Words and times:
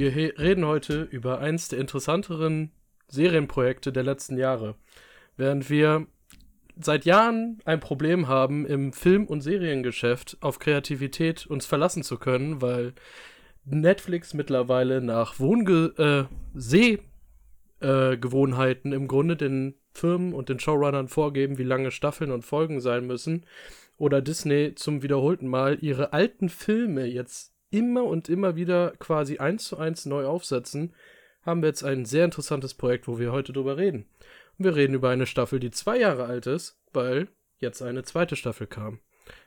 Wir 0.00 0.16
reden 0.16 0.64
heute 0.64 1.02
über 1.02 1.40
eins 1.40 1.68
der 1.68 1.78
interessanteren 1.78 2.72
Serienprojekte 3.08 3.92
der 3.92 4.02
letzten 4.02 4.38
Jahre. 4.38 4.76
Während 5.36 5.68
wir 5.68 6.06
seit 6.80 7.04
Jahren 7.04 7.58
ein 7.66 7.80
Problem 7.80 8.26
haben, 8.26 8.64
im 8.64 8.94
Film- 8.94 9.26
und 9.26 9.42
Seriengeschäft 9.42 10.38
auf 10.40 10.58
Kreativität 10.58 11.46
uns 11.46 11.66
verlassen 11.66 12.02
zu 12.02 12.16
können, 12.16 12.62
weil 12.62 12.94
Netflix 13.66 14.32
mittlerweile 14.32 15.02
nach 15.02 15.38
Wohnge 15.38 15.92
äh, 15.98 16.24
Sehgewohnheiten 16.54 18.92
äh, 18.92 18.96
im 18.96 19.06
Grunde 19.06 19.36
den 19.36 19.74
Firmen 19.92 20.32
und 20.32 20.48
den 20.48 20.60
Showrunnern 20.60 21.08
vorgeben, 21.08 21.58
wie 21.58 21.64
lange 21.64 21.90
Staffeln 21.90 22.30
und 22.30 22.46
Folgen 22.46 22.80
sein 22.80 23.06
müssen, 23.06 23.44
oder 23.98 24.22
Disney 24.22 24.74
zum 24.76 25.02
wiederholten 25.02 25.46
Mal 25.46 25.76
ihre 25.82 26.14
alten 26.14 26.48
Filme 26.48 27.04
jetzt 27.04 27.49
immer 27.70 28.04
und 28.04 28.28
immer 28.28 28.56
wieder 28.56 28.92
quasi 28.98 29.38
eins 29.38 29.64
zu 29.64 29.78
eins 29.78 30.06
neu 30.06 30.26
aufsetzen, 30.26 30.94
haben 31.42 31.62
wir 31.62 31.68
jetzt 31.68 31.84
ein 31.84 32.04
sehr 32.04 32.24
interessantes 32.24 32.74
Projekt, 32.74 33.08
wo 33.08 33.18
wir 33.18 33.32
heute 33.32 33.52
drüber 33.52 33.76
reden. 33.76 34.06
Und 34.58 34.64
wir 34.64 34.76
reden 34.76 34.94
über 34.94 35.08
eine 35.08 35.26
Staffel, 35.26 35.60
die 35.60 35.70
zwei 35.70 35.98
Jahre 35.98 36.24
alt 36.26 36.46
ist, 36.46 36.78
weil 36.92 37.28
jetzt 37.58 37.82
eine 37.82 38.02
zweite 38.02 38.36
Staffel 38.36 38.66
kam. 38.66 39.00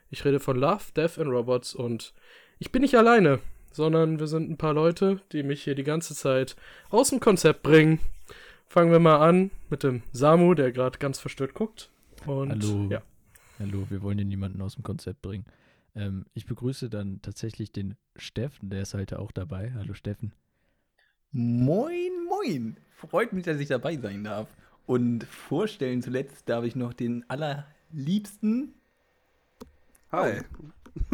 Ich 0.10 0.26
rede 0.26 0.40
von 0.40 0.58
Love, 0.58 0.86
Death 0.96 1.20
and 1.20 1.30
Robots 1.30 1.74
und 1.74 2.14
ich 2.60 2.72
bin 2.72 2.82
nicht 2.82 2.96
alleine, 2.96 3.40
sondern 3.72 4.20
wir 4.20 4.28
sind 4.28 4.50
ein 4.50 4.58
paar 4.58 4.74
Leute, 4.74 5.22
die 5.32 5.44
mich 5.44 5.64
hier 5.64 5.76
die 5.76 5.84
ganze 5.84 6.16
Zeit 6.16 6.56
aus 6.90 7.10
dem 7.10 7.20
Konzept 7.20 7.64
bringen. 7.64 8.00
Fangen 8.68 8.92
wir 8.92 9.00
mal 9.00 9.18
an 9.18 9.52
mit 9.70 9.84
dem 9.84 10.04
Samu, 10.12 10.54
der 10.54 10.72
gerade 10.72 10.98
ganz 10.98 11.20
verstört 11.20 11.54
guckt. 11.54 11.90
Und, 12.26 12.52
Hallo. 12.52 12.88
Ja. 12.90 13.02
Hallo, 13.60 13.86
wir 13.90 14.02
wollen 14.02 14.18
hier 14.18 14.26
niemanden 14.26 14.62
aus 14.62 14.76
dem 14.76 14.84
Konzept 14.84 15.22
bringen. 15.22 15.46
Ähm, 15.96 16.26
ich 16.34 16.46
begrüße 16.46 16.90
dann 16.90 17.22
tatsächlich 17.22 17.72
den 17.72 17.96
Steffen, 18.16 18.70
der 18.70 18.82
ist 18.82 18.94
heute 18.94 19.20
auch 19.20 19.32
dabei. 19.32 19.72
Hallo 19.76 19.94
Steffen. 19.94 20.34
Moin, 21.32 22.12
moin. 22.28 22.78
Freut 22.96 23.34
mich, 23.34 23.44
dass 23.44 23.60
ich 23.60 23.68
dabei 23.68 23.98
sein 23.98 24.24
darf. 24.24 24.48
Und 24.86 25.24
vorstellen 25.24 26.02
zuletzt 26.02 26.50
darf 26.50 26.66
ich 26.66 26.76
noch 26.76 26.94
den 26.94 27.28
allerliebsten. 27.30 28.74
Hi. 30.12 30.42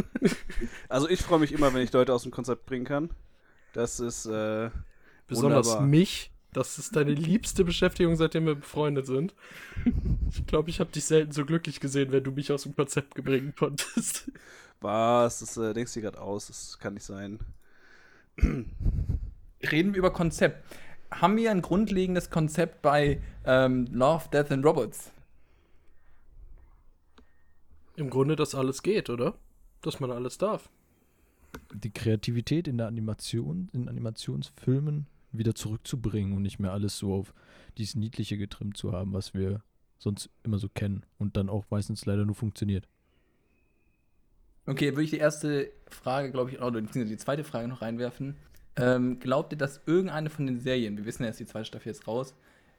also 0.90 1.08
ich 1.10 1.22
freue 1.22 1.40
mich 1.40 1.52
immer, 1.52 1.74
wenn 1.74 1.82
ich 1.82 1.94
Leute 1.94 2.14
aus 2.14 2.24
dem 2.24 2.32
Konzept 2.32 2.66
bringen 2.66 2.86
kann. 2.86 3.10
Das 3.74 4.00
ist 4.00 4.26
äh, 4.26 4.72
besonders 5.28 5.68
wunderbar. 5.68 5.88
mich. 5.88 6.32
Das 6.52 6.80
ist 6.80 6.96
deine 6.96 7.14
liebste 7.14 7.64
Beschäftigung, 7.64 8.16
seitdem 8.16 8.48
wir 8.48 8.56
befreundet 8.56 9.06
sind. 9.06 9.36
Ich 10.32 10.48
glaube, 10.48 10.72
ich 10.72 10.80
habe 10.80 10.92
dich 10.92 11.06
selten 11.06 11.32
so 11.32 11.46
glücklich 11.46 11.80
gesehen, 11.80 12.12
wenn 12.12 12.24
du 12.24 12.32
mich 12.32 12.52
aus 12.52 12.64
dem 12.64 12.76
Konzept 12.76 13.14
bringen 13.14 13.54
konntest. 13.56 14.32
Was? 14.82 15.40
Das 15.40 15.58
äh, 15.58 15.74
denkst 15.74 15.94
du 15.94 16.00
dir 16.00 16.12
gerade 16.12 16.22
aus. 16.22 16.48
Das 16.48 16.80
kann 16.80 16.94
nicht 16.94 17.04
sein. 17.04 17.40
Reden 18.38 19.94
wir 19.94 20.00
über 20.00 20.12
Konzept. 20.12 20.64
Haben 21.12 21.38
wir 21.38 21.52
ein 21.52 21.62
grundlegendes 21.62 22.30
Konzept 22.30 22.82
bei 22.82 23.22
ähm, 23.46 23.88
Love, 23.92 24.30
Death 24.32 24.52
and 24.52 24.66
Robots? 24.66 25.12
Im 27.96 28.10
Grunde, 28.10 28.36
dass 28.36 28.56
alles 28.56 28.84
geht, 28.84 29.10
oder? 29.10 29.36
Dass 29.82 30.00
man 30.00 30.12
alles 30.12 30.38
darf. 30.38 30.70
Die 31.74 31.92
Kreativität 31.92 32.68
in 32.68 32.78
der 32.78 32.88
Animation, 32.88 33.70
in 33.74 33.90
Animationsfilmen 33.90 35.08
wieder 35.32 35.56
zurückzubringen 35.56 36.34
und 36.34 36.44
nicht 36.44 36.60
mehr 36.60 36.72
alles 36.72 36.98
so 36.98 37.14
auf 37.14 37.34
dieses 37.78 37.96
Niedliche 37.96 38.38
getrimmt 38.38 38.78
zu 38.78 38.94
haben, 38.94 39.14
was 39.14 39.34
wir 39.34 39.62
sonst 39.98 40.30
immer 40.44 40.60
so 40.60 40.70
kennen 40.70 41.06
und 41.18 41.38
dann 41.38 41.50
auch 41.50 41.66
meistens 41.70 42.06
leider 42.06 42.26
nur 42.26 42.36
funktioniert. 42.36 42.88
Okay, 44.70 44.92
würde 44.92 45.02
ich 45.02 45.10
die 45.10 45.18
erste 45.18 45.72
Frage, 45.90 46.30
glaube 46.30 46.52
ich, 46.52 46.62
oder 46.62 46.80
die 46.80 47.18
zweite 47.18 47.44
Frage 47.44 47.68
noch 47.68 47.82
reinwerfen. 47.82 48.36
Ähm, 48.76 49.20
glaubt 49.20 49.52
ihr, 49.52 49.58
dass 49.58 49.82
irgendeine 49.88 50.30
von 50.30 50.46
den 50.46 50.60
Serien, 50.60 50.96
wir 50.96 51.06
wissen 51.06 51.24
ja, 51.24 51.30
ist 51.30 51.40
die 51.40 51.48
zweite 51.48 51.66
Staffel 51.66 51.88
jetzt 51.88 52.08
raus, 52.08 52.36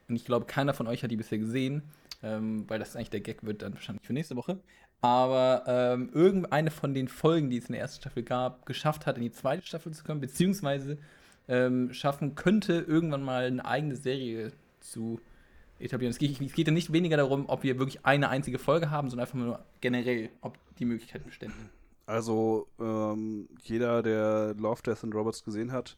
und 0.08 0.14
ich 0.14 0.24
glaube, 0.24 0.46
keiner 0.46 0.72
von 0.72 0.86
euch 0.86 1.02
hat 1.02 1.10
die 1.10 1.16
bisher 1.16 1.38
gesehen, 1.38 1.82
ähm, 2.22 2.64
weil 2.68 2.78
das 2.78 2.94
eigentlich 2.94 3.10
der 3.10 3.18
Gag 3.18 3.42
wird 3.42 3.62
dann 3.62 3.74
wahrscheinlich 3.74 4.06
für 4.06 4.12
nächste 4.12 4.36
Woche. 4.36 4.60
Aber 5.00 5.64
ähm, 5.66 6.10
irgendeine 6.14 6.70
von 6.70 6.94
den 6.94 7.08
Folgen, 7.08 7.50
die 7.50 7.56
es 7.56 7.66
in 7.66 7.72
der 7.72 7.80
ersten 7.80 8.02
Staffel 8.02 8.22
gab, 8.22 8.66
geschafft 8.66 9.06
hat, 9.06 9.16
in 9.16 9.24
die 9.24 9.32
zweite 9.32 9.66
Staffel 9.66 9.92
zu 9.92 10.04
kommen, 10.04 10.20
beziehungsweise 10.20 10.96
ähm, 11.48 11.92
schaffen 11.92 12.36
könnte, 12.36 12.84
irgendwann 12.86 13.24
mal 13.24 13.46
eine 13.46 13.64
eigene 13.64 13.96
Serie 13.96 14.52
zu 14.78 15.20
etablieren. 15.80 16.12
Es 16.12 16.18
geht, 16.18 16.40
es 16.40 16.52
geht 16.52 16.68
ja 16.68 16.72
nicht 16.72 16.92
weniger 16.92 17.16
darum, 17.16 17.48
ob 17.48 17.64
wir 17.64 17.80
wirklich 17.80 18.06
eine 18.06 18.28
einzige 18.28 18.60
Folge 18.60 18.90
haben, 18.90 19.10
sondern 19.10 19.26
einfach 19.26 19.38
nur 19.38 19.64
generell, 19.80 20.30
ob 20.40 20.56
die 20.76 20.84
Möglichkeit 20.84 21.24
besteht. 21.24 21.50
Also 22.10 22.66
ähm, 22.80 23.48
jeder, 23.62 24.02
der 24.02 24.54
Love, 24.58 24.82
Death 24.82 25.04
and 25.04 25.14
Robots 25.14 25.44
gesehen 25.44 25.70
hat, 25.70 25.96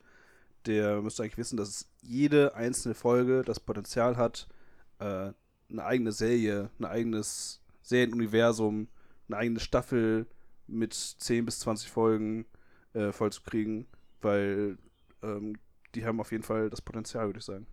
der 0.67 1.01
müsste 1.01 1.23
eigentlich 1.23 1.39
wissen, 1.39 1.57
dass 1.57 1.89
jede 2.03 2.55
einzelne 2.55 2.95
Folge 2.95 3.41
das 3.41 3.59
Potenzial 3.59 4.19
hat, 4.19 4.47
äh, 4.99 5.33
eine 5.71 5.85
eigene 5.85 6.13
Serie, 6.13 6.69
ein 6.79 6.85
eigenes 6.85 7.63
Serienuniversum, 7.81 8.89
eine 9.29 9.39
eigene 9.39 9.61
Staffel 9.61 10.27
mit 10.67 10.93
10 10.93 11.47
bis 11.47 11.61
20 11.61 11.91
Folgen 11.91 12.45
äh, 12.93 13.11
vollzukriegen, 13.11 13.87
weil 14.21 14.77
ähm, 15.23 15.55
die 15.95 16.05
haben 16.05 16.21
auf 16.21 16.31
jeden 16.31 16.45
Fall 16.45 16.69
das 16.69 16.83
Potenzial, 16.83 17.25
würde 17.25 17.39
ich 17.39 17.47
sagen. 17.47 17.67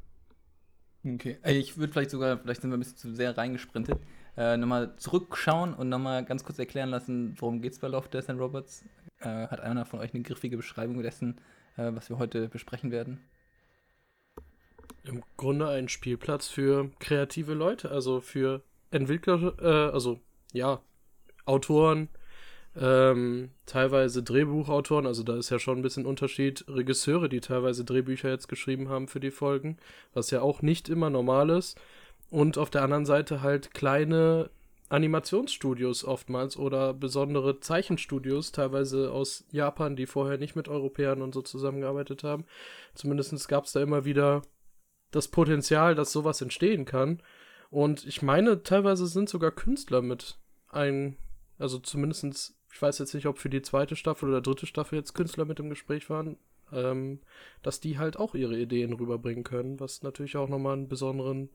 Okay, 1.05 1.39
ich 1.45 1.77
würde 1.77 1.91
vielleicht 1.91 2.11
sogar, 2.11 2.37
vielleicht 2.37 2.61
sind 2.61 2.71
wir 2.71 2.77
ein 2.77 2.79
bisschen 2.79 2.97
zu 2.97 3.13
sehr 3.13 3.37
reingesprintet, 3.37 3.99
äh, 4.39 4.55
nochmal 4.55 4.95
zurückschauen 4.95 5.73
und 5.73 5.89
nochmal 5.89 6.23
ganz 6.23 6.45
kurz 6.45 6.57
erklären 6.57 6.89
lassen, 6.89 7.35
worum 7.39 7.61
geht 7.61 7.73
es 7.73 7.79
bei 7.79 7.89
Love, 7.89 8.07
Death 8.07 8.29
and 8.29 8.39
Robots. 8.39 8.85
Äh, 9.19 9.47
hat 9.47 9.59
einer 9.59 9.85
von 9.85 9.99
euch 9.99 10.13
eine 10.13 10.23
griffige 10.23 10.55
Beschreibung 10.55 11.03
dessen, 11.03 11.41
äh, 11.75 11.91
was 11.93 12.09
wir 12.09 12.17
heute 12.17 12.47
besprechen 12.47 12.89
werden? 12.89 13.19
Im 15.03 15.23
Grunde 15.35 15.67
ein 15.67 15.89
Spielplatz 15.89 16.47
für 16.47 16.89
kreative 16.99 17.53
Leute, 17.53 17.91
also 17.91 18.21
für 18.21 18.63
Entwickler, 18.91 19.55
äh, 19.59 19.91
also 19.91 20.21
ja, 20.53 20.79
Autoren, 21.45 22.07
ähm, 22.77 23.49
teilweise 23.65 24.23
Drehbuchautoren, 24.23 25.05
also 25.05 25.23
da 25.23 25.35
ist 25.35 25.49
ja 25.49 25.59
schon 25.59 25.79
ein 25.79 25.81
bisschen 25.81 26.05
Unterschied, 26.05 26.63
Regisseure, 26.69 27.27
die 27.27 27.41
teilweise 27.41 27.83
Drehbücher 27.83 28.29
jetzt 28.29 28.47
geschrieben 28.47 28.87
haben 28.87 29.09
für 29.09 29.19
die 29.19 29.31
Folgen, 29.31 29.77
was 30.13 30.31
ja 30.31 30.41
auch 30.41 30.61
nicht 30.61 30.87
immer 30.87 31.09
normal 31.09 31.49
ist. 31.49 31.77
Und 32.29 32.57
auf 32.57 32.69
der 32.69 32.83
anderen 32.83 33.05
Seite 33.05 33.41
halt 33.41 33.73
kleine 33.73 34.49
Animationsstudios 34.89 36.03
oftmals 36.03 36.57
oder 36.57 36.93
besondere 36.93 37.59
Zeichenstudios, 37.59 38.51
teilweise 38.51 39.11
aus 39.11 39.45
Japan, 39.51 39.95
die 39.95 40.05
vorher 40.05 40.37
nicht 40.37 40.55
mit 40.55 40.67
Europäern 40.67 41.21
und 41.21 41.33
so 41.33 41.41
zusammengearbeitet 41.41 42.23
haben. 42.23 42.45
Zumindest 42.95 43.47
gab 43.47 43.65
es 43.65 43.71
da 43.71 43.81
immer 43.81 44.05
wieder 44.05 44.41
das 45.11 45.27
Potenzial, 45.27 45.95
dass 45.95 46.11
sowas 46.11 46.41
entstehen 46.41 46.85
kann. 46.85 47.21
Und 47.69 48.05
ich 48.05 48.21
meine, 48.21 48.63
teilweise 48.63 49.05
sind 49.07 49.29
sogar 49.29 49.51
Künstler 49.51 50.01
mit 50.01 50.37
ein, 50.69 51.17
also 51.57 51.77
zumindestens 51.79 52.59
ich 52.71 52.81
weiß 52.81 52.99
jetzt 52.99 53.13
nicht, 53.13 53.25
ob 53.25 53.39
für 53.39 53.49
die 53.49 53.61
zweite 53.61 53.95
Staffel 53.95 54.29
oder 54.29 54.41
dritte 54.41 54.65
Staffel 54.65 54.97
jetzt 54.97 55.13
Künstler 55.13 55.45
mit 55.45 55.59
im 55.59 55.69
Gespräch 55.69 56.09
waren, 56.09 56.37
ähm, 56.71 57.19
dass 57.63 57.79
die 57.79 57.97
halt 57.97 58.17
auch 58.17 58.35
ihre 58.35 58.57
Ideen 58.57 58.93
rüberbringen 58.93 59.43
können, 59.43 59.79
was 59.79 60.03
natürlich 60.03 60.37
auch 60.37 60.49
nochmal 60.49 60.73
einen 60.73 60.87
besonderen 60.87 61.49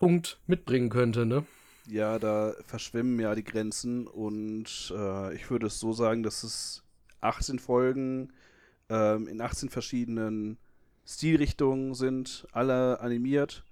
Punkt 0.00 0.40
mitbringen 0.46 0.88
könnte, 0.88 1.26
ne? 1.26 1.44
Ja, 1.86 2.18
da 2.18 2.54
verschwimmen 2.64 3.20
ja 3.20 3.34
die 3.34 3.44
Grenzen 3.44 4.06
und 4.06 4.92
äh, 4.96 5.34
ich 5.34 5.50
würde 5.50 5.66
es 5.66 5.78
so 5.78 5.92
sagen, 5.92 6.22
dass 6.22 6.42
es 6.42 6.82
18 7.20 7.58
Folgen 7.58 8.32
ähm, 8.88 9.28
in 9.28 9.40
18 9.40 9.68
verschiedenen 9.68 10.56
Stilrichtungen 11.06 11.94
sind, 11.94 12.46
alle 12.52 13.00
animiert. 13.00 13.64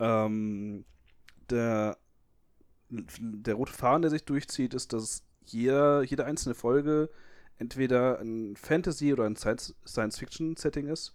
Ähm, 0.00 0.84
der, 1.48 1.96
der 2.90 3.54
rote 3.54 3.72
Faden, 3.72 4.02
der 4.02 4.10
sich 4.10 4.24
durchzieht, 4.24 4.74
ist, 4.74 4.92
dass 4.92 5.22
jeder, 5.46 6.02
jede 6.02 6.24
einzelne 6.24 6.56
Folge 6.56 7.08
entweder 7.58 8.18
ein 8.18 8.56
Fantasy- 8.56 9.12
oder 9.12 9.26
ein 9.26 9.36
Science-Fiction-Setting 9.36 10.88
ist. 10.88 11.12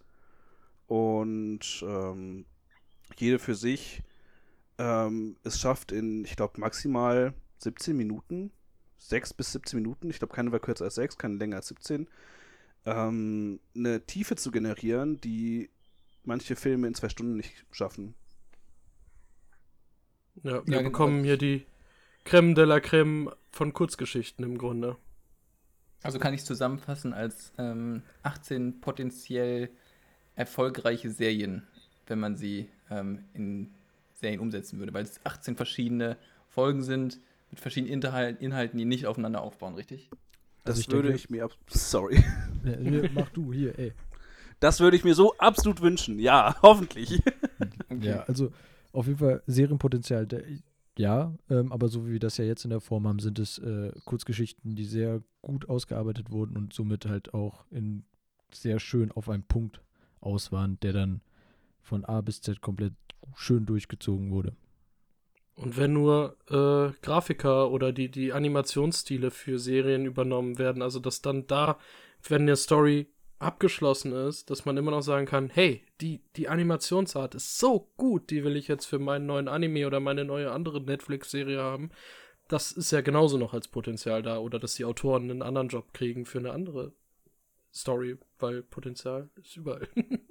Und 0.86 1.84
ähm, 1.86 2.46
jede 3.18 3.38
für 3.38 3.54
sich 3.54 4.02
ähm, 4.78 5.36
es 5.44 5.60
schafft 5.60 5.92
in, 5.92 6.24
ich 6.24 6.36
glaube, 6.36 6.60
maximal 6.60 7.34
17 7.58 7.96
Minuten, 7.96 8.52
6 8.98 9.34
bis 9.34 9.52
17 9.52 9.80
Minuten, 9.80 10.10
ich 10.10 10.18
glaube, 10.18 10.34
keine 10.34 10.52
war 10.52 10.60
kürzer 10.60 10.84
als 10.84 10.94
6, 10.94 11.18
keine 11.18 11.36
länger 11.36 11.56
als 11.56 11.68
17, 11.68 12.08
ähm, 12.86 13.60
eine 13.74 14.06
Tiefe 14.06 14.36
zu 14.36 14.50
generieren, 14.50 15.20
die 15.20 15.70
manche 16.24 16.56
Filme 16.56 16.86
in 16.86 16.94
zwei 16.94 17.08
Stunden 17.08 17.36
nicht 17.36 17.66
schaffen. 17.70 18.14
Ja, 20.42 20.64
wir 20.66 20.76
ja, 20.76 20.82
bekommen 20.82 21.22
genau. 21.22 21.26
hier 21.26 21.36
die 21.38 21.66
Creme 22.24 22.54
de 22.54 22.64
la 22.64 22.80
Creme 22.80 23.32
von 23.50 23.72
Kurzgeschichten 23.72 24.44
im 24.44 24.58
Grunde. 24.58 24.96
Also 26.02 26.20
kann 26.20 26.34
ich 26.34 26.44
zusammenfassen 26.44 27.12
als 27.12 27.52
ähm, 27.58 28.02
18 28.22 28.80
potenziell 28.80 29.70
erfolgreiche 30.36 31.10
Serien, 31.10 31.66
wenn 32.06 32.20
man 32.20 32.36
sie 32.36 32.68
ähm, 32.88 33.24
in 33.32 33.74
Serien 34.18 34.40
umsetzen 34.40 34.78
würde, 34.78 34.92
weil 34.92 35.04
es 35.04 35.20
18 35.24 35.56
verschiedene 35.56 36.16
Folgen 36.48 36.82
sind 36.82 37.20
mit 37.50 37.60
verschiedenen 37.60 37.94
Inhalt, 37.94 38.40
Inhalten, 38.40 38.78
die 38.78 38.84
nicht 38.84 39.06
aufeinander 39.06 39.42
aufbauen, 39.42 39.74
richtig? 39.74 40.10
Das 40.64 40.76
also 40.76 40.80
ich 40.80 40.90
würde 40.90 41.08
denke, 41.08 41.18
ich 41.22 41.30
mir 41.30 41.44
ab. 41.44 41.52
Sorry. 41.68 42.22
Ja, 42.64 42.76
hier, 42.76 43.10
mach 43.14 43.28
du 43.30 43.52
hier, 43.52 43.78
ey. 43.78 43.92
Das 44.58 44.80
würde 44.80 44.96
ich 44.96 45.04
mir 45.04 45.14
so 45.14 45.32
absolut 45.38 45.80
wünschen. 45.80 46.18
Ja, 46.18 46.56
hoffentlich. 46.62 47.22
Ja, 48.00 48.20
also 48.24 48.52
auf 48.92 49.06
jeden 49.06 49.18
Fall 49.18 49.42
Serienpotenzial. 49.46 50.26
Der, 50.26 50.42
ja, 50.98 51.34
ähm, 51.50 51.72
aber 51.72 51.88
so 51.88 52.06
wie 52.06 52.12
wir 52.12 52.18
das 52.20 52.36
ja 52.36 52.44
jetzt 52.44 52.64
in 52.64 52.70
der 52.70 52.80
Form 52.80 53.08
haben, 53.08 53.18
sind 53.18 53.38
es 53.38 53.58
äh, 53.58 53.92
Kurzgeschichten, 54.04 54.76
die 54.76 54.84
sehr 54.84 55.22
gut 55.42 55.68
ausgearbeitet 55.68 56.30
wurden 56.30 56.56
und 56.56 56.72
somit 56.72 57.06
halt 57.06 57.34
auch 57.34 57.64
in 57.70 58.04
sehr 58.52 58.78
schön 58.78 59.10
auf 59.10 59.28
einen 59.28 59.42
Punkt 59.42 59.80
aus 60.20 60.52
waren, 60.52 60.78
der 60.80 60.92
dann 60.92 61.22
von 61.80 62.04
A 62.04 62.20
bis 62.20 62.40
Z 62.40 62.60
komplett 62.60 62.94
schön 63.36 63.66
durchgezogen 63.66 64.30
wurde. 64.30 64.56
Und 65.54 65.76
wenn 65.76 65.92
nur 65.92 66.36
äh, 66.48 66.92
Grafiker 67.02 67.70
oder 67.70 67.92
die, 67.92 68.10
die 68.10 68.32
Animationsstile 68.32 69.32
für 69.32 69.58
Serien 69.58 70.06
übernommen 70.06 70.58
werden, 70.58 70.82
also 70.82 71.00
dass 71.00 71.20
dann 71.20 71.48
da, 71.48 71.78
wenn 72.28 72.42
eine 72.42 72.54
Story 72.54 73.08
abgeschlossen 73.40 74.12
ist, 74.12 74.50
dass 74.50 74.64
man 74.64 74.76
immer 74.76 74.92
noch 74.92 75.02
sagen 75.02 75.26
kann, 75.26 75.48
hey, 75.48 75.82
die, 76.00 76.20
die 76.36 76.48
Animationsart 76.48 77.34
ist 77.34 77.58
so 77.58 77.90
gut, 77.96 78.30
die 78.30 78.44
will 78.44 78.56
ich 78.56 78.68
jetzt 78.68 78.86
für 78.86 78.98
meinen 78.98 79.26
neuen 79.26 79.48
Anime 79.48 79.86
oder 79.86 80.00
meine 80.00 80.24
neue 80.24 80.52
andere 80.52 80.80
Netflix-Serie 80.80 81.60
haben. 81.60 81.90
Das 82.48 82.72
ist 82.72 82.92
ja 82.92 83.00
genauso 83.00 83.36
noch 83.36 83.52
als 83.52 83.68
Potenzial 83.68 84.22
da. 84.22 84.38
Oder 84.38 84.58
dass 84.58 84.74
die 84.74 84.84
Autoren 84.84 85.30
einen 85.30 85.42
anderen 85.42 85.68
Job 85.68 85.92
kriegen 85.92 86.24
für 86.24 86.38
eine 86.38 86.52
andere 86.52 86.92
Story, 87.74 88.16
weil 88.38 88.62
Potenzial 88.62 89.28
ist 89.36 89.56
überall. 89.56 89.88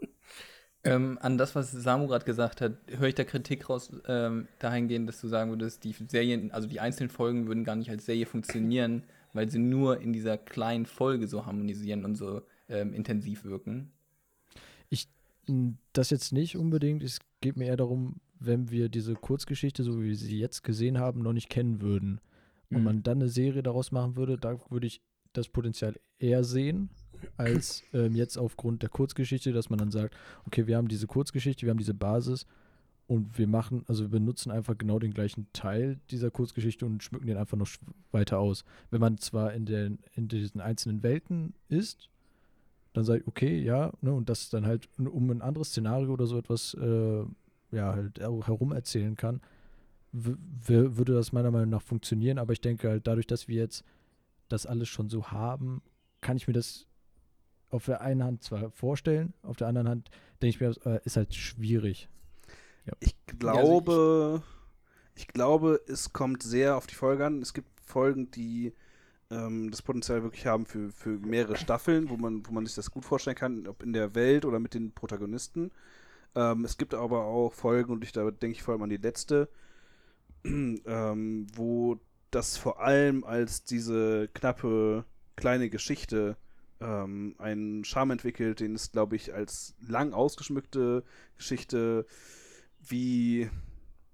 Ähm, 0.88 1.18
an 1.22 1.38
das, 1.38 1.56
was 1.56 1.72
Samu 1.72 2.08
gerade 2.08 2.26
gesagt 2.26 2.62
hat, 2.62 2.74
höre 2.90 3.08
ich 3.10 3.16
da 3.16 3.24
Kritik 3.24 3.70
raus 3.70 3.92
ähm, 4.08 4.48
dahingehend, 4.60 5.08
dass 5.08 5.22
du 5.22 5.28
sagen 5.28 5.52
würdest, 5.52 5.84
die 5.84 5.94
Serien, 6.08 6.52
also 6.52 6.68
die 6.68 6.80
einzelnen 6.80 7.10
Folgen 7.10 7.48
würden 7.48 7.64
gar 7.64 7.76
nicht 7.76 7.90
als 7.90 8.06
Serie 8.06 8.26
funktionieren, 8.26 9.04
weil 9.34 9.50
sie 9.50 9.60
nur 9.60 10.02
in 10.02 10.14
dieser 10.14 10.38
kleinen 10.38 10.86
Folge 10.86 11.28
so 11.28 11.46
harmonisieren 11.46 12.06
und 12.06 12.16
so 12.16 12.42
ähm, 12.70 12.94
intensiv 12.94 13.44
wirken. 13.44 13.92
Ich, 14.90 15.08
das 15.94 16.10
jetzt 16.10 16.32
nicht 16.34 16.58
unbedingt. 16.58 17.04
Es 17.04 17.20
geht 17.42 17.58
mir 17.58 17.66
eher 17.66 17.78
darum, 17.78 18.20
wenn 18.40 18.70
wir 18.70 18.90
diese 18.90 19.14
Kurzgeschichte, 19.16 19.84
so 19.84 20.00
wie 20.02 20.10
wir 20.10 20.16
sie 20.16 20.40
jetzt 20.40 20.64
gesehen 20.64 20.98
haben, 21.00 21.22
noch 21.22 21.34
nicht 21.34 21.50
kennen 21.50 21.82
würden 21.82 22.22
und 22.70 22.80
Mhm. 22.80 22.84
man 22.84 23.04
dann 23.04 23.20
eine 23.20 23.30
Serie 23.30 23.64
daraus 23.64 23.92
machen 23.92 24.16
würde, 24.16 24.38
da 24.38 24.60
würde 24.70 24.88
ich 24.88 25.02
das 25.34 25.48
Potenzial 25.50 25.96
eher 26.20 26.44
sehen, 26.44 26.90
als 27.38 27.84
ähm, 27.94 28.16
jetzt 28.16 28.38
aufgrund 28.38 28.82
der 28.82 28.90
Kurzgeschichte, 28.90 29.54
dass 29.54 29.70
man 29.70 29.80
dann 29.80 29.92
sagt, 29.92 30.16
okay, 30.46 30.68
wir 30.68 30.78
haben 30.78 30.88
diese 30.88 31.08
Kurzgeschichte, 31.08 31.66
wir 31.66 31.72
haben 31.72 31.78
diese 31.78 31.94
Basis 31.94 32.46
und 33.08 33.38
wir 33.38 33.48
machen, 33.48 33.84
also 33.88 34.04
wir 34.04 34.10
benutzen 34.10 34.52
einfach 34.52 34.78
genau 34.78 35.00
den 35.00 35.14
gleichen 35.14 35.48
Teil 35.54 36.00
dieser 36.12 36.30
Kurzgeschichte 36.30 36.86
und 36.86 37.04
schmücken 37.04 37.28
den 37.28 37.38
einfach 37.38 37.58
noch 37.58 37.70
weiter 38.12 38.40
aus. 38.40 38.66
Wenn 38.92 39.02
man 39.02 39.18
zwar 39.18 39.54
in, 39.54 39.66
den, 39.66 40.00
in 40.16 40.28
diesen 40.28 40.60
einzelnen 40.60 41.04
Welten 41.04 41.54
ist, 41.70 42.10
dann 42.94 43.06
sage 43.06 43.22
ich, 43.22 43.28
okay, 43.28 43.62
ja, 43.62 43.94
ne, 44.02 44.12
und 44.12 44.28
das 44.30 44.50
dann 44.50 44.66
halt 44.66 44.90
um 44.98 45.30
ein 45.30 45.42
anderes 45.42 45.70
Szenario 45.70 46.12
oder 46.12 46.26
so 46.26 46.38
etwas 46.38 46.74
äh, 46.74 47.24
ja, 47.72 47.94
halt 47.94 48.24
auch 48.24 48.48
herum 48.48 48.72
erzählen 48.72 49.16
kann, 49.16 49.42
würde 50.12 51.14
das 51.14 51.32
meiner 51.32 51.52
Meinung 51.52 51.70
nach 51.70 51.82
funktionieren, 51.82 52.40
aber 52.40 52.54
ich 52.54 52.62
denke 52.62 52.90
halt 52.90 53.08
dadurch, 53.08 53.28
dass 53.28 53.48
wir 53.48 53.58
jetzt 53.58 53.84
das 54.50 54.66
alles 54.66 54.88
schon 54.88 55.10
so 55.10 55.28
haben, 55.28 55.82
kann 56.22 56.38
ich 56.38 56.48
mir 56.48 56.54
das 56.54 56.88
auf 57.70 57.86
der 57.86 58.02
einen 58.02 58.24
Hand 58.24 58.44
zwar 58.44 58.72
vorstellen, 58.72 59.34
auf 59.44 59.58
der 59.58 59.68
anderen 59.68 59.90
Hand 59.90 60.10
denke 60.42 60.56
ich 60.56 60.62
mir, 60.62 60.92
äh, 60.92 61.00
ist 61.06 61.18
halt 61.18 61.34
schwierig. 61.36 62.10
Ich 63.00 63.16
glaube, 63.26 64.42
ich 65.16 65.28
glaube, 65.28 65.82
es 65.88 66.14
kommt 66.14 66.44
sehr 66.44 66.78
auf 66.78 66.88
die 66.88 66.96
Folge 66.96 67.26
an. 67.26 67.42
Es 67.42 67.54
gibt 67.54 67.68
Folgen, 67.82 68.32
die 68.32 68.74
ähm, 69.30 69.70
das 69.72 69.82
Potenzial 69.82 70.24
wirklich 70.24 70.46
haben 70.46 70.66
für, 70.66 70.92
für 70.92 71.10
mehrere 71.10 71.58
Staffeln, 71.58 72.10
wo 72.10 72.18
man, 72.18 72.46
wo 72.48 72.54
man 72.54 72.66
sich 72.66 72.76
das 72.76 72.92
gut 72.92 73.04
vorstellen 73.04 73.36
kann, 73.36 73.68
ob 73.68 73.84
in 73.84 73.94
der 73.94 74.16
Welt 74.16 74.46
oder 74.46 74.60
mit 74.60 74.74
den 74.74 74.94
Protagonisten. 74.94 75.72
Ähm, 76.36 76.64
es 76.66 76.78
gibt 76.78 76.94
aber 76.94 77.26
auch 77.26 77.54
Folgen, 77.54 77.92
und 77.94 78.04
ich 78.04 78.12
da 78.12 78.30
denke 78.30 78.56
ich 78.56 78.64
vor 78.64 78.74
allem 78.74 78.84
an 78.84 78.90
die 78.90 78.98
letzte, 78.98 79.50
ähm, 80.46 81.48
wo 81.56 82.00
das 82.32 82.58
vor 82.58 82.82
allem 82.82 83.24
als 83.24 83.64
diese 83.64 84.30
knappe 84.34 85.06
kleine 85.36 85.70
Geschichte 85.70 86.38
ähm, 86.80 87.36
einen 87.38 87.84
Charme 87.84 88.12
entwickelt, 88.12 88.60
den 88.60 88.76
es, 88.76 88.92
glaube 88.92 89.16
ich, 89.16 89.34
als 89.34 89.76
lang 89.88 90.14
ausgeschmückte 90.14 91.04
Geschichte 91.38 92.06
wie, 92.80 93.50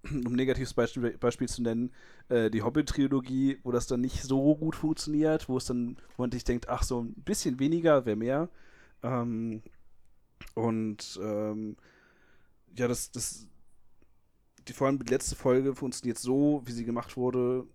um 0.11 0.27
ein 0.27 0.35
negatives 0.35 0.73
Beispiel, 0.73 1.17
Beispiel 1.17 1.47
zu 1.47 1.61
nennen, 1.61 1.91
äh, 2.29 2.49
die 2.49 2.61
Hobbit-Trilogie, 2.61 3.59
wo 3.63 3.71
das 3.71 3.87
dann 3.87 4.01
nicht 4.01 4.23
so 4.23 4.55
gut 4.55 4.75
funktioniert, 4.75 5.49
wo 5.49 5.57
es 5.57 5.65
dann, 5.65 5.97
wo 6.15 6.23
man 6.23 6.31
sich 6.31 6.43
denkt, 6.43 6.69
ach, 6.69 6.83
so 6.83 7.01
ein 7.01 7.13
bisschen 7.23 7.59
weniger 7.59 8.05
wäre 8.05 8.15
mehr. 8.17 8.49
Ähm, 9.01 9.61
und 10.55 11.19
ähm, 11.21 11.77
ja, 12.75 12.87
das, 12.87 13.11
das, 13.11 13.47
die 14.67 14.73
vor 14.73 14.87
allem 14.87 15.03
die 15.03 15.11
letzte 15.11 15.35
Folge 15.35 15.75
funktioniert 15.75 16.17
so, 16.17 16.61
wie 16.65 16.71
sie 16.71 16.85
gemacht 16.85 17.17
wurde, 17.17 17.65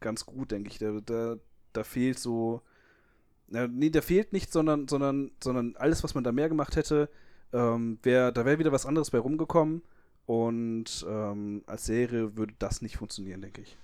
ganz 0.00 0.26
gut, 0.26 0.50
denke 0.50 0.70
ich. 0.70 0.78
Da, 0.78 1.00
da, 1.04 1.36
da 1.72 1.84
fehlt 1.84 2.18
so. 2.18 2.62
Na, 3.48 3.66
nee, 3.66 3.90
da 3.90 4.00
fehlt 4.00 4.32
nichts, 4.32 4.52
sondern, 4.52 4.88
sondern, 4.88 5.30
sondern 5.42 5.76
alles, 5.76 6.02
was 6.02 6.14
man 6.14 6.24
da 6.24 6.32
mehr 6.32 6.48
gemacht 6.48 6.76
hätte, 6.76 7.08
ähm, 7.52 7.98
wär, 8.02 8.32
da 8.32 8.44
wäre 8.44 8.58
wieder 8.58 8.72
was 8.72 8.86
anderes 8.86 9.10
bei 9.10 9.18
rumgekommen. 9.18 9.82
Und 10.26 11.04
ähm, 11.08 11.62
als 11.66 11.84
Serie 11.84 12.36
würde 12.36 12.54
das 12.58 12.80
nicht 12.80 12.96
funktionieren, 12.96 13.42
denke 13.42 13.60
ich. 13.60 13.76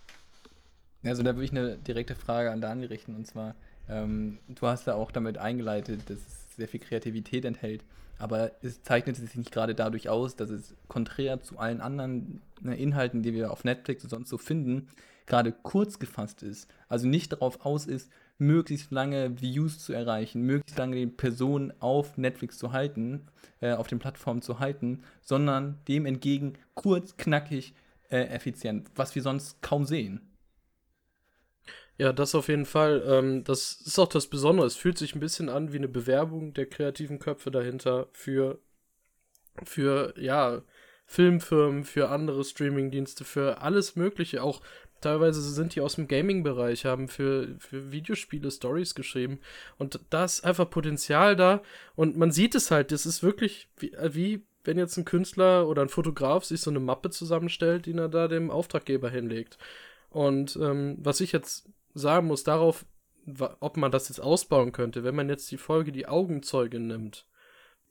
Also 1.04 1.22
da 1.22 1.34
würde 1.34 1.44
ich 1.44 1.50
eine 1.50 1.76
direkte 1.76 2.14
Frage 2.14 2.50
an 2.50 2.60
Daniel 2.60 2.88
richten 2.88 3.14
und 3.14 3.26
zwar, 3.26 3.54
ähm, 3.88 4.38
du 4.48 4.66
hast 4.66 4.86
ja 4.86 4.94
auch 4.94 5.10
damit 5.10 5.38
eingeleitet, 5.38 6.02
dass 6.08 6.18
es 6.18 6.56
sehr 6.56 6.68
viel 6.68 6.80
Kreativität 6.80 7.44
enthält, 7.44 7.82
aber 8.18 8.52
es 8.62 8.82
zeichnet 8.82 9.16
sich 9.16 9.34
nicht 9.34 9.50
gerade 9.50 9.74
dadurch 9.74 10.10
aus, 10.10 10.36
dass 10.36 10.50
es 10.50 10.74
konträr 10.88 11.40
zu 11.40 11.58
allen 11.58 11.80
anderen 11.80 12.42
ne, 12.60 12.76
Inhalten, 12.76 13.22
die 13.22 13.32
wir 13.32 13.50
auf 13.50 13.64
Netflix 13.64 14.04
und 14.04 14.10
sonst 14.10 14.28
so 14.28 14.36
finden, 14.36 14.88
gerade 15.26 15.52
kurz 15.52 15.98
gefasst 15.98 16.42
ist. 16.42 16.68
Also 16.88 17.06
nicht 17.06 17.32
darauf 17.32 17.64
aus 17.64 17.86
ist, 17.86 18.10
möglichst 18.40 18.90
lange 18.90 19.40
Views 19.40 19.78
zu 19.78 19.92
erreichen, 19.92 20.42
möglichst 20.42 20.78
lange 20.78 20.96
die 20.96 21.06
Person 21.06 21.72
auf 21.80 22.16
Netflix 22.16 22.58
zu 22.58 22.72
halten, 22.72 23.26
äh, 23.60 23.72
auf 23.72 23.86
den 23.86 23.98
Plattformen 23.98 24.42
zu 24.42 24.58
halten, 24.58 25.02
sondern 25.20 25.78
dem 25.88 26.06
entgegen 26.06 26.54
kurz, 26.74 27.16
knackig, 27.16 27.74
äh, 28.10 28.22
effizient, 28.24 28.90
was 28.96 29.14
wir 29.14 29.22
sonst 29.22 29.62
kaum 29.62 29.84
sehen. 29.84 30.20
Ja, 31.98 32.14
das 32.14 32.34
auf 32.34 32.48
jeden 32.48 32.64
Fall. 32.64 33.02
Ähm, 33.06 33.44
das 33.44 33.72
ist 33.72 33.98
auch 33.98 34.08
das 34.08 34.26
Besondere. 34.26 34.66
Es 34.66 34.76
fühlt 34.76 34.96
sich 34.96 35.14
ein 35.14 35.20
bisschen 35.20 35.50
an 35.50 35.72
wie 35.72 35.76
eine 35.76 35.88
Bewerbung 35.88 36.54
der 36.54 36.64
kreativen 36.64 37.18
Köpfe 37.18 37.50
dahinter 37.50 38.08
für, 38.12 38.58
für 39.64 40.14
ja, 40.18 40.62
Filmfirmen, 41.04 41.84
für 41.84 42.08
andere 42.08 42.42
Streamingdienste, 42.42 43.24
für 43.24 43.60
alles 43.60 43.96
Mögliche. 43.96 44.42
Auch 44.42 44.62
teilweise 45.00 45.42
sind 45.42 45.74
die 45.74 45.80
aus 45.80 45.96
dem 45.96 46.08
Gaming-Bereich, 46.08 46.84
haben 46.84 47.08
für, 47.08 47.56
für 47.58 47.92
Videospiele 47.92 48.50
Stories 48.50 48.94
geschrieben. 48.94 49.40
Und 49.78 50.00
da 50.10 50.24
ist 50.24 50.44
einfach 50.44 50.68
Potenzial 50.68 51.36
da. 51.36 51.62
Und 51.96 52.16
man 52.16 52.32
sieht 52.32 52.54
es 52.54 52.70
halt. 52.70 52.92
Das 52.92 53.06
ist 53.06 53.22
wirklich 53.22 53.68
wie, 53.78 53.92
äh, 53.92 54.14
wie 54.14 54.44
wenn 54.64 54.78
jetzt 54.78 54.96
ein 54.96 55.04
Künstler 55.04 55.66
oder 55.68 55.82
ein 55.82 55.88
Fotograf 55.88 56.44
sich 56.44 56.60
so 56.60 56.70
eine 56.70 56.80
Mappe 56.80 57.10
zusammenstellt, 57.10 57.86
die 57.86 57.94
er 57.94 58.08
da 58.08 58.28
dem 58.28 58.50
Auftraggeber 58.50 59.08
hinlegt. 59.08 59.58
Und 60.10 60.56
ähm, 60.56 60.98
was 61.00 61.20
ich 61.20 61.32
jetzt 61.32 61.68
sagen 61.94 62.26
muss, 62.26 62.44
darauf, 62.44 62.84
ob 63.60 63.76
man 63.76 63.90
das 63.90 64.08
jetzt 64.08 64.20
ausbauen 64.20 64.72
könnte, 64.72 65.04
wenn 65.04 65.14
man 65.14 65.28
jetzt 65.28 65.50
die 65.50 65.56
Folge 65.56 65.92
Die 65.92 66.06
Augenzeuge 66.06 66.80
nimmt. 66.80 67.26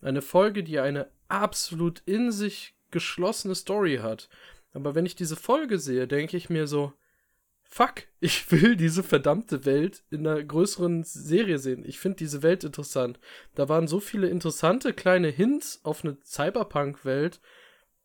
Eine 0.01 0.21
Folge, 0.21 0.63
die 0.63 0.79
eine 0.79 1.09
absolut 1.27 2.01
in 2.05 2.31
sich 2.31 2.75
geschlossene 2.91 3.55
Story 3.55 3.97
hat. 3.97 4.29
Aber 4.73 4.95
wenn 4.95 5.05
ich 5.05 5.15
diese 5.15 5.35
Folge 5.35 5.79
sehe, 5.79 6.07
denke 6.07 6.37
ich 6.37 6.49
mir 6.49 6.67
so, 6.67 6.93
fuck, 7.69 8.03
ich 8.19 8.51
will 8.51 8.75
diese 8.75 9.03
verdammte 9.03 9.63
Welt 9.65 10.03
in 10.09 10.27
einer 10.27 10.43
größeren 10.43 11.03
Serie 11.03 11.59
sehen. 11.59 11.85
Ich 11.85 11.99
finde 11.99 12.17
diese 12.17 12.43
Welt 12.43 12.63
interessant. 12.63 13.19
Da 13.55 13.69
waren 13.69 13.87
so 13.87 13.99
viele 13.99 14.27
interessante 14.27 14.93
kleine 14.93 15.29
Hints 15.29 15.79
auf 15.83 16.03
eine 16.03 16.17
Cyberpunk-Welt, 16.23 17.39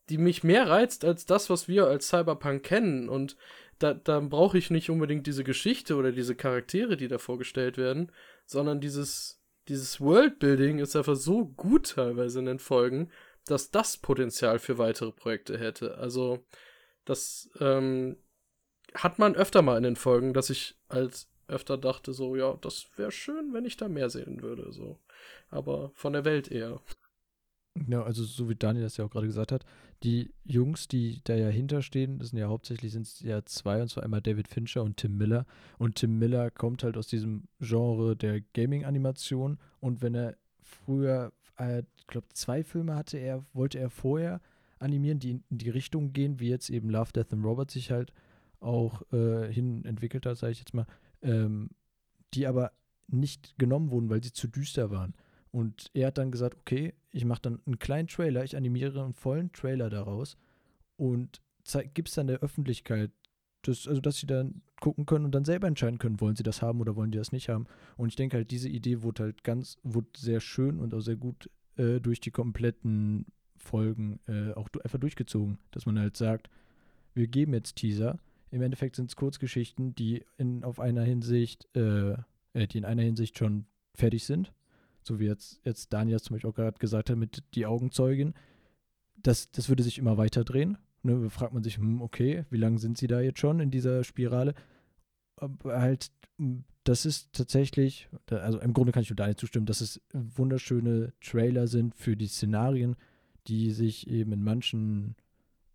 die 0.09 0.19
mich 0.19 0.43
mehr 0.43 0.69
reizt 0.69 1.03
als 1.03 1.25
das, 1.25 1.49
was 1.49 1.67
wir 1.67 1.87
als 1.87 2.07
Cyberpunk 2.07 2.63
kennen. 2.63 3.09
Und 3.09 3.37
da, 3.79 3.95
da 3.95 4.19
brauche 4.19 4.57
ich 4.57 4.69
nicht 4.69 4.91
unbedingt 4.91 5.25
diese 5.25 5.43
Geschichte 5.43 5.95
oder 5.95 6.11
diese 6.11 6.35
Charaktere, 6.35 6.95
die 6.95 7.07
da 7.07 7.17
vorgestellt 7.17 7.77
werden, 7.77 8.11
sondern 8.45 8.79
dieses, 8.79 9.41
dieses 9.67 9.99
Worldbuilding 9.99 10.77
ist 10.77 10.95
einfach 10.95 11.15
so 11.15 11.45
gut 11.45 11.95
teilweise 11.95 12.37
in 12.39 12.45
den 12.45 12.59
Folgen, 12.59 13.09
dass 13.47 13.71
das 13.71 13.97
Potenzial 13.97 14.59
für 14.59 14.77
weitere 14.77 15.11
Projekte 15.11 15.57
hätte. 15.57 15.97
Also, 15.97 16.45
das 17.03 17.49
ähm, 17.59 18.17
hat 18.95 19.19
man 19.19 19.35
öfter 19.35 19.61
mal 19.61 19.77
in 19.77 19.83
den 19.83 19.95
Folgen, 19.95 20.33
dass 20.33 20.49
ich 20.49 20.75
als 20.87 21.27
öfter 21.47 21.77
dachte, 21.77 22.13
so, 22.13 22.35
ja, 22.35 22.57
das 22.61 22.87
wäre 22.97 23.11
schön, 23.11 23.53
wenn 23.53 23.65
ich 23.65 23.77
da 23.77 23.87
mehr 23.87 24.09
sehen 24.09 24.41
würde, 24.41 24.71
so. 24.71 24.99
Aber 25.49 25.91
von 25.93 26.13
der 26.13 26.25
Welt 26.25 26.51
eher. 26.51 26.81
Ja, 27.87 28.03
also 28.03 28.23
so 28.23 28.49
wie 28.49 28.55
Daniel 28.55 28.83
das 28.83 28.97
ja 28.97 29.05
auch 29.05 29.11
gerade 29.11 29.27
gesagt 29.27 29.51
hat, 29.51 29.65
die 30.03 30.33
Jungs, 30.43 30.87
die 30.87 31.21
da 31.23 31.35
ja 31.35 31.49
hinterstehen, 31.49 32.19
das 32.19 32.29
sind 32.29 32.39
ja 32.39 32.47
hauptsächlich 32.47 32.91
sind 32.93 33.21
ja 33.21 33.43
zwei, 33.45 33.81
und 33.81 33.89
zwar 33.89 34.03
einmal 34.03 34.21
David 34.21 34.47
Fincher 34.47 34.81
und 34.81 34.97
Tim 34.97 35.17
Miller. 35.17 35.45
Und 35.77 35.95
Tim 35.95 36.17
Miller 36.17 36.51
kommt 36.51 36.83
halt 36.83 36.97
aus 36.97 37.07
diesem 37.07 37.47
Genre 37.59 38.15
der 38.15 38.41
Gaming-Animation 38.53 39.57
und 39.81 40.01
wenn 40.01 40.15
er 40.15 40.37
früher, 40.61 41.31
äh, 41.57 41.83
ich 41.97 42.07
glaube, 42.07 42.27
zwei 42.33 42.63
Filme 42.63 42.95
hatte 42.95 43.17
er, 43.17 43.43
wollte 43.53 43.77
er 43.77 43.89
vorher 43.89 44.41
animieren, 44.79 45.19
die 45.19 45.31
in 45.31 45.43
die 45.49 45.69
Richtung 45.69 46.13
gehen, 46.13 46.39
wie 46.39 46.49
jetzt 46.49 46.69
eben 46.69 46.89
Love, 46.89 47.11
Death 47.13 47.33
and 47.33 47.43
Robert 47.43 47.71
sich 47.71 47.91
halt 47.91 48.13
auch 48.65 49.01
äh, 49.13 49.51
hin 49.51 49.85
entwickelt 49.85 50.25
hat, 50.25 50.37
sage 50.37 50.51
ich 50.51 50.59
jetzt 50.59 50.73
mal, 50.73 50.87
ähm, 51.21 51.69
die 52.33 52.47
aber 52.47 52.71
nicht 53.07 53.57
genommen 53.57 53.91
wurden, 53.91 54.09
weil 54.09 54.23
sie 54.23 54.33
zu 54.33 54.47
düster 54.47 54.89
waren. 54.89 55.13
Und 55.51 55.89
er 55.93 56.07
hat 56.07 56.17
dann 56.17 56.31
gesagt, 56.31 56.57
okay, 56.59 56.93
ich 57.11 57.23
mache 57.23 57.43
dann 57.43 57.61
einen 57.65 57.79
kleinen 57.79 58.07
Trailer, 58.07 58.43
ich 58.43 58.57
animiere 58.57 59.03
einen 59.03 59.13
vollen 59.13 59.51
Trailer 59.53 59.89
daraus 59.89 60.35
und 60.97 61.41
gibt 61.93 62.09
es 62.09 62.15
dann 62.15 62.27
der 62.27 62.39
Öffentlichkeit, 62.39 63.11
das, 63.61 63.87
also 63.87 64.01
dass 64.01 64.17
sie 64.17 64.27
dann 64.27 64.61
gucken 64.81 65.05
können 65.05 65.25
und 65.25 65.33
dann 65.33 65.45
selber 65.45 65.67
entscheiden 65.67 65.97
können, 65.97 66.19
wollen 66.19 66.35
sie 66.35 66.43
das 66.43 66.61
haben 66.61 66.81
oder 66.81 66.95
wollen 66.95 67.11
die 67.11 67.17
das 67.17 67.31
nicht 67.31 67.49
haben. 67.49 67.65
Und 67.97 68.09
ich 68.09 68.15
denke 68.15 68.37
halt, 68.37 68.51
diese 68.51 68.69
Idee 68.69 69.01
wurde 69.01 69.23
halt 69.23 69.43
ganz, 69.43 69.77
wurde 69.83 70.07
sehr 70.17 70.41
schön 70.41 70.79
und 70.79 70.93
auch 70.93 70.99
sehr 70.99 71.15
gut 71.15 71.49
äh, 71.77 71.99
durch 71.99 72.19
die 72.19 72.31
kompletten 72.31 73.25
Folgen 73.55 74.19
äh, 74.27 74.51
auch 74.53 74.69
einfach 74.83 74.99
durchgezogen, 74.99 75.57
dass 75.71 75.85
man 75.85 75.97
halt 75.97 76.17
sagt, 76.17 76.49
wir 77.13 77.27
geben 77.27 77.53
jetzt 77.53 77.77
Teaser. 77.77 78.19
Im 78.55 78.61
Endeffekt 78.61 78.95
sind 78.95 79.09
es 79.09 79.17
Kurzgeschichten, 79.17 79.95
die 79.95 80.23
in 80.37 80.63
auf 80.63 80.79
einer 80.79 81.03
Hinsicht, 81.03 81.67
äh, 81.75 82.13
äh, 82.53 82.67
die 82.71 82.77
in 82.77 82.85
einer 82.85 83.01
Hinsicht 83.01 83.37
schon 83.37 83.65
fertig 83.93 84.23
sind. 84.23 84.53
So 85.01 85.19
wie 85.19 85.25
jetzt, 85.25 85.59
jetzt 85.65 85.91
Daniel 85.91 86.21
zum 86.21 86.35
Beispiel 86.35 86.49
auch 86.49 86.55
gerade 86.55 86.79
gesagt 86.79 87.09
hat 87.09 87.17
mit 87.17 87.43
die 87.53 87.65
Augenzeugin. 87.65 88.33
Das, 89.17 89.51
das 89.51 89.67
würde 89.67 89.83
sich 89.83 89.97
immer 89.97 90.17
weiter 90.17 90.45
drehen. 90.45 90.77
Ne, 91.03 91.29
fragt 91.29 91.53
man 91.53 91.63
sich, 91.63 91.75
hm, 91.75 92.01
okay, 92.01 92.45
wie 92.49 92.55
lange 92.55 92.79
sind 92.79 92.97
sie 92.97 93.07
da 93.07 93.19
jetzt 93.19 93.39
schon 93.39 93.59
in 93.59 93.71
dieser 93.71 94.05
Spirale? 94.05 94.53
Aber 95.35 95.81
halt, 95.81 96.09
hm, 96.37 96.63
das 96.85 97.05
ist 97.05 97.33
tatsächlich, 97.33 98.07
also 98.29 98.61
im 98.61 98.71
Grunde 98.71 98.93
kann 98.93 99.03
ich 99.03 99.09
nur 99.09 99.17
Daniel 99.17 99.35
zustimmen, 99.35 99.65
dass 99.65 99.81
es 99.81 99.99
wunderschöne 100.13 101.11
Trailer 101.19 101.67
sind 101.67 101.93
für 101.93 102.15
die 102.15 102.27
Szenarien, 102.27 102.95
die 103.47 103.71
sich 103.71 104.09
eben 104.09 104.31
in 104.31 104.43
manchen 104.43 105.17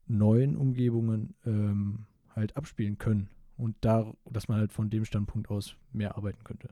neuen 0.06 0.56
Umgebungen 0.56 1.34
ähm, 1.44 2.06
halt 2.40 2.56
abspielen 2.56 2.98
können. 2.98 3.28
Und 3.56 3.76
da, 3.82 4.12
dass 4.24 4.48
man 4.48 4.58
halt 4.58 4.72
von 4.72 4.90
dem 4.90 5.04
Standpunkt 5.04 5.50
aus 5.50 5.76
mehr 5.92 6.16
arbeiten 6.16 6.42
könnte. 6.44 6.70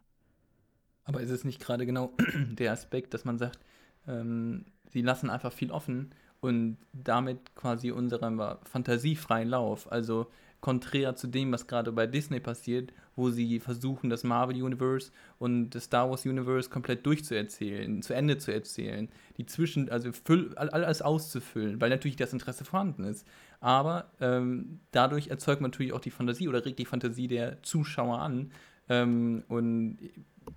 Aber 1.05 1.21
ist 1.21 1.31
es 1.31 1.45
nicht 1.45 1.61
gerade 1.61 1.87
genau 1.87 2.13
der 2.51 2.73
Aspekt, 2.73 3.15
dass 3.15 3.25
man 3.25 3.39
sagt, 3.39 3.61
ähm, 4.07 4.65
sie 4.91 5.03
lassen 5.03 5.31
einfach 5.31 5.53
viel 5.53 5.71
offen 5.71 6.11
und 6.41 6.79
damit 6.93 7.55
quasi 7.55 7.91
unserem 7.91 8.41
fantasiefreien 8.65 9.49
Lauf? 9.49 9.91
Also 9.91 10.31
konträr 10.61 11.15
zu 11.15 11.29
dem, 11.29 11.53
was 11.53 11.67
gerade 11.67 11.93
bei 11.93 12.07
Disney 12.07 12.41
passiert, 12.41 12.93
wo 13.15 13.31
sie 13.31 13.61
versuchen, 13.61 14.11
das 14.11 14.25
Marvel 14.25 14.61
Universe 14.63 15.13
und 15.39 15.71
das 15.71 15.85
Star 15.85 16.11
Wars 16.11 16.27
Universe 16.27 16.69
komplett 16.69 17.07
durchzuerzählen, 17.07 18.03
zu 18.03 18.13
Ende 18.13 18.39
zu 18.39 18.53
erzählen, 18.53 19.09
die 19.37 19.47
zwischen, 19.47 19.89
also 19.89 20.11
füll, 20.13 20.55
alles 20.57 21.03
auszufüllen, 21.03 21.81
weil 21.81 21.91
natürlich 21.91 22.17
das 22.17 22.33
Interesse 22.33 22.65
vorhanden 22.65 23.05
ist. 23.05 23.27
Aber 23.61 24.11
ähm, 24.21 24.81
dadurch 24.91 25.29
erzeugt 25.29 25.61
man 25.61 25.71
natürlich 25.71 25.93
auch 25.93 26.01
die 26.01 26.11
Fantasie 26.11 26.49
oder 26.49 26.65
regt 26.65 26.79
die 26.79 26.85
Fantasie 26.85 27.29
der 27.29 27.63
Zuschauer 27.63 28.19
an. 28.19 28.51
Ähm, 28.89 29.45
und 29.49 29.99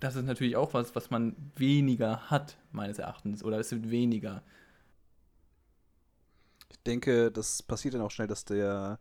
das 0.00 0.16
ist 0.16 0.26
natürlich 0.26 0.56
auch 0.56 0.74
was, 0.74 0.94
was 0.96 1.10
man 1.10 1.36
weniger 1.56 2.30
hat, 2.30 2.56
meines 2.72 2.98
Erachtens, 2.98 3.44
oder 3.44 3.58
es 3.58 3.70
wird 3.70 3.90
weniger. 3.90 4.42
Ich 6.70 6.78
denke, 6.82 7.30
das 7.30 7.62
passiert 7.62 7.94
dann 7.94 8.00
auch 8.00 8.10
schnell, 8.10 8.26
dass 8.26 8.44
der 8.44 8.98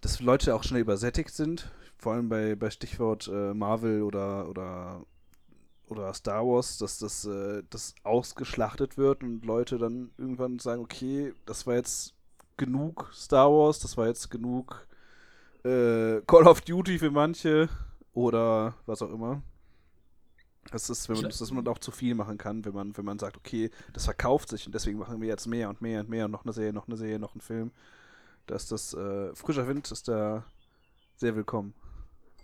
dass 0.00 0.20
Leute 0.20 0.54
auch 0.54 0.62
schnell 0.62 0.82
übersättigt 0.82 1.30
sind, 1.30 1.70
vor 1.98 2.12
allem 2.12 2.28
bei, 2.28 2.54
bei 2.54 2.70
Stichwort 2.70 3.28
äh, 3.28 3.54
Marvel 3.54 4.02
oder, 4.02 4.48
oder, 4.48 5.02
oder 5.88 6.12
Star 6.14 6.46
Wars, 6.46 6.78
dass 6.78 6.98
das, 6.98 7.24
äh, 7.24 7.62
das 7.70 7.94
ausgeschlachtet 8.02 8.98
wird 8.98 9.22
und 9.22 9.44
Leute 9.44 9.78
dann 9.78 10.10
irgendwann 10.18 10.58
sagen, 10.58 10.82
okay, 10.82 11.32
das 11.46 11.66
war 11.66 11.74
jetzt 11.74 12.14
genug 12.56 13.10
Star 13.14 13.50
Wars, 13.50 13.78
das 13.78 13.96
war 13.96 14.06
jetzt 14.06 14.30
genug 14.30 14.86
äh, 15.64 16.20
Call 16.26 16.46
of 16.46 16.60
Duty 16.60 16.98
für 16.98 17.10
manche 17.10 17.68
oder 18.12 18.74
was 18.86 19.02
auch 19.02 19.10
immer. 19.10 19.42
Das 20.70 20.90
ist, 20.90 21.08
wenn 21.08 21.16
man, 21.16 21.30
dass 21.30 21.50
man 21.52 21.66
auch 21.68 21.78
zu 21.78 21.92
viel 21.92 22.14
machen 22.14 22.38
kann, 22.38 22.64
wenn 22.64 22.74
man, 22.74 22.96
wenn 22.96 23.04
man 23.04 23.18
sagt, 23.18 23.36
okay, 23.36 23.70
das 23.92 24.04
verkauft 24.04 24.48
sich 24.48 24.66
und 24.66 24.74
deswegen 24.74 24.98
machen 24.98 25.20
wir 25.20 25.28
jetzt 25.28 25.46
mehr 25.46 25.68
und 25.68 25.80
mehr 25.80 26.00
und 26.00 26.08
mehr 26.08 26.24
und 26.24 26.32
noch 26.32 26.44
eine 26.44 26.52
Serie, 26.52 26.72
noch 26.72 26.88
eine 26.88 26.96
Serie, 26.96 27.18
noch 27.18 27.34
einen 27.34 27.40
Film. 27.40 27.70
Da 28.46 28.54
ist 28.54 28.70
das 28.70 28.94
äh, 28.94 29.34
frischer 29.34 29.66
Wind 29.66 29.90
ist 29.90 30.08
da 30.08 30.44
sehr 31.16 31.34
willkommen. 31.34 31.74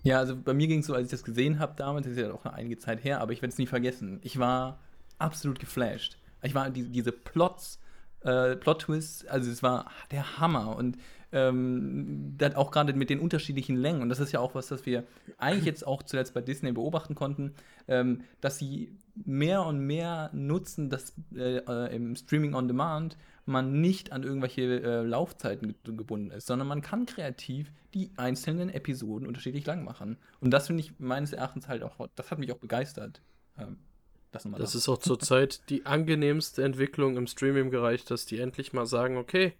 Ja, 0.02 0.18
also 0.18 0.36
bei 0.36 0.52
mir 0.52 0.66
ging 0.66 0.80
es 0.80 0.86
so, 0.86 0.94
als 0.94 1.04
ich 1.04 1.10
das 1.12 1.22
gesehen 1.22 1.60
habe 1.60 1.74
damals, 1.76 2.06
das 2.06 2.16
ist 2.16 2.20
ja 2.20 2.32
auch 2.32 2.44
eine 2.44 2.54
einige 2.54 2.78
Zeit 2.78 3.04
her, 3.04 3.20
aber 3.20 3.32
ich 3.32 3.40
werde 3.40 3.52
es 3.52 3.58
nie 3.58 3.66
vergessen. 3.66 4.18
Ich 4.22 4.38
war 4.38 4.80
absolut 5.18 5.60
geflasht. 5.60 6.18
Ich 6.42 6.54
war 6.56 6.70
die, 6.70 6.88
diese 6.88 7.12
Plots, 7.12 7.78
äh, 8.22 8.56
Plot-Twists, 8.56 9.26
also 9.26 9.48
es 9.50 9.62
war 9.62 9.90
der 10.10 10.38
Hammer 10.38 10.76
und 10.76 10.98
ähm, 11.32 12.36
auch 12.54 12.70
gerade 12.70 12.92
mit 12.92 13.10
den 13.10 13.20
unterschiedlichen 13.20 13.76
Längen 13.76 14.02
und 14.02 14.08
das 14.08 14.20
ist 14.20 14.32
ja 14.32 14.40
auch 14.40 14.54
was, 14.54 14.68
das 14.68 14.86
wir 14.86 15.04
eigentlich 15.38 15.64
jetzt 15.64 15.86
auch 15.86 16.02
zuletzt 16.02 16.34
bei 16.34 16.40
Disney 16.40 16.72
beobachten 16.72 17.14
konnten, 17.14 17.54
ähm, 17.88 18.22
dass 18.40 18.58
sie 18.58 18.96
mehr 19.14 19.64
und 19.64 19.80
mehr 19.80 20.30
nutzen, 20.32 20.90
dass 20.90 21.14
äh, 21.34 21.58
äh 21.58 21.94
im 21.94 22.16
Streaming 22.16 22.54
on 22.54 22.68
Demand 22.68 23.16
man 23.44 23.80
nicht 23.80 24.12
an 24.12 24.22
irgendwelche 24.22 24.82
äh, 24.82 25.02
Laufzeiten 25.02 25.74
gebunden 25.84 26.30
ist, 26.30 26.46
sondern 26.46 26.68
man 26.68 26.80
kann 26.80 27.06
kreativ 27.06 27.72
die 27.94 28.10
einzelnen 28.16 28.70
Episoden 28.70 29.26
unterschiedlich 29.26 29.66
lang 29.66 29.84
machen. 29.84 30.16
Und 30.40 30.52
das 30.52 30.68
finde 30.68 30.82
ich 30.82 30.98
meines 30.98 31.32
Erachtens 31.32 31.68
halt 31.68 31.82
auch, 31.82 32.08
das 32.14 32.30
hat 32.30 32.38
mich 32.38 32.52
auch 32.52 32.58
begeistert. 32.58 33.20
Ähm, 33.58 33.78
das, 34.30 34.44
das 34.44 34.74
ist 34.74 34.88
auch 34.88 34.98
zurzeit 34.98 35.68
die 35.68 35.84
angenehmste 35.84 36.64
Entwicklung 36.64 37.18
im 37.18 37.26
Streaming-Bereich, 37.26 38.06
dass 38.06 38.24
die 38.24 38.38
endlich 38.38 38.72
mal 38.72 38.86
sagen, 38.86 39.18
okay, 39.18 39.52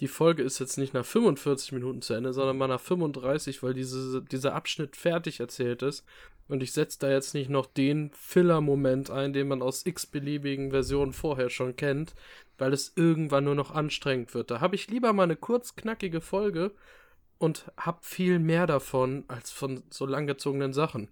die 0.00 0.08
Folge 0.08 0.42
ist 0.42 0.58
jetzt 0.58 0.76
nicht 0.76 0.92
nach 0.92 1.04
45 1.04 1.72
Minuten 1.72 2.02
zu 2.02 2.14
Ende, 2.14 2.32
sondern 2.32 2.58
mal 2.58 2.68
nach 2.68 2.80
35, 2.80 3.62
weil 3.62 3.72
diese, 3.72 4.22
dieser 4.22 4.54
Abschnitt 4.54 4.96
fertig 4.96 5.40
erzählt 5.40 5.82
ist. 5.82 6.04
Und 6.48 6.62
ich 6.62 6.72
setze 6.72 6.98
da 7.00 7.10
jetzt 7.10 7.34
nicht 7.34 7.50
noch 7.50 7.66
den 7.66 8.10
Filler-Moment 8.12 9.10
ein, 9.10 9.32
den 9.32 9.48
man 9.48 9.62
aus 9.62 9.84
x-beliebigen 9.84 10.70
Versionen 10.70 11.12
vorher 11.12 11.50
schon 11.50 11.76
kennt, 11.76 12.14
weil 12.58 12.72
es 12.72 12.92
irgendwann 12.94 13.44
nur 13.44 13.54
noch 13.54 13.72
anstrengend 13.72 14.32
wird. 14.34 14.50
Da 14.50 14.60
habe 14.60 14.76
ich 14.76 14.88
lieber 14.88 15.12
mal 15.12 15.24
eine 15.24 15.36
kurz 15.36 15.74
knackige 15.74 16.20
Folge 16.20 16.72
und 17.38 17.64
habe 17.76 17.98
viel 18.02 18.38
mehr 18.38 18.66
davon 18.66 19.24
als 19.28 19.50
von 19.50 19.82
so 19.90 20.06
langgezogenen 20.06 20.72
Sachen. 20.72 21.08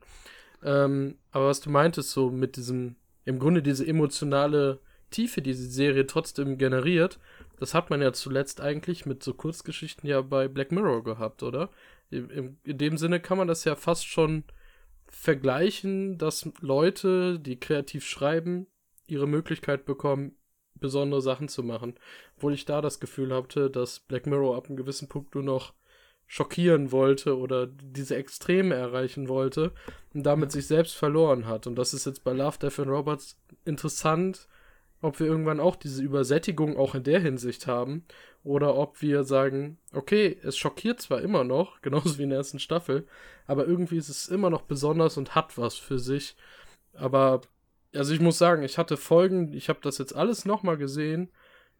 Ähm, 0.62 1.16
aber 1.32 1.48
was 1.48 1.60
du 1.60 1.70
meintest, 1.70 2.10
so 2.10 2.30
mit 2.30 2.56
diesem, 2.56 2.96
im 3.24 3.38
Grunde 3.38 3.62
diese 3.62 3.86
emotionale 3.86 4.78
Tiefe, 5.10 5.42
die 5.42 5.52
die 5.52 5.56
Serie 5.58 6.06
trotzdem 6.06 6.58
generiert, 6.58 7.18
das 7.64 7.72
hat 7.72 7.88
man 7.88 8.02
ja 8.02 8.12
zuletzt 8.12 8.60
eigentlich 8.60 9.06
mit 9.06 9.22
so 9.22 9.32
Kurzgeschichten 9.32 10.06
ja 10.06 10.20
bei 10.20 10.48
Black 10.48 10.70
Mirror 10.70 11.02
gehabt, 11.02 11.42
oder? 11.42 11.70
In, 12.10 12.58
in 12.62 12.76
dem 12.76 12.98
Sinne 12.98 13.20
kann 13.20 13.38
man 13.38 13.48
das 13.48 13.64
ja 13.64 13.74
fast 13.74 14.06
schon 14.06 14.44
vergleichen, 15.06 16.18
dass 16.18 16.46
Leute, 16.60 17.40
die 17.40 17.58
kreativ 17.58 18.04
schreiben, 18.04 18.66
ihre 19.06 19.26
Möglichkeit 19.26 19.86
bekommen, 19.86 20.36
besondere 20.74 21.22
Sachen 21.22 21.48
zu 21.48 21.62
machen. 21.62 21.94
Obwohl 22.36 22.52
ich 22.52 22.66
da 22.66 22.82
das 22.82 23.00
Gefühl 23.00 23.34
hatte, 23.34 23.70
dass 23.70 24.00
Black 24.00 24.26
Mirror 24.26 24.58
ab 24.58 24.66
einem 24.66 24.76
gewissen 24.76 25.08
Punkt 25.08 25.34
nur 25.34 25.44
noch 25.44 25.72
schockieren 26.26 26.92
wollte 26.92 27.38
oder 27.38 27.66
diese 27.66 28.16
Extreme 28.16 28.74
erreichen 28.74 29.26
wollte 29.26 29.72
und 30.12 30.24
damit 30.24 30.52
sich 30.52 30.66
selbst 30.66 30.96
verloren 30.96 31.46
hat. 31.46 31.66
Und 31.66 31.76
das 31.76 31.94
ist 31.94 32.04
jetzt 32.04 32.24
bei 32.24 32.34
Love, 32.34 32.58
Death 32.58 32.80
and 32.80 32.90
Robots 32.90 33.40
interessant, 33.64 34.48
ob 35.04 35.20
wir 35.20 35.26
irgendwann 35.26 35.60
auch 35.60 35.76
diese 35.76 36.02
Übersättigung 36.02 36.76
auch 36.76 36.94
in 36.94 37.02
der 37.02 37.20
Hinsicht 37.20 37.66
haben 37.66 38.04
oder 38.42 38.76
ob 38.76 39.02
wir 39.02 39.24
sagen, 39.24 39.78
okay, 39.92 40.38
es 40.42 40.56
schockiert 40.56 41.00
zwar 41.00 41.20
immer 41.20 41.44
noch, 41.44 41.80
genauso 41.82 42.18
wie 42.18 42.22
in 42.24 42.30
der 42.30 42.38
ersten 42.38 42.58
Staffel, 42.58 43.06
aber 43.46 43.66
irgendwie 43.66 43.98
ist 43.98 44.08
es 44.08 44.28
immer 44.28 44.50
noch 44.50 44.62
besonders 44.62 45.16
und 45.16 45.34
hat 45.34 45.58
was 45.58 45.76
für 45.76 45.98
sich. 45.98 46.36
Aber 46.94 47.42
also 47.94 48.12
ich 48.14 48.20
muss 48.20 48.38
sagen, 48.38 48.62
ich 48.62 48.78
hatte 48.78 48.96
Folgen, 48.96 49.52
ich 49.52 49.68
habe 49.68 49.80
das 49.82 49.98
jetzt 49.98 50.14
alles 50.14 50.44
nochmal 50.44 50.76
gesehen. 50.76 51.30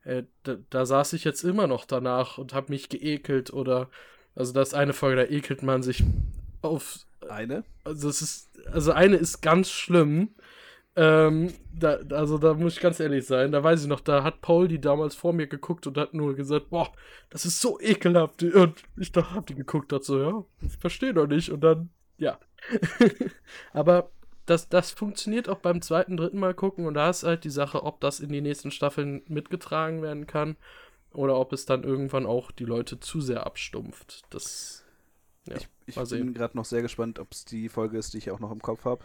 Äh, 0.05 0.25
da, 0.43 0.57
da, 0.71 0.87
saß 0.87 1.15
ich 1.15 1.25
jetzt 1.25 1.45
immer 1.45 1.67
noch 1.67 1.87
danach 1.87 2.39
und 2.39 2.53
habe 2.53 2.73
mich 2.73 2.89
geekelt 2.89 3.53
oder 3.53 3.89
also 4.35 4.53
das 4.53 4.69
ist 4.69 4.75
eine 4.75 4.93
Folge, 4.93 5.17
da 5.17 5.31
ekelt 5.31 5.63
man 5.63 5.83
sich 5.83 6.05
auf 6.61 7.07
eine. 7.29 7.65
Also 7.85 8.09
es 8.09 8.21
ist 8.21 8.51
also 8.71 8.93
eine 8.93 9.17
ist 9.17 9.41
ganz 9.41 9.71
schlimm. 9.71 10.35
Ähm, 10.97 11.53
da, 11.73 11.99
also 12.11 12.39
da 12.39 12.55
muss 12.55 12.75
ich 12.75 12.81
ganz 12.81 13.01
ehrlich 13.01 13.27
sein, 13.27 13.51
da 13.51 13.65
weiß 13.65 13.83
ich 13.83 13.89
noch, 13.89 14.01
da 14.01 14.23
hat 14.23 14.41
Paul 14.41 14.69
die 14.69 14.81
damals 14.81 15.17
vor 15.17 15.33
mir 15.33 15.49
geguckt 15.49 15.87
und 15.89 15.99
hat 15.99 16.15
nur 16.15 16.37
gesagt, 16.37 16.71
boah, 16.71 16.93
das 17.31 17.45
ist 17.45 17.61
so 17.61 17.81
ekelhaft. 17.81 18.43
Und 18.43 18.83
ich 18.97 19.11
dachte, 19.11 19.35
hab 19.35 19.47
die 19.47 19.57
geguckt, 19.57 19.91
dachte 19.91 20.05
so, 20.05 20.21
ja, 20.21 20.45
ich 20.61 20.77
verstehe 20.77 21.13
doch 21.13 21.27
nicht. 21.27 21.51
Und 21.51 21.63
dann, 21.63 21.91
ja. 22.17 22.39
Aber 23.73 24.11
das, 24.47 24.69
das 24.69 24.93
funktioniert 24.93 25.49
auch 25.49 25.59
beim 25.59 25.83
zweiten, 25.83 26.17
dritten 26.17 26.39
Mal 26.39 26.55
gucken 26.55 26.87
und 26.87 26.95
da 26.95 27.11
ist 27.11 27.25
halt 27.25 27.45
die 27.45 27.51
Sache, 27.51 27.83
ob 27.83 28.01
das 28.01 28.21
in 28.21 28.29
die 28.29 28.41
nächsten 28.41 28.71
Staffeln 28.71 29.23
mitgetragen 29.27 30.03
werden 30.03 30.27
kann 30.27 30.57
oder 31.13 31.39
ob 31.39 31.53
es 31.53 31.65
dann 31.65 31.83
irgendwann 31.83 32.27
auch 32.27 32.51
die 32.51 32.65
Leute 32.65 33.01
zu 33.01 33.21
sehr 33.21 33.47
abstumpft. 33.47 34.23
Das. 34.31 34.85
Ja, 35.47 35.57
ich, 35.87 35.97
ich 35.97 36.09
bin 36.11 36.35
gerade 36.35 36.57
noch 36.57 36.65
sehr 36.65 36.83
gespannt, 36.83 37.19
ob 37.19 37.33
es 37.33 37.45
die 37.45 37.69
Folge 37.69 37.99
ist, 37.99 38.15
die 38.15 38.19
ich 38.19 38.31
auch 38.31 38.41
noch 38.41 38.51
im 38.51 38.63
Kopf 38.63 38.85
habe. 38.85 39.05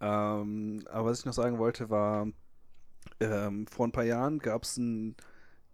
Ähm, 0.00 0.82
aber 0.90 1.10
was 1.10 1.20
ich 1.20 1.26
noch 1.26 1.32
sagen 1.32 1.58
wollte, 1.58 1.90
war, 1.90 2.28
ähm, 3.20 3.66
vor 3.66 3.86
ein 3.86 3.92
paar 3.92 4.04
Jahren 4.04 4.38
gab 4.38 4.62
es 4.62 4.76
ein 4.76 5.16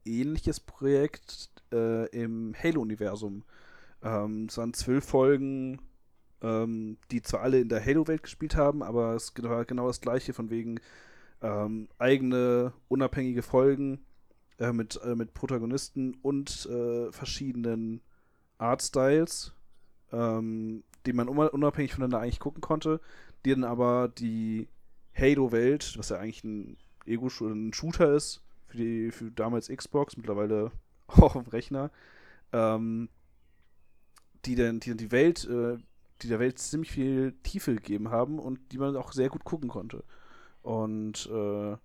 ähnliches 0.04 0.60
Projekt 0.60 1.50
äh, 1.72 2.06
im 2.08 2.54
Halo-Universum. 2.60 3.44
Ähm, 4.02 4.46
es 4.48 4.58
waren 4.58 4.74
zwölf 4.74 5.04
Folgen, 5.04 5.80
ähm, 6.42 6.98
die 7.10 7.22
zwar 7.22 7.40
alle 7.42 7.60
in 7.60 7.68
der 7.68 7.84
Halo-Welt 7.84 8.22
gespielt 8.22 8.56
haben, 8.56 8.82
aber 8.82 9.14
es 9.14 9.32
war 9.42 9.64
genau 9.64 9.86
das 9.88 10.00
gleiche, 10.00 10.32
von 10.32 10.50
wegen 10.50 10.80
ähm, 11.42 11.88
eigene, 11.98 12.72
unabhängige 12.88 13.42
Folgen 13.42 14.04
äh, 14.58 14.72
mit, 14.72 15.00
äh, 15.02 15.14
mit 15.14 15.34
Protagonisten 15.34 16.14
und 16.22 16.66
äh, 16.66 17.12
verschiedenen 17.12 18.00
Artstyles, 18.58 19.52
ähm, 20.12 20.82
die 21.04 21.12
man 21.12 21.28
unabhängig 21.28 21.92
voneinander 21.92 22.20
eigentlich 22.20 22.40
gucken 22.40 22.60
konnte, 22.60 23.00
die 23.46 23.50
dann 23.50 23.64
aber 23.64 24.08
die 24.08 24.66
Halo-Welt, 25.16 25.94
was 25.96 26.08
ja 26.08 26.18
eigentlich 26.18 26.42
ein 26.42 26.76
Ego 27.06 27.28
ein 27.40 27.72
Shooter 27.72 28.12
ist, 28.12 28.42
für 28.66 28.76
die 28.76 29.12
für 29.12 29.30
damals 29.30 29.68
Xbox, 29.68 30.16
mittlerweile 30.16 30.72
auch 31.06 31.36
auf 31.36 31.52
Rechner, 31.52 31.92
ähm, 32.52 33.08
die 34.44 34.56
dann 34.56 34.80
die, 34.80 34.96
die 34.96 35.12
Welt, 35.12 35.44
äh, 35.48 35.78
die 36.22 36.28
der 36.28 36.40
Welt 36.40 36.58
ziemlich 36.58 36.90
viel 36.90 37.34
Tiefe 37.44 37.76
gegeben 37.76 38.10
haben 38.10 38.40
und 38.40 38.58
die 38.72 38.78
man 38.78 38.96
auch 38.96 39.12
sehr 39.12 39.28
gut 39.28 39.44
gucken 39.44 39.68
konnte. 39.68 40.02
Und 40.62 41.26
äh, 41.26 41.76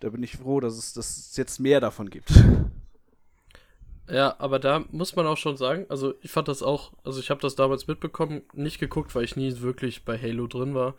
da 0.00 0.08
bin 0.10 0.22
ich 0.22 0.38
froh, 0.38 0.60
dass 0.60 0.78
es, 0.78 0.94
dass 0.94 1.18
es 1.18 1.36
jetzt 1.36 1.60
mehr 1.60 1.80
davon 1.80 2.08
gibt. 2.08 2.32
Ja, 4.12 4.36
aber 4.38 4.58
da 4.58 4.84
muss 4.90 5.16
man 5.16 5.26
auch 5.26 5.38
schon 5.38 5.56
sagen, 5.56 5.86
also 5.88 6.12
ich 6.20 6.30
fand 6.30 6.46
das 6.46 6.62
auch, 6.62 6.92
also 7.02 7.18
ich 7.18 7.30
habe 7.30 7.40
das 7.40 7.54
damals 7.54 7.86
mitbekommen, 7.86 8.42
nicht 8.52 8.78
geguckt, 8.78 9.14
weil 9.14 9.24
ich 9.24 9.36
nie 9.36 9.60
wirklich 9.62 10.04
bei 10.04 10.18
Halo 10.18 10.46
drin 10.46 10.74
war. 10.74 10.94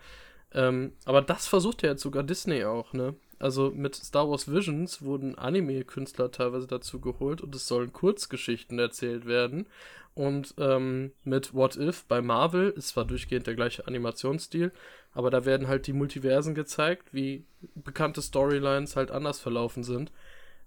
Ähm, 0.52 0.92
aber 1.04 1.22
das 1.22 1.46
versucht 1.46 1.82
ja 1.84 1.90
jetzt 1.90 2.02
sogar 2.02 2.24
Disney 2.24 2.64
auch, 2.64 2.92
ne? 2.92 3.14
Also 3.38 3.70
mit 3.70 3.94
Star 3.94 4.28
Wars 4.28 4.50
Visions 4.52 5.02
wurden 5.02 5.36
Anime-Künstler 5.38 6.32
teilweise 6.32 6.66
dazu 6.66 7.00
geholt 7.00 7.40
und 7.40 7.54
es 7.54 7.68
sollen 7.68 7.92
Kurzgeschichten 7.92 8.78
erzählt 8.80 9.26
werden. 9.26 9.66
Und 10.14 10.54
ähm, 10.58 11.12
mit 11.22 11.54
What 11.54 11.76
If 11.76 12.04
bei 12.06 12.20
Marvel 12.20 12.70
ist 12.70 12.88
zwar 12.88 13.04
durchgehend 13.04 13.46
der 13.46 13.54
gleiche 13.54 13.86
Animationsstil, 13.86 14.72
aber 15.12 15.30
da 15.30 15.44
werden 15.44 15.68
halt 15.68 15.86
die 15.86 15.92
Multiversen 15.92 16.54
gezeigt, 16.54 17.12
wie 17.12 17.44
bekannte 17.76 18.22
Storylines 18.22 18.96
halt 18.96 19.12
anders 19.12 19.40
verlaufen 19.40 19.84
sind. 19.84 20.10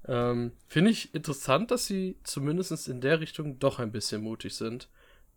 Ähm, 0.08 0.52
Finde 0.68 0.92
ich 0.92 1.14
interessant, 1.14 1.72
dass 1.72 1.86
sie 1.86 2.18
zumindest 2.24 2.88
in 2.88 3.02
der 3.02 3.20
Richtung 3.20 3.60
doch 3.60 3.80
ein 3.80 3.92
bisschen 3.92 4.22
mutig 4.22 4.56
sind. 4.56 4.90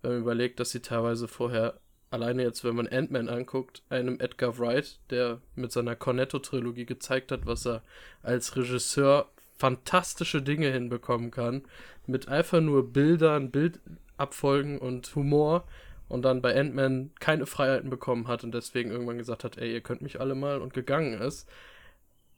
Wenn 0.03 0.12
man 0.12 0.21
überlegt, 0.21 0.61
dass 0.61 0.71
sie 0.71 0.81
teilweise 0.81 1.29
vorher 1.29 1.81
alleine 2.11 2.43
jetzt, 2.43 2.65
wenn 2.65 2.75
man 2.75 2.89
Ant-Man 2.89 3.29
anguckt, 3.29 3.83
einem 3.89 4.19
Edgar 4.21 4.59
Wright, 4.59 4.99
der 5.11 5.41
mit 5.55 5.73
seiner 5.73 5.97
Cornetto-Trilogie 5.97 6.87
gezeigt 6.87 7.33
hat, 7.33 7.47
was 7.47 7.67
er 7.67 7.83
als 8.23 8.57
Regisseur 8.57 9.31
fantastische 9.57 10.43
Dinge 10.43 10.71
hinbekommen 10.71 11.31
kann, 11.31 11.62
mit 12.07 12.29
einfach 12.29 12.61
nur 12.61 12.93
Bildern, 12.93 13.50
Bildabfolgen 13.50 14.79
und 14.79 15.15
Humor 15.15 15.65
und 16.09 16.23
dann 16.23 16.43
bei 16.43 16.59
Ant-Man 16.59 17.12
keine 17.21 17.47
Freiheiten 17.47 17.91
bekommen 17.91 18.27
hat 18.27 18.43
und 18.43 18.53
deswegen 18.53 18.91
irgendwann 18.91 19.19
gesagt 19.19 19.45
hat, 19.45 19.59
ey, 19.59 19.73
ihr 19.73 19.81
könnt 19.81 20.03
mich 20.03 20.21
alle 20.21 20.35
mal 20.35 20.61
und 20.61 20.75
gegangen 20.75 21.21
ist. 21.21 21.49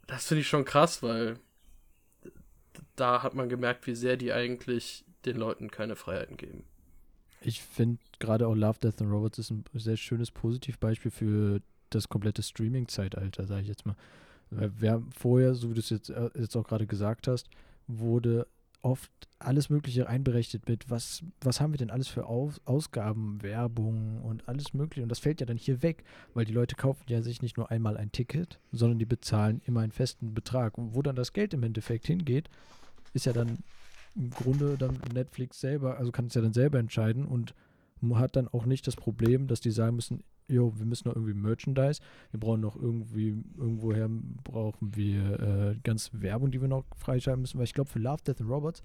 Das 0.07 0.27
finde 0.27 0.43
ich 0.43 0.49
schon 0.49 0.65
krass, 0.65 1.03
weil 1.03 1.39
da 3.03 3.23
hat 3.25 3.35
man 3.35 3.49
gemerkt, 3.49 3.87
wie 3.89 3.97
sehr 3.97 4.17
die 4.17 4.33
eigentlich 4.33 5.05
den 5.25 5.37
Leuten 5.37 5.71
keine 5.73 5.97
Freiheiten 5.97 6.37
geben. 6.37 6.65
Ich 7.41 7.61
finde 7.61 7.99
gerade 8.21 8.47
auch 8.47 8.55
Love, 8.55 8.79
Death 8.79 9.03
and 9.03 9.11
Robots 9.11 9.39
ist 9.39 9.51
ein 9.51 9.65
sehr 9.75 9.97
schönes 9.97 10.31
Positivbeispiel 10.31 11.11
für 11.11 11.61
das 11.91 12.09
komplette 12.09 12.45
Streaming-Zeitalter, 12.45 13.47
sage 13.49 13.63
ich 13.63 13.69
jetzt 13.69 13.85
mal. 13.85 13.97
Wir 14.51 15.03
vorher, 15.17 15.55
so 15.55 15.71
wie 15.71 15.75
du 15.75 15.81
es 15.81 15.91
jetzt, 15.91 16.11
äh, 16.11 16.31
jetzt 16.39 16.57
auch 16.57 16.63
gerade 16.63 16.87
gesagt 16.87 17.27
hast, 17.27 17.49
wurde 17.89 18.47
oft 18.83 19.11
alles 19.41 19.69
Mögliche 19.69 20.09
einberechnet 20.09 20.69
mit, 20.69 20.89
was, 20.89 21.25
was 21.41 21.61
haben 21.61 21.73
wir 21.73 21.79
denn 21.79 21.91
alles 21.91 22.07
für 22.07 22.27
Aus 22.27 22.61
Ausgaben, 22.65 23.43
Werbung 23.43 24.23
und 24.23 24.49
alles 24.49 24.75
Mögliche. 24.75 25.03
Und 25.03 25.09
das 25.09 25.19
fällt 25.19 25.41
ja 25.41 25.47
dann 25.47 25.57
hier 25.57 25.83
weg, 25.83 26.05
weil 26.35 26.45
die 26.45 26.53
Leute 26.53 26.77
kaufen 26.77 27.03
ja 27.09 27.23
sich 27.23 27.43
nicht 27.43 27.57
nur 27.57 27.71
einmal 27.71 27.97
ein 27.97 28.13
Ticket, 28.13 28.61
sondern 28.71 29.01
die 29.01 29.07
bezahlen 29.07 29.61
immer 29.67 29.81
einen 29.81 29.93
festen 29.93 30.35
Betrag. 30.35 30.79
Und 30.79 30.95
wo 30.95 31.03
dann 31.03 31.17
das 31.17 31.33
Geld 31.33 31.55
im 31.55 31.65
Endeffekt 31.65 32.07
hingeht, 32.07 32.49
ist 33.13 33.27
ja 33.27 33.33
dann 33.33 33.59
im 34.15 34.31
Grunde 34.31 34.77
dann 34.79 34.99
Netflix 35.15 35.61
selber, 35.61 35.99
also 35.99 36.13
kann 36.13 36.27
es 36.27 36.35
ja 36.35 36.43
dann 36.43 36.53
selber 36.53 36.79
entscheiden 36.79 37.25
und 37.25 37.55
hat 38.15 38.37
dann 38.37 38.49
auch 38.49 38.67
nicht 38.67 38.87
das 38.87 38.97
Problem, 38.97 39.47
dass 39.47 39.61
die 39.61 39.71
sagen 39.71 39.97
müssen, 39.97 40.25
jo, 40.49 40.73
wir 40.77 40.87
müssen 40.87 41.09
noch 41.09 41.15
irgendwie 41.15 41.35
Merchandise, 41.35 42.01
wir 42.31 42.41
brauchen 42.41 42.61
noch 42.61 42.77
irgendwie, 42.77 43.43
irgendwoher 43.57 44.09
brauchen 44.45 44.95
wir 44.97 45.41
äh, 45.41 45.77
ganz 45.83 46.11
Werbung, 46.13 46.51
die 46.51 46.61
wir 46.61 46.69
noch 46.69 46.85
freischalten 46.97 47.43
müssen, 47.43 47.59
weil 47.59 47.65
ich 47.65 47.75
glaube, 47.75 47.91
für 47.91 48.01
Love, 48.01 48.23
Death 48.27 48.41
and 48.41 48.51
Robots 48.51 48.83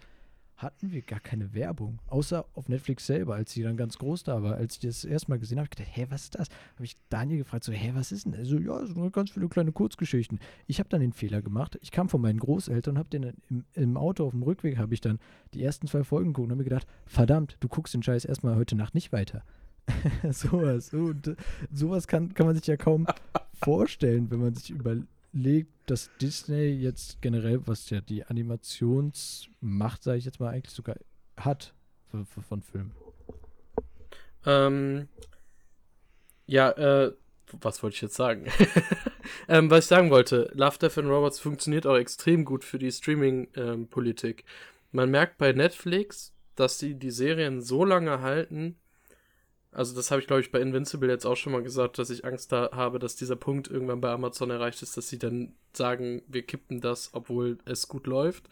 hatten 0.57 0.91
wir 0.91 1.03
gar 1.03 1.19
keine 1.19 1.53
Werbung. 1.53 1.99
Außer 2.07 2.45
auf 2.53 2.67
Netflix 2.67 3.05
selber, 3.05 3.35
als 3.35 3.51
sie 3.51 3.61
dann 3.61 3.77
ganz 3.77 3.97
groß 3.99 4.23
da 4.23 4.41
war. 4.41 4.55
Als 4.55 4.75
ich 4.75 4.79
das 4.81 5.05
erstmal 5.05 5.37
gesehen 5.37 5.59
habe, 5.59 5.65
habe 5.65 5.73
ich 5.73 5.77
gedacht, 5.77 5.95
hä, 5.95 6.07
was 6.09 6.23
ist 6.23 6.35
das? 6.35 6.49
Habe 6.75 6.85
ich 6.85 6.95
Daniel 7.09 7.39
gefragt, 7.39 7.63
so, 7.63 7.71
hä, 7.71 7.91
was 7.93 8.11
ist 8.11 8.25
denn? 8.25 8.33
Also, 8.33 8.57
ja, 8.57 8.83
so 8.85 9.09
ganz 9.11 9.29
viele 9.31 9.47
kleine 9.49 9.71
Kurzgeschichten. 9.71 10.39
Ich 10.65 10.79
habe 10.79 10.89
dann 10.89 11.01
den 11.01 11.13
Fehler 11.13 11.43
gemacht. 11.43 11.77
Ich 11.81 11.91
kam 11.91 12.09
von 12.09 12.21
meinen 12.21 12.39
Großeltern 12.39 12.95
und 12.95 12.99
habe 12.99 13.09
den 13.09 13.33
im, 13.49 13.65
im, 13.73 13.97
Auto 13.97 14.25
auf 14.25 14.31
dem 14.31 14.41
Rückweg, 14.41 14.77
habe 14.77 14.95
ich 14.95 15.01
dann 15.01 15.19
die 15.53 15.63
ersten 15.63 15.87
zwei 15.87 16.03
Folgen 16.03 16.33
geguckt 16.33 16.45
und 16.45 16.51
habe 16.51 16.63
mir 16.63 16.69
gedacht, 16.69 16.87
verdammt, 17.05 17.57
du 17.59 17.67
guckst 17.67 17.93
den 17.93 18.01
Scheiß 18.01 18.25
erstmal 18.25 18.55
heute 18.55 18.75
Nacht 18.75 18.95
nicht 18.95 19.11
weiter. 19.11 19.43
sowas. 20.31 20.91
Und, 20.91 21.35
sowas 21.71 22.07
kann, 22.07 22.33
kann 22.33 22.47
man 22.47 22.55
sich 22.55 22.65
ja 22.65 22.77
kaum 22.77 23.05
vorstellen, 23.53 24.31
wenn 24.31 24.39
man 24.39 24.55
sich 24.55 24.71
überlegt 24.71 25.07
legt, 25.37 25.71
dass 25.89 26.09
Disney 26.19 26.69
jetzt 26.69 27.21
generell, 27.21 27.61
was 27.65 27.89
ja 27.89 28.01
die 28.01 28.25
Animationsmacht, 28.25 30.03
sage 30.03 30.17
ich 30.17 30.25
jetzt 30.25 30.39
mal, 30.39 30.49
eigentlich 30.49 30.73
sogar 30.73 30.95
hat 31.37 31.73
für, 32.09 32.41
von 32.41 32.61
Filmen. 32.61 32.91
Ähm, 34.45 35.07
ja, 36.45 36.71
äh, 36.71 37.13
was 37.61 37.83
wollte 37.83 37.95
ich 37.95 38.01
jetzt 38.01 38.15
sagen? 38.15 38.47
ähm, 39.47 39.69
was 39.69 39.85
ich 39.85 39.89
sagen 39.89 40.09
wollte, 40.09 40.51
Love, 40.53 40.77
Death 40.79 40.97
and 40.97 41.09
Robots 41.09 41.39
funktioniert 41.39 41.85
auch 41.85 41.97
extrem 41.97 42.43
gut 42.43 42.63
für 42.63 42.79
die 42.79 42.91
Streaming-Politik. 42.91 44.43
Ähm, 44.43 44.49
Man 44.91 45.11
merkt 45.11 45.37
bei 45.37 45.53
Netflix, 45.53 46.33
dass 46.55 46.79
sie 46.79 46.95
die 46.95 47.11
Serien 47.11 47.61
so 47.61 47.85
lange 47.85 48.21
halten, 48.21 48.77
also 49.77 49.95
das 49.95 50.09
habe 50.09 50.19
ich, 50.19 50.25
glaube 50.25 50.41
ich, 50.41 50.51
bei 50.51 50.59
Invincible 50.59 51.07
jetzt 51.07 51.25
auch 51.25 51.35
schon 51.35 51.53
mal 51.53 51.61
gesagt, 51.61 51.99
dass 51.99 52.09
ich 52.09 52.25
Angst 52.25 52.51
da 52.51 52.71
habe, 52.73 52.97
dass 52.97 53.15
dieser 53.15 53.35
Punkt 53.35 53.67
irgendwann 53.67 54.01
bei 54.01 54.09
Amazon 54.09 54.49
erreicht 54.49 54.81
ist, 54.81 54.97
dass 54.97 55.07
sie 55.07 55.19
dann 55.19 55.53
sagen, 55.71 56.23
wir 56.27 56.41
kippen 56.41 56.81
das, 56.81 57.11
obwohl 57.13 57.59
es 57.65 57.87
gut 57.87 58.07
läuft. 58.07 58.49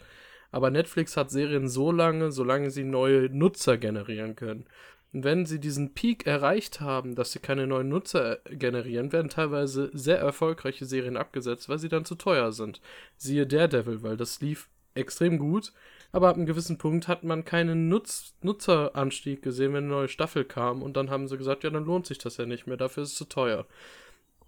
Aber 0.52 0.70
Netflix 0.70 1.16
hat 1.16 1.32
Serien 1.32 1.68
so 1.68 1.90
lange, 1.90 2.30
solange 2.30 2.70
sie 2.70 2.84
neue 2.84 3.28
Nutzer 3.28 3.76
generieren 3.76 4.36
können. 4.36 4.66
Und 5.12 5.24
wenn 5.24 5.46
sie 5.46 5.58
diesen 5.58 5.94
Peak 5.94 6.28
erreicht 6.28 6.80
haben, 6.80 7.16
dass 7.16 7.32
sie 7.32 7.40
keine 7.40 7.66
neuen 7.66 7.88
Nutzer 7.88 8.38
generieren, 8.48 9.12
werden 9.12 9.28
teilweise 9.28 9.90
sehr 9.92 10.18
erfolgreiche 10.18 10.84
Serien 10.84 11.16
abgesetzt, 11.16 11.68
weil 11.68 11.80
sie 11.80 11.88
dann 11.88 12.04
zu 12.04 12.14
teuer 12.14 12.52
sind. 12.52 12.80
Siehe 13.16 13.48
Daredevil, 13.48 14.04
weil 14.04 14.16
das 14.16 14.40
lief 14.40 14.68
extrem 14.94 15.38
gut 15.38 15.72
aber 16.12 16.28
ab 16.28 16.36
einem 16.36 16.46
gewissen 16.46 16.78
Punkt 16.78 17.08
hat 17.08 17.24
man 17.24 17.44
keinen 17.44 17.88
Nutz 17.88 18.34
Nutzeranstieg 18.42 19.42
gesehen, 19.42 19.72
wenn 19.72 19.84
eine 19.84 19.92
neue 19.92 20.08
Staffel 20.08 20.44
kam. 20.44 20.82
Und 20.82 20.96
dann 20.96 21.10
haben 21.10 21.28
sie 21.28 21.36
gesagt, 21.36 21.64
ja, 21.64 21.70
dann 21.70 21.84
lohnt 21.84 22.06
sich 22.06 22.18
das 22.18 22.36
ja 22.36 22.46
nicht 22.46 22.66
mehr, 22.66 22.76
dafür 22.76 23.02
ist 23.02 23.10
es 23.10 23.16
zu 23.16 23.24
teuer. 23.26 23.66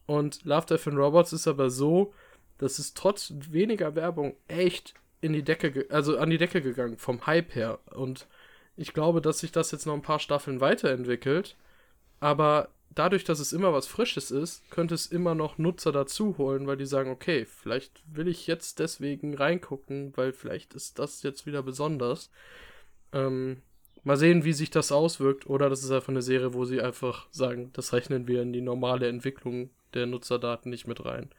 Und 0.07 0.45
Love, 0.45 0.67
Death 0.67 0.89
and 0.89 0.99
Robots 0.99 1.33
ist 1.33 1.47
aber 1.47 1.71
so, 1.71 2.15
dass 2.59 2.79
es 2.79 2.95
trotz 2.95 3.33
weniger 3.51 3.95
Werbung 3.95 4.35
echt 4.49 4.95
in 5.21 5.33
die 5.33 5.43
Decke, 5.43 5.87
also 5.91 6.19
an 6.19 6.31
die 6.31 6.39
Decke 6.39 6.63
gegangen, 6.63 6.97
vom 6.97 7.27
Hype 7.27 7.55
her. 7.55 7.79
Und 7.95 8.27
ich 8.77 8.95
glaube, 8.95 9.21
dass 9.21 9.41
sich 9.41 9.53
das 9.53 9.71
jetzt 9.71 9.87
noch 9.87 9.95
ein 9.95 10.03
paar 10.03 10.21
Staffeln 10.21 10.61
weiterentwickelt. 10.61 11.57
Aber 12.21 12.69
dadurch, 12.91 13.25
dass 13.25 13.39
es 13.39 13.53
immer 13.53 13.73
was 13.73 13.87
Frisches 13.87 14.31
ist, 14.31 14.69
könnte 14.71 14.95
es 14.95 15.07
immer 15.07 15.35
noch 15.35 15.59
Nutzer 15.59 15.93
dazu 15.93 16.37
holen, 16.39 16.67
weil 16.67 16.77
die 16.77 16.87
sagen, 16.87 17.11
okay, 17.11 17.45
vielleicht 17.45 18.03
will 18.15 18.29
ich 18.29 18.47
jetzt 18.47 18.79
deswegen 18.79 19.35
reingucken, 19.35 20.13
weil 20.17 20.33
vielleicht 20.33 20.75
ist 20.75 20.99
das 20.99 21.23
jetzt 21.23 21.47
wieder 21.47 21.63
besonders. 21.63 22.31
Ähm, 23.13 23.63
mal 24.05 24.17
sehen, 24.17 24.45
wie 24.45 24.53
sich 24.53 24.71
das 24.71 24.93
auswirkt. 24.93 25.47
Oder 25.47 25.69
das 25.71 25.83
ist 25.83 25.91
einfach 25.91 26.09
eine 26.09 26.23
Serie, 26.23 26.55
wo 26.55 26.65
sie 26.65 26.81
einfach 26.81 27.29
sagen, 27.31 27.71
das 27.75 27.93
rechnen 27.93 28.27
wir 28.27 28.43
in 28.43 28.53
die 28.53 28.61
normale 28.61 29.09
Entwicklung 29.09 29.71
der 29.95 30.07
Nutzerdaten 30.07 30.71
nicht 30.71 30.87
mit 30.87 31.05
rein. 31.05 31.31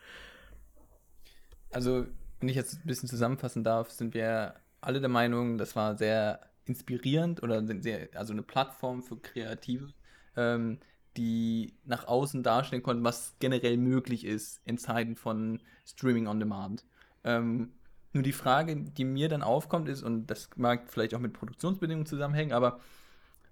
Also, 1.72 2.06
wenn 2.40 2.50
ich 2.50 2.56
jetzt 2.56 2.76
ein 2.76 2.88
bisschen 2.88 3.10
zusammenfassen 3.10 3.64
darf, 3.64 3.92
sind 3.92 4.14
wir 4.14 4.56
alle 4.82 5.00
der 5.00 5.10
Meinung, 5.10 5.58
das 5.58 5.76
war 5.76 5.98
sehr 5.98 6.40
inspirierend 6.66 7.44
oder 7.44 7.66
sehr, 7.82 8.10
also 8.14 8.34
eine 8.34 8.44
Plattform 8.44 9.04
für 9.04 9.18
Kreative, 9.18 9.92
ähm, 10.38 10.80
die 11.17 11.74
nach 11.86 12.08
außen 12.08 12.43
darstellen 12.43 12.84
konnten, 12.84 13.04
was 13.04 13.36
generell 13.39 13.78
möglich 13.78 14.26
ist 14.26 14.62
in 14.65 14.78
Zeiten 14.78 15.15
von 15.15 15.62
Streaming 15.86 16.28
on 16.28 16.39
Demand. 16.39 16.86
Ähm, 17.24 17.74
nur 18.13 18.24
die 18.24 18.34
Frage, 18.34 18.76
die 18.76 19.06
mir 19.06 19.30
dann 19.30 19.43
aufkommt, 19.43 19.88
ist, 19.88 20.04
und 20.04 20.28
das 20.28 20.50
mag 20.56 20.89
vielleicht 20.89 21.13
auch 21.13 21.19
mit 21.19 21.34
Produktionsbedingungen 21.34 22.06
zusammenhängen, 22.06 22.54
aber 22.54 22.80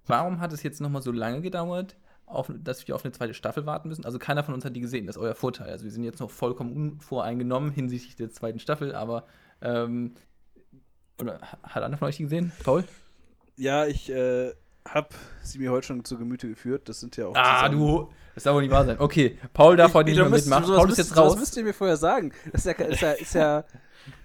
warum 0.06 0.40
hat 0.40 0.54
es 0.54 0.64
jetzt 0.64 0.82
nochmal 0.82 1.02
so 1.02 1.12
lange 1.12 1.42
gedauert, 1.42 1.96
auf, 2.28 2.52
dass 2.54 2.88
wir 2.88 2.96
auf 2.96 3.06
eine 3.06 3.14
zweite 3.14 3.34
Staffel 3.34 3.66
warten 3.66 3.88
müssen. 3.88 4.06
Also 4.06 4.20
keiner 4.20 4.44
von 4.44 4.54
uns 4.54 4.66
hat 4.66 4.76
die 4.76 4.82
gesehen, 4.82 5.08
das 5.08 5.16
ist 5.16 5.22
euer 5.22 5.34
Vorteil. 5.34 5.70
Also 5.70 5.86
wir 5.86 5.92
sind 5.92 6.04
jetzt 6.04 6.20
noch 6.20 6.30
vollkommen 6.30 6.74
unvoreingenommen 6.74 7.72
hinsichtlich 7.72 8.18
der 8.18 8.30
zweiten 8.32 8.60
Staffel, 8.60 8.94
aber 8.94 9.26
ähm, 9.62 10.14
oder 11.20 11.40
hat 11.64 11.84
einer 11.84 11.98
von 11.98 12.10
euch 12.10 12.18
die 12.18 12.24
gesehen? 12.24 12.52
Paul? 12.64 12.84
Ja, 13.56 13.86
ich 13.86 14.10
äh, 14.12 14.54
habe 14.94 15.10
sie 15.44 15.60
mir 15.60 15.72
heute 15.72 15.88
schon 15.88 16.06
zu 16.06 16.18
Gemüte 16.18 16.48
geführt. 16.48 16.90
Das 16.90 17.00
sind 17.00 17.16
ja 17.18 17.28
auch. 17.28 17.36
Ah, 17.36 17.70
du. 17.70 18.10
Das 18.36 18.44
darf 18.44 18.54
wohl 18.54 18.62
nicht 18.62 18.72
wahr 18.72 18.86
sein. 18.86 18.98
Okay, 19.00 19.38
Paul 19.54 19.76
darf 19.78 19.94
heute 19.94 20.10
nicht 20.10 20.20
mehr 20.20 20.30
mitmachen. 20.30 20.76
Paul 20.76 20.90
ist 20.90 20.98
jetzt 20.98 21.18
raus. 21.18 21.34
Das 21.34 21.40
müsst 21.40 21.58
ihr 21.58 21.64
mir 21.64 21.74
vorher 21.74 21.98
sagen. 21.98 22.32
Das 22.52 22.66
ist 22.66 22.80
ja, 22.80 22.86
ist 22.86 23.02
ja, 23.02 23.12
ist 23.12 23.34
ja 23.36 23.64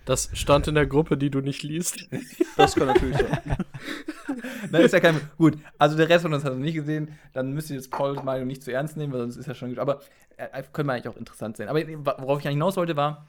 Das 0.05 0.31
stand 0.33 0.67
in 0.67 0.75
der 0.75 0.87
Gruppe, 0.87 1.17
die 1.17 1.31
du 1.31 1.41
nicht 1.41 1.63
liest. 1.63 2.09
das 2.57 2.75
kann 2.75 2.89
natürlich 2.89 3.17
sein. 3.17 3.41
Nein, 4.71 4.83
ist 4.83 4.93
ja 4.93 5.01
kein. 5.01 5.21
Gut, 5.39 5.59
also 5.79 5.97
der 5.97 6.09
Rest 6.09 6.23
von 6.23 6.35
uns 6.35 6.45
hat 6.45 6.53
es 6.53 6.59
nicht 6.59 6.75
gesehen. 6.75 7.17
Dann 7.33 7.53
müsst 7.53 7.71
ihr 7.71 7.77
jetzt 7.77 7.91
Pauls 7.91 8.23
Meinung 8.23 8.49
nicht 8.49 8.63
zu 8.63 8.73
ernst 8.73 8.97
nehmen, 8.97 9.13
weil 9.13 9.21
sonst 9.21 9.37
ist 9.37 9.47
ja 9.47 9.55
schon 9.55 9.71
gut. 9.71 9.79
Aber 9.79 10.01
äh, 10.37 10.63
können 10.73 10.89
wir 10.89 10.95
eigentlich 10.95 11.09
auch 11.09 11.17
interessant 11.17 11.57
sein. 11.57 11.69
Aber 11.69 11.81
worauf 11.81 12.41
ich 12.41 12.47
eigentlich 12.47 12.55
hinaus 12.55 12.77
wollte, 12.77 12.97
war, 12.97 13.27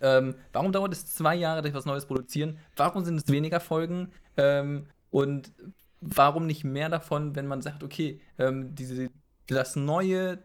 ähm, 0.00 0.34
warum 0.52 0.72
dauert 0.72 0.92
es 0.92 1.14
zwei 1.14 1.34
Jahre, 1.34 1.62
dass 1.62 1.72
wir 1.72 1.76
was 1.76 1.86
Neues 1.86 2.06
produzieren? 2.06 2.58
Warum 2.76 3.04
sind 3.04 3.16
es 3.16 3.28
weniger 3.28 3.60
Folgen? 3.60 4.12
Ähm, 4.36 4.86
und 5.10 5.52
warum 6.00 6.46
nicht 6.46 6.64
mehr 6.64 6.88
davon, 6.88 7.36
wenn 7.36 7.46
man 7.46 7.62
sagt, 7.62 7.82
okay, 7.82 8.20
ähm, 8.38 8.74
diese, 8.74 9.10
das 9.46 9.76
Neue, 9.76 10.38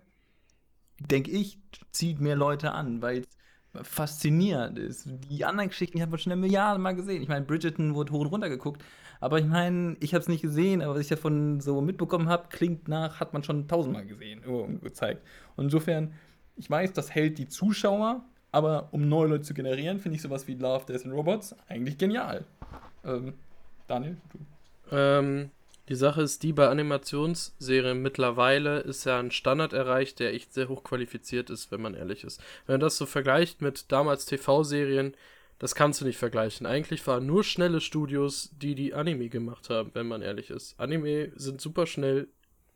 denke 0.99 1.31
ich, 1.31 1.59
zieht 1.91 2.19
mehr 2.19 2.35
Leute 2.35 2.71
an, 2.71 3.01
weil 3.01 3.19
es 3.19 3.27
faszinierend 3.87 4.79
ist. 4.79 5.07
Die 5.29 5.43
anderen 5.45 5.69
Geschichten 5.69 5.97
die 5.97 6.03
hat 6.03 6.09
man 6.09 6.19
schon 6.19 6.31
eine 6.31 6.41
Milliarde 6.41 6.79
Mal 6.79 6.95
gesehen. 6.95 7.21
Ich 7.21 7.27
meine, 7.27 7.45
Bridgerton 7.45 7.95
wurde 7.95 8.13
hoch 8.13 8.21
und 8.21 8.27
runter 8.27 8.49
geguckt. 8.49 8.83
Aber 9.19 9.39
ich 9.39 9.45
meine, 9.45 9.97
ich 9.99 10.13
habe 10.13 10.21
es 10.21 10.27
nicht 10.27 10.41
gesehen, 10.41 10.81
aber 10.81 10.95
was 10.95 11.01
ich 11.01 11.07
davon 11.07 11.61
so 11.61 11.81
mitbekommen 11.81 12.29
habe, 12.29 12.47
klingt 12.49 12.87
nach, 12.87 13.19
hat 13.19 13.33
man 13.33 13.43
schon 13.43 13.67
tausendmal 13.67 14.05
gesehen, 14.05 14.43
irgendwo 14.43 14.79
gezeigt. 14.79 15.25
Und 15.55 15.65
insofern, 15.65 16.13
ich 16.55 16.69
weiß, 16.69 16.93
das 16.93 17.13
hält 17.13 17.37
die 17.37 17.47
Zuschauer, 17.47 18.23
aber 18.51 18.89
um 18.91 19.07
neue 19.07 19.29
Leute 19.29 19.43
zu 19.43 19.53
generieren, 19.53 19.99
finde 19.99 20.17
ich 20.17 20.21
sowas 20.21 20.47
wie 20.47 20.55
Love, 20.55 20.85
Death 20.85 21.05
and 21.05 21.13
Robots 21.13 21.55
eigentlich 21.67 21.97
genial. 21.97 22.45
Ähm, 23.03 23.33
Daniel, 23.87 24.17
du. 24.31 24.39
Ähm, 24.91 25.51
die 25.87 25.95
Sache 25.95 26.23
ist 26.23 26.41
die, 26.41 26.51
bei 26.51 26.67
Animationsserien 26.67 28.01
mittlerweile 28.01 28.79
ist 28.79 29.05
ja 29.05 29.19
ein 29.19 29.31
Standard 29.31 29.73
erreicht, 29.73 30.19
der 30.19 30.33
echt 30.33 30.53
sehr 30.53 30.67
hoch 30.67 30.83
qualifiziert 30.83 31.49
ist, 31.51 31.71
wenn 31.71 31.81
man 31.81 31.93
ehrlich 31.93 32.23
ist. 32.23 32.41
Wenn 32.65 32.75
man 32.75 32.79
das 32.81 32.97
so 32.97 33.05
vergleicht 33.05 33.61
mit 33.61 33.91
damals 33.91 34.25
TV-Serien, 34.25 35.15
das 35.59 35.75
kannst 35.75 36.01
du 36.01 36.05
nicht 36.05 36.17
vergleichen. 36.17 36.65
Eigentlich 36.65 37.05
waren 37.07 37.25
nur 37.25 37.43
schnelle 37.43 37.81
Studios, 37.81 38.49
die 38.57 38.75
die 38.75 38.93
Anime 38.93 39.29
gemacht 39.29 39.69
haben, 39.69 39.91
wenn 39.93 40.07
man 40.07 40.21
ehrlich 40.21 40.49
ist. 40.49 40.77
Anime 40.79 41.31
sind 41.35 41.61
super 41.61 41.85
schnell 41.85 42.27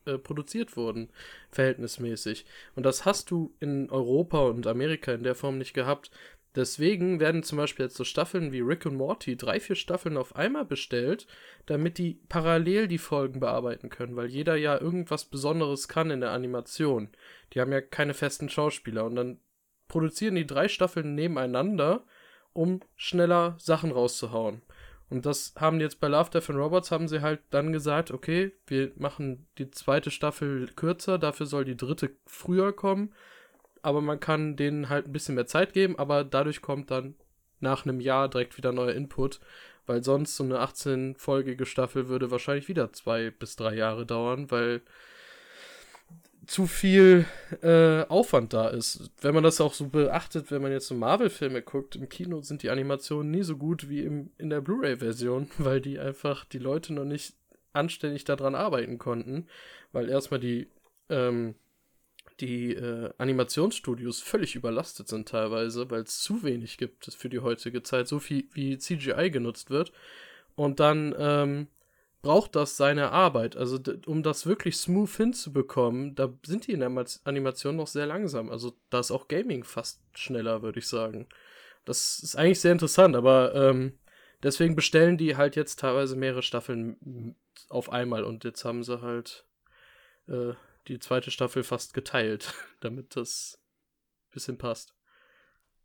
äh, 0.06 0.18
produziert 0.18 0.78
worden, 0.78 1.10
verhältnismäßig. 1.52 2.46
Und 2.76 2.84
das 2.84 3.06
hast 3.06 3.32
du 3.32 3.54
in 3.60 3.90
Europa 3.90 4.40
und 4.40 4.66
Amerika 4.66 5.12
in 5.12 5.24
der 5.24 5.36
Form 5.36 5.58
nicht 5.58 5.74
gehabt. 5.74 6.10
Deswegen 6.56 7.20
werden 7.20 7.44
zum 7.44 7.58
Beispiel 7.58 7.86
jetzt 7.86 7.96
so 7.98 8.04
Staffeln 8.04 8.52
wie 8.52 8.62
Rick 8.62 8.86
und 8.86 8.96
Morty 8.96 9.38
drei, 9.38 9.60
vier 9.60 9.76
Staffeln 9.76 10.18
auf 10.18 10.36
einmal 10.36 10.66
bestellt, 10.66 11.28
damit 11.68 12.00
die 12.00 12.22
parallel 12.28 12.88
die 12.88 12.98
Folgen 12.98 13.40
bearbeiten 13.40 13.90
können, 13.90 14.16
weil 14.16 14.28
jeder 14.28 14.56
ja 14.56 14.80
irgendwas 14.80 15.26
Besonderes 15.26 15.88
kann 15.88 16.10
in 16.10 16.22
der 16.22 16.32
Animation. 16.32 17.10
Die 17.54 17.62
haben 17.62 17.72
ja 17.72 17.82
keine 17.82 18.16
festen 18.16 18.50
Schauspieler 18.50 19.06
und 19.06 19.16
dann 19.16 19.40
produzieren 19.88 20.36
die 20.36 20.48
drei 20.48 20.68
Staffeln 20.68 21.14
nebeneinander, 21.14 22.06
um 22.54 22.80
schneller 22.96 23.56
Sachen 23.60 23.92
rauszuhauen. 23.92 24.64
Und 25.10 25.26
das 25.26 25.54
haben 25.56 25.80
jetzt 25.80 26.00
bei 26.00 26.08
Love, 26.08 26.30
Death 26.30 26.50
and 26.50 26.60
Robots 26.60 26.92
haben 26.92 27.08
sie 27.08 27.22
halt 27.22 27.42
dann 27.50 27.74
gesagt, 27.74 28.12
okay, 28.12 28.54
wir 28.68 28.92
machen 28.96 29.48
die 29.58 29.72
zweite 29.72 30.12
Staffel 30.12 30.70
kürzer, 30.76 31.18
dafür 31.18 31.48
soll 31.48 31.66
die 31.66 31.78
dritte 31.78 32.16
früher 32.26 32.74
kommen, 32.74 33.14
aber 33.82 34.02
man 34.02 34.20
kann 34.20 34.56
denen 34.56 34.90
halt 34.90 35.08
ein 35.08 35.12
bisschen 35.12 35.36
mehr 35.36 35.48
Zeit 35.48 35.74
geben, 35.74 35.98
aber 35.98 36.24
dadurch 36.24 36.62
kommt 36.62 36.92
dann 36.92 37.16
nach 37.60 37.86
einem 37.86 38.00
Jahr 38.00 38.30
direkt 38.30 38.58
wieder 38.58 38.72
neuer 38.72 38.94
Input, 38.94 39.40
weil 39.86 40.04
sonst 40.04 40.36
so 40.36 40.44
eine 40.44 40.60
18-folgige 40.60 41.66
Staffel 41.66 42.08
würde 42.08 42.32
wahrscheinlich 42.32 42.68
wieder 42.68 42.94
zwei 42.94 43.32
bis 43.32 43.56
drei 43.56 43.76
Jahre 43.76 44.06
dauern, 44.06 44.52
weil 44.52 44.82
zu 46.50 46.66
viel 46.66 47.26
äh, 47.62 48.04
Aufwand 48.06 48.54
da 48.54 48.70
ist. 48.70 49.12
Wenn 49.22 49.36
man 49.36 49.44
das 49.44 49.62
auch 49.62 49.74
so 49.74 49.88
beachtet, 49.88 50.50
wenn 50.50 50.64
man 50.64 50.72
jetzt 50.72 50.88
so 50.88 50.96
Marvel-Filme 50.96 51.62
guckt, 51.62 51.96
im 51.96 52.10
Kino 52.10 52.42
sind 52.42 52.64
die 52.64 52.72
Animationen 52.72 53.30
nie 53.30 53.44
so 53.44 53.56
gut 53.56 53.88
wie 53.88 54.02
im, 54.02 54.32
in 54.40 54.50
der 54.50 54.62
Blu-ray-Version, 54.62 55.50
weil 55.60 55.80
die 55.80 56.00
einfach 56.00 56.46
die 56.46 56.58
Leute 56.58 56.94
noch 56.94 57.06
nicht 57.06 57.36
anständig 57.74 58.24
daran 58.24 58.56
arbeiten 58.56 58.98
konnten, 58.98 59.48
weil 59.92 60.10
erstmal 60.10 60.40
die 60.40 60.70
ähm, 61.10 61.54
die 62.40 62.74
äh, 62.74 63.12
Animationsstudios 63.18 64.22
völlig 64.22 64.56
überlastet 64.56 65.08
sind 65.08 65.28
teilweise, 65.28 65.90
weil 65.92 66.04
es 66.04 66.22
zu 66.22 66.44
wenig 66.44 66.78
gibt 66.78 67.06
für 67.14 67.30
die 67.30 67.40
heutige 67.40 67.84
Zeit, 67.84 68.08
so 68.08 68.20
viel 68.20 68.48
wie 68.54 68.78
CGI 68.78 69.30
genutzt 69.30 69.70
wird. 69.70 69.92
Und 70.56 70.80
dann 70.80 71.16
ähm, 71.18 71.68
braucht 72.22 72.56
das 72.56 72.78
seine 72.78 73.12
Arbeit. 73.12 73.56
Also 73.56 73.80
um 74.06 74.24
das 74.24 74.46
wirklich 74.46 74.78
smooth 74.78 75.10
hinzubekommen, 75.10 76.16
da 76.16 76.34
sind 76.46 76.68
die 76.68 76.74
in 76.74 76.82
der 76.82 76.90
Ma- 76.90 77.06
Animation 77.24 77.76
noch 77.78 77.88
sehr 77.88 78.06
langsam. 78.06 78.50
Also 78.50 78.74
da 78.90 79.00
ist 79.00 79.12
auch 79.12 79.28
Gaming 79.28 79.64
fast 79.64 80.02
schneller, 80.14 80.62
würde 80.62 80.80
ich 80.80 80.88
sagen. 80.88 81.28
Das 81.86 82.20
ist 82.20 82.36
eigentlich 82.36 82.60
sehr 82.60 82.74
interessant, 82.74 83.16
aber 83.16 83.56
ähm, 83.56 83.94
deswegen 84.44 84.76
bestellen 84.76 85.18
die 85.18 85.38
halt 85.38 85.56
jetzt 85.56 85.80
teilweise 85.80 86.16
mehrere 86.16 86.44
Staffeln 86.44 87.36
auf 87.70 87.92
einmal 87.92 88.24
und 88.24 88.44
jetzt 88.44 88.66
haben 88.66 88.84
sie 88.84 89.02
halt 89.02 89.46
äh, 90.28 90.54
die 90.90 91.00
zweite 91.00 91.32
Staffel 91.32 91.64
fast 91.64 91.94
geteilt, 91.94 92.54
damit 92.80 93.16
das 93.16 93.60
bisschen 94.32 94.58
passt. 94.58 94.94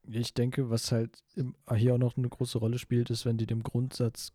Ich 0.06 0.34
denke, 0.34 0.68
was 0.68 0.92
halt 0.92 1.22
im, 1.34 1.54
hier 1.74 1.94
auch 1.94 1.98
noch 1.98 2.16
eine 2.16 2.28
große 2.28 2.58
Rolle 2.58 2.78
spielt, 2.78 3.08
ist, 3.10 3.24
wenn 3.24 3.38
die 3.38 3.46
dem 3.46 3.62
Grundsatz 3.62 4.32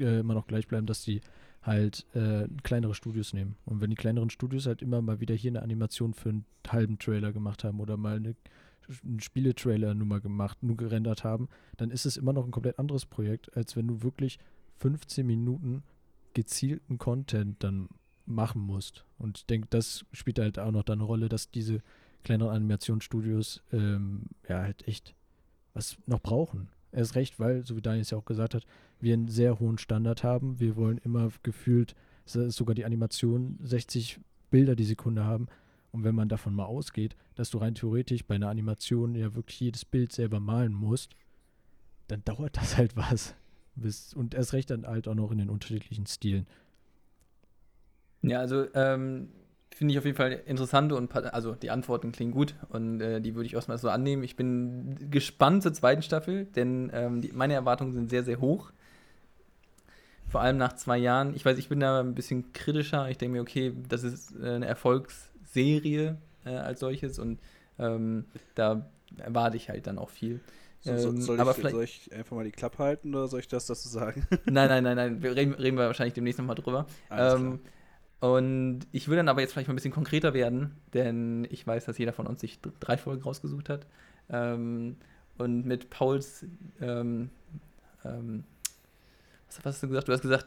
äh, 0.00 0.20
immer 0.20 0.34
noch 0.34 0.46
gleich 0.46 0.66
bleiben, 0.66 0.86
dass 0.86 1.02
die 1.02 1.20
halt 1.62 2.06
äh, 2.14 2.46
kleinere 2.62 2.94
Studios 2.94 3.32
nehmen. 3.32 3.56
Und 3.64 3.80
wenn 3.80 3.90
die 3.90 3.96
kleineren 3.96 4.30
Studios 4.30 4.66
halt 4.66 4.82
immer 4.82 5.02
mal 5.02 5.20
wieder 5.20 5.34
hier 5.34 5.50
eine 5.50 5.62
Animation 5.62 6.14
für 6.14 6.30
einen 6.30 6.46
halben 6.66 6.98
Trailer 6.98 7.32
gemacht 7.32 7.64
haben 7.64 7.80
oder 7.80 7.96
mal 7.96 8.16
eine, 8.16 8.34
einen 9.02 9.20
Spieletrailer 9.20 9.94
nur 9.94 10.06
mal 10.06 10.20
gemacht, 10.20 10.62
nur 10.62 10.76
gerendert 10.76 11.24
haben, 11.24 11.48
dann 11.76 11.90
ist 11.90 12.06
es 12.06 12.16
immer 12.16 12.32
noch 12.32 12.44
ein 12.44 12.50
komplett 12.50 12.78
anderes 12.78 13.06
Projekt, 13.06 13.54
als 13.56 13.76
wenn 13.76 13.88
du 13.88 14.02
wirklich 14.02 14.38
15 14.78 15.26
Minuten 15.26 15.82
gezielten 16.34 16.98
Content 16.98 17.62
dann 17.62 17.88
machen 18.26 18.62
musst. 18.62 19.04
Und 19.18 19.38
ich 19.38 19.46
denke, 19.46 19.66
das 19.70 20.04
spielt 20.12 20.38
halt 20.38 20.58
auch 20.58 20.70
noch 20.70 20.82
da 20.82 20.94
eine 20.94 21.04
Rolle, 21.04 21.28
dass 21.28 21.50
diese 21.50 21.82
kleineren 22.22 22.54
Animationsstudios 22.56 23.62
ähm, 23.72 24.22
ja 24.48 24.62
halt 24.62 24.86
echt 24.88 25.14
was 25.74 25.96
noch 26.06 26.20
brauchen. 26.20 26.68
Erst 26.92 27.16
recht, 27.16 27.38
weil, 27.40 27.66
so 27.66 27.76
wie 27.76 27.82
Daniel 27.82 28.02
es 28.02 28.10
ja 28.10 28.18
auch 28.18 28.24
gesagt 28.24 28.54
hat, 28.54 28.64
wir 29.00 29.14
einen 29.14 29.28
sehr 29.28 29.58
hohen 29.58 29.78
Standard 29.78 30.22
haben. 30.22 30.60
Wir 30.60 30.76
wollen 30.76 30.98
immer 30.98 31.30
gefühlt 31.42 31.94
sogar 32.24 32.74
die 32.74 32.84
Animation 32.84 33.58
60 33.62 34.20
Bilder 34.50 34.76
die 34.76 34.84
Sekunde 34.84 35.24
haben. 35.24 35.48
Und 35.92 36.04
wenn 36.04 36.14
man 36.14 36.28
davon 36.28 36.54
mal 36.54 36.64
ausgeht, 36.64 37.16
dass 37.34 37.50
du 37.50 37.58
rein 37.58 37.74
theoretisch 37.74 38.24
bei 38.24 38.36
einer 38.36 38.48
Animation 38.48 39.14
ja 39.14 39.34
wirklich 39.34 39.60
jedes 39.60 39.84
Bild 39.84 40.12
selber 40.12 40.40
malen 40.40 40.72
musst, 40.72 41.14
dann 42.08 42.24
dauert 42.24 42.56
das 42.56 42.76
halt 42.76 42.96
was. 42.96 43.34
Und 44.14 44.34
erst 44.34 44.52
recht 44.52 44.70
dann 44.70 44.86
halt 44.86 45.08
auch 45.08 45.14
noch 45.14 45.32
in 45.32 45.38
den 45.38 45.50
unterschiedlichen 45.50 46.06
Stilen. 46.06 46.46
Ja, 48.28 48.40
also 48.40 48.66
ähm, 48.74 49.28
finde 49.74 49.92
ich 49.92 49.98
auf 49.98 50.04
jeden 50.04 50.16
Fall 50.16 50.32
interessante 50.46 50.94
und 50.96 51.14
also 51.34 51.54
die 51.54 51.70
Antworten 51.70 52.12
klingen 52.12 52.32
gut 52.32 52.54
und 52.68 53.00
äh, 53.00 53.20
die 53.20 53.34
würde 53.34 53.46
ich 53.46 53.54
erstmal 53.54 53.78
so 53.78 53.88
annehmen. 53.88 54.22
Ich 54.22 54.36
bin 54.36 55.10
gespannt 55.10 55.62
zur 55.62 55.72
zweiten 55.72 56.02
Staffel, 56.02 56.46
denn 56.46 56.90
ähm, 56.94 57.20
die, 57.20 57.32
meine 57.32 57.54
Erwartungen 57.54 57.92
sind 57.92 58.10
sehr, 58.10 58.22
sehr 58.22 58.40
hoch. 58.40 58.70
Vor 60.28 60.40
allem 60.40 60.56
nach 60.56 60.72
zwei 60.74 60.98
Jahren. 60.98 61.34
Ich 61.36 61.44
weiß, 61.44 61.58
ich 61.58 61.68
bin 61.68 61.80
da 61.80 62.00
ein 62.00 62.14
bisschen 62.14 62.52
kritischer. 62.52 63.08
Ich 63.08 63.18
denke 63.18 63.34
mir, 63.36 63.42
okay, 63.42 63.72
das 63.88 64.02
ist 64.02 64.34
äh, 64.40 64.50
eine 64.54 64.66
Erfolgsserie 64.66 66.16
äh, 66.44 66.50
als 66.50 66.80
solches 66.80 67.18
und 67.18 67.38
ähm, 67.78 68.24
da 68.54 68.86
erwarte 69.18 69.56
ich 69.56 69.68
halt 69.68 69.86
dann 69.86 69.98
auch 69.98 70.10
viel. 70.10 70.40
So, 70.80 70.96
so, 70.96 71.10
Ähm, 71.10 71.20
soll, 71.20 71.38
aber 71.40 71.50
ich, 71.50 71.56
vielleicht- 71.56 71.74
soll 71.76 71.84
ich 71.84 72.12
einfach 72.12 72.36
mal 72.36 72.44
die 72.44 72.50
Klappe 72.52 72.78
halten 72.78 73.14
oder 73.14 73.26
soll 73.28 73.40
ich 73.40 73.48
das 73.48 73.66
dazu 73.66 73.88
sagen? 73.88 74.26
Nein, 74.46 74.68
nein, 74.68 74.84
nein, 74.84 74.96
nein, 74.96 75.22
wir 75.22 75.34
reden, 75.36 75.54
reden 75.54 75.76
wir 75.78 75.86
wahrscheinlich 75.86 76.14
demnächst 76.14 76.38
nochmal 76.38 76.56
drüber. 76.56 76.86
Alles 77.08 77.34
Ähm, 77.34 77.60
und 78.24 78.86
ich 78.92 79.08
will 79.08 79.16
dann 79.16 79.28
aber 79.28 79.40
jetzt 79.42 79.52
vielleicht 79.52 79.68
mal 79.68 79.74
ein 79.74 79.76
bisschen 79.76 79.92
konkreter 79.92 80.32
werden, 80.32 80.76
denn 80.94 81.46
ich 81.50 81.66
weiß, 81.66 81.84
dass 81.84 81.98
jeder 81.98 82.12
von 82.14 82.26
uns 82.26 82.40
sich 82.40 82.58
drei 82.80 82.96
Folgen 82.96 83.22
rausgesucht 83.22 83.68
hat. 83.68 83.86
Ähm, 84.30 84.96
und 85.36 85.66
mit 85.66 85.90
Pauls, 85.90 86.46
ähm, 86.80 87.28
ähm, 88.04 88.44
was, 89.46 89.64
hast 89.64 89.82
du 89.82 89.88
gesagt? 89.88 90.08
Du 90.08 90.12
hast 90.12 90.22
gesagt, 90.22 90.46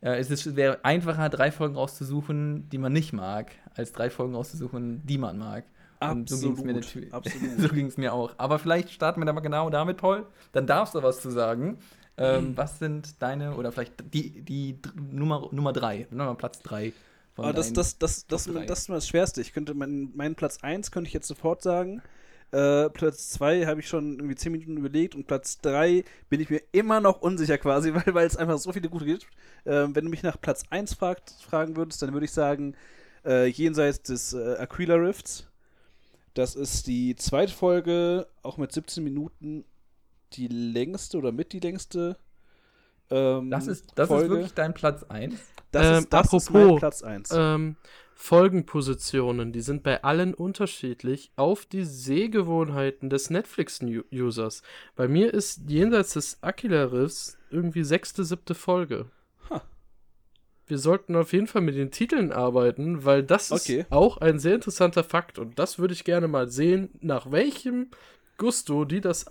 äh, 0.00 0.18
es 0.18 0.30
ist- 0.30 0.56
wäre 0.56 0.84
einfacher, 0.84 1.28
drei 1.28 1.52
Folgen 1.52 1.76
rauszusuchen, 1.76 2.68
die 2.70 2.78
man 2.78 2.92
nicht 2.92 3.12
mag, 3.12 3.52
als 3.74 3.92
drei 3.92 4.10
Folgen 4.10 4.34
rauszusuchen, 4.34 5.02
die 5.06 5.18
man 5.18 5.38
mag. 5.38 5.64
Und 6.00 6.28
so 6.28 6.40
ging 6.40 6.52
es 6.54 6.64
mir 6.64 6.72
natürlich. 6.74 7.14
absolut. 7.14 7.60
so 7.60 7.68
ging 7.68 7.86
es 7.86 7.96
mir 7.96 8.12
auch. 8.12 8.34
Aber 8.36 8.58
vielleicht 8.58 8.90
starten 8.90 9.20
wir 9.20 9.26
da 9.26 9.32
mal 9.32 9.40
genau 9.40 9.70
damit, 9.70 9.98
Paul. 9.98 10.26
Dann 10.50 10.66
darfst 10.66 10.96
du 10.96 11.02
was 11.04 11.20
zu 11.22 11.30
sagen. 11.30 11.78
Ähm, 12.16 12.56
was 12.56 12.78
sind 12.80 13.22
deine, 13.22 13.54
oder 13.54 13.70
vielleicht 13.72 14.12
die, 14.12 14.42
die 14.42 14.78
Nummer, 15.10 15.48
Nummer 15.52 15.72
drei, 15.72 16.06
Nummer 16.10 16.34
Platz 16.34 16.60
drei 16.60 16.92
Aber 17.36 17.52
das, 17.52 17.72
das, 17.72 17.98
das, 17.98 18.26
das, 18.26 18.44
drei. 18.44 18.66
das 18.66 18.80
ist 18.80 18.88
mal 18.88 18.96
das 18.96 19.08
Schwerste. 19.08 19.40
Ich 19.40 19.52
könnte 19.52 19.74
meinen, 19.74 20.14
meinen 20.16 20.34
Platz 20.34 20.58
1 20.62 20.90
könnte 20.90 21.08
ich 21.08 21.14
jetzt 21.14 21.28
sofort 21.28 21.62
sagen. 21.62 22.02
Äh, 22.50 22.90
Platz 22.90 23.30
2 23.30 23.64
habe 23.64 23.80
ich 23.80 23.88
schon 23.88 24.16
irgendwie 24.16 24.34
10 24.34 24.52
Minuten 24.52 24.76
überlegt 24.76 25.14
und 25.14 25.26
Platz 25.26 25.58
3 25.60 26.04
bin 26.28 26.40
ich 26.40 26.50
mir 26.50 26.60
immer 26.72 27.00
noch 27.00 27.22
unsicher 27.22 27.56
quasi, 27.56 27.94
weil, 27.94 28.14
weil 28.14 28.26
es 28.26 28.36
einfach 28.36 28.58
so 28.58 28.72
viele 28.72 28.90
gute 28.90 29.06
gibt. 29.06 29.26
Ähm, 29.64 29.94
wenn 29.96 30.04
du 30.04 30.10
mich 30.10 30.22
nach 30.22 30.40
Platz 30.40 30.64
1 30.68 30.94
fragt, 30.94 31.30
fragen 31.40 31.76
würdest, 31.76 32.02
dann 32.02 32.12
würde 32.12 32.26
ich 32.26 32.32
sagen, 32.32 32.74
äh, 33.24 33.46
jenseits 33.46 34.02
des 34.02 34.34
äh, 34.34 34.56
Aquila 34.58 34.96
Rifts. 34.96 35.46
Das 36.34 36.54
ist 36.54 36.86
die 36.86 37.16
zweite 37.16 37.52
Folge, 37.52 38.26
auch 38.42 38.58
mit 38.58 38.72
17 38.72 39.02
Minuten, 39.04 39.64
die 40.34 40.48
längste 40.48 41.18
oder 41.18 41.32
mit 41.32 41.52
die 41.52 41.60
längste. 41.60 42.16
Ähm, 43.12 43.50
Das 43.50 43.66
ist, 43.66 43.86
das 43.94 44.06
ist 44.06 44.08
Folge. 44.08 44.30
wirklich 44.30 44.54
dein 44.54 44.74
Platz 44.74 45.02
1. 45.04 45.34
das 45.70 45.86
Ähm, 45.86 45.98
ist, 46.04 46.12
das 46.12 46.32
ist 46.32 46.50
mein 46.50 46.62
apropos, 46.62 46.80
Platz 46.80 47.02
1. 47.02 47.30
Ähm, 47.34 47.76
Folgenpositionen, 48.14 49.52
die 49.52 49.60
sind 49.62 49.82
bei 49.82 50.02
allen 50.04 50.32
unterschiedlich 50.34 51.32
auf 51.36 51.66
die 51.66 51.84
Sehgewohnheiten 51.84 53.10
des 53.10 53.30
Netflix-Users. 53.30 54.62
Bei 54.96 55.08
mir 55.08 55.34
ist 55.34 55.62
jenseits 55.68 56.12
des 56.14 56.38
Aquila 56.42 56.84
Riffs 56.84 57.36
irgendwie 57.50 57.82
sechste, 57.84 58.24
siebte 58.24 58.54
Folge. 58.54 59.06
Wir 60.66 60.78
sollten 60.78 61.16
auf 61.16 61.32
jeden 61.32 61.48
Fall 61.48 61.62
mit 61.62 61.74
den 61.74 61.90
Titeln 61.90 62.32
arbeiten, 62.32 63.04
weil 63.04 63.22
das 63.24 63.50
Okay. 63.50 63.80
ist 63.80 63.92
auch 63.92 64.18
ein 64.18 64.38
sehr 64.38 64.54
interessanter 64.54 65.04
Fakt 65.04 65.38
und 65.38 65.58
das 65.58 65.78
würde 65.78 65.92
ich 65.92 66.04
gerne 66.04 66.28
mal 66.28 66.48
sehen, 66.48 66.90
nach 67.00 67.30
welchem 67.32 67.90
Gusto 68.38 68.84
die 68.84 69.00
das 69.00 69.26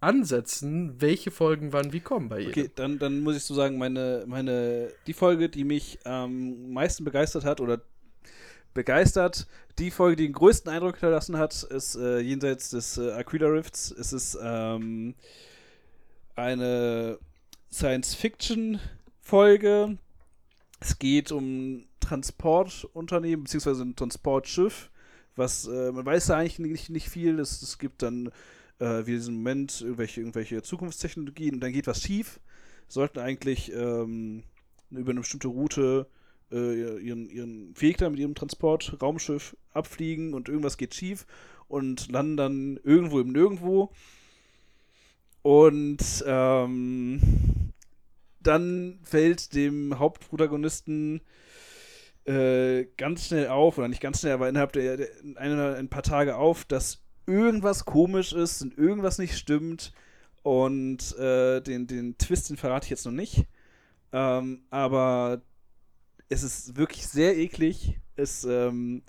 ansetzen, 0.00 1.00
welche 1.00 1.30
Folgen 1.30 1.72
wann 1.72 1.92
wie 1.92 2.00
kommen 2.00 2.28
bei 2.28 2.40
jedem. 2.40 2.50
Okay, 2.50 2.68
dann, 2.74 2.98
dann 2.98 3.20
muss 3.20 3.36
ich 3.36 3.44
so 3.44 3.54
sagen, 3.54 3.78
meine, 3.78 4.24
meine, 4.26 4.88
die 5.06 5.12
Folge, 5.12 5.48
die 5.48 5.62
mich 5.64 6.00
am 6.04 6.72
meisten 6.72 7.04
begeistert 7.04 7.44
hat 7.44 7.60
oder 7.60 7.80
begeistert, 8.74 9.46
die 9.78 9.90
Folge, 9.90 10.16
die 10.16 10.24
den 10.24 10.32
größten 10.32 10.70
Eindruck 10.70 10.96
hinterlassen 10.96 11.38
hat, 11.38 11.62
ist 11.62 11.96
äh, 11.96 12.18
jenseits 12.20 12.68
des 12.70 12.98
äh, 12.98 13.12
Aquila 13.12 13.48
Rifts. 13.48 13.90
Es 13.90 14.12
ist 14.12 14.38
ähm, 14.42 15.14
eine 16.34 17.18
Science-Fiction-Folge. 17.72 19.96
Es 20.80 20.98
geht 20.98 21.32
um 21.32 21.86
Transportunternehmen, 22.00 23.44
beziehungsweise 23.44 23.82
ein 23.82 23.96
Transportschiff, 23.96 24.90
was, 25.34 25.66
äh, 25.66 25.90
man 25.92 26.04
weiß 26.06 26.26
da 26.26 26.36
eigentlich 26.36 26.58
nicht, 26.58 26.90
nicht 26.90 27.08
viel. 27.08 27.40
Es, 27.40 27.62
es 27.62 27.78
gibt 27.78 28.02
dann 28.02 28.30
äh, 28.78 29.06
wie 29.06 29.12
in 29.12 29.18
diesem 29.18 29.34
Moment 29.36 29.80
irgendwelche, 29.80 30.20
irgendwelche 30.20 30.62
Zukunftstechnologien 30.62 31.54
und 31.54 31.60
dann 31.60 31.72
geht 31.72 31.86
was 31.86 32.02
schief. 32.02 32.40
Sollten 32.88 33.18
eigentlich 33.18 33.72
ähm, 33.72 34.44
über 34.90 35.10
eine 35.10 35.20
bestimmte 35.20 35.48
Route 35.48 36.06
äh, 36.52 36.98
ihren, 36.98 37.28
ihren 37.28 37.74
da 37.98 38.10
mit 38.10 38.20
ihrem 38.20 38.34
Transportraumschiff 38.34 39.56
abfliegen 39.72 40.34
und 40.34 40.48
irgendwas 40.48 40.76
geht 40.76 40.94
schief 40.94 41.26
und 41.68 42.10
landen 42.10 42.36
dann 42.36 42.80
irgendwo 42.84 43.20
im 43.20 43.32
Nirgendwo. 43.32 43.92
Und 45.42 46.24
ähm, 46.26 47.20
dann 48.40 48.98
fällt 49.02 49.54
dem 49.54 49.98
Hauptprotagonisten 49.98 51.20
äh, 52.24 52.86
ganz 52.96 53.26
schnell 53.26 53.48
auf, 53.48 53.78
oder 53.78 53.88
nicht 53.88 54.00
ganz 54.00 54.20
schnell, 54.20 54.32
aber 54.32 54.48
innerhalb 54.48 54.72
der, 54.72 54.96
der 54.96 55.08
einer, 55.36 55.76
ein 55.76 55.88
paar 55.88 56.02
Tage 56.02 56.36
auf, 56.36 56.64
dass 56.64 57.05
irgendwas 57.26 57.84
komisch 57.84 58.32
ist 58.32 58.62
und 58.62 58.76
irgendwas 58.78 59.18
nicht 59.18 59.36
stimmt. 59.36 59.92
Und 60.42 61.16
äh, 61.18 61.60
den, 61.60 61.86
den 61.86 62.16
Twist, 62.18 62.50
den 62.50 62.56
verrate 62.56 62.84
ich 62.84 62.90
jetzt 62.90 63.04
noch 63.04 63.12
nicht. 63.12 63.46
Ähm, 64.12 64.62
aber 64.70 65.42
es 66.28 66.42
ist 66.42 66.76
wirklich 66.76 67.06
sehr 67.06 67.36
eklig. 67.36 67.98
Es, 68.14 68.44
ähm, 68.44 69.02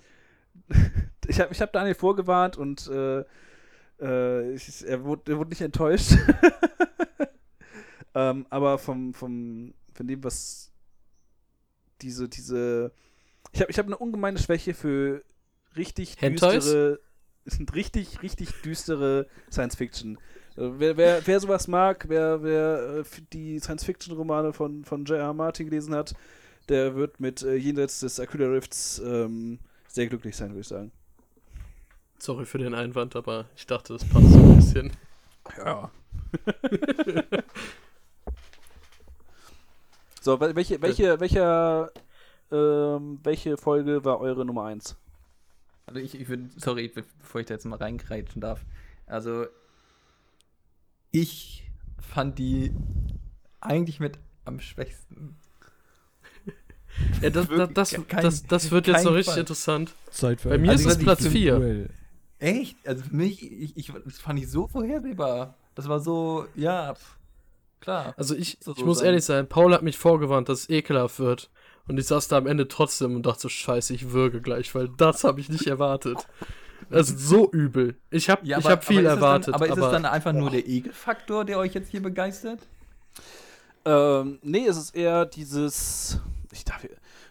ich 1.28 1.40
habe 1.40 1.52
ich 1.52 1.60
hab 1.60 1.72
Daniel 1.72 1.94
vorgewarnt 1.94 2.56
und 2.56 2.88
äh, 2.88 3.24
äh, 4.00 4.52
ich, 4.52 4.86
er, 4.86 5.04
wurde, 5.04 5.32
er 5.32 5.38
wurde 5.38 5.50
nicht 5.50 5.60
enttäuscht. 5.60 6.12
ähm, 8.14 8.46
aber 8.50 8.78
vom, 8.78 9.14
vom, 9.14 9.74
von 9.94 10.06
dem, 10.06 10.24
was 10.24 10.72
diese, 12.02 12.28
diese. 12.28 12.92
Ich 13.52 13.60
habe 13.60 13.70
ich 13.70 13.78
hab 13.78 13.86
eine 13.86 13.96
ungemeine 13.96 14.38
Schwäche 14.38 14.74
für 14.74 15.24
richtig 15.76 16.20
Hentais? 16.20 16.64
düstere. 16.64 17.00
Sind 17.50 17.74
richtig, 17.74 18.22
richtig 18.22 18.50
düstere 18.62 19.26
Science 19.50 19.76
Fiction. 19.76 20.16
Äh, 20.56 20.70
Wer, 20.78 20.96
wer, 20.96 21.26
wer 21.26 21.40
sowas 21.40 21.68
mag, 21.68 22.06
wer, 22.08 22.42
wer 22.42 22.98
äh, 23.00 23.04
die 23.32 23.58
Science-Fiction-Romane 23.60 24.52
von, 24.52 24.84
von 24.84 25.04
J.R. 25.04 25.32
Martin 25.32 25.66
gelesen 25.70 25.94
hat, 25.94 26.14
der 26.68 26.96
wird 26.96 27.20
mit 27.20 27.42
äh, 27.42 27.54
Jenseits 27.54 28.00
des 28.00 28.18
Aquila 28.18 28.48
Rifts 28.48 28.98
ähm, 29.04 29.58
sehr 29.86 30.06
glücklich 30.08 30.36
sein, 30.36 30.50
würde 30.50 30.60
ich 30.60 30.68
sagen. 30.68 30.90
Sorry 32.18 32.44
für 32.44 32.58
den 32.58 32.74
Einwand, 32.74 33.14
aber 33.14 33.44
ich 33.56 33.66
dachte, 33.66 33.92
das 33.92 34.04
passt 34.04 34.30
so 34.32 34.38
ein 34.38 34.56
bisschen. 34.56 34.90
Ja. 35.56 35.90
so, 40.20 40.34
wel- 40.40 40.54
welche, 40.56 40.80
welche, 40.82 41.20
welcher, 41.20 41.90
ähm, 42.50 43.20
welche 43.22 43.56
Folge 43.56 44.04
war 44.04 44.20
eure 44.20 44.44
Nummer 44.44 44.64
1? 44.64 44.96
Also 45.88 46.00
ich, 46.00 46.20
ich 46.20 46.28
würde, 46.28 46.48
sorry, 46.56 46.88
be- 46.88 47.04
bevor 47.18 47.40
ich 47.40 47.46
da 47.46 47.54
jetzt 47.54 47.64
mal 47.64 47.76
reingreitschen 47.76 48.40
darf. 48.42 48.60
Also 49.06 49.46
ich 51.10 51.64
fand 51.98 52.38
die 52.38 52.72
eigentlich 53.60 53.98
mit 54.00 54.18
am 54.44 54.60
schwächsten. 54.60 55.36
Ja, 57.22 57.30
das, 57.30 57.46
das, 57.46 57.48
Wirklich 57.48 57.74
das, 57.74 57.92
kein- 58.08 58.22
das, 58.24 58.42
das 58.44 58.70
wird 58.72 58.88
jetzt 58.88 59.02
so 59.04 59.10
richtig 59.10 59.32
Fall. 59.34 59.40
interessant. 59.40 59.94
Zeit 60.10 60.40
für 60.40 60.48
Bei 60.48 60.58
mir 60.58 60.72
ist 60.72 60.84
es. 60.84 60.98
Platz 60.98 61.24
vier. 61.28 61.54
Duell. 61.56 61.90
Echt? 62.40 62.76
Also 62.86 63.04
für 63.04 63.14
mich, 63.14 63.40
ich, 63.52 63.76
ich, 63.76 63.92
das 64.04 64.18
fand 64.18 64.40
ich 64.40 64.50
so 64.50 64.66
vorhersehbar. 64.66 65.54
Das 65.76 65.88
war 65.88 66.00
so, 66.00 66.46
ja, 66.56 66.94
pf, 66.96 67.16
klar. 67.80 68.14
Also 68.16 68.34
ich, 68.34 68.58
So 68.60 68.72
ich 68.76 68.84
muss 68.84 68.98
sein. 68.98 69.06
ehrlich 69.08 69.24
sein, 69.24 69.48
Paul 69.48 69.72
hat 69.74 69.82
mich 69.82 69.96
vorgewarnt, 69.96 70.48
dass 70.48 70.60
es 70.62 70.70
ekelhaft 70.70 71.20
wird. 71.20 71.50
Und 71.88 71.98
ich 71.98 72.06
saß 72.06 72.28
da 72.28 72.36
am 72.38 72.46
Ende 72.46 72.68
trotzdem 72.68 73.16
und 73.16 73.24
dachte 73.26 73.40
so, 73.42 73.48
scheiße, 73.48 73.94
ich 73.94 74.12
würge 74.12 74.40
gleich, 74.40 74.74
weil 74.74 74.88
das 74.96 75.24
habe 75.24 75.40
ich 75.40 75.48
nicht 75.48 75.66
erwartet. 75.66 76.18
Das 76.90 77.10
ist 77.10 77.18
so 77.20 77.50
übel. 77.50 77.96
Ich 78.10 78.30
habe 78.30 78.46
Ja, 78.46 78.58
ich 78.58 78.64
aber- 78.64 78.72
hab 78.74 78.84
viel 78.84 79.00
aber 79.00 79.08
erwartet. 79.08 79.48
Dann, 79.48 79.54
aber 79.54 79.66
ist 79.66 79.76
es 79.78 79.90
dann 79.90 80.04
einfach 80.04 80.32
nur 80.32 80.42
Boah. 80.44 80.50
der 80.50 80.68
Ekelfaktor, 80.68 81.44
der 81.44 81.58
euch 81.58 81.74
jetzt 81.74 81.90
hier 81.90 82.02
begeistert? 82.02 82.60
Ähm, 83.84 84.38
nee, 84.42 84.66
es 84.66 84.76
ist 84.76 84.94
eher 84.94 85.24
dieses. 85.26 86.20
Ich 86.52 86.64
darf. 86.64 86.86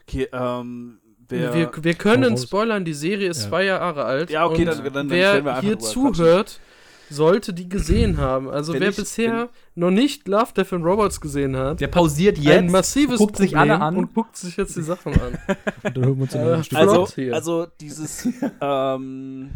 Okay, 0.07 0.27
ähm. 0.31 0.99
Wer, 1.29 1.53
wir, 1.53 1.71
wir 1.81 1.93
können 1.95 2.37
spoilern, 2.37 2.85
die 2.85 2.93
Serie 2.93 3.29
ist 3.29 3.43
Ja. 3.43 3.49
zwei 3.49 3.65
Jahre 3.65 4.05
alt. 4.05 4.29
Ja, 4.29 4.45
okay, 4.45 4.59
und 4.61 4.65
dann- 4.67 4.83
dann- 4.85 4.93
dann 4.93 5.09
wer 5.09 5.33
können 5.33 5.45
wir 5.45 5.51
einfach 5.55 5.63
hier 5.63 5.77
zuhört, 5.77 6.61
sollte 7.09 7.53
die 7.53 7.69
gesehen 7.69 8.17
haben. 8.17 8.49
Also 8.49 8.73
Wenn 8.73 8.81
wer 8.81 8.89
ich- 8.89 8.95
bisher 8.97 9.49
noch 9.75 9.91
nicht 9.91 10.27
Love, 10.27 10.53
Death 10.53 10.73
and 10.73 10.83
Robots 10.85 11.21
gesehen 11.21 11.55
hat, 11.55 11.79
Der 11.79 11.87
pausiert 11.87 12.37
ein 12.37 12.43
jetzt, 12.43 12.71
massives 12.71 13.17
guckt 13.17 13.37
sich 13.37 13.57
alle 13.57 13.79
an. 13.79 13.95
und 13.97 14.13
guckt 14.13 14.35
sich 14.35 14.57
jetzt 14.57 14.75
die 14.75 14.81
Sachen 14.81 15.13
an. 15.19 15.37
Und 15.83 15.95
dann 15.95 16.03
hören 16.05 16.17
wir 16.17 16.23
uns 16.23 16.33
in 16.71 16.75
Äh, 16.75 16.79
also, 16.79 17.07
hier. 17.07 17.33
also 17.33 17.65
dieses. 17.79 18.27
ähm, 18.61 19.51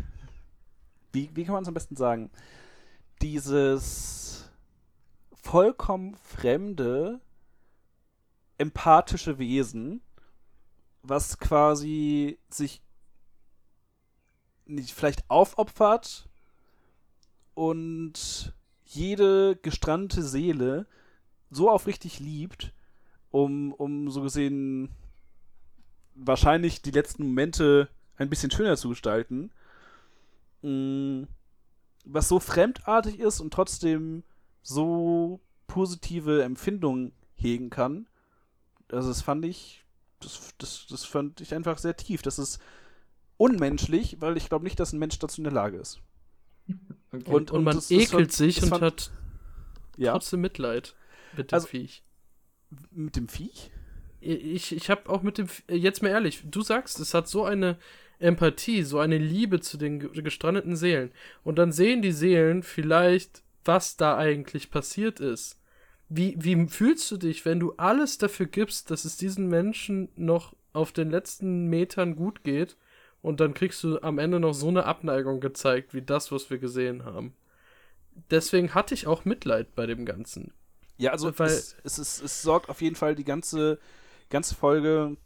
wie, 1.11 1.29
wie 1.33 1.43
kann 1.43 1.53
man 1.53 1.63
es 1.63 1.67
am 1.67 1.73
besten 1.73 1.95
sagen? 1.97 2.29
Dieses 3.21 4.49
vollkommen 5.33 6.15
fremde, 6.23 7.19
empathische 8.57 9.37
Wesen, 9.39 10.01
was 11.03 11.37
quasi 11.37 12.39
sich 12.49 12.81
nicht 14.65 14.93
vielleicht 14.93 15.29
aufopfert 15.29 16.29
und 17.61 18.53
jede 18.85 19.55
gestrandete 19.55 20.23
Seele 20.23 20.87
so 21.51 21.69
aufrichtig 21.69 22.19
liebt, 22.19 22.73
um, 23.29 23.71
um 23.73 24.09
so 24.09 24.23
gesehen 24.23 24.89
wahrscheinlich 26.15 26.81
die 26.81 26.89
letzten 26.89 27.21
Momente 27.21 27.87
ein 28.17 28.31
bisschen 28.31 28.49
schöner 28.49 28.77
zu 28.77 28.89
gestalten. 28.89 29.51
Mm, 30.63 31.25
Was 32.03 32.29
so 32.29 32.39
fremdartig 32.39 33.19
ist 33.19 33.41
und 33.41 33.53
trotzdem 33.53 34.23
so 34.63 35.39
positive 35.67 36.41
Empfindungen 36.41 37.11
hegen 37.35 37.69
kann. 37.69 38.07
Also 38.91 39.09
das 39.09 39.21
fand 39.21 39.45
ich, 39.45 39.85
das, 40.19 40.55
das, 40.57 40.87
das 40.89 41.05
fand 41.05 41.41
ich 41.41 41.53
einfach 41.53 41.77
sehr 41.77 41.95
tief. 41.95 42.23
Das 42.23 42.39
ist 42.39 42.59
unmenschlich, 43.37 44.19
weil 44.19 44.35
ich 44.35 44.49
glaube 44.49 44.63
nicht, 44.63 44.79
dass 44.79 44.93
ein 44.93 44.99
Mensch 44.99 45.19
dazu 45.19 45.41
in 45.41 45.43
der 45.43 45.53
Lage 45.53 45.77
ist. 45.77 46.01
Okay. 47.13 47.29
Und, 47.31 47.51
und, 47.51 47.63
man 47.63 47.75
das- 47.75 47.89
das 47.89 47.97
ekelt 47.97 48.31
sich 48.31 48.55
das 48.55 48.65
und 48.65 48.69
fand- 48.69 48.83
hat 48.83 49.11
Ja, 49.97 50.13
trotzdem 50.13 50.41
Mitleid 50.41 50.95
mit 51.35 51.51
dem 51.51 51.55
Also- 51.55 51.67
Viech. 51.67 52.03
mit 52.91 53.15
dem 53.15 53.27
Viech? 53.27 53.71
Ich, 54.21 54.73
ich 54.75 54.89
habe 54.89 55.09
auch 55.09 55.23
mit 55.23 55.37
dem, 55.37 55.45
F- 55.45 55.63
jetzt 55.67 56.01
mal 56.03 56.09
ehrlich, 56.09 56.43
du 56.49 56.61
sagst, 56.61 56.99
es 56.99 57.13
hat 57.13 57.27
so 57.27 57.43
eine 57.43 57.77
Empathie, 58.19 58.83
so 58.83 58.99
eine 58.99 59.17
Liebe 59.17 59.59
zu 59.61 59.77
den 59.77 59.99
ge- 59.99 60.21
gestrandeten 60.21 60.75
Seelen. 60.75 61.11
Und 61.43 61.57
dann 61.57 61.71
sehen 61.71 62.01
die 62.03 62.11
Seelen 62.11 62.61
vielleicht, 62.61 63.41
was 63.65 63.97
da 63.97 64.15
eigentlich 64.17 64.69
passiert 64.69 65.19
ist. 65.19 65.59
Wie, 66.07 66.35
wie 66.37 66.67
fühlst 66.67 67.09
du 67.09 67.17
dich, 67.17 67.45
wenn 67.45 67.59
du 67.59 67.73
alles 67.77 68.19
dafür 68.19 68.45
gibst, 68.45 68.91
dass 68.91 69.05
es 69.05 69.17
diesen 69.17 69.47
Menschen 69.47 70.09
noch 70.15 70.55
auf 70.71 70.91
den 70.91 71.09
letzten 71.09 71.65
Metern 71.67 72.15
gut 72.15 72.43
geht 72.43 72.77
und 73.21 73.39
dann 73.39 73.53
kriegst 73.53 73.83
du 73.83 74.01
am 74.01 74.17
Ende 74.19 74.39
noch 74.39 74.53
so 74.53 74.67
eine 74.67 74.85
Abneigung 74.85 75.39
gezeigt, 75.39 75.93
wie 75.93 76.01
das, 76.01 76.31
was 76.31 76.49
wir 76.49 76.57
gesehen 76.57 77.05
haben. 77.05 77.35
Deswegen 78.29 78.73
hatte 78.73 78.93
ich 78.93 79.07
auch 79.07 79.25
Mitleid 79.25 79.75
bei 79.75 79.85
dem 79.85 80.05
Ganzen. 80.05 80.53
Ja, 80.97 81.11
also 81.11 81.37
Weil- 81.39 81.47
es, 81.49 81.75
es, 81.83 81.99
ist, 81.99 82.21
es 82.21 82.41
sorgt 82.41 82.69
auf 82.69 82.81
jeden 82.81 82.95
Fall 82.95 83.15
die 83.15 83.23
ganze, 83.23 83.79
ganze 84.29 84.55
Folge. 84.55 85.17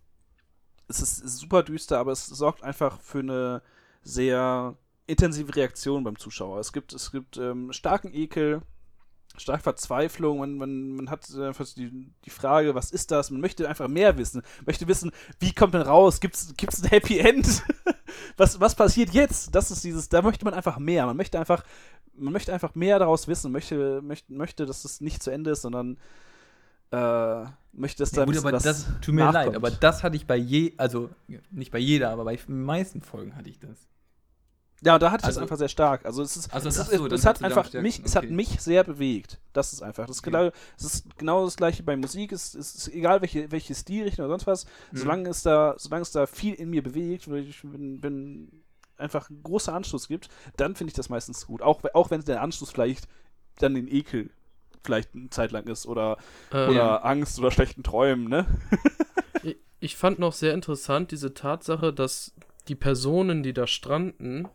Es 0.88 1.02
ist, 1.02 1.18
es 1.20 1.34
ist 1.34 1.38
super 1.40 1.64
düster, 1.64 1.98
aber 1.98 2.12
es 2.12 2.26
sorgt 2.28 2.64
einfach 2.64 3.02
für 3.02 3.20
eine 3.20 3.62
sehr 4.04 4.78
intensive 5.08 5.56
Reaktion 5.56 6.04
beim 6.04 6.18
Zuschauer. 6.18 6.60
Es 6.60 6.74
gibt, 6.74 6.94
es 6.94 7.12
gibt 7.12 7.38
ähm, 7.38 7.74
starken 7.74 8.14
Ekel, 8.14 8.62
starke 9.38 9.64
Verzweiflung. 9.64 10.40
Man, 10.40 10.58
man, 10.58 10.90
man 10.96 11.10
hat 11.10 11.34
einfach 11.36 11.66
die, 11.76 12.12
die 12.24 12.30
Frage, 12.30 12.76
was 12.76 12.92
ist 12.92 13.12
das? 13.12 13.32
Man 13.32 13.42
möchte 13.42 13.68
einfach 13.68 13.88
mehr 13.88 14.18
wissen. 14.18 14.42
Möchte 14.66 14.88
wissen, 14.88 15.12
wie 15.40 15.54
kommt 15.54 15.74
man 15.74 15.84
raus? 15.84 16.20
Gibt 16.20 16.36
es 16.36 16.84
ein 16.84 16.90
Happy 16.90 17.20
End? 17.20 17.64
was, 18.38 18.60
was 18.60 18.76
passiert 18.76 19.12
jetzt? 19.12 19.54
Das 19.54 19.72
ist 19.72 19.84
dieses, 19.84 20.10
da 20.10 20.22
möchte 20.22 20.46
man 20.46 20.54
einfach 20.54 20.78
mehr. 20.80 21.06
Man 21.06 21.18
möchte 21.18 21.40
einfach, 21.40 21.64
man 22.16 22.34
möchte 22.34 22.54
einfach 22.54 22.76
mehr 22.76 23.00
daraus 23.00 23.28
wissen, 23.28 23.52
möchte, 23.52 24.02
möchte, 24.02 24.34
möchte, 24.34 24.66
dass 24.66 24.86
es 24.86 25.02
nicht 25.02 25.22
zu 25.22 25.32
Ende 25.32 25.52
ist, 25.52 25.62
sondern 25.62 25.98
äh, 26.92 27.46
möchte, 27.74 28.04
dass 28.04 28.12
da 28.12 28.22
Ja, 28.22 28.26
gut, 28.26 28.38
aber 28.38 28.52
das 28.54 28.88
tut 29.02 29.16
mir 29.16 29.26
leid, 29.26 29.34
nachkommt. 29.34 29.56
aber 29.56 29.72
das 29.72 30.04
hatte 30.04 30.16
ich 30.16 30.26
bei 30.28 30.38
je, 30.38 30.74
also 30.78 31.10
nicht 31.52 31.72
bei 31.72 31.80
jeder, 31.80 32.12
aber 32.12 32.24
bei 32.26 32.36
den 32.36 32.64
meisten 32.64 33.02
Folgen 33.02 33.36
hatte 33.36 33.50
ich 33.50 33.60
das. 33.60 33.88
Ja, 34.82 35.00
da 35.00 35.10
hatte 35.12 35.22
ich 35.22 35.26
Also- 35.28 35.40
das 35.40 35.44
einfach 35.44 35.58
sehr 35.58 35.70
stark. 35.70 36.06
Also 36.06 36.22
es 36.22 36.36
ist, 36.38 36.54
Also 36.54 36.68
es, 36.68 36.78
ist, 36.78 36.92
so, 36.92 37.08
es, 37.08 37.26
hat 37.26 37.42
einfach 37.44 37.64
mich, 37.74 37.96
stärksten, 37.96 38.06
es 38.06 38.16
hat 38.16 38.24
okay. 38.26 38.34
mich 38.34 38.62
sehr 38.62 38.84
bewegt. 38.84 39.40
Das 39.54 39.74
ist 39.74 39.82
einfach. 39.82 40.06
Das 40.06 40.18
ist, 40.18 40.22
Okay. 40.24 40.32
genau, 40.32 40.52
es 40.78 40.84
ist 40.84 41.18
genau 41.18 41.46
das 41.46 41.56
gleiche 41.56 41.82
bei 41.84 41.96
Musik. 41.96 42.32
Es, 42.32 42.54
es 42.54 42.76
ist 42.76 42.88
egal 42.90 43.22
welche, 43.22 43.52
welche 43.52 43.74
Stilrichtung 43.74 44.26
oder 44.26 44.34
sonst 44.34 44.48
was. 44.48 44.66
Mhm. 44.92 44.98
Solange 44.98 45.30
es 45.30 45.42
da, 45.44 45.76
solange 45.78 46.02
es 46.04 46.12
da 46.12 46.28
viel 46.28 46.54
in 46.56 46.70
mir 46.70 46.84
bewegt, 46.84 47.30
weil 47.32 47.48
ich 47.48 47.62
bin, 47.62 48.02
bin 48.02 48.64
einfach 48.98 49.30
ein 49.30 49.42
großer 49.44 49.74
Anschluss 49.74 50.08
gibt, 50.08 50.30
dann 50.58 50.76
finde 50.76 50.92
ich 50.92 50.96
das 50.96 51.10
meistens 51.10 51.48
gut. 51.48 51.62
Auch, 51.62 51.82
auch 51.94 52.12
wenn 52.12 52.22
der 52.22 52.42
Anschluss 52.42 52.72
vielleicht 52.72 53.08
dann 53.60 53.74
den 53.76 53.88
Ekel 53.88 54.30
vielleicht 54.84 55.16
eine 55.16 55.30
Zeit 55.32 55.52
lang 55.52 55.66
ist 55.68 55.88
oder, 55.88 56.18
Äh, 56.52 56.68
oder 56.68 57.04
Angst 57.06 57.40
oder 57.40 57.50
schlechten 57.50 57.82
Träumen, 57.84 58.28
ne? 58.28 58.46
Ich, 59.44 59.58
ich 59.80 59.96
fand 59.98 60.20
noch 60.20 60.34
sehr 60.34 60.54
interessant 60.54 61.12
diese 61.12 61.34
Tatsache, 61.34 61.92
dass 61.94 62.34
die 62.68 62.76
Personen, 62.76 63.42
die 63.44 63.54
da 63.54 63.68
stranden, 63.68 64.48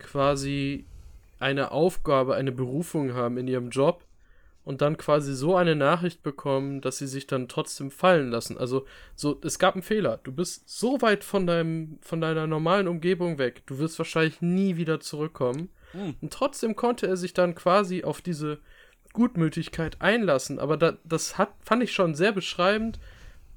quasi 0.00 0.84
eine 1.38 1.70
Aufgabe, 1.70 2.34
eine 2.34 2.52
Berufung 2.52 3.14
haben 3.14 3.36
in 3.38 3.48
ihrem 3.48 3.70
Job 3.70 4.04
und 4.64 4.82
dann 4.82 4.96
quasi 4.96 5.34
so 5.34 5.56
eine 5.56 5.74
Nachricht 5.74 6.22
bekommen, 6.22 6.80
dass 6.80 6.98
sie 6.98 7.06
sich 7.06 7.26
dann 7.26 7.48
trotzdem 7.48 7.90
fallen 7.90 8.30
lassen. 8.30 8.58
Also 8.58 8.86
so, 9.14 9.40
es 9.42 9.58
gab 9.58 9.74
einen 9.74 9.82
Fehler. 9.82 10.20
Du 10.22 10.32
bist 10.32 10.68
so 10.68 11.00
weit 11.00 11.24
von 11.24 11.46
deinem, 11.46 11.98
von 12.02 12.20
deiner 12.20 12.46
normalen 12.46 12.88
Umgebung 12.88 13.38
weg. 13.38 13.62
Du 13.66 13.78
wirst 13.78 13.98
wahrscheinlich 13.98 14.42
nie 14.42 14.76
wieder 14.76 15.00
zurückkommen. 15.00 15.70
Hm. 15.92 16.14
Und 16.20 16.32
trotzdem 16.32 16.76
konnte 16.76 17.06
er 17.06 17.16
sich 17.16 17.32
dann 17.32 17.54
quasi 17.54 18.04
auf 18.04 18.20
diese 18.20 18.58
Gutmütigkeit 19.12 20.00
einlassen. 20.00 20.58
Aber 20.58 20.76
da, 20.76 20.98
das 21.04 21.38
hat, 21.38 21.52
fand 21.64 21.82
ich 21.82 21.92
schon 21.92 22.14
sehr 22.14 22.32
beschreibend, 22.32 23.00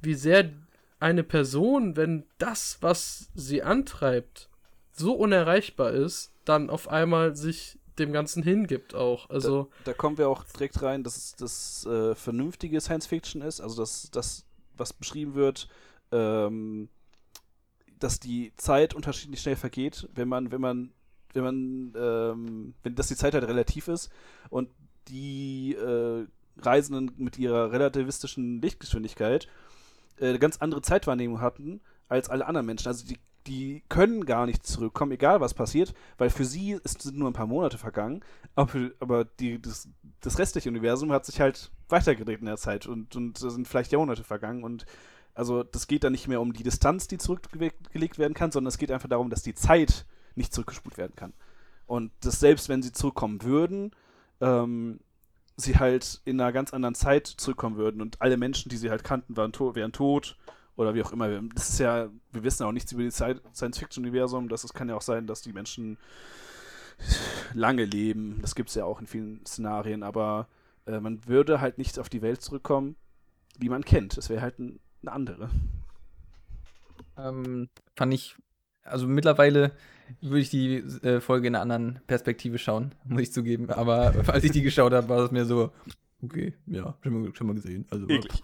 wie 0.02 0.16
sehr 0.16 0.52
eine 1.00 1.24
Person, 1.24 1.98
wenn 1.98 2.24
das, 2.38 2.78
was 2.82 3.30
sie 3.36 3.62
antreibt, 3.62 4.50
so 4.94 5.14
unerreichbar 5.14 5.92
ist, 5.92 6.33
dann 6.46 6.70
auf 6.70 6.88
einmal 6.88 7.36
sich 7.36 7.80
dem 8.00 8.12
Ganzen 8.12 8.44
hingibt 8.44 8.96
auch. 8.96 9.30
Also, 9.30 9.70
Da 9.84 9.94
kommen 9.94 10.18
wir 10.18 10.30
auch 10.30 10.44
direkt 10.46 10.82
rein, 10.82 11.04
dass 11.04 11.18
es 11.18 11.36
das 11.36 11.86
äh, 11.86 12.16
vernünftige 12.16 12.82
Science 12.82 13.08
Fiction 13.08 13.42
ist, 13.42 13.62
also 13.62 13.76
dass 13.82 14.10
das, 14.12 14.46
was 14.76 14.94
beschrieben 14.94 15.36
wird, 15.36 15.68
ähm, 16.12 16.90
dass 18.00 18.20
die 18.20 18.52
Zeit 18.58 18.94
unterschiedlich 18.94 19.42
schnell 19.42 19.56
vergeht, 19.56 20.10
wenn 20.16 20.28
man, 20.28 20.52
wenn 20.52 20.62
man, 20.62 20.92
wenn 21.34 21.44
man, 21.44 21.94
ähm, 21.96 22.74
wenn 22.84 22.96
dass 22.96 23.08
die 23.08 23.16
Zeit 23.16 23.34
halt 23.34 23.46
relativ 23.46 23.88
ist 23.88 24.10
und 24.50 24.70
die 25.08 25.76
äh, 25.76 26.26
Reisenden 26.58 27.12
mit 27.18 27.38
ihrer 27.38 27.72
relativistischen 27.72 28.62
Lichtgeschwindigkeit 28.62 29.48
äh, 30.20 30.30
eine 30.30 30.40
ganz 30.40 30.58
andere 30.58 30.82
Zeitwahrnehmung 30.82 31.42
hatten 31.42 31.82
als 32.08 32.30
alle 32.30 32.46
anderen 32.46 32.66
Menschen. 32.66 32.88
Also 32.88 33.06
die, 33.06 33.20
die 33.48 33.84
können 33.90 34.26
gar 34.26 34.46
nicht 34.46 34.66
zurückkommen, 34.66 35.12
egal 35.12 35.42
was 35.42 35.54
passiert, 35.54 35.94
weil 36.18 36.30
für 36.30 36.46
sie 36.46 36.72
ist, 36.84 37.02
sind 37.02 37.18
nur 37.18 37.30
ein 37.30 37.34
paar 37.34 37.48
Monate 37.48 37.78
vergangen, 37.78 38.24
aber, 38.56 38.92
aber 39.00 39.26
die, 39.26 39.62
das, 39.62 39.90
das 40.22 40.40
restliche 40.40 40.70
Universum 40.70 41.12
hat 41.12 41.26
sich 41.26 41.42
halt 41.42 41.72
weitergedreht 41.90 42.40
in 42.40 42.46
der 42.46 42.58
Zeit 42.58 42.88
und, 42.88 43.16
und 43.16 43.38
sind 43.38 43.68
vielleicht 43.68 43.92
Jahrhunderte 43.92 44.24
vergangen 44.24 44.64
und 44.64 44.86
also 45.36 45.64
das 45.64 45.88
geht 45.88 46.04
dann 46.04 46.12
nicht 46.12 46.28
mehr 46.28 46.42
um 46.42 46.54
die 46.54 46.64
Distanz, 46.64 47.08
die 47.08 47.18
zurückgelegt 47.18 48.20
werden 48.20 48.34
kann, 48.34 48.52
sondern 48.52 48.70
es 48.70 48.78
geht 48.78 48.92
einfach 48.92 49.10
darum, 49.10 49.30
dass 49.30 49.42
die 49.42 49.56
Zeit 49.56 50.06
nicht 50.36 50.54
zurückgespult 50.54 50.98
werden 50.98 51.16
kann. 51.16 51.34
Und 51.86 52.12
dass 52.22 52.40
selbst 52.40 52.70
wenn 52.70 52.84
sie 52.84 52.92
zurückkommen 52.92 53.42
würden, 53.42 53.92
ähm, 54.42 55.00
sie 55.58 55.78
halt 55.78 56.22
in 56.26 56.40
einer 56.40 56.52
ganz 56.52 56.74
anderen 56.74 56.96
Zeit 56.96 57.28
zurückkommen 57.28 57.78
würden 57.78 58.02
und 58.02 58.22
alle 58.22 58.38
Menschen, 58.38 58.70
die 58.70 58.78
sie 58.78 58.90
halt 58.90 59.04
kannten, 59.04 59.38
waren 59.38 59.54
to 59.54 59.76
wären 59.76 59.92
tot 59.92 60.38
oder 60.76 60.94
wie 60.96 61.04
auch 61.04 61.12
immer. 61.12 61.30
Das 61.54 61.70
ist 61.70 61.80
ja, 61.80 62.10
wir 62.32 62.44
wissen 62.44 62.64
auch 62.64 62.72
nichts 62.72 62.92
über 62.92 63.04
die 63.04 63.12
Zeit- 63.12 63.42
Science-Fiction-Universum. 63.54 64.50
Das 64.50 64.72
kann 64.74 64.90
ja 64.90 64.96
auch 64.96 65.02
sein, 65.02 65.28
dass 65.28 65.42
die 65.42 65.54
Menschen 65.54 65.98
lange 67.54 67.86
leben. 67.86 68.40
Das 68.42 68.56
gibt 68.56 68.70
es 68.70 68.76
ja 68.76 68.86
auch 68.86 69.00
in 69.00 69.08
vielen 69.08 69.46
Szenarien, 69.46 70.04
aber 70.04 70.48
äh, 70.86 71.00
man 71.00 71.26
würde 71.28 71.62
halt 71.62 71.78
nicht 71.78 72.00
auf 72.00 72.10
die 72.10 72.22
Welt 72.22 72.42
zurückkommen, 72.42 72.96
die 73.58 73.70
man 73.70 73.84
kennt. 73.84 74.18
Es 74.18 74.30
wäre 74.30 74.42
halt 74.42 74.60
ein, 74.60 74.80
eine 75.02 75.12
andere. 75.12 75.50
Ähm, 77.18 77.70
fand 77.96 78.14
ich, 78.14 78.36
also 78.84 79.08
mittlerweile 79.08 79.72
würde 80.22 80.40
ich 80.40 80.50
die 80.50 80.78
äh, 80.78 81.22
Folge 81.22 81.48
in 81.48 81.56
einer 81.56 81.62
anderen 81.62 82.00
Perspektive 82.08 82.58
schauen, 82.58 82.96
muss 83.06 83.22
ich 83.22 83.34
zugeben. 83.34 83.70
Aber 83.70 84.14
als 84.28 84.44
ich 84.44 84.52
die 84.52 84.62
geschaut 84.62 84.94
habe, 84.94 85.10
war 85.10 85.20
es 85.20 85.32
mir 85.32 85.46
so, 85.46 85.72
okay, 86.22 86.54
ja, 86.68 86.96
schon 87.02 87.22
mal, 87.22 87.36
schon 87.36 87.48
mal 87.48 87.54
gesehen. 87.54 87.86
Also, 87.90 88.08
Eklig. 88.10 88.42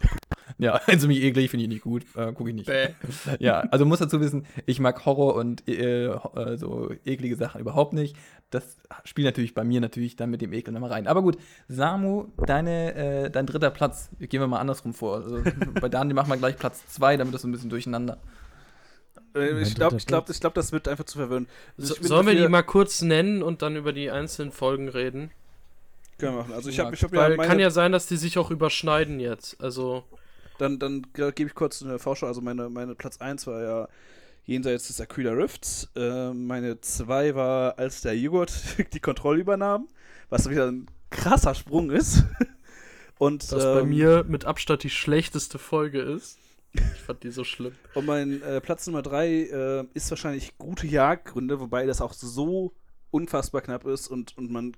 Ja, 0.63 0.81
also 0.87 1.07
mich 1.07 1.23
eklig 1.23 1.49
finde 1.49 1.63
ich 1.63 1.69
nicht 1.69 1.83
gut, 1.83 2.03
äh, 2.15 2.33
gucke 2.33 2.49
ich 2.49 2.55
nicht. 2.55 2.67
Bäh. 2.67 2.89
Ja, 3.39 3.61
also 3.71 3.85
muss 3.85 3.99
dazu 3.99 4.19
wissen, 4.19 4.45
ich 4.65 4.81
mag 4.81 5.05
Horror 5.05 5.35
und 5.35 5.65
äh, 5.69 6.07
äh, 6.07 6.57
so 6.57 6.91
eklige 7.05 7.37
Sachen 7.37 7.61
überhaupt 7.61 7.93
nicht. 7.93 8.17
Das 8.49 8.77
spielt 9.05 9.25
natürlich 9.25 9.53
bei 9.53 9.63
mir 9.63 9.79
natürlich 9.79 10.17
dann 10.17 10.29
mit 10.29 10.41
dem 10.41 10.51
Ekel 10.51 10.73
nochmal 10.73 10.91
rein. 10.91 11.07
Aber 11.07 11.21
gut, 11.21 11.37
Samu, 11.69 12.25
deine, 12.45 12.93
äh, 12.93 13.29
dein 13.29 13.45
dritter 13.45 13.71
Platz, 13.71 14.09
gehen 14.19 14.41
wir 14.41 14.47
mal 14.47 14.59
andersrum 14.59 14.93
vor. 14.93 15.15
Also, 15.15 15.41
bei 15.81 15.87
Daniel 15.87 16.15
machen 16.15 16.29
wir 16.29 16.37
gleich 16.37 16.57
Platz 16.57 16.85
zwei, 16.87 17.15
damit 17.15 17.33
das 17.33 17.43
so 17.43 17.47
ein 17.47 17.53
bisschen 17.53 17.69
durcheinander. 17.69 18.17
Äh, 19.33 19.53
Mein 19.53 19.61
ich 19.61 19.75
glaube, 19.75 19.95
ich 19.95 20.07
glaub, 20.07 20.29
ich 20.29 20.39
glaub, 20.41 20.53
das 20.55 20.73
wird 20.73 20.89
einfach 20.89 21.05
zu 21.05 21.19
verwirren. 21.19 21.47
Also 21.77 21.95
so, 21.95 22.03
sollen 22.03 22.27
wir 22.27 22.35
die 22.35 22.47
mal 22.49 22.63
kurz 22.63 23.01
nennen 23.01 23.43
und 23.43 23.61
dann 23.61 23.77
über 23.77 23.93
die 23.93 24.11
einzelnen 24.11 24.51
Folgen 24.51 24.89
reden? 24.89 25.31
Können 26.17 26.33
wir 26.33 26.41
machen. 26.41 26.53
Also 26.53 26.69
ich 26.69 26.79
habe 26.79 26.93
ich 26.95 27.03
hab 27.03 27.13
ja 27.13 27.21
Weil 27.21 27.37
meine, 27.37 27.47
kann 27.47 27.59
ja 27.59 27.69
sein, 27.69 27.93
dass 27.93 28.07
die 28.07 28.17
sich 28.17 28.37
auch 28.37 28.51
überschneiden 28.51 29.21
jetzt. 29.21 29.61
Also, 29.61 30.03
Dann, 30.59 30.77
dann 30.77 31.07
ge- 31.13 31.31
gebe 31.31 31.49
ich 31.49 31.55
kurz 31.55 31.81
eine 31.81 31.97
Vorschau. 31.97 32.27
Also 32.27 32.41
meine, 32.41 32.69
meine 32.69 32.93
Platz 32.93 33.17
1 33.19 33.47
war 33.47 33.61
ja 33.63 33.87
jenseits 34.45 34.87
des 34.87 35.01
Aquila 35.01 35.31
Rifts. 35.31 35.89
Äh, 35.95 36.33
meine 36.33 36.79
2 36.81 37.33
war, 37.33 37.79
als 37.79 38.01
der 38.01 38.15
Joghurt 38.17 38.51
die 38.93 38.99
Kontrolle 38.99 39.39
übernahm, 39.39 39.87
was 40.29 40.49
wieder 40.49 40.67
ein 40.71 40.85
krasser 41.09 41.55
Sprung 41.55 41.89
ist. 41.89 42.23
Und, 43.17 43.51
was 43.51 43.63
bei 43.63 43.81
ähm, 43.81 43.89
mir 43.89 44.23
mit 44.27 44.45
Abstand 44.45 44.83
die 44.83 44.89
schlechteste 44.89 45.59
Folge 45.59 45.99
ist. 46.01 46.37
Ich 46.73 47.01
fand 47.01 47.23
die 47.23 47.31
so 47.31 47.43
schlimm. 47.43 47.73
Und 47.95 48.05
mein 48.05 48.41
äh, 48.43 48.61
Platz 48.61 48.85
Nummer 48.87 49.01
3 49.01 49.27
äh, 49.27 49.85
ist 49.93 50.09
wahrscheinlich 50.09 50.57
gute 50.57 50.87
Jagdgründe, 50.87 51.59
wobei 51.59 51.85
das 51.85 51.99
auch 52.01 52.13
so 52.13 52.73
unfassbar 53.11 53.61
knapp 53.61 53.85
ist 53.85 54.07
und, 54.07 54.37
und 54.37 54.51
man 54.51 54.77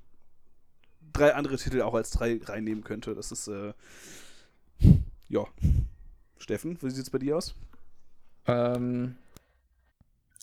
drei 1.13 1.36
andere 1.36 1.58
Titel 1.58 1.82
auch 1.82 1.94
als 1.94 2.12
drei 2.12 2.39
reinnehmen 2.41 2.84
könnte. 2.84 3.13
Das 3.13 3.32
ist, 3.32 3.48
äh, 3.48 3.74
ja. 5.32 5.45
Steffen, 6.38 6.77
wie 6.82 6.89
sieht 6.89 7.03
es 7.03 7.09
bei 7.09 7.19
dir 7.19 7.38
aus? 7.38 7.55
Ähm, 8.47 9.15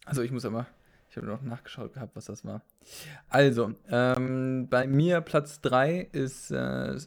also 0.07 0.22
ich 0.22 0.32
muss 0.32 0.45
aber, 0.45 0.66
ich 1.11 1.16
habe 1.16 1.26
noch 1.26 1.43
nachgeschaut 1.43 1.93
gehabt, 1.93 2.16
was 2.16 2.26
das 2.26 2.45
war. 2.45 2.62
Also, 3.28 3.74
ähm, 3.91 4.68
bei 4.70 4.86
mir 4.86 5.20
Platz 5.20 5.61
3 5.61 6.09
ist 6.12 6.51
äh, 6.51 6.99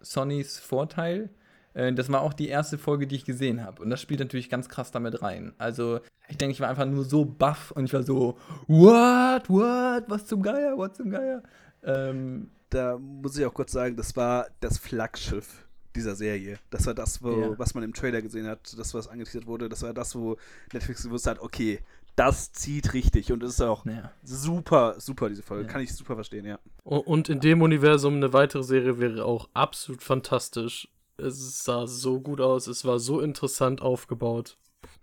Sonnys 0.00 0.58
Vorteil. 0.58 1.30
Äh, 1.74 1.92
das 1.92 2.10
war 2.10 2.22
auch 2.22 2.32
die 2.32 2.48
erste 2.48 2.78
Folge, 2.78 3.06
die 3.06 3.16
ich 3.16 3.24
gesehen 3.24 3.62
habe. 3.64 3.82
Und 3.82 3.90
das 3.90 4.00
spielt 4.00 4.20
natürlich 4.20 4.50
ganz 4.50 4.68
krass 4.68 4.90
damit 4.90 5.22
rein. 5.22 5.52
Also, 5.58 6.00
ich 6.28 6.38
denke, 6.38 6.52
ich 6.52 6.60
war 6.60 6.68
einfach 6.68 6.86
nur 6.86 7.04
so 7.04 7.24
baff 7.24 7.70
und 7.70 7.84
ich 7.84 7.92
war 7.92 8.02
so, 8.02 8.38
what, 8.66 9.48
what, 9.48 10.04
was 10.08 10.26
zum 10.26 10.42
Geier, 10.42 10.76
what 10.76 10.96
zum 10.96 11.10
Geier. 11.10 11.42
Ähm, 11.84 12.50
Da 12.70 12.98
muss 12.98 13.38
ich 13.38 13.46
auch 13.46 13.54
kurz 13.54 13.72
sagen, 13.72 13.96
das 13.96 14.16
war 14.16 14.48
das 14.60 14.78
Flaggschiff 14.78 15.67
dieser 15.96 16.14
Serie. 16.16 16.58
Das 16.70 16.86
war 16.86 16.94
das, 16.94 17.22
wo, 17.22 17.30
Ja. 17.40 17.58
was 17.58 17.74
man 17.74 17.82
im 17.84 17.94
Trailer 17.94 18.22
gesehen 18.22 18.46
hat, 18.46 18.76
das, 18.78 18.94
was 18.94 19.08
angeteasert 19.08 19.46
wurde. 19.46 19.68
Das 19.68 19.82
war 19.82 19.92
das, 19.94 20.14
wo 20.14 20.36
Netflix 20.72 21.02
gewusst 21.02 21.26
hat, 21.26 21.38
okay, 21.40 21.80
das 22.16 22.52
zieht 22.52 22.94
richtig 22.94 23.30
und 23.32 23.42
es 23.44 23.52
ist 23.54 23.60
auch 23.60 23.84
naja. 23.84 24.10
super, 24.24 24.96
super, 24.98 25.28
diese 25.28 25.42
Folge. 25.42 25.64
Ja. 25.66 25.70
Kann 25.72 25.82
ich 25.82 25.94
super 25.94 26.14
verstehen, 26.16 26.44
ja. 26.44 26.58
Und 26.82 27.28
in 27.28 27.38
dem 27.40 27.62
Universum 27.62 28.14
eine 28.16 28.32
weitere 28.32 28.64
Serie 28.64 28.98
wäre 28.98 29.24
auch 29.24 29.48
absolut 29.54 30.02
fantastisch. 30.02 30.88
Es 31.16 31.64
sah 31.64 31.86
so 31.86 32.20
gut 32.20 32.40
aus, 32.40 32.66
es 32.66 32.84
war 32.84 32.98
so 32.98 33.20
interessant 33.20 33.82
aufgebaut. 33.82 34.56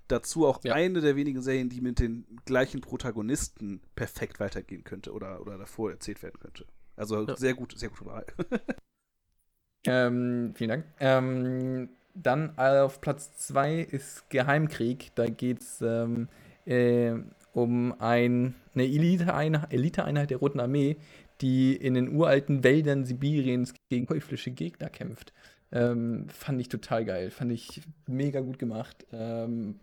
dazu 0.08 0.46
auch 0.46 0.64
Ja. 0.64 0.74
eine 0.76 1.02
der 1.02 1.16
wenigen 1.16 1.42
Serien, 1.42 1.68
die 1.68 1.82
mit 1.82 2.00
den 2.00 2.26
gleichen 2.46 2.80
Protagonisten 2.80 3.82
perfekt 3.96 4.40
weitergehen 4.40 4.84
könnte 4.84 5.12
oder, 5.12 5.42
oder 5.42 5.58
davor 5.58 5.90
erzählt 5.92 6.22
werden 6.22 6.40
könnte. 6.40 6.66
Also 6.96 7.26
Ja. 7.28 7.36
sehr 7.36 7.56
gut, 7.56 7.74
sehr 7.78 7.90
gute 7.90 8.06
Wahl. 8.06 8.26
Ähm, 9.88 10.54
vielen 10.56 10.70
Dank. 10.70 10.86
Ähm, 11.00 11.90
dann 12.14 12.58
auf 12.58 13.02
Platz 13.02 13.36
2 13.38 13.80
ist 13.80 14.30
Geheimkrieg. 14.30 15.12
Da 15.16 15.28
geht 15.28 15.62
es 15.62 15.82
ähm, 15.82 16.28
äh, 16.66 17.14
um 17.54 17.94
ein, 18.00 18.56
eine 18.74 18.84
Elite-Einheit, 18.84 19.74
Elite-Einheit 19.74 20.30
der 20.30 20.38
Roten 20.38 20.60
Armee, 20.60 20.98
die 21.42 21.76
in 21.76 21.94
den 21.94 22.16
uralten 22.16 22.64
Wäldern 22.64 23.06
Sibiriens 23.06 23.74
gegen 23.90 24.08
teuflische 24.08 24.52
Gegner 24.52 24.90
kämpft. 24.90 25.34
Ähm, 25.72 26.28
fand 26.30 26.62
ich 26.62 26.70
total 26.70 27.04
geil. 27.06 27.32
Fand 27.32 27.52
ich 27.52 27.82
mega 28.08 28.40
gut 28.40 28.60
gemacht. 28.60 29.06
Ähm, 29.12 29.76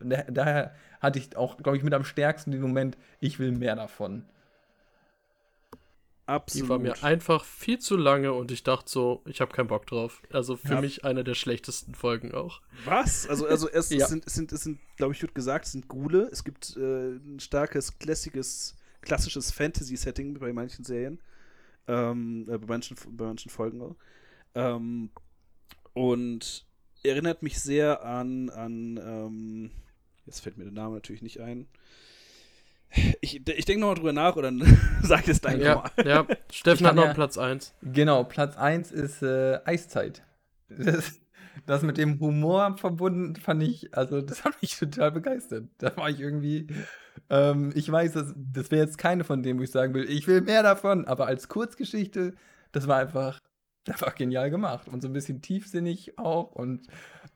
Da, 0.00 0.22
daher 0.30 0.74
hatte 1.00 1.18
ich 1.18 1.36
auch, 1.36 1.56
glaube 1.58 1.76
ich, 1.76 1.82
mit 1.82 1.92
am 1.92 2.04
stärksten 2.04 2.50
den 2.50 2.62
Moment, 2.62 2.96
ich 3.20 3.38
will 3.38 3.52
mehr 3.52 3.76
davon. 3.76 4.24
Die 6.26 6.30
Absolut. 6.32 6.68
war 6.70 6.78
mir 6.78 7.02
einfach 7.04 7.44
viel 7.44 7.78
zu 7.78 7.98
lange 7.98 8.32
und 8.32 8.50
ich 8.50 8.62
dachte 8.62 8.90
so, 8.90 9.22
ich 9.26 9.42
habe 9.42 9.52
keinen 9.52 9.66
Bock 9.68 9.86
drauf. 9.86 10.22
Also 10.32 10.56
für 10.56 10.74
Ja. 10.74 10.80
mich 10.80 11.04
eine 11.04 11.22
der 11.22 11.34
schlechtesten 11.34 11.94
Folgen 11.94 12.32
auch. 12.32 12.62
Was? 12.86 13.28
Also, 13.28 13.46
also 13.46 13.68
es, 13.68 13.90
Ja. 13.90 14.04
es 14.04 14.08
sind, 14.08 14.26
es 14.26 14.32
sind, 14.34 14.50
es 14.52 14.62
sind 14.62 14.78
glaube 14.96 15.12
ich, 15.12 15.20
wird 15.20 15.34
gesagt, 15.34 15.66
es 15.66 15.72
sind 15.72 15.86
Gule. 15.86 16.28
Es 16.32 16.42
gibt 16.42 16.76
äh, 16.78 17.10
ein 17.16 17.40
starkes, 17.40 17.98
klassisches, 17.98 18.74
klassisches 19.02 19.50
Fantasy-Setting 19.52 20.38
bei 20.38 20.52
manchen 20.54 20.82
Serien. 20.84 21.20
Ähm, 21.86 22.46
äh, 22.48 22.56
bei, 22.56 22.66
manchen, 22.68 22.96
bei 23.10 23.26
manchen 23.26 23.50
Folgen 23.50 23.82
auch. 23.82 23.96
Ähm, 24.54 25.10
und 25.92 26.64
erinnert 27.02 27.42
mich 27.42 27.60
sehr 27.60 28.02
an, 28.02 28.48
an 28.48 28.96
ähm, 28.96 29.70
jetzt 30.24 30.40
fällt 30.40 30.56
mir 30.56 30.64
der 30.64 30.72
Name 30.72 30.94
natürlich 30.94 31.20
nicht 31.20 31.40
ein. 31.40 31.66
Ich, 33.20 33.46
ich 33.46 33.64
denke 33.64 33.80
nochmal 33.80 33.96
drüber 33.96 34.12
nach 34.12 34.36
oder 34.36 34.52
sag 35.02 35.22
ich 35.22 35.28
es 35.28 35.40
gleich 35.40 35.60
Ja, 35.60 35.74
nochmal. 35.74 36.06
ja. 36.06 36.26
Steffen 36.52 36.86
hat 36.86 36.94
noch 36.94 37.06
ja- 37.06 37.14
Platz 37.14 37.38
1. 37.38 37.74
Genau, 37.82 38.24
Platz 38.24 38.56
1 38.56 38.92
ist 38.92 39.22
äh, 39.22 39.58
Eiszeit. 39.64 40.22
Das, 40.68 41.20
das 41.66 41.82
mit 41.82 41.98
dem 41.98 42.18
Humor 42.20 42.76
verbunden 42.78 43.36
fand 43.36 43.62
ich, 43.62 43.96
also 43.96 44.20
das 44.20 44.44
hat 44.44 44.60
mich 44.62 44.78
total 44.78 45.12
begeistert. 45.12 45.68
Da 45.78 45.96
war 45.96 46.08
ich 46.10 46.20
irgendwie, 46.20 46.66
ähm, 47.30 47.72
ich 47.74 47.90
weiß, 47.90 48.12
das, 48.12 48.34
das 48.36 48.70
wäre 48.70 48.84
jetzt 48.84 48.98
keine 48.98 49.24
von 49.24 49.42
denen, 49.42 49.58
wo 49.58 49.62
ich 49.62 49.70
sagen 49.70 49.94
will, 49.94 50.08
ich 50.08 50.26
will 50.26 50.40
mehr 50.40 50.62
davon, 50.62 51.04
aber 51.06 51.26
als 51.26 51.48
Kurzgeschichte, 51.48 52.34
das 52.72 52.86
war 52.88 52.98
einfach, 52.98 53.38
einfach 53.88 54.14
genial 54.14 54.50
gemacht 54.50 54.88
und 54.88 55.02
so 55.02 55.08
ein 55.08 55.12
bisschen 55.12 55.42
tiefsinnig 55.42 56.18
auch 56.18 56.52
und 56.52 56.86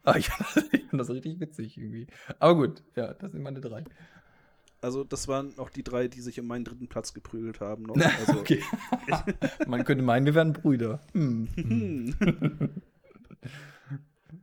ah, 0.05 0.17
ich, 0.17 0.29
fand 0.29 0.57
das, 0.57 0.65
ich 0.73 0.85
fand 0.87 1.01
das 1.01 1.11
richtig 1.11 1.39
witzig 1.41 1.77
irgendwie. 1.77 2.07
Aber 2.39 2.55
gut, 2.57 2.83
ja, 2.97 3.13
das 3.15 3.33
sind 3.33 3.43
meine 3.43 3.61
drei. 3.61 3.85
Also, 4.81 5.03
das 5.05 5.27
waren 5.29 5.59
auch 5.59 5.71
die 5.71 5.83
drei, 5.83 6.07
die 6.09 6.21
sich 6.21 6.39
um 6.39 6.47
meinen 6.47 6.65
dritten 6.65 6.87
Platz 6.89 7.13
geprügelt 7.13 7.61
haben. 7.61 7.83
Noch. 7.85 7.97
Also, 8.27 8.41
okay. 8.41 8.63
Man 9.67 9.85
könnte 9.85 10.05
meinen, 10.05 10.25
wir 10.27 10.35
wären 10.35 10.53
Brüder. 10.53 11.01
Hm. 11.13 11.49
Hm. 11.57 12.15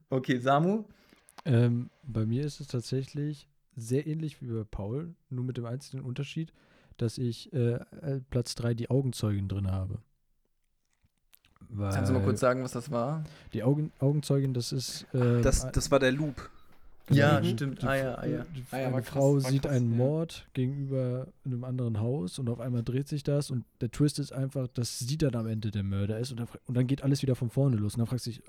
Okay, 0.09 0.39
Samu? 0.39 0.85
Ähm, 1.45 1.89
bei 2.03 2.25
mir 2.25 2.45
ist 2.45 2.59
es 2.59 2.67
tatsächlich 2.67 3.47
sehr 3.75 4.07
ähnlich 4.07 4.41
wie 4.41 4.47
bei 4.47 4.63
Paul, 4.63 5.13
nur 5.29 5.43
mit 5.43 5.57
dem 5.57 5.65
einzigen 5.65 6.03
Unterschied, 6.03 6.53
dass 6.97 7.17
ich 7.17 7.51
äh, 7.53 7.73
äh, 7.73 8.21
Platz 8.29 8.55
3 8.55 8.73
die 8.73 8.89
Augenzeugin 8.89 9.47
drin 9.47 9.69
habe. 9.69 9.99
Weil 11.69 11.91
Kannst 11.93 12.09
du 12.09 12.13
mal 12.13 12.23
kurz 12.23 12.39
sagen, 12.39 12.63
was 12.63 12.71
das 12.71 12.89
war? 12.91 13.23
Die 13.53 13.63
Augen, 13.63 13.91
Augenzeugin, 13.99 14.53
das 14.53 14.71
ist. 14.71 15.05
ähm, 15.13 15.41
Das, 15.41 15.65
ein- 15.65 15.73
das 15.73 15.91
war 15.91 15.99
der 15.99 16.11
Loop. 16.11 16.49
Ja, 17.11 17.39
die- 17.39 17.49
stimmt. 17.51 17.81
Die, 17.81 17.85
Ah 17.87 17.95
ja, 17.95 18.15
ah 18.15 18.25
ja. 18.25 18.45
Die, 18.55 18.63
Ah 18.71 18.77
ja, 18.79 18.87
eine 18.87 18.95
krass, 19.01 19.09
Frau 19.09 19.33
war 19.35 19.41
sieht 19.51 19.61
krass, 19.63 19.71
einen 19.73 19.91
ja. 19.91 19.97
Mord 19.97 20.47
gegenüber 20.53 21.27
einem 21.45 21.63
anderen 21.63 21.99
Haus 21.99 22.39
und 22.39 22.49
auf 22.49 22.59
einmal 22.59 22.83
dreht 22.83 23.07
sich 23.07 23.23
das 23.23 23.51
und 23.51 23.63
der 23.81 23.91
Twist 23.91 24.17
ist 24.19 24.31
einfach, 24.31 24.67
dass 24.69 24.97
sie 24.99 25.17
dann 25.17 25.35
am 25.35 25.47
Ende 25.47 25.69
der 25.71 25.83
Mörder 25.83 26.19
ist 26.19 26.31
und 26.31 26.39
dann, 26.39 26.47
und 26.65 26.75
dann 26.75 26.87
geht 26.87 27.03
alles 27.03 27.21
wieder 27.21 27.35
von 27.35 27.49
vorne 27.49 27.77
los 27.77 27.93
und 27.95 27.99
dann 27.99 28.07
fragst 28.07 28.25
du 28.25 28.31
dich, 28.31 28.41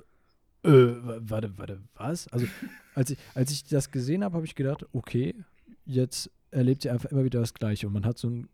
äh, 0.64 0.70
wa- 0.70 1.18
warte, 1.20 1.59
warte, 1.59 1.80
was? 1.94 2.28
Also, 2.28 2.46
als 2.94 3.11
ich, 3.11 3.18
als 3.34 3.50
ich 3.50 3.64
das 3.64 3.90
gesehen 3.90 4.24
habe, 4.24 4.36
habe 4.36 4.46
ich 4.46 4.54
gedacht, 4.54 4.86
okay, 4.92 5.34
jetzt 5.84 6.30
erlebt 6.50 6.82
sie 6.82 6.90
einfach 6.90 7.11
immer 7.11 7.24
wieder 7.24 7.40
das 7.40 7.52
Gleiche 7.52 7.86
und 7.86 7.92
man 7.92 8.07
hat 8.07 8.16
so 8.18 8.28
einen 8.28 8.48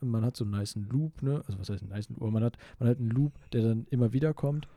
man 0.00 0.24
hat 0.24 0.36
so 0.36 0.44
einen 0.44 0.52
nice 0.52 0.76
Loop, 0.76 1.20
ne? 1.22 1.42
Also 1.46 1.58
was 1.58 1.68
heißt 1.68 1.82
einen 1.82 1.90
nice 1.90 2.08
Loop? 2.08 2.22
Aber 2.22 2.30
man 2.30 2.44
hat, 2.44 2.56
man 2.78 2.88
hat 2.88 2.98
einen 2.98 3.10
Loop, 3.10 3.32
der 3.52 3.62
dann 3.62 3.86
immer 3.90 4.12
wieder 4.12 4.32
kommt 4.32 4.68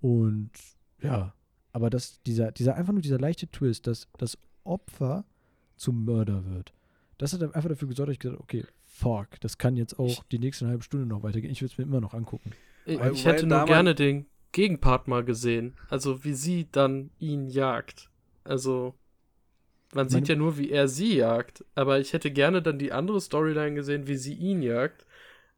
und 0.00 0.50
ja, 1.02 1.34
aber 1.74 1.90
dass 1.90 2.22
dieser, 2.22 2.52
dieser 2.52 2.76
einfach 2.76 2.92
nur 2.92 3.02
dieser 3.02 3.18
leichte 3.18 3.48
Twist, 3.48 3.88
dass 3.88 4.06
das 4.16 4.38
Opfer 4.62 5.24
zum 5.76 6.04
Mörder 6.04 6.44
wird. 6.46 6.72
Das 7.18 7.32
hat 7.32 7.42
einfach 7.42 7.68
dafür 7.68 7.88
gesorgt, 7.88 8.08
dass 8.08 8.14
ich 8.14 8.20
gesagt 8.20 8.36
habe, 8.36 8.44
okay, 8.44 8.64
fuck, 8.86 9.40
das 9.40 9.58
kann 9.58 9.76
jetzt 9.76 9.98
auch 9.98 10.22
die 10.30 10.38
nächste 10.38 10.68
halbe 10.68 10.84
Stunde 10.84 11.04
noch 11.04 11.24
weitergehen. 11.24 11.50
Ich 11.52 11.60
will 11.60 11.68
es 11.68 11.76
mir 11.76 11.84
immer 11.84 12.00
noch 12.00 12.14
angucken. 12.14 12.52
Ich, 12.86 12.98
Weil- 12.98 13.12
ich 13.12 13.24
weil 13.26 13.32
hätte 13.34 13.46
nur 13.48 13.64
gerne 13.64 13.94
den 13.96 14.26
Gegenpart 14.52 15.08
mal 15.08 15.24
gesehen. 15.24 15.74
Also 15.90 16.24
wie 16.24 16.34
sie 16.34 16.68
dann 16.70 17.10
ihn 17.18 17.48
jagt. 17.48 18.08
Also 18.44 18.94
man 19.94 20.08
sieht 20.08 20.28
ja 20.28 20.36
nur, 20.36 20.58
wie 20.58 20.70
er 20.70 20.86
sie 20.86 21.16
jagt. 21.16 21.64
Aber 21.74 21.98
ich 21.98 22.12
hätte 22.12 22.30
gerne 22.30 22.62
dann 22.62 22.78
die 22.78 22.92
andere 22.92 23.20
Storyline 23.20 23.74
gesehen, 23.74 24.06
wie 24.06 24.16
sie 24.16 24.34
ihn 24.34 24.62
jagt, 24.62 25.06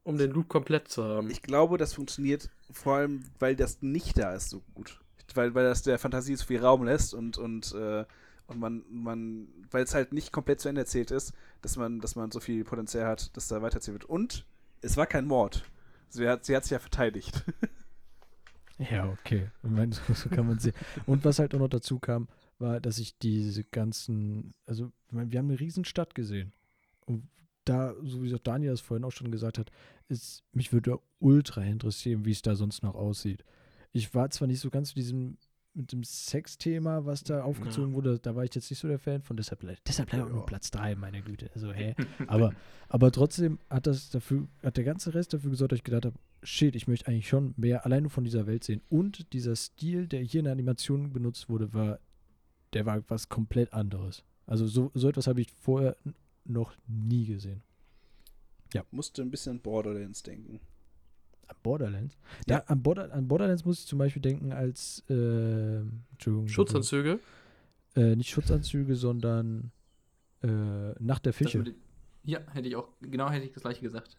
um 0.02 0.16
den 0.16 0.30
Loop 0.30 0.48
komplett 0.48 0.88
zu 0.88 1.04
haben. 1.04 1.30
Ich 1.30 1.42
glaube, 1.42 1.76
das 1.76 1.92
funktioniert 1.92 2.48
vor 2.70 2.94
allem, 2.96 3.24
weil 3.38 3.54
das 3.54 3.82
nicht 3.82 4.16
da 4.16 4.34
ist 4.34 4.48
so 4.48 4.62
gut. 4.74 4.98
Weil, 5.34 5.54
weil 5.54 5.64
das 5.64 5.82
der 5.82 5.98
Fantasie 5.98 6.36
so 6.36 6.44
viel 6.44 6.60
Raum 6.60 6.84
lässt 6.84 7.14
und, 7.14 7.38
und, 7.38 7.74
äh, 7.74 8.04
und 8.46 8.58
man, 8.58 8.84
man 8.90 9.48
weil 9.70 9.84
es 9.84 9.94
halt 9.94 10.12
nicht 10.12 10.32
komplett 10.32 10.60
zu 10.60 10.68
Ende 10.68 10.82
erzählt 10.82 11.10
ist, 11.10 11.32
dass 11.62 11.76
man, 11.76 12.00
dass 12.00 12.16
man 12.16 12.30
so 12.30 12.40
viel 12.40 12.64
Potenzial 12.64 13.06
hat, 13.06 13.36
dass 13.36 13.48
da 13.48 13.60
weitererzählt 13.60 14.00
wird. 14.00 14.04
Und 14.10 14.44
es 14.82 14.96
war 14.96 15.06
kein 15.06 15.26
Mord. 15.26 15.64
Sie 16.08 16.28
hat, 16.28 16.44
sie 16.44 16.54
hat 16.54 16.64
sich 16.64 16.72
ja 16.72 16.78
verteidigt. 16.78 17.44
Ja, 18.78 19.08
okay. 19.08 19.50
Ich 19.62 19.70
meine, 19.70 19.94
so, 19.94 20.12
so 20.12 20.28
kann 20.28 20.46
man 20.46 20.58
sehen. 20.58 20.74
Und 21.06 21.24
was 21.24 21.38
halt 21.38 21.54
auch 21.54 21.58
noch 21.58 21.68
dazu 21.68 21.98
kam, 21.98 22.28
war, 22.58 22.80
dass 22.80 22.98
ich 22.98 23.18
diese 23.18 23.64
ganzen, 23.64 24.52
also 24.66 24.92
ich 25.06 25.12
meine, 25.12 25.30
wir 25.30 25.38
haben 25.38 25.48
eine 25.48 25.60
Riesenstadt 25.60 26.14
gesehen. 26.14 26.52
Und 27.06 27.26
da, 27.64 27.94
so 28.02 28.22
wie 28.22 28.34
auch 28.34 28.38
Daniel 28.38 28.72
das 28.72 28.80
vorhin 28.80 29.04
auch 29.04 29.12
schon 29.12 29.30
gesagt 29.30 29.58
hat, 29.58 29.70
ist, 30.08 30.44
mich 30.52 30.72
würde 30.72 30.98
ultra 31.18 31.62
interessieren, 31.62 32.24
wie 32.24 32.32
es 32.32 32.42
da 32.42 32.54
sonst 32.54 32.82
noch 32.82 32.94
aussieht. 32.94 33.44
Ich 33.96 34.14
war 34.14 34.30
zwar 34.30 34.46
nicht 34.46 34.60
so 34.60 34.68
ganz 34.68 34.94
mit 34.94 35.04
diesem, 35.04 35.38
mit 35.72 35.92
dem 35.92 36.04
Sexthema, 36.04 37.06
was 37.06 37.24
da 37.24 37.42
aufgezogen 37.42 37.94
wurde, 37.94 38.18
da 38.18 38.36
war 38.36 38.44
ich 38.44 38.54
jetzt 38.54 38.70
nicht 38.70 38.78
so 38.78 38.88
der 38.88 38.98
Fan 38.98 39.22
von, 39.22 39.36
deshalb, 39.36 39.60
deshalb 39.86 40.10
bleibt 40.10 40.24
auch 40.24 40.28
nur 40.28 40.40
Ja. 40.40 40.44
Platz 40.44 40.70
3, 40.70 40.96
meine 40.96 41.22
Güte. 41.22 41.50
Also, 41.54 41.72
hä? 41.72 41.94
aber, 42.26 42.54
aber 42.88 43.10
trotzdem 43.10 43.58
hat 43.70 43.86
das 43.86 44.10
dafür, 44.10 44.48
hat 44.62 44.76
der 44.76 44.84
ganze 44.84 45.14
Rest 45.14 45.32
dafür 45.32 45.50
gesorgt, 45.50 45.72
dass 45.72 45.78
ich 45.78 45.84
gedacht 45.84 46.04
habe, 46.04 46.18
shit, 46.42 46.76
ich 46.76 46.88
möchte 46.88 47.08
eigentlich 47.08 47.28
schon 47.28 47.54
mehr 47.56 47.86
allein 47.86 48.02
nur 48.02 48.10
von 48.10 48.24
dieser 48.24 48.46
Welt 48.46 48.64
sehen. 48.64 48.82
Und 48.88 49.32
dieser 49.32 49.56
Stil, 49.56 50.08
der 50.08 50.20
hier 50.22 50.40
in 50.40 50.44
der 50.44 50.52
Animation 50.52 51.12
benutzt 51.12 51.48
wurde, 51.48 51.72
war, 51.72 51.98
der 52.74 52.84
war 52.84 53.02
was 53.08 53.28
komplett 53.28 53.72
anderes. 53.72 54.24
Also 54.46 54.66
so, 54.66 54.90
so 54.94 55.08
etwas 55.08 55.26
habe 55.26 55.40
ich 55.40 55.50
vorher 55.52 55.96
noch 56.44 56.74
nie 56.86 57.26
gesehen. 57.26 57.62
Musste 58.90 59.22
ein 59.22 59.30
bisschen 59.30 59.52
an 59.52 59.60
Borderlands 59.60 60.22
denken. 60.22 60.60
An 61.48 61.56
Borderlands? 61.62 62.16
Ja. 62.48 62.56
Ja, 62.56 62.64
an, 62.66 62.82
Border, 62.82 63.12
an 63.12 63.28
Borderlands 63.28 63.64
muss 63.64 63.80
ich 63.80 63.86
zum 63.86 63.98
Beispiel 63.98 64.22
denken 64.22 64.52
als, 64.52 65.04
äh, 65.08 65.80
Entschuldigung. 66.12 66.48
Schutzanzüge? 66.48 67.20
Äh, 67.94 68.16
nicht 68.16 68.30
Schutzanzüge, 68.30 68.94
sondern 68.96 69.70
äh, 70.42 70.48
Nacht 71.02 71.24
der 71.26 71.32
Fische. 71.32 71.62
den- 71.62 71.76
Ja, 72.24 72.40
hätte 72.52 72.68
ich 72.68 72.76
auch, 72.76 72.88
genau 73.00 73.30
hätte 73.30 73.46
ich 73.46 73.52
das 73.52 73.62
gleiche 73.62 73.80
gesagt. 73.82 74.16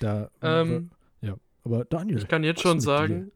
Da, 0.00 0.30
Ähm, 0.40 0.90
ja, 1.20 1.36
aber 1.64 1.84
Daniel. 1.84 2.18
Ich 2.18 2.28
kann 2.28 2.44
jetzt 2.44 2.60
schon 2.60 2.80
sagen, 2.80 3.32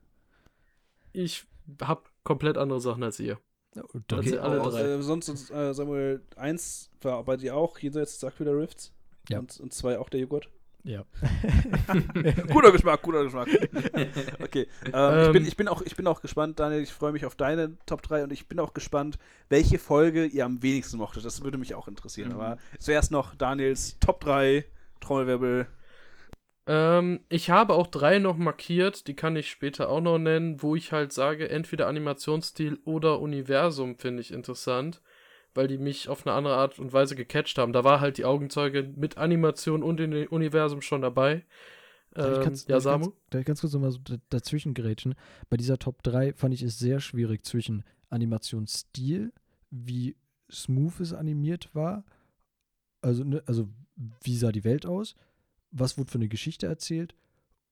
ich 1.12 1.47
habe 1.82 2.03
komplett 2.22 2.57
andere 2.57 2.80
Sachen 2.80 3.03
als 3.03 3.18
ihr. 3.18 3.34
dir? 3.34 3.41
Ja, 3.74 3.82
Okay. 3.84 4.30
Drei. 4.30 4.80
Äh, 4.82 5.03
sonst, 5.03 5.51
äh, 5.51 5.74
Samuel, 5.74 6.22
eins 6.37 6.91
war 7.03 7.22
bei 7.24 7.37
dir 7.37 7.57
auch, 7.57 7.78
jenseits 7.78 8.12
des 8.18 8.24
Aquila 8.24 8.53
Rifts. 8.53 8.93
Ja. 9.28 9.41
Und, 9.41 9.59
und 9.61 9.72
zwei 9.74 9.99
auch 9.99 10.09
der 10.09 10.20
Joghurt. 10.20 10.49
Ja. 10.87 11.05
guter 12.53 12.70
Geschmack, 12.70 13.03
guter 13.03 13.24
Geschmack. 13.24 13.49
okay. 14.41 14.68
Ähm, 14.84 15.18
ich, 15.18 15.26
Ähm, 15.26 15.32
bin, 15.32 15.47
ich, 15.47 15.57
bin 15.57 15.66
auch, 15.68 15.82
ich 15.82 15.97
bin 15.97 16.07
auch 16.07 16.22
gespannt, 16.22 16.61
Daniel. 16.61 16.80
Ich 16.80 16.93
freue 16.93 17.11
mich 17.11 17.26
auf 17.26 17.34
deine 17.34 17.76
Top 17.87 18.03
3 18.03 18.22
und 18.22 18.32
ich 18.32 18.47
bin 18.47 18.61
auch 18.61 18.72
gespannt, 18.72 19.18
welche 19.49 19.80
Folge 19.80 20.26
ihr 20.26 20.45
am 20.45 20.62
wenigsten 20.62 20.99
mochtet. 20.99 21.24
Das 21.24 21.43
würde 21.43 21.59
mich 21.59 21.74
auch 21.74 21.89
interessieren. 21.89 22.28
Mhm. 22.28 22.37
Aber 22.37 22.59
zuerst 22.78 23.11
noch 23.11 23.34
Daniels 23.34 23.99
Top 23.99 24.20
3, 24.20 24.64
Trommelwirbel. 25.01 25.66
Ähm, 26.68 27.20
ich 27.28 27.51
habe 27.51 27.74
auch 27.74 27.89
drei 27.89 28.18
noch 28.20 28.37
markiert, 28.37 29.09
die 29.09 29.14
kann 29.14 29.37
ich 29.37 29.51
später 29.51 29.89
auch 29.89 30.01
noch 30.01 30.18
nennen, 30.18 30.62
wo 30.62 30.76
ich 30.76 30.93
halt 30.93 31.12
sage, 31.12 31.49
entweder 31.49 31.89
Animationsstil 31.89 32.78
oder 32.84 33.20
Universum 33.20 33.97
finde 33.97 34.20
ich 34.20 34.32
interessant, 34.32 35.01
weil 35.57 35.68
die 35.68 35.78
mich 35.78 36.09
auf 36.09 36.26
eine 36.26 36.34
andere 36.34 36.57
Art 36.57 36.78
und 36.78 36.92
Weise 36.92 37.16
gecatcht 37.16 37.59
haben. 37.59 37.72
Da 37.72 37.84
war 37.84 38.00
halt 38.00 38.18
die 38.18 38.24
Augenzeuge 38.24 38.82
mit 38.96 39.18
Animation 39.18 39.82
und 39.82 40.00
in 40.00 40.11
dem 40.11 40.28
Universum 40.28 40.82
schon 40.82 41.02
dabei. 41.02 41.44
Ähm, 42.14 42.54
ja, 42.66 42.80
Samu? 42.80 43.12
Ich 43.34 43.44
ganz 43.44 43.61
kurz 43.61 43.72
nochmal 43.72 43.90
so 43.90 43.98
da- 43.98 44.16
dazwischen 44.30 44.74
gerätschen? 44.74 45.14
Bei 45.50 45.57
dieser 45.57 45.78
Top 45.78 46.02
3 46.02 46.32
fand 46.32 46.54
ich 46.54 46.62
es 46.62 46.78
sehr 46.78 47.00
schwierig 47.00 47.44
zwischen 47.44 47.84
Animationsstil, 48.09 49.32
wie 49.70 50.16
smooth 50.50 51.00
es 51.00 51.12
animiert 51.12 51.74
war. 51.74 52.04
Also, 53.02 53.24
ne, 53.24 53.42
also 53.46 53.68
wie 54.22 54.36
sah 54.36 54.52
die 54.52 54.64
Welt 54.64 54.86
aus? 54.86 55.14
Was 55.70 55.98
wurde 55.98 56.11
für 56.11 56.18
eine 56.18 56.28
Geschichte 56.28 56.66
erzählt? 56.66 57.14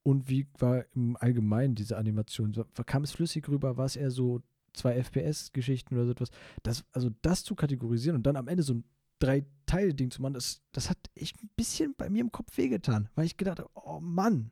Und 0.03 0.28
wie 0.28 0.47
war 0.59 0.85
im 0.95 1.16
Allgemeinen 1.16 1.74
diese 1.74 1.97
Animation? 1.97 2.53
Kam 2.87 3.05
es 3.05 3.12
flüssig 3.12 3.49
rüber? 3.49 3.78
War 3.78 3.87
es 3.87 3.97
eher 3.97 4.11
so 4.11 4.43
zwei 4.75 4.95
FPS-Geschichten 4.97 5.95
oder 5.95 6.05
so 6.07 6.11
etwas? 6.12 6.31
Das, 6.62 6.85
also 6.93 7.11
das 7.22 7.45
zu 7.45 7.55
kategorisieren 7.55 8.16
und 8.16 8.25
dann 8.25 8.37
am 8.37 8.49
Ende 8.49 8.62
so 8.62 8.75
ein 8.75 8.85
Drei-Teile-Ding 9.20 10.11
zu 10.11 10.20
machen, 10.20 10.35
das, 10.35 10.61
das 10.72 10.91
hat 10.91 10.99
echt 11.14 11.43
ein 11.43 11.49
bisschen 11.57 11.95
bei 11.97 12.11
mir 12.11 12.20
im 12.20 12.33
Kopf 12.33 12.57
wehgetan, 12.59 13.09
weil 13.14 13.27
ich 13.27 13.37
gedacht 13.37 13.59
habe, 13.61 13.70
oh 13.75 14.01
Mann, 14.01 14.51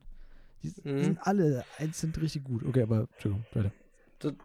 die, 0.63 0.73
Mhm. 0.85 1.05
sind 1.05 1.19
alle 1.27 1.65
einzeln 1.79 2.13
richtig 2.21 2.45
gut. 2.45 2.65
Okay, 2.65 2.83
aber 2.83 3.09
Entschuldigung, 3.13 3.45
weiter. 3.53 3.73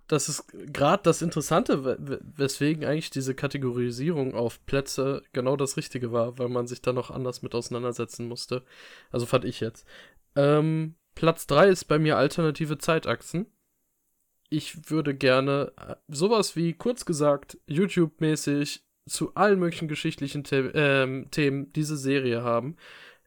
Das 0.08 0.28
ist 0.28 0.48
gerade 0.74 1.04
das 1.04 1.22
Interessante, 1.22 1.86
we- 1.86 1.98
we- 2.00 2.20
weswegen 2.36 2.84
eigentlich 2.84 3.12
diese 3.12 3.36
Kategorisierung 3.36 4.34
auf 4.34 4.66
Plätze 4.66 5.22
genau 5.34 5.56
das 5.56 5.78
Richtige 5.78 6.12
war, 6.12 6.40
weil 6.40 6.50
man 6.50 6.66
sich 6.66 6.82
da 6.82 6.94
noch 6.94 7.12
anders 7.12 7.44
mit 7.44 7.54
auseinandersetzen 7.54 8.28
musste. 8.28 8.64
Also 9.12 9.28
fand 9.28 9.46
ich 9.46 9.60
jetzt. 9.60 9.86
Ähm, 10.36 10.96
Platz 11.14 11.46
3 11.46 11.68
ist 11.70 11.86
bei 11.86 12.00
mir 12.00 12.18
alternative 12.18 12.80
Zeitachsen. 12.80 13.46
Ich 14.50 14.90
würde 14.90 15.14
gerne 15.14 15.74
äh, 15.78 15.96
sowas 16.08 16.56
wie, 16.56 16.74
kurz 16.74 17.06
gesagt, 17.06 17.58
YouTube-mäßig 17.68 18.84
zu 19.08 19.36
allen 19.36 19.60
möglichen 19.60 19.88
geschichtlichen 19.88 20.46
The 20.46 20.70
ähm, 20.74 21.28
Themen 21.32 21.72
diese 21.74 21.98
Serie 21.98 22.44
haben. 22.44 22.78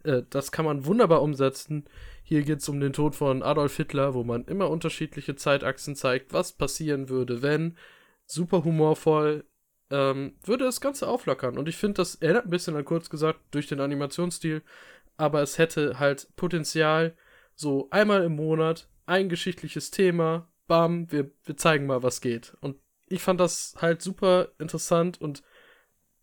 Äh, 0.04 0.22
das 0.30 0.52
kann 0.52 0.64
man 0.64 0.86
wunderbar 0.86 1.22
umsetzen. 1.22 1.84
Hier 2.22 2.42
geht 2.42 2.60
es 2.60 2.68
um 2.68 2.80
den 2.80 2.92
Tod 2.92 3.14
von 3.14 3.42
Adolf 3.42 3.76
Hitler, 3.76 4.14
wo 4.14 4.24
man 4.24 4.44
immer 4.44 4.70
unterschiedliche 4.70 5.36
Zeitachsen 5.36 5.96
zeigt, 5.96 6.32
was 6.32 6.52
passieren 6.52 7.08
würde, 7.08 7.42
wenn. 7.42 7.76
Super 8.26 8.64
humorvoll. 8.64 9.44
Ähm, 9.90 10.34
würde 10.44 10.64
das 10.64 10.80
Ganze 10.80 11.08
auflockern. 11.08 11.58
Und 11.58 11.68
ich 11.68 11.76
finde, 11.76 11.94
das 11.94 12.14
erinnert 12.16 12.46
ein 12.46 12.50
bisschen 12.50 12.76
an 12.76 12.84
kurz 12.84 13.10
gesagt 13.10 13.40
durch 13.50 13.66
den 13.66 13.80
Animationsstil. 13.80 14.62
Aber 15.16 15.42
es 15.42 15.58
hätte 15.58 15.98
halt 15.98 16.28
Potenzial, 16.36 17.16
so 17.56 17.88
einmal 17.90 18.22
im 18.22 18.36
Monat 18.36 18.88
ein 19.06 19.28
geschichtliches 19.28 19.90
Thema. 19.90 20.49
Bam, 20.70 21.10
wir, 21.10 21.32
wir 21.42 21.56
zeigen 21.56 21.86
mal, 21.86 22.04
was 22.04 22.20
geht. 22.20 22.56
Und 22.60 22.76
ich 23.08 23.22
fand 23.22 23.40
das 23.40 23.74
halt 23.78 24.02
super 24.02 24.50
interessant 24.60 25.20
und 25.20 25.42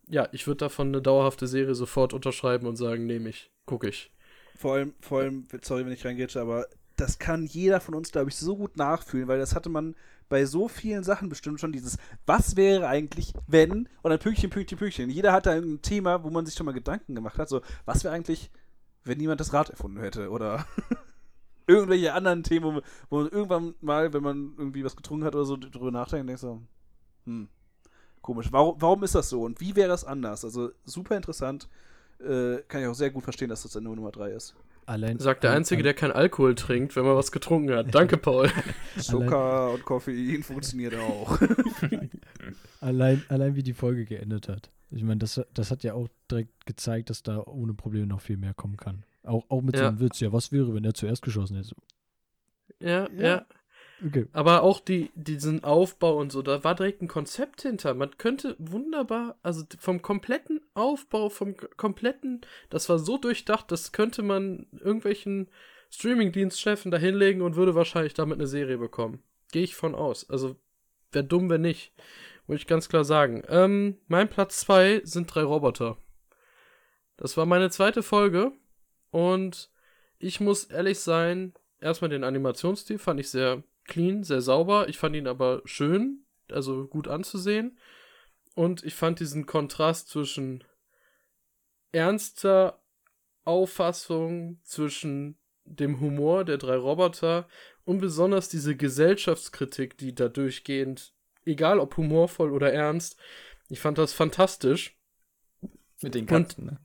ja, 0.06 0.26
ich 0.32 0.46
würde 0.46 0.64
davon 0.64 0.88
eine 0.88 1.02
dauerhafte 1.02 1.46
Serie 1.46 1.74
sofort 1.74 2.14
unterschreiben 2.14 2.66
und 2.66 2.76
sagen, 2.76 3.04
nehme 3.04 3.28
ich, 3.28 3.52
gucke 3.66 3.90
ich. 3.90 4.10
Vor 4.56 4.72
allem, 4.72 4.94
vor 5.00 5.20
allem, 5.20 5.46
sorry, 5.60 5.84
wenn 5.84 5.92
ich 5.92 6.06
reingehe, 6.06 6.28
aber 6.36 6.66
das 6.96 7.18
kann 7.18 7.44
jeder 7.44 7.78
von 7.78 7.94
uns, 7.94 8.10
glaube 8.10 8.30
ich, 8.30 8.36
so 8.36 8.56
gut 8.56 8.78
nachfühlen, 8.78 9.28
weil 9.28 9.38
das 9.38 9.54
hatte 9.54 9.68
man 9.68 9.94
bei 10.30 10.46
so 10.46 10.66
vielen 10.66 11.04
Sachen 11.04 11.28
bestimmt 11.28 11.60
schon 11.60 11.72
dieses, 11.72 11.98
was 12.24 12.56
wäre 12.56 12.88
eigentlich, 12.88 13.34
wenn, 13.46 13.86
und 14.00 14.10
dann 14.10 14.18
Pünktchen, 14.18 14.48
Pünktchen, 14.48 14.78
Pünktchen. 14.78 15.10
Jeder 15.10 15.34
hatte 15.34 15.50
ein 15.50 15.82
Thema, 15.82 16.24
wo 16.24 16.30
man 16.30 16.46
sich 16.46 16.54
schon 16.54 16.64
mal 16.64 16.72
Gedanken 16.72 17.14
gemacht 17.14 17.36
hat, 17.36 17.50
so, 17.50 17.60
was 17.84 18.02
wäre 18.02 18.14
eigentlich, 18.14 18.50
wenn 19.04 19.18
niemand 19.18 19.40
das 19.40 19.52
Rad 19.52 19.68
erfunden 19.68 20.00
hätte, 20.00 20.30
oder 20.30 20.64
irgendwelche 21.68 22.12
anderen 22.14 22.42
Themen, 22.42 22.64
wo, 22.76 22.80
wo 23.10 23.22
man 23.22 23.28
irgendwann 23.28 23.74
mal, 23.80 24.12
wenn 24.12 24.22
man 24.22 24.54
irgendwie 24.58 24.84
was 24.84 24.96
getrunken 24.96 25.24
hat 25.24 25.34
oder 25.34 25.44
so, 25.44 25.56
drüber 25.56 25.90
nachdenkt, 25.90 26.28
denkt 26.28 26.40
so, 26.40 26.60
hm, 27.24 27.48
komisch, 28.20 28.48
warum, 28.50 28.80
warum 28.80 29.04
ist 29.04 29.14
das 29.14 29.28
so 29.28 29.42
und 29.42 29.60
wie 29.60 29.76
wäre 29.76 29.88
das 29.88 30.04
anders? 30.04 30.44
Also 30.44 30.70
super 30.84 31.16
interessant, 31.16 31.68
äh, 32.20 32.58
kann 32.66 32.82
ich 32.82 32.88
auch 32.88 32.94
sehr 32.94 33.10
gut 33.10 33.22
verstehen, 33.22 33.48
dass 33.48 33.62
das 33.62 33.72
dann 33.72 33.84
nur 33.84 33.94
Nummer 33.94 34.10
3 34.10 34.32
ist. 34.32 34.54
Allein, 34.86 35.18
Sagt 35.18 35.44
der 35.44 35.52
Einzige, 35.52 35.82
der 35.82 35.92
kein 35.92 36.12
Alkohol 36.12 36.54
trinkt, 36.54 36.96
wenn 36.96 37.04
man 37.04 37.14
was 37.14 37.30
getrunken 37.30 37.74
hat. 37.74 37.94
Danke, 37.94 38.16
Paul. 38.16 38.50
Zucker 38.96 39.72
und 39.72 39.84
Koffein 39.84 40.42
funktioniert 40.42 40.94
auch. 40.96 41.38
Allein, 42.80 43.22
allein 43.28 43.56
wie 43.56 43.62
die 43.62 43.74
Folge 43.74 44.04
geendet 44.04 44.48
hat. 44.48 44.70
Ich 44.90 45.02
meine, 45.02 45.18
das, 45.18 45.40
das 45.52 45.70
hat 45.70 45.82
ja 45.82 45.94
auch 45.94 46.08
direkt 46.30 46.64
gezeigt, 46.64 47.10
dass 47.10 47.22
da 47.22 47.42
ohne 47.42 47.74
Probleme 47.74 48.06
noch 48.06 48.20
viel 48.20 48.36
mehr 48.36 48.54
kommen 48.54 48.76
kann. 48.76 49.02
Auch, 49.28 49.44
auch 49.48 49.60
mit 49.62 49.76
so 49.76 49.82
Ja. 49.82 49.88
einem 49.88 50.00
Witz, 50.00 50.20
ja, 50.20 50.32
was 50.32 50.52
wäre, 50.52 50.74
wenn 50.74 50.84
er 50.84 50.94
zuerst 50.94 51.22
geschossen 51.22 51.56
hätte? 51.56 51.68
So, 51.68 51.76
Ja, 52.80 53.08
Ja. 53.12 53.26
ja. 53.26 53.46
Okay. 54.06 54.26
Aber 54.32 54.62
auch 54.62 54.78
die, 54.78 55.10
diesen 55.16 55.64
Aufbau 55.64 56.16
und 56.18 56.30
so, 56.30 56.40
da 56.42 56.62
war 56.62 56.76
direkt 56.76 57.02
ein 57.02 57.08
Konzept 57.08 57.62
hinter. 57.62 57.94
Man 57.94 58.16
könnte 58.16 58.54
wunderbar, 58.60 59.36
also 59.42 59.64
vom 59.80 60.02
kompletten 60.02 60.60
Aufbau, 60.74 61.28
vom 61.30 61.56
kompletten, 61.76 62.42
das 62.70 62.88
war 62.88 63.00
so 63.00 63.18
durchdacht, 63.18 63.72
das 63.72 63.90
könnte 63.90 64.22
man 64.22 64.66
irgendwelchen 64.78 65.48
Streaming-Dienstchefen 65.90 66.92
da 66.92 66.98
hinlegen 66.98 67.42
und 67.42 67.56
würde 67.56 67.74
wahrscheinlich 67.74 68.14
damit 68.14 68.38
eine 68.38 68.46
Serie 68.46 68.78
bekommen. 68.78 69.20
Gehe 69.50 69.64
ich 69.64 69.74
von 69.74 69.96
aus. 69.96 70.28
Also, 70.30 70.54
wäre 71.10 71.24
dumm, 71.24 71.50
wenn 71.50 71.62
nicht. 71.62 71.92
Muss 72.46 72.58
ich 72.60 72.66
ganz 72.68 72.88
klar 72.88 73.04
sagen. 73.04 73.42
Ähm, 73.48 73.96
mein 74.06 74.28
Platz 74.28 74.60
2 74.60 75.00
sind 75.04 75.34
drei 75.34 75.42
Roboter. 75.42 75.96
Das 77.16 77.36
war 77.36 77.46
meine 77.46 77.68
zweite 77.70 78.02
Folge 78.04 78.52
und 79.10 79.70
ich 80.18 80.40
muss 80.40 80.64
ehrlich 80.64 81.00
sein, 81.00 81.54
erstmal 81.80 82.10
den 82.10 82.24
Animationsstil 82.24 82.98
fand 82.98 83.20
ich 83.20 83.30
sehr 83.30 83.62
clean, 83.84 84.22
sehr 84.22 84.40
sauber. 84.40 84.88
Ich 84.88 84.98
fand 84.98 85.16
ihn 85.16 85.26
aber 85.26 85.62
schön, 85.64 86.24
also 86.50 86.86
gut 86.86 87.08
anzusehen. 87.08 87.78
Und 88.54 88.84
ich 88.84 88.94
fand 88.94 89.20
diesen 89.20 89.46
Kontrast 89.46 90.08
zwischen 90.08 90.64
ernster 91.92 92.82
Auffassung, 93.44 94.60
zwischen 94.62 95.38
dem 95.64 96.00
Humor 96.00 96.44
der 96.44 96.58
drei 96.58 96.76
Roboter 96.76 97.48
und 97.84 98.00
besonders 98.00 98.48
diese 98.48 98.76
Gesellschaftskritik, 98.76 99.96
die 99.96 100.14
da 100.14 100.28
durchgehend, 100.28 101.14
egal 101.44 101.78
ob 101.78 101.96
humorvoll 101.96 102.52
oder 102.52 102.72
ernst, 102.72 103.16
ich 103.68 103.80
fand 103.80 103.98
das 103.98 104.12
fantastisch. 104.12 104.98
Mit 106.00 106.14
den 106.14 106.26
Katzen, 106.26 106.66
ne? 106.66 106.80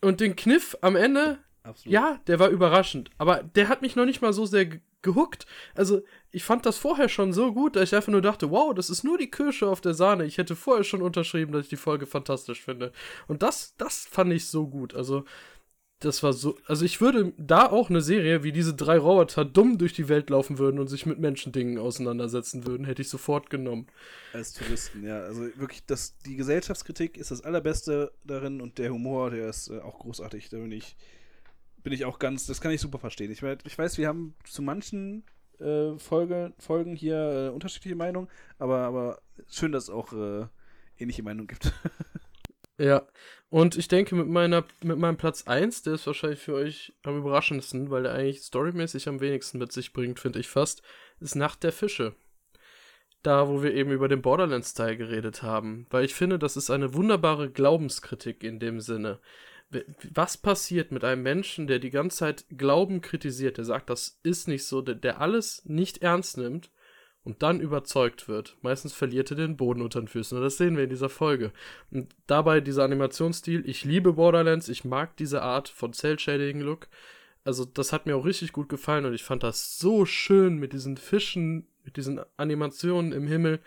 Und 0.00 0.20
den 0.20 0.36
Kniff 0.36 0.76
am 0.80 0.96
Ende, 0.96 1.38
Absolut. 1.68 1.92
ja, 1.92 2.18
der 2.26 2.38
war 2.38 2.48
überraschend. 2.48 3.10
Aber 3.18 3.42
der 3.42 3.68
hat 3.68 3.82
mich 3.82 3.94
noch 3.94 4.06
nicht 4.06 4.22
mal 4.22 4.32
so 4.32 4.46
sehr 4.46 4.66
ge- 4.66 4.80
gehuckt. 5.02 5.46
Also, 5.74 6.02
ich 6.30 6.42
fand 6.44 6.66
das 6.66 6.78
vorher 6.78 7.08
schon 7.08 7.32
so 7.32 7.52
gut, 7.52 7.76
dass 7.76 7.90
ich 7.90 7.94
einfach 7.94 8.10
nur 8.12 8.22
dachte, 8.22 8.50
wow, 8.50 8.74
das 8.74 8.90
ist 8.90 9.04
nur 9.04 9.18
die 9.18 9.30
Kirsche 9.30 9.68
auf 9.68 9.80
der 9.80 9.94
Sahne. 9.94 10.24
Ich 10.24 10.38
hätte 10.38 10.56
vorher 10.56 10.84
schon 10.84 11.02
unterschrieben, 11.02 11.52
dass 11.52 11.64
ich 11.64 11.68
die 11.68 11.76
Folge 11.76 12.06
fantastisch 12.06 12.62
finde. 12.62 12.92
Und 13.28 13.42
das, 13.42 13.74
das 13.76 14.06
fand 14.06 14.32
ich 14.32 14.46
so 14.48 14.66
gut. 14.66 14.94
Also, 14.94 15.24
das 16.00 16.22
war 16.22 16.32
so. 16.32 16.56
Also, 16.66 16.84
ich 16.84 17.00
würde 17.00 17.32
da 17.38 17.66
auch 17.70 17.90
eine 17.90 18.00
Serie, 18.00 18.44
wie 18.44 18.52
diese 18.52 18.72
drei 18.74 18.98
Roboter 18.98 19.44
dumm 19.44 19.78
durch 19.78 19.92
die 19.94 20.08
Welt 20.08 20.30
laufen 20.30 20.58
würden 20.58 20.78
und 20.78 20.86
sich 20.88 21.06
mit 21.06 21.18
Menschendingen 21.18 21.76
auseinandersetzen 21.78 22.66
würden, 22.66 22.86
hätte 22.86 23.02
ich 23.02 23.08
sofort 23.08 23.50
genommen. 23.50 23.88
Als 24.32 24.52
Touristen, 24.52 25.04
ja. 25.04 25.20
Also 25.22 25.42
wirklich, 25.56 25.84
das, 25.86 26.16
die 26.24 26.36
Gesellschaftskritik 26.36 27.16
ist 27.16 27.30
das 27.32 27.42
Allerbeste 27.42 28.12
darin 28.24 28.60
und 28.60 28.78
der 28.78 28.92
Humor, 28.92 29.30
der 29.30 29.48
ist 29.48 29.68
äh, 29.70 29.80
auch 29.80 29.98
großartig. 29.98 30.50
Da 30.50 30.58
bin 30.58 30.70
ich, 30.70 30.96
bin 31.82 31.92
ich 31.92 32.04
auch 32.04 32.18
ganz, 32.18 32.46
das 32.46 32.60
kann 32.60 32.72
ich 32.72 32.80
super 32.80 32.98
verstehen. 32.98 33.30
Ich, 33.30 33.42
ich 33.42 33.78
weiß, 33.78 33.98
wir 33.98 34.08
haben 34.08 34.34
zu 34.44 34.62
manchen 34.62 35.24
äh, 35.60 35.98
Folge, 35.98 36.52
Folgen 36.58 36.96
hier 36.96 37.48
äh, 37.48 37.54
unterschiedliche 37.54 37.96
Meinungen, 37.96 38.28
aber, 38.58 38.78
aber 38.80 39.20
schön, 39.48 39.72
dass 39.72 39.84
es 39.84 39.90
auch 39.90 40.12
äh, 40.12 40.46
ähnliche 40.98 41.22
Meinungen 41.22 41.48
gibt. 41.48 41.72
Ja, 42.80 43.08
und 43.50 43.76
ich 43.76 43.88
denke, 43.88 44.14
mit, 44.14 44.28
meiner, 44.28 44.64
mit 44.82 44.98
meinem 44.98 45.16
Platz 45.16 45.48
1, 45.48 45.82
der 45.82 45.94
ist 45.94 46.06
wahrscheinlich 46.06 46.38
für 46.38 46.54
euch 46.54 46.92
am 47.02 47.18
überraschendsten, 47.18 47.90
weil 47.90 48.04
der 48.04 48.14
eigentlich 48.14 48.42
storymäßig 48.42 49.08
am 49.08 49.20
wenigsten 49.20 49.58
mit 49.58 49.72
sich 49.72 49.92
bringt, 49.92 50.20
finde 50.20 50.38
ich 50.38 50.48
fast, 50.48 50.82
ist 51.18 51.34
Nacht 51.34 51.64
der 51.64 51.72
Fische. 51.72 52.14
Da, 53.24 53.48
wo 53.48 53.64
wir 53.64 53.74
eben 53.74 53.90
über 53.90 54.06
den 54.06 54.22
Borderlands-Teil 54.22 54.96
geredet 54.96 55.42
haben. 55.42 55.86
Weil 55.90 56.04
ich 56.04 56.14
finde, 56.14 56.38
das 56.38 56.56
ist 56.56 56.70
eine 56.70 56.94
wunderbare 56.94 57.50
Glaubenskritik 57.50 58.44
in 58.44 58.60
dem 58.60 58.80
Sinne. 58.80 59.18
Was 60.14 60.38
passiert 60.38 60.92
mit 60.92 61.04
einem 61.04 61.22
Menschen, 61.22 61.66
der 61.66 61.78
die 61.78 61.90
ganze 61.90 62.18
Zeit 62.18 62.46
Glauben 62.56 63.00
kritisiert, 63.00 63.58
der 63.58 63.64
sagt, 63.64 63.90
das 63.90 64.18
ist 64.22 64.48
nicht 64.48 64.64
so, 64.64 64.80
der, 64.80 64.94
der 64.94 65.20
alles 65.20 65.62
nicht 65.66 65.98
ernst 65.98 66.38
nimmt 66.38 66.70
und 67.22 67.42
dann 67.42 67.60
überzeugt 67.60 68.28
wird? 68.28 68.56
Meistens 68.62 68.94
verliert 68.94 69.30
er 69.30 69.36
den 69.36 69.58
Boden 69.58 69.82
unter 69.82 70.00
den 70.00 70.08
Füßen. 70.08 70.38
Und 70.38 70.44
das 70.44 70.56
sehen 70.56 70.76
wir 70.76 70.84
in 70.84 70.90
dieser 70.90 71.10
Folge. 71.10 71.52
Und 71.90 72.14
dabei 72.26 72.60
dieser 72.60 72.84
Animationsstil, 72.84 73.68
ich 73.68 73.84
liebe 73.84 74.14
Borderlands, 74.14 74.70
ich 74.70 74.84
mag 74.84 75.16
diese 75.18 75.42
Art 75.42 75.68
von 75.68 75.92
Cell-Shading-Look. 75.92 76.88
Also 77.44 77.64
das 77.66 77.92
hat 77.92 78.06
mir 78.06 78.16
auch 78.16 78.24
richtig 78.24 78.52
gut 78.52 78.68
gefallen 78.68 79.04
und 79.04 79.14
ich 79.14 79.24
fand 79.24 79.42
das 79.42 79.78
so 79.78 80.06
schön 80.06 80.56
mit 80.56 80.72
diesen 80.72 80.96
Fischen, 80.96 81.66
mit 81.84 81.96
diesen 81.96 82.20
Animationen 82.36 83.12
im 83.12 83.26
Himmel. 83.26 83.60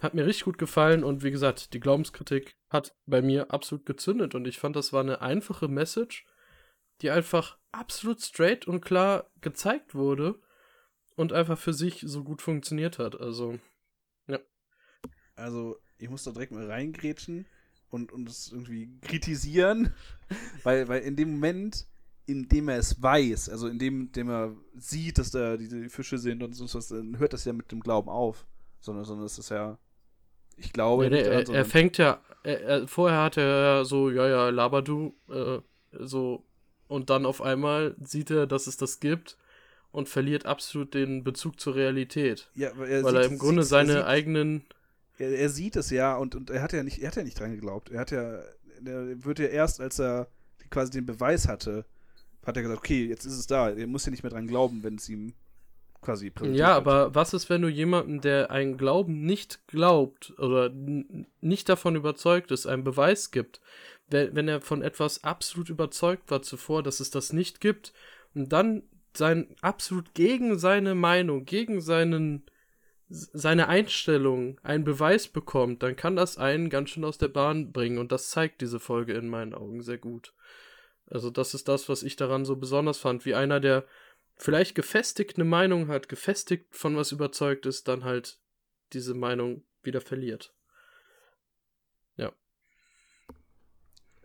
Hat 0.00 0.14
mir 0.14 0.26
richtig 0.26 0.44
gut 0.44 0.58
gefallen 0.58 1.02
und 1.02 1.22
wie 1.24 1.30
gesagt, 1.30 1.74
die 1.74 1.80
Glaubenskritik 1.80 2.56
hat 2.70 2.94
bei 3.06 3.20
mir 3.20 3.50
absolut 3.52 3.84
gezündet 3.84 4.34
und 4.34 4.46
ich 4.46 4.58
fand, 4.58 4.76
das 4.76 4.92
war 4.92 5.00
eine 5.00 5.20
einfache 5.20 5.68
Message, 5.68 6.24
die 7.00 7.10
einfach 7.10 7.58
absolut 7.72 8.20
straight 8.20 8.66
und 8.66 8.80
klar 8.80 9.30
gezeigt 9.40 9.94
wurde 9.94 10.40
und 11.16 11.32
einfach 11.32 11.58
für 11.58 11.72
sich 11.72 12.02
so 12.06 12.22
gut 12.22 12.42
funktioniert 12.42 12.98
hat. 12.98 13.20
Also, 13.20 13.58
Also, 15.34 15.76
ich 15.98 16.08
muss 16.10 16.24
da 16.24 16.32
direkt 16.32 16.52
mal 16.52 16.70
reingrätschen 16.70 17.46
und, 17.90 18.12
und 18.12 18.28
es 18.28 18.52
irgendwie 18.52 18.98
kritisieren, 19.00 19.94
weil, 20.62 20.88
weil 20.88 21.02
in 21.02 21.16
dem 21.16 21.32
Moment, 21.32 21.86
in 22.26 22.48
dem 22.48 22.68
er 22.68 22.78
es 22.78 23.00
weiß, 23.00 23.48
also 23.48 23.68
in 23.68 23.78
dem, 23.78 24.12
dem 24.12 24.28
er 24.28 24.56
sieht, 24.74 25.18
dass 25.18 25.30
da 25.30 25.56
diese 25.56 25.88
Fische 25.88 26.18
sind 26.18 26.42
und 26.42 26.52
sonst 26.54 26.74
was, 26.74 26.88
dann 26.88 27.18
hört 27.18 27.32
das 27.32 27.44
ja 27.44 27.52
mit 27.52 27.72
dem 27.72 27.80
Glauben 27.80 28.08
auf. 28.08 28.46
Sondern, 28.80 29.04
sondern 29.04 29.26
es 29.26 29.38
ist 29.38 29.50
ja 29.50 29.78
Ich 30.58 30.72
glaube 30.72 31.04
Ja, 31.04 31.10
daran, 31.10 31.46
er, 31.46 31.54
er 31.54 31.64
fängt 31.64 31.98
ja, 31.98 32.20
er, 32.42 32.60
er, 32.62 32.88
vorher 32.88 33.22
hat 33.22 33.36
er 33.36 33.84
so, 33.84 34.10
ja, 34.10 34.28
ja, 34.28 34.48
laber 34.50 34.82
du, 34.82 35.14
äh, 35.28 35.58
so, 35.92 36.44
und 36.88 37.10
dann 37.10 37.26
auf 37.26 37.42
einmal 37.42 37.94
sieht 38.02 38.30
er, 38.30 38.46
dass 38.46 38.66
es 38.66 38.76
das 38.76 39.00
gibt 39.00 39.36
und 39.90 40.08
verliert 40.08 40.46
absolut 40.46 40.94
den 40.94 41.24
Bezug 41.24 41.60
zur 41.60 41.74
Realität. 41.74 42.50
ja, 42.54 42.70
weil 42.76 42.88
er, 42.88 43.04
weil 43.04 43.12
sieht, 43.12 43.22
er 43.22 43.26
im 43.26 43.38
Grunde 43.38 43.62
sieht, 43.62 43.70
seine 43.70 43.92
sieht, 43.92 44.04
eigenen, 44.04 44.64
er, 45.18 45.30
er 45.30 45.48
sieht 45.48 45.76
es 45.76 45.90
ja 45.90 46.16
und, 46.16 46.34
und 46.34 46.50
er 46.50 46.62
hat 46.62 46.72
ja 46.72 46.82
nicht, 46.82 46.98
er 47.00 47.08
hat 47.08 47.16
ja 47.16 47.22
nicht 47.22 47.38
dran 47.38 47.52
geglaubt. 47.52 47.90
Er 47.90 48.00
hat 48.00 48.10
ja, 48.10 48.22
er 48.22 49.24
wird 49.24 49.38
ja 49.38 49.46
erst, 49.46 49.80
als 49.80 49.98
er 49.98 50.28
quasi 50.70 50.90
den 50.90 51.06
Beweis 51.06 51.48
hatte, 51.48 51.84
hat 52.44 52.56
er 52.56 52.62
gesagt, 52.62 52.78
okay, 52.78 53.06
jetzt 53.06 53.24
ist 53.24 53.38
es 53.38 53.46
da. 53.46 53.70
Er 53.70 53.86
muss 53.86 54.06
ja 54.06 54.10
nicht 54.10 54.22
mehr 54.22 54.30
dran 54.30 54.46
glauben, 54.46 54.82
wenn 54.82 54.96
es 54.96 55.08
ihm 55.08 55.34
quasi 56.00 56.30
präsentiert 56.30 56.60
ja, 56.60 56.76
wird. 56.76 56.86
aber 56.86 57.14
was 57.14 57.34
ist, 57.34 57.50
wenn 57.50 57.62
du 57.62 57.68
jemanden, 57.68 58.20
der 58.20 58.50
einen 58.50 58.76
Glauben 58.76 59.24
nicht 59.24 59.66
glaubt 59.68 60.34
oder 60.38 60.70
nicht 60.70 61.68
davon 61.68 61.96
überzeugt 61.96 62.50
ist, 62.50 62.66
einen 62.66 62.84
Beweis 62.84 63.30
gibt, 63.30 63.60
wenn, 64.08 64.34
wenn 64.34 64.48
er 64.48 64.60
von 64.60 64.82
etwas 64.82 65.24
absolut 65.24 65.68
überzeugt 65.68 66.30
war 66.30 66.42
zuvor, 66.42 66.82
dass 66.82 67.00
es 67.00 67.10
das 67.10 67.32
nicht 67.32 67.60
gibt, 67.60 67.92
und 68.34 68.52
dann 68.52 68.82
sein 69.16 69.48
absolut 69.62 70.14
gegen 70.14 70.58
seine 70.58 70.94
Meinung, 70.94 71.44
gegen 71.44 71.80
seinen 71.80 72.44
seine 73.10 73.68
Einstellung 73.68 74.60
einen 74.62 74.84
Beweis 74.84 75.28
bekommt, 75.28 75.82
dann 75.82 75.96
kann 75.96 76.14
das 76.14 76.36
einen 76.36 76.68
ganz 76.68 76.90
schön 76.90 77.06
aus 77.06 77.16
der 77.16 77.28
Bahn 77.28 77.72
bringen 77.72 77.96
und 77.96 78.12
das 78.12 78.28
zeigt 78.28 78.60
diese 78.60 78.78
Folge 78.78 79.14
in 79.14 79.28
meinen 79.28 79.54
Augen 79.54 79.82
sehr 79.82 79.96
gut. 79.96 80.34
Also 81.06 81.30
das 81.30 81.54
ist 81.54 81.68
das, 81.68 81.88
was 81.88 82.02
ich 82.02 82.16
daran 82.16 82.44
so 82.44 82.56
besonders 82.56 82.98
fand, 82.98 83.24
wie 83.24 83.34
einer, 83.34 83.60
der 83.60 83.84
vielleicht 84.38 84.74
gefestigt 84.74 85.36
eine 85.36 85.44
Meinung 85.44 85.88
hat, 85.88 86.08
gefestigt 86.08 86.74
von 86.74 86.96
was 86.96 87.12
überzeugt 87.12 87.66
ist, 87.66 87.88
dann 87.88 88.04
halt 88.04 88.40
diese 88.92 89.14
Meinung 89.14 89.64
wieder 89.82 90.00
verliert. 90.00 90.54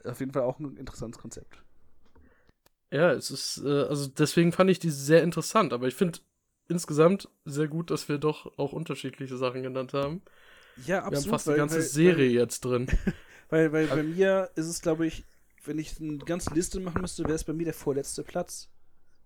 Auf 0.05 0.20
jeden 0.20 0.34
Fall 0.34 0.43
auch 0.43 0.59
ein 0.59 0.76
interessantes 0.78 1.20
Konzept. 1.20 1.64
Ja, 2.91 3.11
es 3.11 3.32
ist, 3.32 3.61
äh, 3.64 3.84
also 3.84 4.07
deswegen 4.07 4.51
fand 4.51 4.70
ich 4.70 4.80
die 4.80 4.89
sehr 4.89 5.24
interessant, 5.24 5.74
aber 5.74 5.88
ich 5.88 5.95
finde 5.95 6.20
insgesamt 6.68 7.30
sehr 7.45 7.68
gut, 7.68 7.89
dass 7.89 8.09
wir 8.09 8.18
doch 8.18 8.57
auch 8.57 8.74
unterschiedliche 8.74 9.38
Sachen 9.38 9.64
genannt 9.64 9.93
haben. 9.93 10.22
Ja, 10.78 10.88
wir 10.88 10.95
haben 10.97 11.07
absolut. 11.07 11.30
fast 11.30 11.47
weil- 11.47 11.53
die 11.53 11.59
ganze 11.59 11.76
weil- 11.78 11.82
Serie 11.84 12.30
jetzt 12.30 12.66
drin. 12.66 12.88
Weil, 13.49 13.72
weil 13.72 13.86
bei 13.86 14.01
mir 14.01 14.49
ist 14.55 14.66
es, 14.66 14.82
glaube 14.82 15.05
ich, 15.05 15.26
wenn 15.64 15.78
ich 15.78 15.99
eine 16.01 16.18
ganze 16.18 16.51
Liste 16.55 16.80
machen 16.80 17.01
müsste, 17.01 17.24
wäre 17.26 17.36
es 17.36 17.43
bei 17.43 17.53
mir 17.53 17.66
der 17.66 17.76
vorletzte 17.76 18.24
Platz. 18.24 18.72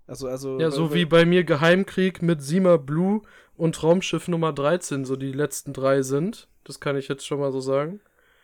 Also, 0.08 0.28
also. 0.28 0.60
Ja, 0.60 0.72
so 0.72 0.94
wie 0.94 1.06
bei 1.06 1.26
mir 1.26 1.44
Geheimkrieg 1.44 2.22
mit 2.22 2.42
Sima 2.42 2.78
Blue 2.78 3.22
und 3.56 3.82
Raumschiff 3.84 4.28
Nummer 4.28 4.54
13 4.54 5.04
so 5.06 5.16
die 5.16 5.32
letzten 5.34 5.74
drei 5.74 6.02
sind. 6.02 6.48
Das 6.64 6.80
kann 6.80 6.96
ich 6.98 7.08
jetzt 7.08 7.26
schon 7.26 7.40
mal 7.40 7.52
so 7.52 7.60
sagen. 7.62 8.00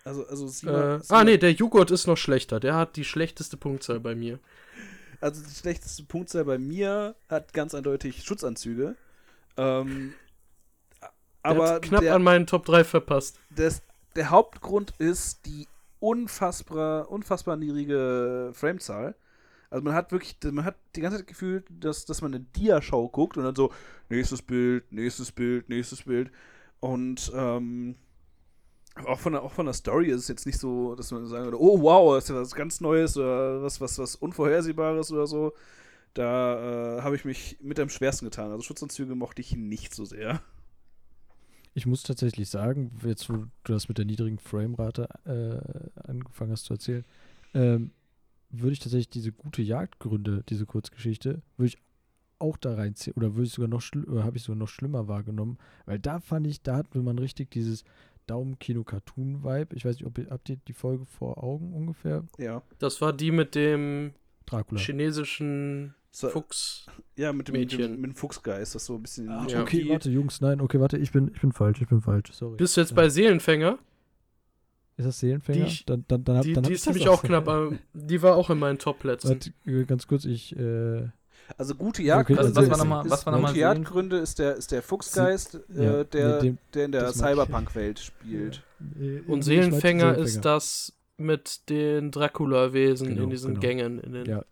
Also, 0.05 0.26
also 0.28 0.47
Sima, 0.47 0.95
Äh, 0.95 0.99
Sima- 0.99 1.16
ah, 1.20 1.24
nee, 1.24 1.38
der 1.38 1.51
Joghurt 1.53 1.91
ist 1.91 2.07
noch 2.07 2.18
schlechter. 2.18 2.59
Der 2.59 2.76
hat 2.76 2.95
die 2.97 3.05
schlechteste 3.05 3.55
Punktzahl 3.57 3.99
bei 3.99 4.16
mir. 4.16 4.39
Also 5.22 5.41
die 5.41 5.53
schlechteste 5.55 6.03
Punktzahl 6.03 6.43
bei 6.43 6.57
mir 6.57 7.16
hat 7.30 7.53
ganz 7.53 7.74
eindeutig 7.74 8.24
Schutzanzüge. 8.24 8.95
Ähm, 9.55 10.14
aber 11.41 11.80
knapp 11.80 12.01
der, 12.01 12.16
an 12.16 12.24
meinen 12.24 12.47
Top 12.47 12.66
3 12.66 12.84
verpasst. 12.84 13.39
das, 13.49 13.82
der 14.16 14.30
Hauptgrund 14.30 14.93
ist 14.99 15.45
die 15.45 15.68
unfassbar, 15.99 17.09
unfassbar 17.09 17.55
niedrige 17.57 18.51
Framezahl. 18.53 19.16
Also 19.74 19.84
man 19.84 19.95
hat 19.95 20.11
wirklich, 20.11 20.38
man 20.51 20.65
hat 20.65 20.76
die 20.95 21.01
ganze 21.01 21.17
Zeit 21.17 21.28
gefühlt, 21.28 21.65
dass, 21.67 22.05
dass 22.05 22.21
man 22.21 22.32
eine 22.32 22.43
Dia-Show 22.43 23.09
guckt 23.09 23.38
und 23.38 23.43
dann 23.43 23.55
so, 23.55 23.71
nächstes 24.07 24.43
Bild, 24.43 24.91
nächstes 24.91 25.32
Bild, 25.32 25.67
nächstes 25.67 26.03
Bild. 26.03 26.32
Und 26.80 27.32
ähm, 27.36 27.95
auch 29.03 29.19
von, 29.19 29.34
der, 29.34 29.41
auch 29.41 29.51
von 29.51 29.65
der 29.65 29.74
Story 29.74 30.09
ist 30.09 30.21
es 30.21 30.28
jetzt 30.28 30.45
nicht 30.45 30.59
so, 30.59 30.93
dass 30.93 31.09
man 31.09 31.26
sagen 31.26 31.45
würde, 31.45 31.59
oh 31.59 31.82
wow, 31.82 32.13
das 32.13 32.26
ist 32.26 32.30
ja 32.30 32.36
was 32.36 32.53
ganz 32.53 32.82
Neues 32.82 33.17
oder 33.17 33.63
was, 33.63 33.82
was, 33.82 33.97
was 33.97 34.15
Unvorhersehbares 34.15 35.11
oder 35.11 35.26
so. 35.26 35.53
Da 36.13 36.99
äh, 36.99 37.01
habe 37.01 37.15
ich 37.15 37.26
mich 37.26 37.57
mit 37.59 37.80
am 37.80 37.89
schwersten 37.89 38.26
getan. 38.26 38.51
Also 38.51 38.61
Schutzanzüge 38.61 39.15
mochte 39.15 39.41
ich 39.41 39.55
nicht 39.55 39.95
so 39.95 40.05
sehr. 40.05 40.39
Ich 41.74 41.88
muss 41.88 42.03
tatsächlich 42.03 42.47
sagen, 42.47 42.91
jetzt 43.03 43.28
wo 43.28 43.38
du 43.38 43.47
das 43.63 43.88
mit 43.88 43.97
der 43.97 44.05
niedrigen 44.05 44.38
Framerate 44.38 45.09
äh, 45.26 46.07
angefangen 46.07 46.51
hast 46.51 46.65
zu 46.65 46.74
erzählen, 46.74 47.05
ähm, 47.55 47.89
würde 48.62 48.74
ich 48.74 48.80
tatsächlich 48.80 49.10
diese 49.10 49.32
gute 49.32 49.62
Jagdgründe, 49.62 50.43
diese 50.47 50.66
Kurzgeschichte, 50.66 51.41
würde 51.58 51.68
ich 51.68 51.78
auch 52.39 52.58
da 52.58 52.76
reinziehen 52.76 53.16
oder 53.16 53.36
würde 53.36 53.47
ich 53.47 53.54
sogar 53.54 53.68
noch 53.70 53.82
oder 54.08 54.24
habe 54.24 54.38
ich 54.38 54.43
sogar 54.43 54.58
noch 54.58 54.68
schlimmer 54.68 55.08
wahrgenommen, 55.08 55.58
weil 55.86 55.99
da 55.99 56.20
fand 56.20 56.45
ich, 56.47 56.62
da 56.62 56.78
hat 56.78 56.93
man 56.95 57.18
richtig 57.20 57.51
dieses 57.51 57.84
Daumen-Kino-Cartoon-Vibe. 58.28 59.76
Ich 59.76 59.86
weiß 59.86 59.95
nicht, 59.97 60.06
ob 60.06 60.18
ihr, 60.18 60.28
habt 60.30 60.49
ihr 60.49 60.58
die 60.68 60.74
Folge 60.74 61.06
vor 61.06 61.43
Augen 61.43 61.74
ungefähr? 61.74 62.24
Ja. 62.38 62.62
Das 62.80 63.01
war 63.01 63.14
die 63.14 63.32
mit 63.32 63.56
dem 63.56 64.14
Dracula. 64.45 64.80
chinesischen 64.80 65.93
So, 66.12 66.30
Fuchs. 66.30 66.86
ja, 67.18 67.34
mit 67.34 67.47
dem, 67.47 67.54
mit, 67.54 67.72
dem, 67.72 67.78
Mädchen. 67.80 68.01
mit 68.01 68.12
dem 68.12 68.16
Fuchsgeist, 68.16 68.76
das 68.76 68.86
so 68.86 68.95
ein 68.95 69.01
bisschen. 69.01 69.30
Ah, 69.30 69.45
Ja. 69.49 69.62
Okay, 69.62 69.88
warte, 69.89 70.10
Jungs, 70.10 70.41
nein, 70.41 70.62
okay, 70.62 70.80
warte, 70.80 70.97
ich 70.97 71.12
bin, 71.12 71.32
ich 71.34 71.41
bin 71.41 71.51
falsch, 71.51 71.82
ich 71.82 71.88
bin 71.88 72.01
falsch, 72.01 72.32
sorry. 72.34 72.58
Bist 72.58 72.78
du 72.78 72.82
jetzt 72.82 72.91
Ja. 72.91 72.95
bei 72.95 73.10
Seelenfänger? 73.10 73.78
Ist 74.97 75.05
das 75.07 75.19
Seelenfänger? 75.19 75.65
Die- 75.65 75.85
dann, 75.85 76.05
dann, 76.07 76.23
dann, 76.23 76.41
Die, 76.41 76.53
dann 76.53 76.63
die 76.63 76.73
ist 76.73 76.85
das 76.85 76.93
nämlich 76.93 77.09
auch 77.09 77.23
knapp. 77.23 77.47
ähm, 77.47 77.79
die 77.93 78.21
war 78.21 78.35
auch 78.35 78.49
in 78.49 78.59
meinen 78.59 78.77
Top-Plätzen. 78.77 79.39
Äh, 79.65 79.85
ganz 79.85 80.05
kurz, 80.07 80.25
ich, 80.25 80.55
äh, 80.55 81.07
Also 81.57 81.73
gute 81.75 82.03
Jagd. 82.03 82.29
Okay, 82.29 82.37
Was, 82.39 82.45
also 82.47 82.55
was 82.57 82.63
ist- 82.65 82.69
war 82.71 82.77
nochmal, 82.77 83.03
was 83.09 83.25
war 83.25 83.33
gute 83.33 83.41
nochmal 83.43 83.57
Jagdgründe 83.57 84.17
ist 84.17 84.37
der, 84.39 84.55
ist 84.55 84.71
der 84.71 84.83
Fuchsgeist, 84.83 85.59
Ja, 85.75 86.01
äh, 86.01 86.05
der, 86.05 86.35
nee, 86.35 86.41
dem- 86.49 86.57
der 86.73 86.85
in 86.85 86.91
der. 86.91 87.11
Cyberpunk-Welt 87.11 87.99
spielt. 87.99 88.61
äh, 88.99 89.19
Und 89.27 89.41
Seelenfänger 89.43 90.05
meinte 90.05 90.21
ist 90.21 90.41
das 90.45 90.93
mit 91.17 91.69
den 91.69 92.11
Dracula-Wesen 92.11 93.09
Genau, 93.09 93.23
in 93.23 93.29
diesen 93.29 93.49
genau. 93.55 93.61
Gängen. 93.61 93.99
In 93.99 94.13
den 94.13 94.25
Ja, 94.25 94.43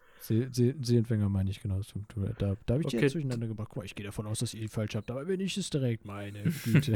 See, 0.51 0.75
Seelenfänger 0.81 1.29
meine 1.29 1.49
ich 1.49 1.61
genau. 1.61 1.79
Da, 2.39 2.55
da 2.65 2.73
habe 2.73 2.81
ich 2.83 2.87
die 2.89 2.95
Okay. 2.97 3.05
jetzt 3.05 3.13
durcheinander 3.15 3.47
gebracht. 3.47 3.67
Guck 3.69 3.77
mal, 3.77 3.85
ich 3.85 3.95
gehe 3.95 4.05
davon 4.05 4.25
aus, 4.27 4.39
dass 4.39 4.53
ihr 4.53 4.61
die 4.61 4.67
falsch 4.67 4.95
habt, 4.95 5.09
aber 5.11 5.27
wenn 5.27 5.39
ich 5.39 5.57
es 5.57 5.69
direkt 5.69 6.05
meine 6.05 6.43
Güte. 6.65 6.93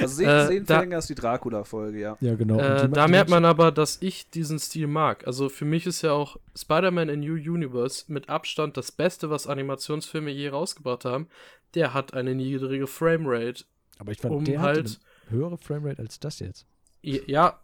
Also 0.00 0.16
Se 0.16 0.24
Äh, 0.24 0.46
Seelenfänger 0.46 0.98
ist 0.98 1.08
die 1.10 1.14
Dracula-Folge, 1.14 1.98
ja. 2.00 2.16
ja, 2.20 2.34
genau. 2.34 2.58
Äh, 2.58 2.86
die- 2.86 2.92
da 2.92 3.06
die 3.06 3.10
merkt 3.12 3.30
man 3.30 3.44
aber, 3.44 3.72
dass 3.72 4.02
ich 4.02 4.28
diesen 4.30 4.58
Stil 4.58 4.86
mag. 4.86 5.26
Also 5.26 5.48
für 5.48 5.64
mich 5.64 5.86
ist 5.86 6.02
ja 6.02 6.12
auch 6.12 6.36
Spider-Man 6.56 7.08
in 7.08 7.20
New 7.20 7.34
Universe 7.34 8.04
mit 8.12 8.28
Abstand 8.28 8.76
das 8.76 8.92
Beste, 8.92 9.30
was 9.30 9.46
Animationsfilme 9.46 10.30
je 10.30 10.48
rausgebracht 10.48 11.04
haben. 11.04 11.28
Der 11.74 11.94
hat 11.94 12.14
eine 12.14 12.34
niedrige 12.34 12.86
Framerate. 12.86 13.64
Aber 13.98 14.12
ich 14.12 14.18
fand, 14.20 14.34
um 14.34 14.44
der 14.44 14.60
halt- 14.60 15.00
höhere 15.30 15.58
Framerate 15.58 16.00
als 16.02 16.18
das 16.20 16.38
jetzt. 16.38 16.66
Ja, 17.02 17.60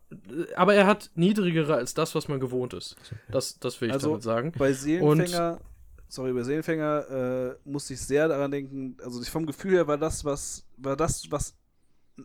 aber 0.57 0.75
er 0.75 0.87
hat 0.87 1.11
niedrigere 1.15 1.75
als 1.75 1.95
das, 1.95 2.15
was 2.15 2.29
man 2.29 2.41
gewohnt 2.41 2.73
ist. 2.73 2.97
Das, 3.29 3.59
das 3.59 3.81
will 3.81 3.89
ich 3.89 3.95
Also- 3.95 4.09
damit 4.11 4.23
sagen. 4.23 4.53
Bei 4.57 4.73
Seelenfänger, 4.73 5.61
sorry, 6.09 6.33
bei 6.33 6.43
Seelenfänger 6.43 7.11
äh, 7.11 7.69
musste 7.69 7.95
ich 7.95 8.01
sehr 8.01 8.29
daran 8.29 8.51
denken, 8.51 8.97
also 9.03 9.23
vom 9.25 9.47
Gefühl 9.47 9.73
her 9.73 9.87
war 9.89 9.99
das, 9.99 10.25
was, 10.25 10.65
war 10.77 10.97
das, 10.97 11.31
was, 11.31 11.55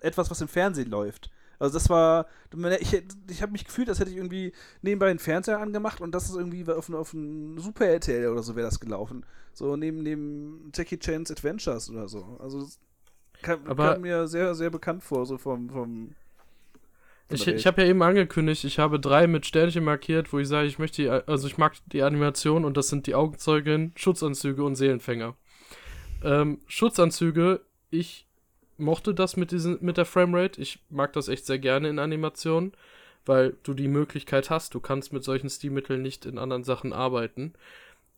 etwas, 0.01 0.29
was 0.29 0.41
im 0.41 0.47
Fernsehen 0.47 0.89
läuft. 0.89 1.31
Also 1.57 1.73
das 1.73 1.89
war, 1.89 2.27
ich, 2.79 3.03
ich 3.29 3.41
habe 3.41 3.51
mich 3.51 3.65
gefühlt, 3.65 3.89
als 3.89 3.99
hätte 3.99 4.11
ich 4.11 4.15
irgendwie 4.17 4.53
nebenbei 4.81 5.07
den 5.09 5.19
Fernseher 5.19 5.59
angemacht 5.59 5.99
und 5.99 6.13
das 6.15 6.29
ist 6.29 6.35
irgendwie 6.37 6.65
auf, 6.71 6.89
auf 6.93 7.13
ein 7.13 7.57
Super 7.57 7.85
RTL 7.87 8.29
oder 8.29 8.43
so 8.43 8.55
wäre 8.55 8.67
das 8.67 8.79
gelaufen. 8.79 9.25
So 9.51 9.75
neben, 9.75 10.01
neben 10.01 10.71
Jackie 10.73 10.97
Chan's 10.99 11.31
Adventures 11.31 11.89
oder 11.89 12.07
so. 12.07 12.37
Also 12.39 12.61
das 12.61 12.79
kam, 13.41 13.65
kam 13.65 14.01
mir 14.01 14.27
sehr, 14.27 14.55
sehr 14.55 14.69
bekannt 14.69 15.03
vor, 15.03 15.25
so 15.25 15.37
vom, 15.37 15.69
vom 15.69 16.15
Ich, 17.31 17.47
ich 17.47 17.67
habe 17.67 17.81
ja 17.83 17.87
eben 17.87 18.01
angekündigt, 18.01 18.63
ich 18.63 18.79
habe 18.79 18.99
drei 18.99 19.27
mit 19.27 19.45
Sternchen 19.45 19.83
markiert, 19.83 20.33
wo 20.33 20.39
ich 20.39 20.47
sage, 20.47 20.67
ich 20.67 20.79
möchte, 20.79 21.01
die, 21.03 21.09
also 21.09 21.47
ich 21.47 21.57
mag 21.57 21.73
die 21.87 22.01
Animation 22.01 22.65
und 22.65 22.75
das 22.75 22.87
sind 22.87 23.05
die 23.05 23.13
Augenzeugin, 23.13 23.91
Schutzanzüge 23.95 24.63
und 24.63 24.75
Seelenfänger. 24.75 25.35
Ähm, 26.23 26.59
Schutzanzüge, 26.67 27.61
ich 27.91 28.27
mochte 28.77 29.13
das 29.13 29.37
mit, 29.37 29.51
diesen, 29.51 29.77
mit 29.81 29.97
der 29.97 30.05
Framerate. 30.05 30.59
Ich 30.59 30.79
mag 30.89 31.13
das 31.13 31.27
echt 31.27 31.45
sehr 31.45 31.59
gerne 31.59 31.89
in 31.89 31.99
Animationen, 31.99 32.73
weil 33.25 33.57
du 33.63 33.73
die 33.73 33.87
Möglichkeit 33.87 34.49
hast, 34.49 34.73
du 34.73 34.79
kannst 34.79 35.13
mit 35.13 35.23
solchen 35.23 35.49
Stilmitteln 35.49 36.01
nicht 36.01 36.25
in 36.25 36.39
anderen 36.39 36.63
Sachen 36.63 36.93
arbeiten. 36.93 37.53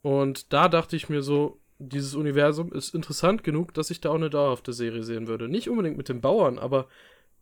Und 0.01 0.53
da 0.53 0.70
dachte 0.70 0.95
ich 0.95 1.09
mir 1.09 1.22
so, 1.22 1.59
dieses 1.80 2.16
Universum 2.16 2.72
ist 2.72 2.93
interessant 2.93 3.43
genug, 3.43 3.74
dass 3.74 3.89
ich 3.89 4.01
da 4.01 4.12
auch 4.12 4.16
eine 4.16 4.30
dauerhafte 4.30 4.72
Serie 4.72 5.03
sehen 5.03 5.28
würde. 5.28 5.49
Nicht 5.49 5.70
unbedingt 5.70 5.97
mit 5.97 6.09
den 6.09 6.22
Bauern, 6.22 6.59
aber 6.59 6.88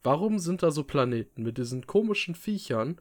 warum 0.04 0.40
sind 0.40 0.64
da 0.64 0.72
so 0.72 0.84
Planeten 0.84 1.44
mit 1.44 1.58
diesen 1.58 1.88
komischen 1.88 2.36
Viechern 2.36 3.00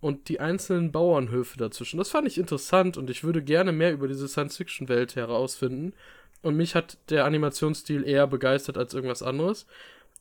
und 0.00 0.28
die 0.28 0.40
einzelnen 0.40 0.92
Bauernhöfe 0.92 1.58
dazwischen? 1.58 1.98
Das 1.98 2.10
fand 2.10 2.26
ich 2.26 2.38
interessant 2.38 2.96
und 2.96 3.10
ich 3.10 3.24
würde 3.24 3.42
gerne 3.42 3.72
mehr 3.72 3.92
über 3.92 4.08
diese 4.08 4.28
Science-Fiction-Welt 4.28 5.16
herausfinden. 5.16 5.94
Und 6.42 6.56
mich 6.56 6.74
hat 6.74 6.98
der 7.10 7.24
Animationsstil 7.24 8.06
eher 8.06 8.26
begeistert 8.26 8.78
als 8.78 8.94
irgendwas 8.94 9.22
anderes. 9.22 9.66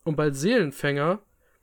Und 0.03 0.15
bei 0.15 0.31
Seelenfänger 0.31 1.19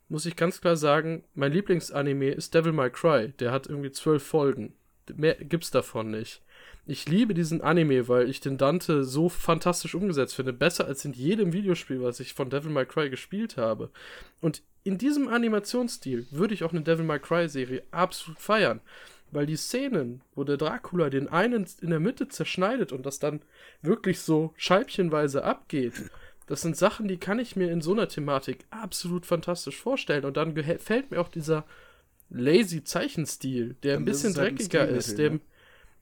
muss 0.07 0.25
ich 0.25 0.35
ganz 0.35 0.61
klar 0.61 0.77
sagen, 0.77 1.23
mein 1.33 1.51
Lieblingsanime 1.51 2.29
ist 2.29 2.53
Devil 2.53 2.71
May 2.71 2.89
Cry. 2.89 3.33
Der 3.39 3.51
hat 3.51 3.67
irgendwie 3.67 3.91
zwölf 3.91 4.23
Folgen. 4.23 4.73
Mehr 5.13 5.35
gibt's 5.35 5.71
davon 5.71 6.11
nicht. 6.11 6.41
Ich 6.87 7.07
liebe 7.07 7.33
diesen 7.33 7.61
Anime, 7.61 8.07
weil 8.07 8.29
ich 8.29 8.41
den 8.41 8.57
Dante 8.57 9.03
so 9.03 9.27
fantastisch 9.27 9.95
umgesetzt 9.95 10.35
finde. 10.35 10.53
Besser 10.53 10.85
als 10.85 11.03
in 11.03 11.13
jedem 11.13 11.51
Videospiel, 11.51 12.01
was 12.01 12.19
ich 12.19 12.33
von 12.33 12.49
Devil 12.49 12.71
May 12.71 12.85
Cry 12.85 13.09
gespielt 13.09 13.57
habe. 13.57 13.89
Und 14.39 14.61
in 14.83 14.99
diesem 14.99 15.27
Animationsstil 15.27 16.27
würde 16.29 16.53
ich 16.53 16.63
auch 16.63 16.71
eine 16.71 16.83
Devil 16.83 17.05
May 17.05 17.19
Cry 17.19 17.49
Serie 17.49 17.81
absolut 17.89 18.39
feiern. 18.39 18.81
Weil 19.31 19.47
die 19.47 19.55
Szenen, 19.55 20.21
wo 20.35 20.43
der 20.43 20.57
Dracula 20.57 21.09
den 21.09 21.27
einen 21.27 21.65
in 21.81 21.89
der 21.89 21.99
Mitte 21.99 22.27
zerschneidet 22.27 22.91
und 22.91 23.03
das 23.03 23.17
dann 23.17 23.41
wirklich 23.81 24.19
so 24.19 24.53
scheibchenweise 24.55 25.43
abgeht, 25.43 25.93
das 26.45 26.61
sind 26.61 26.77
Sachen, 26.77 27.07
die 27.07 27.17
kann 27.17 27.39
ich 27.39 27.55
mir 27.55 27.71
in 27.71 27.81
so 27.81 27.93
einer 27.93 28.07
Thematik 28.07 28.65
absolut 28.69 29.25
fantastisch 29.25 29.81
vorstellen. 29.81 30.25
Und 30.25 30.37
dann 30.37 30.53
gefällt 30.53 31.09
mir 31.09 31.19
auch 31.19 31.29
dieser 31.29 31.65
lazy 32.29 32.83
Zeichenstil, 32.83 33.75
der 33.81 33.97
ein 33.97 34.05
bisschen 34.05 34.35
halt 34.35 34.59
dreckiger 34.59 34.87
ist. 34.87 35.17
Dem, 35.17 35.33
ne? 35.33 35.39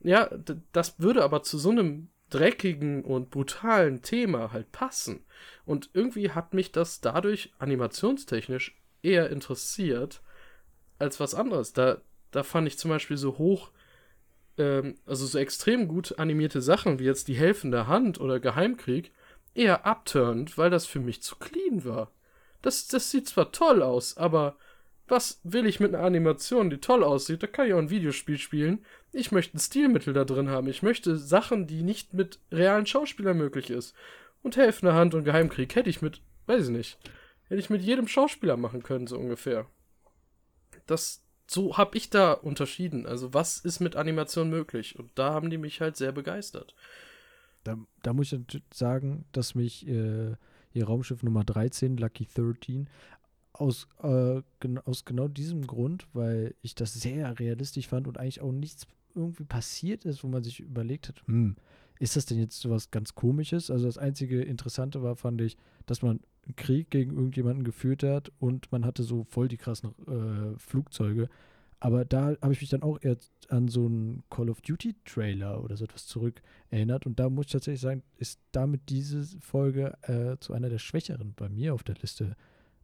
Ja, 0.03 0.29
das 0.71 0.99
würde 0.99 1.23
aber 1.23 1.43
zu 1.43 1.57
so 1.57 1.69
einem 1.69 2.09
dreckigen 2.29 3.03
und 3.03 3.29
brutalen 3.29 4.01
Thema 4.01 4.51
halt 4.51 4.71
passen. 4.71 5.25
Und 5.65 5.89
irgendwie 5.93 6.31
hat 6.31 6.53
mich 6.53 6.71
das 6.71 6.99
dadurch 6.99 7.53
animationstechnisch 7.59 8.75
eher 9.01 9.29
interessiert 9.29 10.21
als 10.99 11.19
was 11.19 11.35
anderes. 11.35 11.73
Da, 11.73 12.01
da 12.31 12.43
fand 12.43 12.67
ich 12.67 12.77
zum 12.77 12.89
Beispiel 12.89 13.17
so 13.17 13.37
hoch, 13.37 13.71
ähm, 14.57 14.95
also 15.05 15.25
so 15.25 15.37
extrem 15.37 15.87
gut 15.87 16.17
animierte 16.17 16.61
Sachen 16.61 16.99
wie 16.99 17.05
jetzt 17.05 17.27
die 17.27 17.35
helfende 17.35 17.87
Hand 17.87 18.19
oder 18.19 18.39
Geheimkrieg 18.39 19.11
eher 19.53 19.85
abturnt, 19.85 20.57
weil 20.57 20.69
das 20.69 20.85
für 20.85 20.99
mich 20.99 21.21
zu 21.21 21.35
clean 21.35 21.85
war. 21.85 22.11
Das, 22.61 22.87
das 22.87 23.11
sieht 23.11 23.27
zwar 23.27 23.51
toll 23.51 23.83
aus, 23.83 24.17
aber 24.17 24.55
was 25.07 25.39
will 25.43 25.65
ich 25.65 25.79
mit 25.79 25.93
einer 25.93 26.03
Animation, 26.03 26.69
die 26.69 26.79
toll 26.79 27.03
aussieht? 27.03 27.43
Da 27.43 27.47
kann 27.47 27.67
ich 27.67 27.73
auch 27.73 27.79
ein 27.79 27.89
Videospiel 27.89 28.37
spielen. 28.37 28.85
Ich 29.13 29.31
möchte 29.31 29.57
ein 29.57 29.59
Stilmittel 29.59 30.13
da 30.13 30.25
drin 30.25 30.49
haben. 30.49 30.67
Ich 30.67 30.81
möchte 30.81 31.17
Sachen, 31.17 31.67
die 31.67 31.83
nicht 31.83 32.13
mit 32.13 32.39
realen 32.51 32.85
Schauspielern 32.85 33.37
möglich 33.37 33.69
ist. 33.69 33.93
Und 34.41 34.57
Helfende 34.57 34.93
Hand 34.93 35.13
und 35.13 35.23
Geheimkrieg 35.23 35.75
hätte 35.75 35.89
ich 35.89 36.01
mit, 36.01 36.21
weiß 36.47 36.65
ich 36.65 36.69
nicht, 36.69 36.97
hätte 37.45 37.59
ich 37.59 37.69
mit 37.69 37.81
jedem 37.81 38.07
Schauspieler 38.07 38.57
machen 38.57 38.83
können, 38.83 39.07
so 39.07 39.17
ungefähr. 39.17 39.67
Das, 40.87 41.23
so 41.47 41.77
habe 41.77 41.95
ich 41.95 42.09
da 42.09 42.33
unterschieden. 42.33 43.05
Also, 43.05 43.33
was 43.33 43.59
ist 43.59 43.79
mit 43.79 43.95
Animation 43.95 44.49
möglich? 44.49 44.97
Und 44.97 45.11
da 45.15 45.33
haben 45.33 45.49
die 45.49 45.59
mich 45.59 45.79
halt 45.79 45.95
sehr 45.95 46.11
begeistert. 46.11 46.75
Da, 47.63 47.77
da 48.01 48.13
muss 48.13 48.33
ich 48.33 48.41
sagen, 48.73 49.25
dass 49.31 49.55
mich 49.55 49.87
äh, 49.87 50.35
ihr 50.73 50.85
Raumschiff 50.85 51.23
Nummer 51.23 51.43
13, 51.43 51.97
Lucky 51.97 52.27
13, 52.33 52.89
aus, 53.53 53.87
äh, 54.01 54.41
gen 54.59 54.79
aus 54.79 55.05
genau 55.05 55.27
diesem 55.27 55.67
Grund, 55.67 56.07
weil 56.13 56.55
ich 56.61 56.75
das 56.75 56.93
sehr 56.93 57.39
realistisch 57.39 57.87
fand 57.87 58.07
und 58.07 58.17
eigentlich 58.17 58.41
auch 58.41 58.51
nichts 58.51 58.87
irgendwie 59.15 59.43
passiert 59.43 60.05
ist, 60.05 60.23
wo 60.23 60.27
man 60.27 60.43
sich 60.43 60.59
überlegt 60.59 61.07
hat, 61.09 61.25
hm, 61.27 61.55
ist 61.99 62.15
das 62.15 62.25
denn 62.25 62.39
jetzt 62.39 62.59
so 62.59 62.69
was 62.69 62.91
ganz 62.91 63.15
Komisches? 63.15 63.69
Also 63.69 63.85
das 63.85 63.97
einzige 63.97 64.41
Interessante 64.41 65.03
war, 65.03 65.15
fand 65.15 65.41
ich, 65.41 65.57
dass 65.85 66.01
man 66.01 66.19
einen 66.45 66.55
Krieg 66.55 66.89
gegen 66.89 67.15
irgendjemanden 67.15 67.63
geführt 67.63 68.03
hat 68.03 68.31
und 68.39 68.71
man 68.71 68.85
hatte 68.85 69.03
so 69.03 69.23
voll 69.23 69.47
die 69.47 69.57
krassen 69.57 69.91
äh, 70.07 70.57
Flugzeuge. 70.57 71.29
Aber 71.79 72.05
da 72.05 72.35
habe 72.41 72.53
ich 72.53 72.61
mich 72.61 72.69
dann 72.69 72.81
auch 72.81 72.97
eher 73.01 73.17
an 73.49 73.67
so 73.67 73.85
einen 73.85 74.23
Call 74.29 74.49
of 74.49 74.61
Duty 74.61 74.95
Trailer 75.03 75.61
oder 75.61 75.75
so 75.75 75.83
etwas 75.83 76.07
zurück 76.07 76.41
erinnert. 76.69 77.05
Und 77.05 77.19
da 77.19 77.29
muss 77.29 77.47
ich 77.47 77.51
tatsächlich 77.51 77.81
sagen, 77.81 78.03
ist 78.17 78.39
damit 78.53 78.89
diese 78.89 79.25
Folge 79.41 79.97
äh, 80.03 80.37
zu 80.39 80.53
einer 80.53 80.69
der 80.69 80.79
schwächeren 80.79 81.33
bei 81.35 81.49
mir 81.49 81.73
auf 81.73 81.83
der 81.83 81.95
Liste 81.95 82.37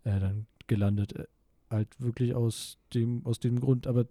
äh, 0.04 0.20
dann 0.20 0.48
gelandet. 0.68 1.16
Äh, 1.16 1.28
halt 1.70 1.88
wirklich 2.00 2.36
aus 2.36 2.78
dem, 2.94 3.26
aus 3.26 3.40
dem 3.40 3.60
Grund. 3.62 3.88
Aber 3.88 4.06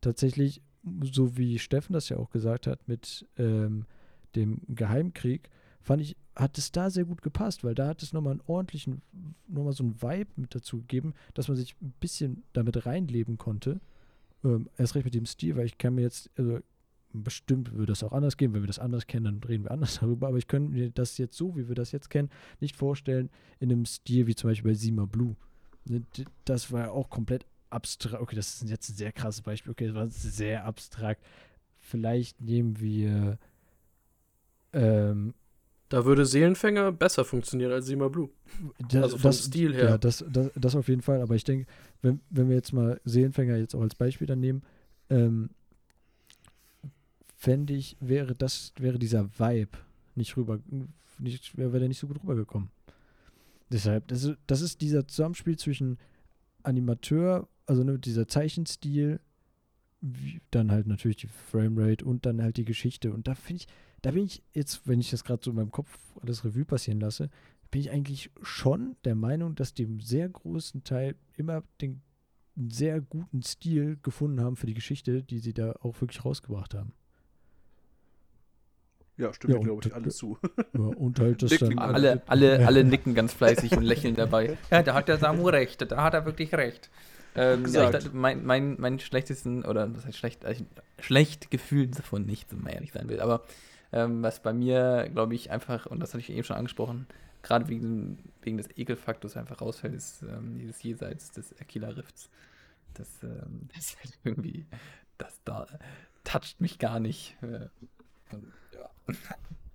tatsächlich, 0.00 0.60
so 1.02 1.36
wie 1.36 1.58
Steffen 1.58 1.92
das 1.92 2.08
ja 2.08 2.16
auch 2.16 2.30
gesagt 2.30 2.66
hat, 2.66 2.86
mit 2.88 3.26
ähm, 3.36 3.86
dem 4.34 4.60
Geheimkrieg, 4.68 5.48
fand 5.80 6.02
ich, 6.02 6.16
hat 6.34 6.56
es 6.58 6.72
da 6.72 6.90
sehr 6.90 7.04
gut 7.04 7.22
gepasst, 7.22 7.64
weil 7.64 7.74
da 7.74 7.88
hat 7.88 8.02
es 8.02 8.12
nochmal 8.12 8.32
einen 8.32 8.42
ordentlichen, 8.46 9.02
nochmal 9.48 9.72
so 9.72 9.84
einen 9.84 10.00
Vibe 10.00 10.30
mit 10.36 10.54
dazu 10.54 10.78
gegeben, 10.78 11.14
dass 11.34 11.48
man 11.48 11.56
sich 11.56 11.76
ein 11.82 11.92
bisschen 12.00 12.44
damit 12.52 12.86
reinleben 12.86 13.38
konnte. 13.38 13.80
Ähm, 14.44 14.68
erst 14.78 14.94
recht 14.94 15.04
mit 15.04 15.14
dem 15.14 15.26
Stil, 15.26 15.56
weil 15.56 15.66
ich 15.66 15.78
kann 15.78 15.94
mir 15.94 16.02
jetzt, 16.02 16.30
also 16.36 16.60
bestimmt 17.12 17.72
würde 17.72 17.92
das 17.92 18.02
auch 18.02 18.12
anders 18.12 18.36
gehen, 18.36 18.54
wenn 18.54 18.62
wir 18.62 18.66
das 18.68 18.78
anders 18.78 19.06
kennen, 19.06 19.24
dann 19.24 19.42
reden 19.42 19.64
wir 19.64 19.70
anders 19.70 19.98
darüber, 20.00 20.28
aber 20.28 20.38
ich 20.38 20.48
könnte 20.48 20.72
mir 20.72 20.90
das 20.90 21.18
jetzt 21.18 21.36
so, 21.36 21.56
wie 21.56 21.68
wir 21.68 21.74
das 21.74 21.92
jetzt 21.92 22.10
kennen, 22.10 22.30
nicht 22.60 22.76
vorstellen 22.76 23.30
in 23.60 23.70
einem 23.70 23.84
Stil 23.84 24.26
wie 24.26 24.34
zum 24.34 24.50
Beispiel 24.50 24.70
bei 24.70 24.74
Sima 24.76 25.04
Blue. 25.04 25.36
Ne, 25.84 26.02
das 26.44 26.72
war 26.72 26.80
ja 26.80 26.90
auch 26.90 27.10
komplett 27.10 27.44
abstrakt. 27.72 28.22
Okay, 28.22 28.36
das 28.36 28.62
ist 28.62 28.68
jetzt 28.68 28.90
ein 28.90 28.96
sehr 28.96 29.12
krasses 29.12 29.42
Beispiel. 29.42 29.72
Okay, 29.72 29.86
das 29.86 29.94
war 29.94 30.08
sehr 30.08 30.64
abstrakt. 30.64 31.22
Vielleicht 31.80 32.40
nehmen 32.40 32.80
wir. 32.80 33.38
Ähm, 34.72 35.34
da 35.88 36.06
würde 36.06 36.24
Seelenfänger 36.24 36.90
besser 36.90 37.24
funktionieren 37.24 37.72
als 37.72 37.86
Sima 37.86 38.08
Blue. 38.08 38.30
Das, 38.88 39.02
also 39.02 39.18
vom 39.18 39.30
das, 39.30 39.44
Stil 39.44 39.74
her. 39.74 39.90
Ja, 39.90 39.98
das, 39.98 40.24
das, 40.26 40.50
das 40.54 40.74
auf 40.74 40.88
jeden 40.88 41.02
Fall. 41.02 41.20
Aber 41.20 41.34
ich 41.34 41.44
denke, 41.44 41.66
wenn, 42.00 42.20
wenn 42.30 42.48
wir 42.48 42.56
jetzt 42.56 42.72
mal 42.72 43.00
Seelenfänger 43.04 43.56
jetzt 43.56 43.74
auch 43.74 43.82
als 43.82 43.94
Beispiel 43.94 44.26
dann 44.26 44.40
nehmen, 44.40 44.62
ähm, 45.10 45.50
fände 47.36 47.74
ich, 47.74 47.96
wäre 48.00 48.34
das, 48.34 48.72
wäre 48.78 48.98
dieser 48.98 49.28
Vibe 49.38 49.76
nicht 50.14 50.36
rüber, 50.36 50.60
nicht, 51.18 51.58
wäre 51.58 51.78
der 51.78 51.88
nicht 51.88 51.98
so 51.98 52.06
gut 52.06 52.22
rübergekommen. 52.22 52.70
Deshalb, 53.70 54.06
das 54.08 54.24
ist, 54.24 54.36
das 54.46 54.60
ist 54.60 54.80
dieser 54.80 55.08
Zusammenspiel 55.08 55.58
zwischen 55.58 55.98
Animateur, 56.62 57.48
also 57.72 57.84
ne, 57.84 57.98
dieser 57.98 58.28
Zeichenstil, 58.28 59.18
wie, 60.02 60.42
dann 60.50 60.70
halt 60.70 60.86
natürlich 60.86 61.16
die 61.16 61.28
Framerate 61.50 62.04
und 62.04 62.26
dann 62.26 62.42
halt 62.42 62.58
die 62.58 62.66
Geschichte. 62.66 63.14
Und 63.14 63.26
da 63.26 63.34
finde 63.34 63.62
ich, 63.62 63.68
da 64.02 64.10
bin 64.10 64.24
ich 64.24 64.42
jetzt, 64.52 64.86
wenn 64.86 65.00
ich 65.00 65.10
das 65.10 65.24
gerade 65.24 65.42
so 65.42 65.52
in 65.52 65.56
meinem 65.56 65.70
Kopf 65.70 65.98
alles 66.20 66.44
Revue 66.44 66.66
passieren 66.66 67.00
lasse, 67.00 67.30
bin 67.70 67.80
ich 67.80 67.90
eigentlich 67.90 68.30
schon 68.42 68.96
der 69.04 69.14
Meinung, 69.14 69.54
dass 69.54 69.72
die 69.72 69.84
im 69.84 70.00
sehr 70.00 70.28
großen 70.28 70.84
Teil 70.84 71.14
immer 71.34 71.62
den 71.80 72.02
sehr 72.68 73.00
guten 73.00 73.42
Stil 73.42 73.96
gefunden 74.02 74.42
haben 74.42 74.56
für 74.56 74.66
die 74.66 74.74
Geschichte, 74.74 75.22
die 75.22 75.38
sie 75.38 75.54
da 75.54 75.72
auch 75.80 75.98
wirklich 76.02 76.26
rausgebracht 76.26 76.74
haben. 76.74 76.92
Ja, 79.16 79.32
stimmt, 79.32 79.54
ja, 79.54 79.60
glaube 79.60 79.82
ich, 79.86 79.94
alles 79.94 80.16
zu. 80.18 80.36
Ja, 80.74 80.80
und 80.80 81.18
halt 81.20 81.42
das 81.42 81.56
dann 81.56 81.78
alle, 81.78 82.20
alle, 82.26 82.66
alle 82.66 82.84
nicken 82.84 83.14
ganz 83.14 83.32
fleißig 83.32 83.74
und 83.74 83.84
lächeln 83.84 84.14
dabei. 84.14 84.58
Ja, 84.70 84.82
da 84.82 84.92
hat 84.92 85.08
der 85.08 85.16
Samu 85.16 85.48
recht, 85.48 85.90
da 85.90 86.02
hat 86.02 86.12
er 86.12 86.26
wirklich 86.26 86.52
recht. 86.52 86.90
Ähm, 87.34 87.66
ja, 87.66 87.92
ich, 87.92 88.12
mein, 88.12 88.44
mein, 88.44 88.76
mein 88.78 88.98
schlechtesten, 88.98 89.64
oder 89.64 89.94
was 89.94 90.04
heißt 90.04 90.18
schlecht, 90.18 90.44
also 90.44 90.64
schlecht 90.98 91.50
gefühlt 91.50 91.98
davon 91.98 92.26
nicht, 92.26 92.52
wenn 92.52 92.62
man 92.62 92.72
ehrlich 92.72 92.92
sein 92.92 93.08
will, 93.08 93.20
aber 93.20 93.42
ähm, 93.92 94.22
was 94.22 94.42
bei 94.42 94.52
mir, 94.52 95.08
glaube 95.12 95.34
ich, 95.34 95.50
einfach, 95.50 95.86
und 95.86 96.00
das 96.00 96.10
hatte 96.10 96.20
ich 96.20 96.30
eben 96.30 96.44
schon 96.44 96.56
angesprochen, 96.56 97.06
gerade 97.42 97.68
wegen, 97.68 98.18
wegen 98.42 98.56
des 98.56 98.68
Ekelfaktors 98.76 99.36
einfach 99.36 99.60
rausfällt, 99.60 99.94
ist 99.94 100.22
ähm, 100.22 100.58
dieses 100.58 100.82
Jenseits 100.82 101.32
des 101.32 101.58
Aquila 101.60 101.88
Rifts. 101.88 102.30
Das, 102.94 103.08
ähm, 103.22 103.68
das 103.74 103.86
ist 103.86 103.98
halt 103.98 104.18
irgendwie, 104.24 104.66
das 105.18 105.40
da 105.44 105.66
toucht 106.24 106.60
mich 106.60 106.78
gar 106.78 107.00
nicht. 107.00 107.36
Äh, 107.42 107.68
und, 108.32 108.52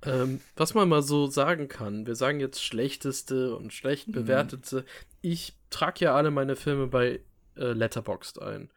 ähm, 0.06 0.42
was 0.56 0.74
man 0.74 0.90
mal 0.90 1.04
so 1.04 1.28
sagen 1.28 1.68
kann, 1.68 2.08
wir 2.08 2.16
sagen 2.16 2.40
jetzt 2.40 2.64
schlechteste 2.64 3.56
und 3.56 3.74
schlecht 3.74 4.08
mhm. 4.08 4.14
bewertete. 4.14 4.78
Mhm. 4.78 4.86
Ich 5.22 5.58
trage 5.70 6.06
ja 6.06 6.16
alle 6.16 6.32
meine 6.32 6.56
Filme 6.56 6.88
bei 6.88 7.20
äh, 7.58 7.74
Letterboxd 7.74 8.42
ein. 8.42 8.70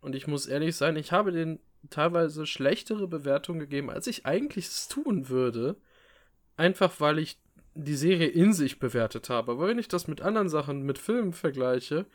Und 0.00 0.14
ich 0.14 0.26
muss 0.26 0.46
ehrlich 0.46 0.76
sein, 0.76 0.96
ich 0.96 1.12
habe 1.12 1.32
den 1.32 1.58
teilweise 1.90 2.46
schlechtere 2.46 3.08
Bewertungen 3.08 3.60
gegeben, 3.60 3.90
als 3.90 4.06
ich 4.06 4.26
eigentlich 4.26 4.66
es 4.66 4.88
tun 4.88 5.28
würde. 5.28 5.76
Einfach 6.56 7.00
weil 7.00 7.18
ich 7.18 7.38
die 7.74 7.96
Serie 7.96 8.28
in 8.28 8.52
sich 8.52 8.78
bewertet 8.78 9.28
habe. 9.28 9.52
Aber 9.52 9.68
wenn 9.68 9.78
ich 9.78 9.88
das 9.88 10.08
mit 10.08 10.22
anderen 10.22 10.48
Sachen, 10.48 10.82
mit 10.82 10.98
Filmen 10.98 11.32
vergleiche, 11.32 12.06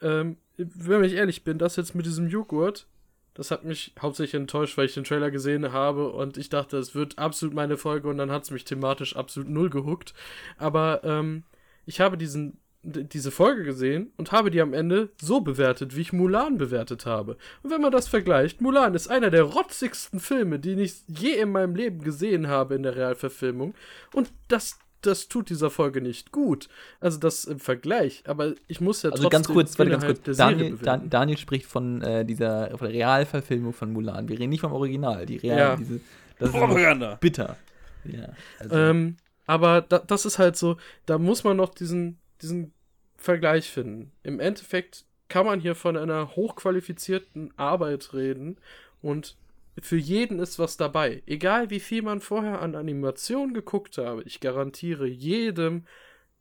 ähm, 0.00 0.36
wenn 0.56 1.04
ich 1.04 1.14
ehrlich 1.14 1.44
bin, 1.44 1.58
das 1.58 1.76
jetzt 1.76 1.94
mit 1.94 2.06
diesem 2.06 2.28
Joghurt, 2.28 2.86
das 3.34 3.50
hat 3.50 3.64
mich 3.64 3.94
hauptsächlich 4.00 4.40
enttäuscht, 4.40 4.76
weil 4.76 4.86
ich 4.86 4.94
den 4.94 5.04
Trailer 5.04 5.30
gesehen 5.30 5.72
habe 5.72 6.10
und 6.10 6.36
ich 6.36 6.48
dachte, 6.48 6.78
es 6.78 6.94
wird 6.94 7.18
absolut 7.18 7.54
meine 7.54 7.76
Folge 7.76 8.08
und 8.08 8.18
dann 8.18 8.30
hat 8.30 8.44
es 8.44 8.50
mich 8.50 8.64
thematisch 8.64 9.16
absolut 9.16 9.48
null 9.48 9.70
gehuckt. 9.70 10.14
Aber 10.58 11.02
ähm, 11.04 11.44
ich 11.86 12.00
habe 12.00 12.18
diesen, 12.18 12.58
diese 12.82 13.30
Folge 13.30 13.64
gesehen 13.64 14.12
und 14.16 14.32
habe 14.32 14.50
die 14.50 14.60
am 14.60 14.72
Ende 14.72 15.10
so 15.20 15.40
bewertet, 15.40 15.96
wie 15.96 16.00
ich 16.00 16.12
Mulan 16.12 16.56
bewertet 16.56 17.04
habe. 17.04 17.36
Und 17.62 17.70
wenn 17.70 17.82
man 17.82 17.92
das 17.92 18.08
vergleicht, 18.08 18.60
Mulan 18.60 18.94
ist 18.94 19.10
einer 19.10 19.30
der 19.30 19.42
rotzigsten 19.42 20.18
Filme, 20.18 20.58
die 20.58 20.72
ich 20.72 20.94
je 21.06 21.32
in 21.32 21.52
meinem 21.52 21.74
Leben 21.74 22.00
gesehen 22.00 22.48
habe 22.48 22.74
in 22.74 22.82
der 22.82 22.96
Realverfilmung. 22.96 23.74
Und 24.14 24.32
das 24.48 24.78
das 25.02 25.28
tut 25.28 25.48
dieser 25.48 25.70
Folge 25.70 26.02
nicht 26.02 26.30
gut. 26.30 26.68
Also 27.00 27.18
das 27.18 27.44
im 27.44 27.58
Vergleich. 27.58 28.22
Aber 28.26 28.52
ich 28.66 28.80
muss 28.82 29.02
ja 29.02 29.10
also 29.10 29.22
trotzdem 29.22 29.38
ganz 29.38 29.48
kurz, 29.48 29.78
warte, 29.78 29.92
ganz 29.92 30.04
kurz. 30.04 30.36
Daniel, 30.36 30.76
Dan, 30.76 31.08
Daniel, 31.08 31.38
spricht 31.38 31.66
von 31.66 32.02
äh, 32.02 32.24
dieser 32.24 32.76
von 32.76 32.86
der 32.86 32.94
Realverfilmung 32.94 33.72
von 33.72 33.92
Mulan. 33.92 34.28
Wir 34.28 34.38
reden 34.38 34.50
nicht 34.50 34.60
vom 34.60 34.72
Original. 34.72 35.24
Die 35.24 35.38
Real, 35.38 35.58
ja. 35.58 35.76
diese, 35.76 36.00
das 36.38 36.50
Propaganda. 36.50 37.14
ist 37.14 37.20
bitter. 37.20 37.56
Ja, 38.04 38.28
also. 38.58 38.76
ähm, 38.76 39.16
aber 39.46 39.80
da, 39.80 39.98
das 39.98 40.26
ist 40.26 40.38
halt 40.38 40.56
so, 40.56 40.76
da 41.06 41.18
muss 41.18 41.44
man 41.44 41.56
noch 41.56 41.74
diesen, 41.74 42.19
diesen 42.42 42.72
Vergleich 43.16 43.70
finden. 43.70 44.12
Im 44.22 44.40
Endeffekt 44.40 45.04
kann 45.28 45.46
man 45.46 45.60
hier 45.60 45.74
von 45.74 45.96
einer 45.96 46.34
hochqualifizierten 46.36 47.52
Arbeit 47.56 48.12
reden 48.14 48.58
und 49.02 49.36
für 49.80 49.96
jeden 49.96 50.40
ist 50.40 50.58
was 50.58 50.76
dabei. 50.76 51.22
Egal 51.26 51.70
wie 51.70 51.80
viel 51.80 52.02
man 52.02 52.20
vorher 52.20 52.60
an 52.60 52.74
Animation 52.74 53.54
geguckt 53.54 53.98
habe, 53.98 54.22
ich 54.24 54.40
garantiere 54.40 55.06
jedem 55.06 55.84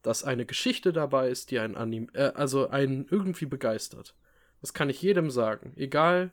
dass 0.01 0.23
eine 0.23 0.45
Geschichte 0.45 0.93
dabei 0.93 1.29
ist, 1.29 1.51
die 1.51 1.59
einen 1.59 1.75
anim 1.75 2.09
äh, 2.13 2.31
also 2.35 2.69
einen 2.69 3.07
irgendwie 3.09 3.45
begeistert. 3.45 4.15
Das 4.61 4.73
kann 4.73 4.89
ich 4.89 5.01
jedem 5.01 5.29
sagen, 5.29 5.73
egal 5.75 6.31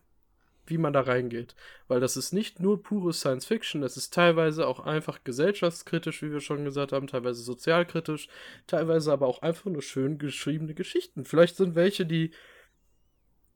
wie 0.66 0.78
man 0.78 0.92
da 0.92 1.00
reingeht, 1.00 1.54
weil 1.88 2.00
das 2.00 2.16
ist 2.16 2.32
nicht 2.32 2.60
nur 2.60 2.82
pure 2.82 3.12
Science 3.12 3.46
Fiction, 3.46 3.80
das 3.80 3.96
ist 3.96 4.12
teilweise 4.12 4.66
auch 4.66 4.80
einfach 4.80 5.24
gesellschaftskritisch, 5.24 6.22
wie 6.22 6.32
wir 6.32 6.40
schon 6.40 6.64
gesagt 6.64 6.92
haben, 6.92 7.06
teilweise 7.06 7.42
sozialkritisch, 7.42 8.28
teilweise 8.66 9.12
aber 9.12 9.26
auch 9.26 9.42
einfach 9.42 9.70
nur 9.70 9.82
schön 9.82 10.18
geschriebene 10.18 10.74
Geschichten. 10.74 11.24
Vielleicht 11.24 11.56
sind 11.56 11.74
welche, 11.74 12.06
die 12.06 12.32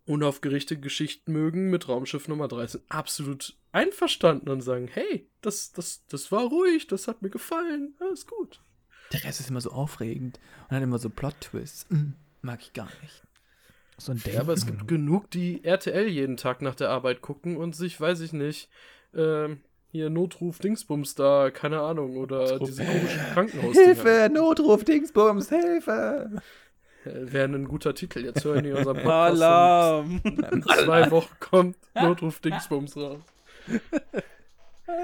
unaufgerichtete 0.07 0.81
Geschichten 0.81 1.33
mögen 1.33 1.71
mit 1.71 1.89
Raumschiff 1.89 2.27
Nummer 2.29 2.49
13 2.49 2.83
absolut 2.89 3.57
einverstanden 3.73 4.49
und 4.49 4.61
sagen, 4.61 4.89
hey, 4.89 5.29
das, 5.41 5.73
das, 5.73 6.05
das 6.07 6.33
war 6.33 6.45
ruhig, 6.45 6.87
das 6.89 7.07
hat 7.07 7.23
mir 7.23 7.31
gefallen, 7.31 7.95
alles 8.01 8.27
gut. 8.27 8.61
Der 9.13 9.25
Rest 9.25 9.41
ist 9.41 9.51
immer 9.51 9.61
so 9.61 9.71
aufregend 9.71 10.39
und 10.69 10.77
hat 10.77 10.83
immer 10.83 10.99
so 10.99 11.11
Plot-Twists. 11.11 11.87
Mm, 11.91 12.13
mag 12.43 12.61
ich 12.61 12.73
gar 12.73 12.91
nicht. 13.03 13.23
So 14.01 14.13
ein 14.13 14.23
Ja, 14.33 14.41
aber 14.41 14.53
es 14.55 14.67
gibt 14.67 14.89
genug, 14.89 15.31
die 15.31 15.63
RTL 15.65 16.09
jeden 16.09 16.37
Tag 16.37 16.63
nach 16.63 16.75
der 16.75 16.89
Arbeit 16.91 17.21
gucken 17.21 17.57
und 17.57 17.77
sich, 17.77 18.01
weiß 18.01 18.21
ich 18.21 18.33
nicht, 18.33 18.69
ähm, 19.15 19.61
hier 19.93 20.09
Notruf 20.09 20.59
Dingsbums 20.59 21.15
da, 21.17 21.51
keine 21.51 21.81
Ahnung, 21.81 22.17
oder 22.17 22.53
Notruf. 22.53 22.69
diese 22.69 22.85
komischen 22.85 23.21
Krankenhaus. 23.33 23.77
Hilfe, 23.77 24.31
Notruf, 24.33 24.85
Dingsbums, 24.85 25.49
Hilfe! 25.49 26.31
Wäre 27.05 27.49
ein 27.49 27.65
guter 27.67 27.95
Titel. 27.95 28.25
Jetzt 28.25 28.45
hören 28.45 28.63
die 28.65 28.73
unseren 28.73 28.97
Podcast. 28.97 29.43
Alarm! 29.43 30.21
In 30.25 30.63
zwei 30.63 31.11
Wochen 31.11 31.35
kommt 31.41 31.77
Notruf 31.95 32.41
Dingsbums 32.41 32.97
raus. 32.97 33.21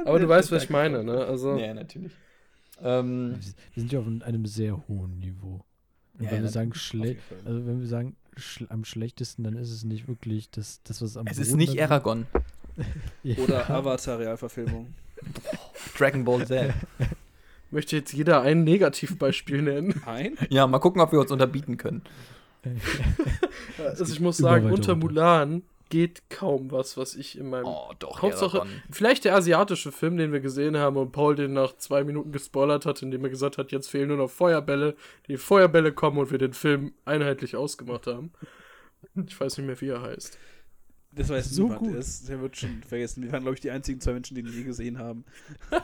Aber 0.05 0.19
du 0.19 0.29
weißt, 0.29 0.51
was 0.53 0.65
ich 0.65 0.71
meine, 0.71 1.05
ne? 1.05 1.25
Also, 1.25 1.57
Ja, 1.57 1.73
natürlich. 1.75 2.13
Ähm, 2.83 3.37
Wir 3.75 3.81
sind 3.83 3.93
ja 3.93 4.01
auf 4.01 4.07
einem 4.07 4.47
sehr 4.47 4.77
hohen 4.89 5.19
Niveau. 5.19 5.65
Und 6.19 6.25
Ja, 6.25 6.31
wenn 6.33 6.39
ja, 6.39 6.43
wir 6.45 6.51
sagen, 6.51 6.71
auf 6.73 6.77
schle 6.77 7.09
jeden 7.09 7.21
Fall. 7.21 7.39
also 7.45 7.67
wenn 7.67 7.81
wir 7.81 7.87
sagen 7.87 8.17
schl 8.37 8.67
am 8.69 8.85
schlechtesten, 8.85 9.45
dann 9.45 9.57
ist 9.57 9.71
es 9.71 9.85
nicht 9.85 10.09
wirklich 10.09 10.51
das, 10.51 10.83
das 10.85 11.03
was 11.03 11.17
am 11.17 11.27
es 11.27 11.39
ist 11.39 11.55
nicht 11.55 11.81
Aragon. 11.81 12.27
Ja. 13.23 13.39
Oder 13.39 13.71
Avatar-Realverfilmung. 13.71 14.93
Dragon 15.99 16.27
Ball 16.27 16.47
Z. 16.47 16.75
möchte 17.71 17.97
jetzt 17.97 18.13
jeder 18.13 18.43
ein 18.43 18.65
Negativbeispiel 18.65 19.63
nennen. 19.63 20.03
Nein? 20.05 20.37
ja, 20.51 20.67
mal 20.67 20.79
gucken, 20.79 21.01
ob 21.01 21.11
wir 21.11 21.21
uns 21.21 21.31
unterbieten 21.31 21.79
können. 21.79 22.03
Also 23.79 24.05
ich 24.05 24.21
muss 24.21 24.37
sagen, 24.37 24.71
unter. 24.71 24.95
Mulan 24.95 25.63
geht 25.89 26.29
kaum 26.31 26.71
was, 26.71 26.97
was 26.97 27.15
ich 27.15 27.39
in 27.39 27.49
meinem 27.49 27.67
Oh, 27.67 27.93
doch, 27.99 28.23
Hauptsache- 28.23 28.61
Aragon. 28.61 28.83
Vielleicht 28.91 29.25
der 29.25 29.35
asiatische 29.37 29.93
Film, 29.93 30.17
den 30.17 30.33
wir 30.33 30.41
gesehen 30.41 30.77
haben 30.77 30.97
und 30.97 31.13
Paul 31.13 31.37
den 31.37 31.53
nach 31.53 31.77
zwei 31.77 32.05
Minuten 32.05 32.33
gespoilert 32.33 32.87
hat, 32.87 33.03
indem 33.03 33.25
er 33.25 33.31
gesagt 33.31 33.59
hat, 33.59 33.73
jetzt 33.73 33.89
fehlen 33.89 34.09
nur 34.09 34.17
noch 34.17 34.31
Feuerbälle. 34.31 34.97
Die 35.29 35.37
Feuerbälle 35.37 35.93
kommen 35.93 36.19
und 36.19 36.31
wir 36.31 36.39
den 36.39 36.53
Film 36.53 36.93
einheitlich 37.05 37.57
ausgemacht 37.57 38.07
haben. 38.07 38.33
Ich 39.27 39.39
weiß 39.41 39.59
nicht 39.59 39.67
mehr, 39.67 39.81
wie 39.81 39.89
er 39.89 40.03
heißt. 40.03 40.39
Das 41.13 41.29
weiß 41.31 41.51
So 41.51 41.63
niemand. 41.65 41.81
gut. 41.81 41.93
Der, 41.93 41.99
ist, 42.01 42.29
der 42.29 42.41
wird 42.43 42.57
schon 42.57 42.83
vergessen. 42.83 43.23
Wir 43.23 43.33
waren, 43.33 43.43
glaube 43.43 43.55
ich, 43.55 43.61
die 43.61 43.71
einzigen 43.71 44.01
zwei 44.01 44.13
Menschen, 44.13 44.35
die 44.35 44.43
ihn 44.43 44.53
je 44.53 44.65
gesehen 44.65 44.99
haben. 44.99 45.25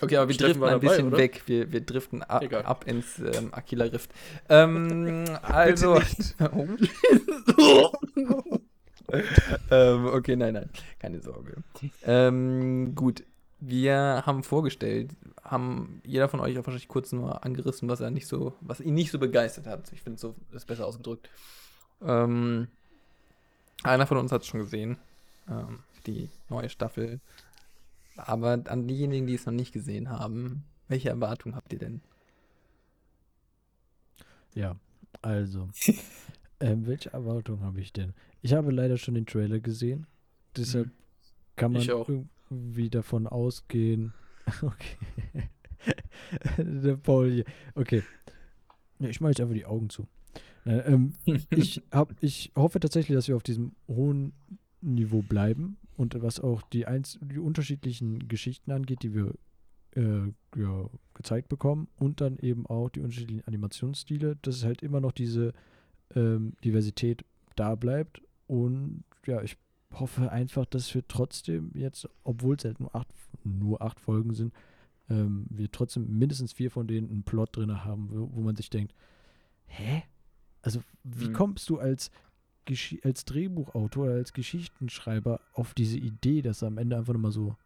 Okay, 0.00 0.16
aber 0.16 0.28
wir 0.28 0.34
Steffen 0.34 0.60
driften 0.60 0.64
ein 0.64 0.80
dabei, 0.80 0.88
bisschen 0.88 1.06
oder? 1.08 1.18
weg. 1.18 1.42
Wir, 1.44 1.70
wir 1.70 1.82
driften 1.82 2.22
ab, 2.22 2.86
ins 2.86 3.18
ähm, 3.18 3.52
Aquila 3.52 3.84
Rift. 3.84 4.12
Ähm, 4.48 5.24
also. 5.42 6.00
ähm, 9.70 10.06
okay, 10.06 10.36
nein, 10.36 10.54
nein. 10.54 10.70
Keine 10.98 11.20
Sorge. 11.20 11.62
Ähm, 12.04 12.94
gut. 12.94 13.24
Wir 13.60 14.24
haben 14.26 14.42
vorgestellt, 14.42 15.12
haben 15.42 16.02
jeder 16.04 16.28
von 16.28 16.40
euch 16.40 16.58
auch 16.58 16.66
wahrscheinlich 16.66 16.88
kurz 16.88 17.12
nur 17.12 17.44
angerissen, 17.44 17.88
was 17.88 18.00
er 18.00 18.10
nicht 18.10 18.26
so, 18.26 18.52
was 18.60 18.80
ihn 18.80 18.92
nicht 18.92 19.10
so 19.10 19.18
begeistert 19.18 19.66
hat. 19.66 19.90
Ich 19.92 20.02
finde, 20.02 20.20
so 20.20 20.34
ist 20.52 20.66
besser 20.66 20.86
ausgedrückt. 20.86 21.30
Ähm, 22.02 22.68
einer 23.82 24.06
von 24.06 24.18
uns 24.18 24.32
hat 24.32 24.42
es 24.42 24.48
schon 24.48 24.60
gesehen. 24.60 24.98
Ähm, 25.48 25.78
die 26.06 26.30
neue 26.48 26.68
Staffel. 26.68 27.20
Aber 28.16 28.62
an 28.66 28.86
diejenigen, 28.86 29.26
die 29.26 29.34
es 29.34 29.46
noch 29.46 29.52
nicht 29.52 29.72
gesehen 29.72 30.10
haben, 30.10 30.64
welche 30.88 31.08
Erwartungen 31.08 31.56
habt 31.56 31.72
ihr 31.72 31.78
denn? 31.78 32.00
Ja, 34.54 34.76
also. 35.22 35.68
ähm, 36.60 36.86
welche 36.86 37.12
Erwartungen 37.12 37.62
habe 37.62 37.80
ich 37.80 37.92
denn? 37.92 38.14
Ich 38.44 38.52
habe 38.52 38.70
leider 38.70 38.98
schon 38.98 39.14
den 39.14 39.24
Trailer 39.24 39.58
gesehen. 39.58 40.06
Deshalb 40.54 40.90
kann 41.56 41.72
man 41.72 41.82
irgendwie 42.50 42.90
davon 42.90 43.26
ausgehen. 43.26 44.12
Okay. 44.60 45.48
Der 46.58 46.96
Paul 46.96 47.30
hier. 47.30 47.44
Okay. 47.74 48.02
Ich 48.98 49.22
mache 49.22 49.30
jetzt 49.30 49.40
einfach 49.40 49.54
die 49.54 49.64
Augen 49.64 49.88
zu. 49.88 50.06
Ähm, 50.66 51.14
ich, 51.48 51.80
hab, 51.90 52.14
ich 52.20 52.52
hoffe 52.54 52.78
tatsächlich, 52.78 53.16
dass 53.16 53.26
wir 53.26 53.36
auf 53.36 53.42
diesem 53.42 53.72
hohen 53.88 54.34
Niveau 54.82 55.22
bleiben 55.22 55.78
und 55.96 56.20
was 56.20 56.40
auch 56.40 56.60
die, 56.60 56.84
einz 56.84 57.18
die 57.22 57.38
unterschiedlichen 57.38 58.28
Geschichten 58.28 58.70
angeht, 58.70 59.02
die 59.02 59.14
wir 59.14 59.32
äh, 59.92 60.30
ja, 60.60 60.90
gezeigt 61.14 61.48
bekommen 61.48 61.88
und 61.96 62.20
dann 62.20 62.36
eben 62.36 62.66
auch 62.66 62.90
die 62.90 63.00
unterschiedlichen 63.00 63.46
Animationsstile, 63.46 64.36
dass 64.42 64.56
es 64.56 64.64
halt 64.64 64.82
immer 64.82 65.00
noch 65.00 65.12
diese 65.12 65.54
ähm, 66.14 66.52
Diversität 66.62 67.24
da 67.56 67.76
bleibt 67.76 68.20
und 68.46 69.04
ja, 69.26 69.42
ich 69.42 69.56
hoffe 69.92 70.30
einfach, 70.32 70.66
dass 70.66 70.94
wir 70.94 71.06
trotzdem 71.06 71.70
jetzt, 71.74 72.08
obwohl 72.24 72.56
es 72.56 72.64
halt 72.64 72.80
nur 72.80 72.94
acht, 72.94 73.08
nur 73.44 73.80
acht 73.82 74.00
Folgen 74.00 74.34
sind, 74.34 74.52
ähm, 75.10 75.46
wir 75.50 75.70
trotzdem 75.70 76.18
mindestens 76.18 76.52
vier 76.52 76.70
von 76.70 76.86
denen 76.86 77.10
einen 77.10 77.22
Plot 77.22 77.56
drin 77.56 77.84
haben, 77.84 78.08
wo, 78.10 78.30
wo 78.34 78.40
man 78.40 78.56
sich 78.56 78.70
denkt, 78.70 78.94
hä? 79.66 80.02
Also 80.62 80.80
wie 81.04 81.28
Mhm. 81.28 81.32
kommst 81.34 81.68
du 81.68 81.78
als, 81.78 82.10
als 83.02 83.24
Drehbuchautor, 83.26 84.08
als 84.08 84.32
Geschichtenschreiber 84.32 85.40
auf 85.52 85.74
diese 85.74 85.98
Idee, 85.98 86.40
das 86.42 86.62
am 86.62 86.78
Ende 86.78 86.96
einfach 86.96 87.12
nochmal 87.12 87.32
so, 87.32 87.56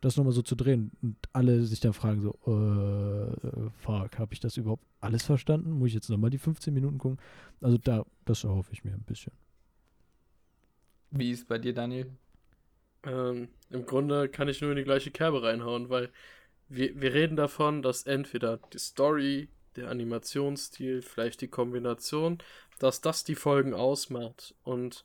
das 0.00 0.16
nochmal 0.16 0.32
so 0.32 0.42
zu 0.42 0.56
drehen 0.56 0.90
und 1.02 1.16
alle 1.32 1.62
sich 1.64 1.78
dann 1.80 1.92
fragen 1.92 2.22
so, 2.22 2.30
äh, 2.46 3.70
fuck, 3.76 4.18
habe 4.18 4.32
ich 4.32 4.40
das 4.40 4.56
überhaupt 4.56 4.84
alles 5.00 5.22
verstanden? 5.24 5.70
Muss 5.72 5.88
ich 5.88 5.94
jetzt 5.94 6.08
nochmal 6.08 6.30
die 6.30 6.38
15 6.38 6.72
Minuten 6.74 6.98
gucken? 6.98 7.18
Also 7.60 7.78
da, 7.78 8.04
das 8.24 8.42
erhoffe 8.44 8.72
ich 8.72 8.82
mir 8.82 8.92
ein 8.92 9.02
bisschen. 9.02 9.32
Wie 11.12 11.30
ist 11.30 11.46
bei 11.46 11.58
dir, 11.58 11.74
Daniel? 11.74 12.10
Ähm, 13.04 13.48
Im 13.68 13.84
Grunde 13.84 14.30
kann 14.30 14.48
ich 14.48 14.62
nur 14.62 14.70
in 14.70 14.78
die 14.78 14.84
gleiche 14.84 15.10
Kerbe 15.10 15.42
reinhauen, 15.42 15.90
weil 15.90 16.10
wir, 16.68 16.98
wir 16.98 17.12
reden 17.12 17.36
davon, 17.36 17.82
dass 17.82 18.04
entweder 18.04 18.58
die 18.72 18.78
Story, 18.78 19.48
der 19.76 19.90
Animationsstil, 19.90 21.02
vielleicht 21.02 21.42
die 21.42 21.48
Kombination, 21.48 22.38
dass 22.78 23.02
das 23.02 23.24
die 23.24 23.34
Folgen 23.34 23.74
ausmacht. 23.74 24.54
Und 24.62 25.04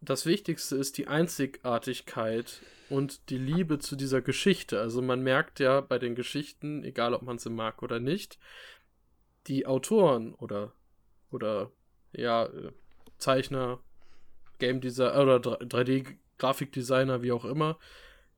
das 0.00 0.24
Wichtigste 0.24 0.76
ist 0.76 0.96
die 0.96 1.06
Einzigartigkeit 1.06 2.62
und 2.88 3.28
die 3.28 3.38
Liebe 3.38 3.78
zu 3.78 3.96
dieser 3.96 4.22
Geschichte. 4.22 4.80
Also 4.80 5.02
man 5.02 5.22
merkt 5.22 5.60
ja 5.60 5.82
bei 5.82 5.98
den 5.98 6.14
Geschichten, 6.14 6.82
egal 6.82 7.12
ob 7.12 7.20
man 7.20 7.38
sie 7.38 7.50
mag 7.50 7.82
oder 7.82 8.00
nicht, 8.00 8.38
die 9.48 9.66
Autoren 9.66 10.34
oder, 10.34 10.72
oder 11.30 11.70
ja, 12.12 12.46
äh, 12.46 12.72
Zeichner, 13.18 13.80
Game 14.60 14.80
Designer 14.80 15.20
oder 15.20 15.36
3D-Grafikdesigner, 15.38 17.22
wie 17.22 17.32
auch 17.32 17.44
immer, 17.44 17.78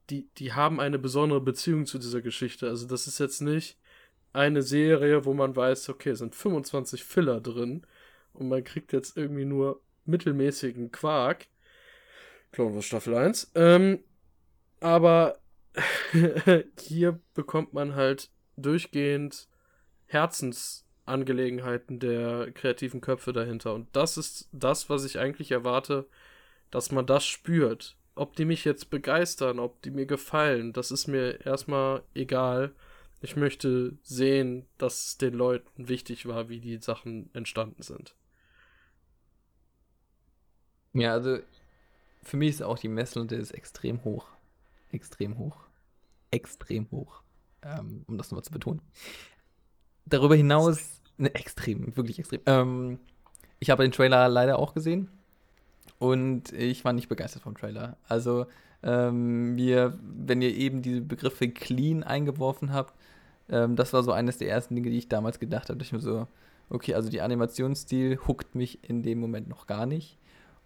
die, 0.09 0.29
die 0.39 0.53
haben 0.53 0.81
eine 0.81 0.99
besondere 0.99 1.41
Beziehung 1.41 1.87
zu 1.87 1.99
dieser 1.99 2.23
Geschichte. 2.23 2.69
Also 2.69 2.87
das 2.87 3.07
ist 3.07 3.19
jetzt 3.19 3.43
nicht 3.43 3.79
eine 4.33 4.63
Serie, 4.63 5.25
wo 5.25 5.35
man 5.35 5.55
weiß, 5.55 5.91
okay, 5.91 6.11
es 6.11 6.21
sind 6.21 6.35
25 6.35 7.05
Filler 7.05 7.41
drin 7.41 7.87
und 8.33 8.49
man 8.49 8.65
kriegt 8.65 8.93
jetzt 8.93 9.17
irgendwie 9.17 9.45
nur 9.45 9.83
mittelmäßigen 10.05 10.91
Quark. 10.91 11.47
Clone 12.53 12.75
Wars 12.75 12.87
Staffel 12.87 13.15
1. 13.15 13.53
Ähm, 13.55 14.01
aber 14.81 15.39
hier 16.81 17.21
bekommt 17.35 17.73
man 17.73 17.95
halt 17.95 18.31
durchgehend 18.57 19.49
Herzensangelegenheiten 21.07 21.99
der 21.99 22.53
kreativen 22.53 23.01
Köpfe 23.01 23.33
dahinter. 23.33 23.75
Und 23.75 23.89
das 23.93 24.17
ist 24.17 24.49
das, 24.53 24.89
was 24.89 25.05
ich 25.05 25.19
eigentlich 25.19 25.51
erwarte, 25.51 26.07
dass 26.71 26.93
man 26.93 27.07
das 27.07 27.25
spürt. 27.25 27.97
Ob 28.15 28.37
die 28.37 28.45
mich 28.45 28.65
jetzt 28.65 28.91
begeistern, 28.91 29.59
ob 29.59 29.81
die 29.83 29.91
mir 29.91 30.07
gefallen, 30.07 30.73
das 30.73 30.91
ist 30.91 31.07
mir 31.07 31.45
erstmal 31.45 32.03
egal. 32.15 32.73
Ich 33.21 33.37
möchte 33.37 33.97
sehen, 34.03 34.67
dass 34.79 35.07
es 35.07 35.19
den 35.19 35.35
Leuten 35.35 35.89
wichtig 35.89 36.27
war, 36.27 36.49
wie 36.49 36.61
die 36.61 36.79
Sachen 36.79 37.31
entstanden 37.35 37.83
sind. 37.83 38.15
Ja, 40.93 41.13
also 41.13 41.39
für 42.23 42.37
mich 42.37 42.51
ist 42.51 42.63
auch 42.63 42.79
die 42.79 42.89
Messlatte 42.89 43.37
extrem 43.55 44.05
hoch. 44.05 44.29
Extrem 44.91 45.39
hoch. 45.39 45.57
Extrem 46.31 46.91
hoch. 46.91 47.23
Ähm, 47.63 48.05
um 48.09 48.19
das 48.19 48.31
nochmal 48.31 48.45
zu 48.45 48.51
betonen. 48.51 48.83
Darüber 50.07 50.37
hinaus, 50.37 51.01
ne, 51.19 51.35
extrem, 51.35 51.97
wirklich 51.97 52.19
extrem. 52.19 52.41
Ähm, 52.47 52.99
ich 53.61 53.71
habe 53.71 53.83
den 53.85 53.93
Trailer 53.93 54.29
leider 54.29 54.59
auch 54.59 54.75
gesehen 54.75 55.09
und 55.99 56.53
ich 56.53 56.85
war 56.85 56.93
nicht 56.93 57.09
begeistert 57.09 57.43
vom 57.43 57.57
Trailer. 57.57 57.97
Also, 58.09 58.47
ähm, 58.83 59.57
wir, 59.57 59.99
wenn 60.03 60.43
ihr 60.43 60.55
eben 60.55 60.83
diese 60.83 61.01
Begriffe 61.03 61.49
clean 61.49 62.03
eingeworfen 62.03 62.73
habt, 62.73 62.95
Ähm, 63.51 63.77
das 63.77 63.93
war 63.93 64.03
so 64.03 64.13
eines 64.13 64.39
der 64.39 64.49
ersten 64.49 64.77
Dinge, 64.77 64.91
die 64.91 64.99
ich 64.99 65.09
damals 65.09 65.39
gedacht 65.39 65.69
habe. 65.69 65.83
Ich 65.83 65.93
mir 65.93 66.01
so, 66.01 66.27
okay, 66.71 66.95
also 66.95 67.11
die 67.11 67.21
Animationsstil 67.21 68.19
huckt 68.27 68.55
mich 68.55 68.89
in 68.89 69.03
dem 69.03 69.19
Moment 69.21 69.49
noch 69.49 69.67
gar 69.67 69.85
nicht. 69.85 70.17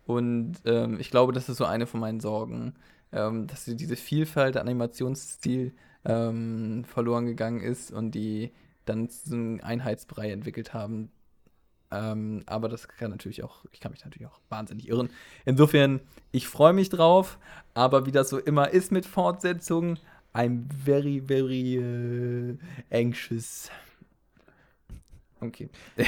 Und 0.07 0.57
ähm, 0.66 1.01
ich 1.01 1.11
glaube, 1.11 1.32
das 1.32 1.49
ist 1.49 1.57
so 1.57 1.64
eine 1.64 1.87
von 1.87 2.01
meinen 2.01 2.20
Sorgen, 2.20 2.74
ähm, 3.12 3.47
dass 3.47 3.64
diese 3.64 3.97
Vielfalt 3.97 4.55
der 4.55 4.62
Animationsstil 4.62 5.72
ähm, 6.05 6.84
verloren 6.84 7.26
gegangen 7.26 7.61
ist 7.61 7.91
und 7.91 8.12
die 8.14 8.53
dann 8.87 9.09
so 9.09 9.34
einen 9.34 9.61
Einheitsbrei 9.61 10.30
entwickelt 10.30 10.72
haben. 10.72 11.11
Ähm, 11.91 12.43
aber 12.47 12.68
das 12.68 12.89
kann 12.89 13.11
natürlich 13.11 13.45
auch, 13.45 13.64
ich 13.70 13.80
kann 13.80 13.93
mich 13.93 14.05
natürlich 14.05 14.28
auch 14.28 14.41
wahnsinnig 14.49 14.89
irren. 14.89 15.11
Insofern, 15.45 16.01
ich 16.32 16.49
freue 16.49 16.72
mich 16.72 16.89
drauf, 16.89 17.39
aber 17.74 18.07
wie 18.07 18.12
das 18.12 18.28
so 18.28 18.39
immer 18.39 18.70
ist 18.70 18.91
mit 18.91 19.07
Fortsetzungen, 19.07 19.99
I'm 20.34 20.64
very, 20.84 21.22
very 21.24 21.78
uh, 21.78 22.59
anxious. 22.91 23.70
Okay. 25.47 25.68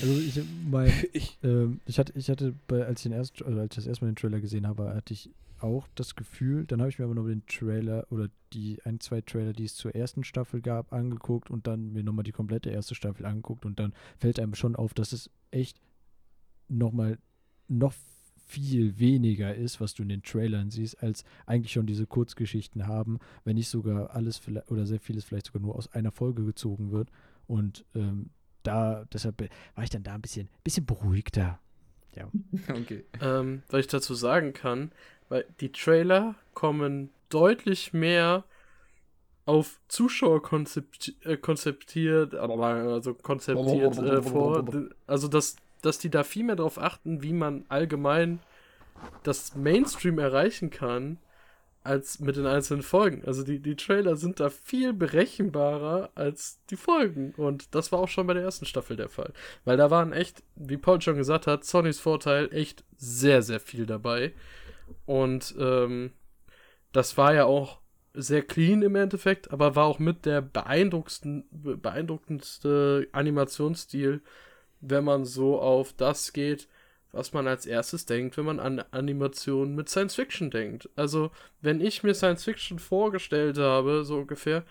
Also 0.00 0.18
ich, 0.20 0.40
mein, 0.70 0.92
ich, 1.12 1.38
ähm, 1.42 1.80
ich 1.86 1.98
hatte, 1.98 2.12
ich 2.16 2.30
hatte 2.30 2.54
bei, 2.66 2.84
als 2.84 3.00
ich 3.00 3.04
den 3.04 3.12
erst, 3.12 3.42
also 3.42 3.58
als 3.58 3.72
ich 3.72 3.76
das 3.76 3.86
erste 3.86 4.04
Mal 4.04 4.12
den 4.12 4.16
Trailer 4.16 4.40
gesehen 4.40 4.66
habe, 4.66 4.94
hatte 4.94 5.12
ich 5.12 5.30
auch 5.60 5.88
das 5.94 6.14
Gefühl, 6.14 6.66
dann 6.66 6.80
habe 6.80 6.90
ich 6.90 6.98
mir 6.98 7.04
aber 7.04 7.14
noch 7.14 7.26
den 7.26 7.44
Trailer 7.46 8.06
oder 8.10 8.28
die 8.52 8.80
ein, 8.84 9.00
zwei 9.00 9.20
Trailer, 9.20 9.52
die 9.52 9.64
es 9.64 9.74
zur 9.74 9.94
ersten 9.94 10.22
Staffel 10.24 10.60
gab, 10.60 10.92
angeguckt 10.92 11.50
und 11.50 11.66
dann 11.66 11.92
mir 11.92 12.04
nochmal 12.04 12.22
die 12.22 12.32
komplette 12.32 12.70
erste 12.70 12.94
Staffel 12.94 13.26
angeguckt 13.26 13.66
und 13.66 13.80
dann 13.80 13.92
fällt 14.18 14.38
einem 14.38 14.54
schon 14.54 14.76
auf, 14.76 14.94
dass 14.94 15.12
es 15.12 15.30
echt 15.50 15.80
nochmal 16.68 17.18
noch 17.66 17.92
viel 18.48 18.98
weniger 18.98 19.54
ist, 19.54 19.80
was 19.80 19.92
du 19.94 20.02
in 20.02 20.08
den 20.08 20.22
Trailern 20.22 20.70
siehst, 20.70 21.02
als 21.02 21.24
eigentlich 21.44 21.72
schon 21.72 21.86
diese 21.86 22.06
Kurzgeschichten 22.06 22.86
haben, 22.86 23.18
wenn 23.44 23.56
nicht 23.56 23.68
sogar 23.68 24.14
alles 24.14 24.40
oder 24.68 24.86
sehr 24.86 25.00
vieles 25.00 25.24
vielleicht 25.24 25.46
sogar 25.46 25.60
nur 25.60 25.76
aus 25.76 25.92
einer 25.92 26.12
Folge 26.12 26.44
gezogen 26.44 26.90
wird. 26.90 27.10
Und 27.46 27.84
ähm, 27.94 28.30
da, 28.68 29.04
deshalb 29.12 29.40
war 29.74 29.84
ich 29.84 29.90
dann 29.90 30.02
da 30.02 30.14
ein 30.14 30.20
bisschen, 30.20 30.48
bisschen 30.62 30.86
beruhigter. 30.86 31.58
Ja. 32.14 32.28
Okay. 32.68 33.04
Ähm, 33.20 33.62
was 33.70 33.80
ich 33.80 33.86
dazu 33.86 34.14
sagen 34.14 34.52
kann, 34.52 34.92
weil 35.28 35.44
die 35.60 35.72
Trailer 35.72 36.34
kommen 36.54 37.10
deutlich 37.28 37.92
mehr 37.92 38.44
auf 39.46 39.80
Zuschauer 39.88 40.42
konzept, 40.42 41.14
äh, 41.24 41.36
konzeptiert, 41.36 42.34
also 42.34 43.14
konzeptiert 43.14 43.96
äh, 43.98 44.22
vor. 44.22 44.64
Also, 45.06 45.28
dass, 45.28 45.56
dass 45.80 45.98
die 45.98 46.10
da 46.10 46.22
viel 46.22 46.44
mehr 46.44 46.56
darauf 46.56 46.78
achten, 46.78 47.22
wie 47.22 47.32
man 47.32 47.64
allgemein 47.68 48.40
das 49.22 49.54
Mainstream 49.54 50.18
erreichen 50.18 50.70
kann, 50.70 51.18
als 51.88 52.20
mit 52.20 52.36
den 52.36 52.46
einzelnen 52.46 52.82
Folgen. 52.82 53.24
Also 53.24 53.42
die, 53.42 53.60
die 53.60 53.74
Trailer 53.74 54.16
sind 54.16 54.40
da 54.40 54.50
viel 54.50 54.92
berechenbarer 54.92 56.10
als 56.14 56.60
die 56.68 56.76
Folgen. 56.76 57.32
Und 57.36 57.74
das 57.74 57.90
war 57.90 58.00
auch 58.00 58.08
schon 58.08 58.26
bei 58.26 58.34
der 58.34 58.42
ersten 58.42 58.66
Staffel 58.66 58.96
der 58.96 59.08
Fall. 59.08 59.32
Weil 59.64 59.78
da 59.78 59.90
waren 59.90 60.12
echt, 60.12 60.42
wie 60.54 60.76
Paul 60.76 61.00
schon 61.00 61.16
gesagt 61.16 61.46
hat, 61.46 61.64
Sonys 61.64 61.98
Vorteil 61.98 62.52
echt 62.52 62.84
sehr, 62.98 63.40
sehr 63.42 63.58
viel 63.58 63.86
dabei. 63.86 64.34
Und 65.06 65.54
ähm, 65.58 66.12
das 66.92 67.16
war 67.16 67.32
ja 67.32 67.46
auch 67.46 67.78
sehr 68.12 68.42
clean 68.42 68.82
im 68.82 68.94
Endeffekt, 68.94 69.50
aber 69.50 69.74
war 69.74 69.86
auch 69.86 69.98
mit 69.98 70.26
der 70.26 70.42
beeindruckendste 70.42 73.08
Animationsstil, 73.12 74.20
wenn 74.80 75.04
man 75.04 75.24
so 75.24 75.58
auf 75.58 75.94
das 75.94 76.34
geht, 76.34 76.68
was 77.12 77.32
man 77.32 77.46
als 77.46 77.66
erstes 77.66 78.06
denkt, 78.06 78.36
wenn 78.36 78.44
man 78.44 78.60
an 78.60 78.84
Animationen 78.90 79.74
mit 79.74 79.88
Science 79.88 80.14
Fiction 80.14 80.50
denkt. 80.50 80.88
Also, 80.96 81.30
wenn 81.60 81.80
ich 81.80 82.02
mir 82.02 82.14
Science 82.14 82.44
Fiction 82.44 82.78
vorgestellt 82.78 83.58
habe, 83.58 84.04
so 84.04 84.18
ungefähr, 84.18 84.64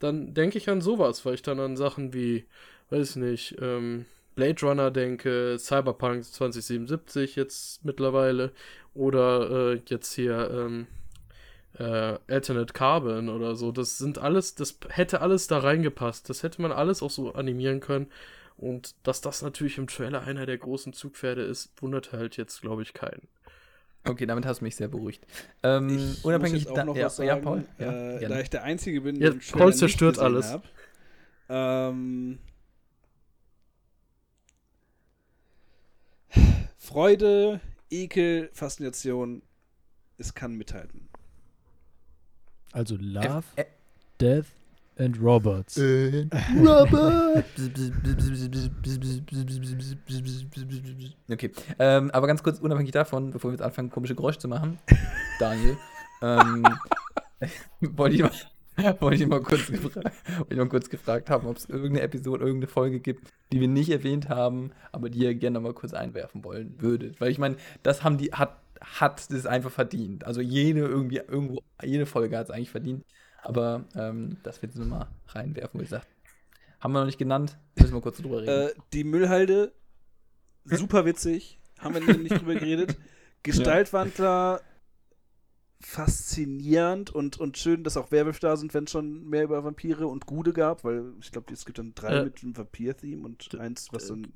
dann 0.00 0.34
denke 0.34 0.58
ich 0.58 0.68
an 0.68 0.80
sowas, 0.80 1.24
weil 1.24 1.34
ich 1.34 1.42
dann 1.42 1.60
an 1.60 1.76
Sachen 1.76 2.12
wie, 2.12 2.46
weiß 2.90 3.16
nicht, 3.16 3.56
ähm, 3.60 4.06
Blade 4.34 4.60
Runner 4.66 4.90
denke, 4.90 5.56
Cyberpunk 5.58 6.24
2077 6.24 7.36
jetzt 7.36 7.84
mittlerweile 7.84 8.52
oder 8.94 9.72
äh, 9.74 9.80
jetzt 9.86 10.12
hier 10.14 10.50
ähm, 10.50 10.86
äh, 11.78 12.18
Alternate 12.28 12.72
Carbon 12.72 13.28
oder 13.28 13.54
so. 13.54 13.72
Das 13.72 13.98
sind 13.98 14.18
alles, 14.18 14.54
das 14.54 14.78
hätte 14.88 15.20
alles 15.20 15.46
da 15.46 15.58
reingepasst. 15.58 16.28
Das 16.28 16.42
hätte 16.42 16.62
man 16.62 16.72
alles 16.72 17.02
auch 17.02 17.10
so 17.10 17.32
animieren 17.32 17.80
können. 17.80 18.08
Und 18.56 18.94
dass 19.02 19.20
das 19.20 19.42
natürlich 19.42 19.78
im 19.78 19.86
Trailer 19.86 20.22
einer 20.22 20.46
der 20.46 20.58
großen 20.58 20.92
Zugpferde 20.92 21.42
ist, 21.42 21.70
wundert 21.80 22.12
halt 22.12 22.36
jetzt, 22.36 22.60
glaube 22.60 22.82
ich, 22.82 22.94
keinen. 22.94 23.28
Okay, 24.06 24.26
damit 24.26 24.46
hast 24.46 24.60
du 24.60 24.64
mich 24.64 24.76
sehr 24.76 24.88
beruhigt. 24.88 25.26
Ähm, 25.62 25.88
ich 25.88 26.24
unabhängig 26.24 26.68
muss 26.68 26.78
auch 26.78 26.84
noch 26.84 26.94
da, 26.94 27.04
was 27.06 27.16
sagen, 27.16 27.28
ja, 27.28 27.36
Paul, 27.36 27.64
ja, 27.78 28.18
äh, 28.18 28.28
da 28.28 28.40
ich 28.40 28.50
der 28.50 28.62
Einzige 28.62 29.00
bin, 29.00 29.18
der 29.18 29.32
ja, 29.32 29.38
Paul 29.52 29.74
zerstört 29.74 30.18
alles. 30.18 30.52
Hab, 30.52 30.64
ähm, 31.48 32.38
Freude, 36.76 37.60
Ekel, 37.90 38.50
Faszination, 38.52 39.42
es 40.18 40.34
kann 40.34 40.54
mithalten. 40.54 41.08
Also 42.72 42.96
Love, 42.96 43.26
F 43.38 43.44
F 43.56 43.66
Death 44.20 44.46
and 44.98 45.20
Roberts. 45.20 45.78
Robert! 46.58 47.44
okay, 51.30 51.50
ähm, 51.78 52.10
aber 52.10 52.26
ganz 52.26 52.42
kurz, 52.42 52.58
unabhängig 52.60 52.92
davon, 52.92 53.30
bevor 53.30 53.50
wir 53.50 53.54
jetzt 53.54 53.62
anfangen, 53.62 53.90
komische 53.90 54.14
Geräusche 54.14 54.38
zu 54.38 54.48
machen, 54.48 54.78
Daniel, 55.38 55.76
ähm, 56.22 56.64
wollte 57.80 58.16
ich 58.16 58.22
mal 58.22 58.30
wollte 58.98 59.22
ich 59.22 59.28
mal 59.28 59.40
kurz, 59.40 59.70
ich 59.70 60.56
mal 60.56 60.68
kurz 60.68 60.88
gefragt 60.90 61.30
haben, 61.30 61.46
ob 61.46 61.56
es 61.56 61.66
irgendeine 61.66 62.00
Episode, 62.00 62.44
irgendeine 62.44 62.66
Folge 62.66 62.98
gibt, 62.98 63.32
die 63.52 63.60
wir 63.60 63.68
nicht 63.68 63.90
erwähnt 63.90 64.28
haben, 64.28 64.72
aber 64.90 65.10
die 65.10 65.20
ihr 65.20 65.34
gerne 65.34 65.60
mal 65.60 65.74
kurz 65.74 65.94
einwerfen 65.94 66.44
wollen 66.44 66.74
würdet. 66.78 67.20
Weil 67.20 67.30
ich 67.30 67.38
meine, 67.38 67.56
das 67.84 68.02
haben 68.02 68.18
die, 68.18 68.32
hat, 68.32 68.58
hat 68.80 69.30
das 69.30 69.46
einfach 69.46 69.70
verdient. 69.70 70.26
Also 70.26 70.40
jede 70.40 70.80
irgendwie, 70.80 71.18
irgendwo, 71.18 71.60
jede 71.82 72.06
Folge 72.06 72.36
hat 72.36 72.48
es 72.48 72.50
eigentlich 72.50 72.70
verdient. 72.70 73.04
Aber 73.44 73.84
ähm, 73.94 74.38
das 74.42 74.62
wird 74.62 74.74
nur 74.74 74.86
mal 74.86 75.06
reinwerfen, 75.28 75.78
wie 75.78 75.84
gesagt. 75.84 76.08
Haben 76.80 76.92
wir 76.92 77.00
noch 77.00 77.06
nicht 77.06 77.18
genannt, 77.18 77.56
müssen 77.76 77.94
wir 77.94 78.00
kurz 78.00 78.18
drüber 78.18 78.42
reden. 78.42 78.68
Äh, 78.68 78.74
die 78.92 79.04
Müllhalde, 79.04 79.72
super 80.64 81.04
witzig, 81.04 81.58
haben 81.78 81.94
wir 81.94 82.16
nicht 82.16 82.40
drüber 82.40 82.54
geredet. 82.54 82.96
Gestaltwandler, 83.42 84.62
faszinierend 85.80 87.10
und, 87.10 87.38
und 87.38 87.58
schön, 87.58 87.84
dass 87.84 87.98
auch 87.98 88.10
Werwölfe 88.10 88.40
da 88.40 88.56
sind, 88.56 88.72
wenn 88.72 88.84
es 88.84 88.90
schon 88.90 89.28
mehr 89.28 89.44
über 89.44 89.62
Vampire 89.62 90.06
und 90.06 90.24
Gude 90.24 90.54
gab, 90.54 90.82
weil 90.84 91.12
ich 91.20 91.30
glaube, 91.30 91.52
es 91.52 91.66
gibt 91.66 91.78
dann 91.78 91.94
drei 91.94 92.16
äh, 92.16 92.24
mit 92.24 92.42
einem 92.42 92.56
Vampir-Theme 92.56 93.24
und 93.24 93.54
eins, 93.60 93.88
was 93.92 94.06
so 94.06 94.14
ein 94.16 94.32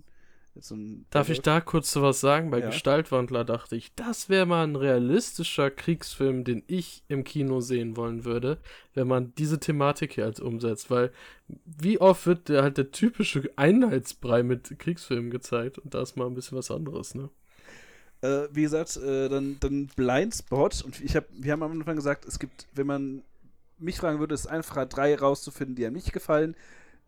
so 0.60 0.76
Darf 1.10 1.28
ich 1.28 1.40
da 1.40 1.60
kurz 1.60 1.92
so 1.92 2.02
was 2.02 2.20
sagen? 2.20 2.50
Bei 2.50 2.60
ja. 2.60 2.66
Gestaltwandler 2.66 3.44
dachte 3.44 3.76
ich, 3.76 3.94
das 3.94 4.28
wäre 4.28 4.46
mal 4.46 4.64
ein 4.64 4.76
realistischer 4.76 5.70
Kriegsfilm, 5.70 6.44
den 6.44 6.62
ich 6.66 7.02
im 7.08 7.24
Kino 7.24 7.60
sehen 7.60 7.96
wollen 7.96 8.24
würde, 8.24 8.58
wenn 8.94 9.06
man 9.06 9.32
diese 9.36 9.60
Thematik 9.60 10.14
hier 10.14 10.24
als 10.24 10.40
umsetzt, 10.40 10.90
weil 10.90 11.12
wie 11.64 12.00
oft 12.00 12.26
wird 12.26 12.48
der 12.48 12.62
halt 12.62 12.76
der 12.76 12.90
typische 12.90 13.50
Einheitsbrei 13.56 14.42
mit 14.42 14.78
Kriegsfilmen 14.78 15.30
gezeigt 15.30 15.78
und 15.78 15.94
da 15.94 16.02
ist 16.02 16.16
mal 16.16 16.26
ein 16.26 16.34
bisschen 16.34 16.58
was 16.58 16.70
anderes, 16.70 17.14
ne? 17.14 17.30
Äh, 18.20 18.48
wie 18.50 18.62
gesagt, 18.62 18.96
äh, 18.96 19.28
dann, 19.28 19.58
dann 19.60 19.86
Blindspot 19.94 20.82
und 20.82 21.00
ich 21.00 21.14
hab, 21.14 21.26
wir 21.30 21.52
haben 21.52 21.62
am 21.62 21.72
Anfang 21.72 21.94
gesagt, 21.94 22.24
es 22.24 22.40
gibt, 22.40 22.66
wenn 22.74 22.86
man 22.86 23.22
mich 23.78 23.98
fragen 23.98 24.18
würde, 24.18 24.34
ist 24.34 24.48
einfach 24.48 24.84
drei 24.86 25.14
rauszufinden, 25.14 25.76
die 25.76 25.86
einem 25.86 25.94
nicht 25.94 26.12
gefallen 26.12 26.56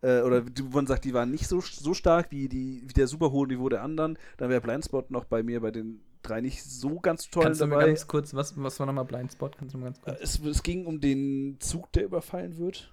äh, 0.01 0.21
oder 0.21 0.43
wo 0.45 0.75
man 0.75 0.87
sagt, 0.87 1.05
die 1.05 1.13
waren 1.13 1.31
nicht 1.31 1.47
so, 1.47 1.61
so 1.61 1.93
stark 1.93 2.31
wie, 2.31 2.47
die, 2.47 2.83
wie 2.85 2.93
der 2.93 3.07
super 3.07 3.31
hohe 3.31 3.47
Niveau 3.47 3.69
der 3.69 3.83
anderen, 3.83 4.17
dann 4.37 4.49
wäre 4.49 4.61
Blindspot 4.61 5.11
noch 5.11 5.25
bei 5.25 5.43
mir 5.43 5.61
bei 5.61 5.71
den 5.71 6.01
drei 6.23 6.41
nicht 6.41 6.63
so 6.63 6.99
ganz 6.99 7.29
toll 7.29 7.43
Kannst 7.43 7.61
dabei. 7.61 7.81
du 7.81 7.87
ganz 7.87 8.07
kurz, 8.07 8.33
was, 8.33 8.53
was 8.61 8.79
war 8.79 8.85
nochmal 8.85 9.05
Blindspot? 9.05 9.57
Kannst 9.57 9.73
du 9.73 9.79
mal 9.79 9.85
ganz 9.85 10.01
kurz? 10.01 10.19
Es, 10.21 10.39
es 10.39 10.63
ging 10.63 10.85
um 10.85 11.01
den 11.01 11.57
Zug, 11.59 11.91
der 11.93 12.05
überfallen 12.05 12.57
wird. 12.57 12.91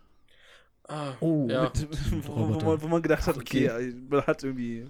Ah, 0.85 1.13
oh, 1.21 1.47
ja. 1.51 1.65
Mit, 1.65 1.89
wo, 2.27 2.37
wo, 2.37 2.47
man, 2.47 2.83
wo, 2.83 2.89
man, 2.89 3.03
gedacht 3.03 3.27
hat, 3.27 3.37
okay, 3.37 3.71
okay, 3.71 3.95
man 4.09 4.27
hat 4.27 4.43
irgendwie 4.43 4.87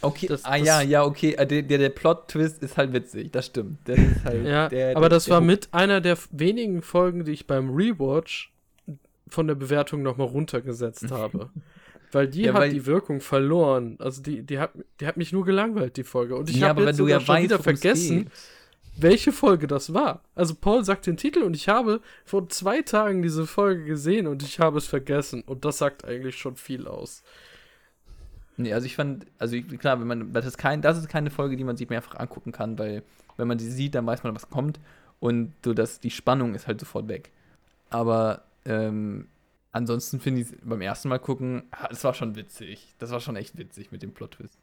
Okay, 0.00 0.26
das, 0.26 0.44
ah 0.44 0.58
das, 0.58 0.66
ja, 0.66 0.80
ja, 0.82 1.04
okay. 1.04 1.34
Äh, 1.34 1.46
der, 1.46 1.62
der, 1.62 1.78
der 1.78 1.88
Plot-Twist 1.88 2.62
ist 2.62 2.76
halt 2.76 2.92
witzig, 2.92 3.32
das 3.32 3.46
stimmt. 3.46 3.78
Das 3.86 3.98
ist 3.98 4.24
halt 4.24 4.46
ja, 4.46 4.68
der, 4.68 4.96
aber 4.96 5.08
das 5.08 5.28
war 5.30 5.40
mit 5.40 5.68
einer 5.72 6.00
der 6.00 6.18
wenigen 6.30 6.82
Folgen, 6.82 7.24
die 7.24 7.32
ich 7.32 7.46
beim 7.46 7.70
Rewatch 7.70 8.53
von 9.34 9.46
der 9.46 9.54
Bewertung 9.54 10.02
nochmal 10.02 10.28
runtergesetzt 10.28 11.10
habe. 11.10 11.50
weil 12.12 12.28
die 12.28 12.42
ja, 12.42 12.54
hat 12.54 12.62
weil 12.62 12.70
die 12.70 12.86
Wirkung 12.86 13.20
verloren. 13.20 13.96
Also 13.98 14.22
die, 14.22 14.42
die, 14.42 14.58
hat, 14.58 14.70
die 15.00 15.06
hat 15.06 15.16
mich 15.16 15.32
nur 15.32 15.44
gelangweilt, 15.44 15.96
die 15.96 16.04
Folge. 16.04 16.36
Und 16.36 16.48
ich 16.48 16.56
ja, 16.56 16.68
habe 16.68 16.84
jetzt 16.84 16.96
sogar 16.96 17.18
ja 17.18 17.20
schon 17.20 17.34
weißt, 17.34 17.44
wieder 17.44 17.58
vergessen, 17.58 18.30
welche 18.96 19.32
Folge 19.32 19.66
das 19.66 19.92
war. 19.92 20.22
Also 20.34 20.54
Paul 20.54 20.84
sagt 20.84 21.06
den 21.06 21.16
Titel 21.16 21.42
und 21.42 21.54
ich 21.54 21.68
habe 21.68 22.00
vor 22.24 22.48
zwei 22.48 22.82
Tagen 22.82 23.22
diese 23.22 23.46
Folge 23.46 23.84
gesehen 23.84 24.26
und 24.26 24.42
ich 24.42 24.60
habe 24.60 24.78
es 24.78 24.86
vergessen. 24.86 25.42
Und 25.42 25.64
das 25.64 25.78
sagt 25.78 26.04
eigentlich 26.04 26.36
schon 26.36 26.56
viel 26.56 26.86
aus. 26.86 27.22
Nee, 28.56 28.72
also 28.72 28.86
ich 28.86 28.94
fand, 28.94 29.26
also 29.38 29.60
klar, 29.60 29.98
wenn 29.98 30.06
man, 30.06 30.32
das 30.32 30.46
ist, 30.46 30.58
kein, 30.58 30.80
das 30.80 30.96
ist 30.96 31.08
keine 31.08 31.30
Folge, 31.30 31.56
die 31.56 31.64
man 31.64 31.76
sich 31.76 31.88
mehrfach 31.90 32.14
angucken 32.14 32.52
kann, 32.52 32.78
weil 32.78 33.02
wenn 33.36 33.48
man 33.48 33.58
sie 33.58 33.70
sieht, 33.70 33.96
dann 33.96 34.06
weiß 34.06 34.22
man, 34.22 34.34
was 34.34 34.48
kommt 34.48 34.78
und 35.18 35.52
so, 35.64 35.74
dass 35.74 35.98
die 35.98 36.10
Spannung 36.10 36.54
ist 36.54 36.68
halt 36.68 36.78
sofort 36.78 37.08
weg. 37.08 37.32
Aber 37.90 38.42
ähm, 38.64 39.28
ansonsten 39.72 40.20
finde 40.20 40.40
ich 40.42 40.48
es 40.52 40.56
beim 40.62 40.80
ersten 40.80 41.08
Mal 41.08 41.18
gucken, 41.18 41.64
das 41.90 42.04
war 42.04 42.14
schon 42.14 42.36
witzig. 42.36 42.94
Das 42.98 43.10
war 43.10 43.20
schon 43.20 43.36
echt 43.36 43.56
witzig 43.58 43.90
mit 43.92 44.02
dem 44.02 44.12
Plot-Twist. 44.14 44.58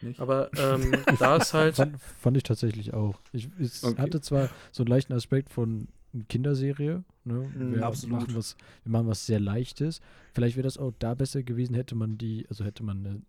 Nicht? 0.00 0.20
Aber 0.20 0.50
ähm, 0.56 0.92
da 1.18 1.36
ist 1.36 1.54
halt. 1.54 1.76
Fand, 1.76 2.00
fand 2.00 2.36
ich 2.36 2.44
tatsächlich 2.44 2.94
auch. 2.94 3.20
Ich, 3.32 3.48
es 3.58 3.82
Okay. 3.82 4.00
hatte 4.00 4.20
zwar 4.20 4.48
so 4.70 4.82
einen 4.84 4.88
leichten 4.90 5.12
Aspekt 5.12 5.50
von 5.50 5.88
Kinderserie. 6.28 7.04
Ne? 7.24 7.50
Mhm, 7.54 7.74
wir, 7.74 7.86
absolut. 7.86 8.20
Machen 8.20 8.36
was, 8.36 8.56
wir 8.84 8.92
machen 8.92 9.08
was 9.08 9.26
sehr 9.26 9.40
Leichtes. 9.40 10.00
Vielleicht 10.34 10.56
wäre 10.56 10.64
das 10.64 10.78
auch 10.78 10.92
da 10.98 11.14
besser 11.14 11.42
gewesen, 11.42 11.74
hätte 11.74 11.94
man 11.96 12.16
die, 12.16 12.46
also 12.48 12.64
hätte 12.64 12.84
man 12.84 12.98
eine, 13.04 13.22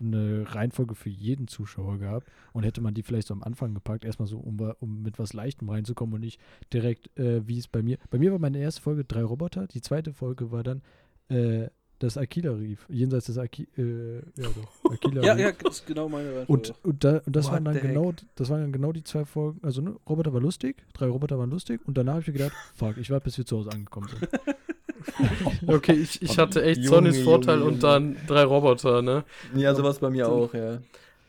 eine 0.00 0.44
Reihenfolge 0.54 0.94
für 0.94 1.08
jeden 1.08 1.48
Zuschauer 1.48 1.98
gehabt 1.98 2.28
und 2.52 2.64
hätte 2.64 2.80
man 2.80 2.94
die 2.94 3.02
vielleicht 3.02 3.28
so 3.28 3.34
am 3.34 3.42
Anfang 3.42 3.74
gepackt, 3.74 4.04
erstmal 4.04 4.28
so, 4.28 4.38
um, 4.38 4.58
um 4.80 5.02
mit 5.02 5.18
was 5.18 5.32
Leichtem 5.32 5.68
reinzukommen 5.68 6.14
und 6.14 6.20
nicht 6.20 6.40
direkt, 6.72 7.16
äh, 7.18 7.46
wie 7.46 7.58
es 7.58 7.68
bei 7.68 7.82
mir. 7.82 7.98
Bei 8.10 8.18
mir 8.18 8.32
war 8.32 8.38
meine 8.38 8.58
erste 8.58 8.82
Folge 8.82 9.04
drei 9.04 9.22
Roboter, 9.22 9.66
die 9.66 9.80
zweite 9.80 10.12
Folge 10.12 10.50
war 10.50 10.62
dann 10.62 10.82
äh, 11.28 11.68
das 11.98 12.18
Aquila 12.18 12.52
Rief. 12.52 12.86
Jenseits 12.90 13.26
des 13.26 13.38
Aquila, 13.38 13.68
äh, 13.78 14.16
ja 14.36 14.48
doch, 14.54 14.90
Aquila 14.92 15.22
Ja, 15.22 15.36
ja, 15.36 15.52
das 15.52 15.76
ist 15.76 15.86
genau 15.86 16.08
meine 16.08 16.28
Reihenfolge. 16.28 16.52
Und, 16.52 16.84
und, 16.84 17.04
da, 17.04 17.18
und 17.24 17.34
das 17.34 17.46
What 17.46 17.52
waren 17.54 17.64
dann 17.64 17.74
heck? 17.74 17.82
genau, 17.82 18.12
das 18.34 18.50
waren 18.50 18.60
dann 18.60 18.72
genau 18.72 18.92
die 18.92 19.02
zwei 19.02 19.24
Folgen. 19.24 19.60
Also 19.62 19.80
ne, 19.80 19.96
Roboter 20.08 20.32
war 20.32 20.40
lustig, 20.40 20.84
drei 20.92 21.06
Roboter 21.06 21.38
waren 21.38 21.50
lustig 21.50 21.80
und 21.86 21.96
danach 21.96 22.14
habe 22.14 22.20
ich 22.22 22.26
mir 22.28 22.34
gedacht, 22.34 22.52
fuck, 22.74 22.96
ich 22.98 23.10
warte, 23.10 23.24
bis 23.24 23.38
wir 23.38 23.46
zu 23.46 23.58
Hause 23.58 23.70
angekommen 23.72 24.08
sind. 24.08 24.28
Okay, 25.66 25.94
ich, 25.94 26.22
ich 26.22 26.38
hatte 26.38 26.62
echt 26.62 26.84
Sonnys 26.84 27.18
Vorteil 27.18 27.58
Junge, 27.58 27.66
und 27.68 27.82
dann 27.82 28.24
drei 28.26 28.44
Roboter, 28.44 29.02
ne? 29.02 29.24
Ja, 29.54 29.74
sowas 29.74 29.98
bei 29.98 30.10
mir 30.10 30.28
auch, 30.28 30.52
ja. 30.54 30.80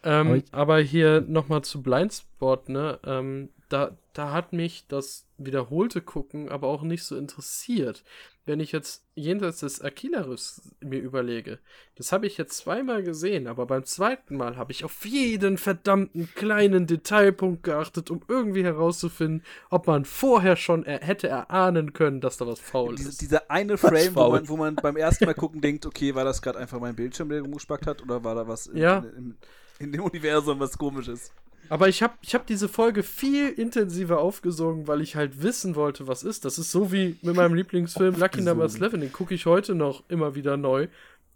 Ähm, 0.04 0.28
Aber 0.28 0.38
ich- 0.38 0.44
aber 0.54 0.80
hier 0.80 1.22
nochmal 1.22 1.64
zu 1.64 1.82
Blindspot, 1.82 2.70
ne? 2.70 3.00
Ähm, 3.06 3.50
da, 3.70 3.98
da 4.14 4.32
hat 4.32 4.54
mich 4.54 4.86
das 4.88 5.26
wiederholte 5.38 6.02
Gucken 6.02 6.50
aber 6.50 6.68
auch 6.68 6.82
nicht 6.82 7.04
so 7.04 7.16
interessiert. 7.18 8.04
Wenn 8.46 8.62
ich 8.62 8.72
jetzt 8.72 9.04
jenseits 9.14 9.60
des 9.60 9.82
Aquila-Riffs 9.82 10.62
mir 10.80 11.00
überlege, 11.00 11.60
das 11.96 12.14
habe 12.14 12.28
ich 12.28 12.38
jetzt 12.38 12.58
zweimal 12.58 13.04
gesehen, 13.04 13.46
aber 13.46 13.66
beim 13.66 13.84
zweiten 13.84 14.38
Mal 14.38 14.56
habe 14.56 14.72
ich 14.72 14.86
auf 14.86 15.06
jeden 15.06 15.58
verdammten 15.58 16.30
kleinen 16.34 16.88
Detailpunkt 16.88 17.64
geachtet, 17.64 18.10
um 18.10 18.22
irgendwie 18.30 18.64
herauszufinden, 18.64 19.44
ob 19.70 19.86
man 19.88 20.06
vorher 20.06 20.56
schon 20.56 20.86
er 20.86 21.02
hätte 21.02 21.28
erahnen 21.28 21.92
können, 21.92 22.22
dass 22.22 22.38
da 22.38 22.48
was 22.48 22.62
faul 22.62 22.96
Diese, 22.96 23.10
ist. 23.10 23.22
dieser 23.22 23.52
eine 23.52 23.78
Frame, 23.78 24.16
wo 24.16 24.30
man, 24.30 24.48
wo 24.48 24.56
man 24.56 24.76
beim 24.76 24.96
ersten 24.96 25.26
Mal 25.26 25.34
gucken 25.34 25.60
denkt, 25.60 25.86
okay, 25.86 26.16
war 26.16 26.24
das 26.24 26.42
gerade 26.42 26.58
einfach 26.58 26.80
mein 26.80 26.96
Bildschirm, 26.96 27.28
der 27.30 27.42
rumgespackt 27.42 27.86
hat, 27.86 28.02
oder 28.02 28.24
war 28.24 28.34
da 28.36 28.48
was 28.48 28.68
in, 28.68 28.78
Ja. 28.78 29.00
in, 29.00 29.06
in, 29.18 29.38
in 29.80 29.92
dem 29.92 30.02
Universum 30.04 30.60
was 30.62 30.78
komisches? 30.78 31.32
Aber 31.70 31.88
ich 31.90 32.02
habe 32.04 32.14
ich 32.22 32.34
hab 32.36 32.48
diese 32.48 32.70
Folge 32.70 33.04
viel 33.04 33.50
intensiver 33.50 34.20
aufgesogen, 34.20 34.88
weil 34.88 35.02
ich 35.02 35.16
halt 35.16 35.42
wissen 35.42 35.76
wollte, 35.76 36.08
was 36.08 36.24
ist. 36.24 36.46
Das 36.46 36.58
ist 36.58 36.72
so 36.72 36.92
wie 36.92 37.18
mit 37.22 37.36
meinem 37.36 37.54
Lieblingsfilm 37.56 38.16
Lucky 38.16 38.42
Number 38.42 38.66
11. 38.66 38.92
Den 38.92 39.12
gucke 39.12 39.34
ich 39.34 39.46
heute 39.46 39.76
noch 39.76 40.04
immer 40.10 40.36
wieder 40.36 40.58
neu 40.58 40.88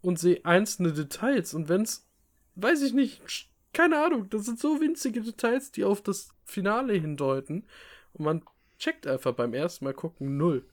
und 0.01 0.19
sehe 0.19 0.43
einzelne 0.45 0.93
Details. 0.93 1.53
Und 1.53 1.69
wenn's, 1.69 2.05
weiß 2.55 2.81
ich 2.81 2.93
nicht, 2.93 3.21
keine 3.73 4.03
Ahnung, 4.03 4.29
das 4.29 4.45
sind 4.45 4.59
so 4.59 4.81
winzige 4.81 5.21
Details, 5.21 5.71
die 5.71 5.83
auf 5.83 6.01
das 6.01 6.29
Finale 6.45 6.93
hindeuten. 6.93 7.63
Und 8.13 8.25
man 8.25 8.41
checkt 8.79 9.07
einfach 9.07 9.33
beim 9.33 9.53
ersten 9.53 9.85
Mal 9.85 9.93
gucken 9.93 10.37
null. 10.37 10.65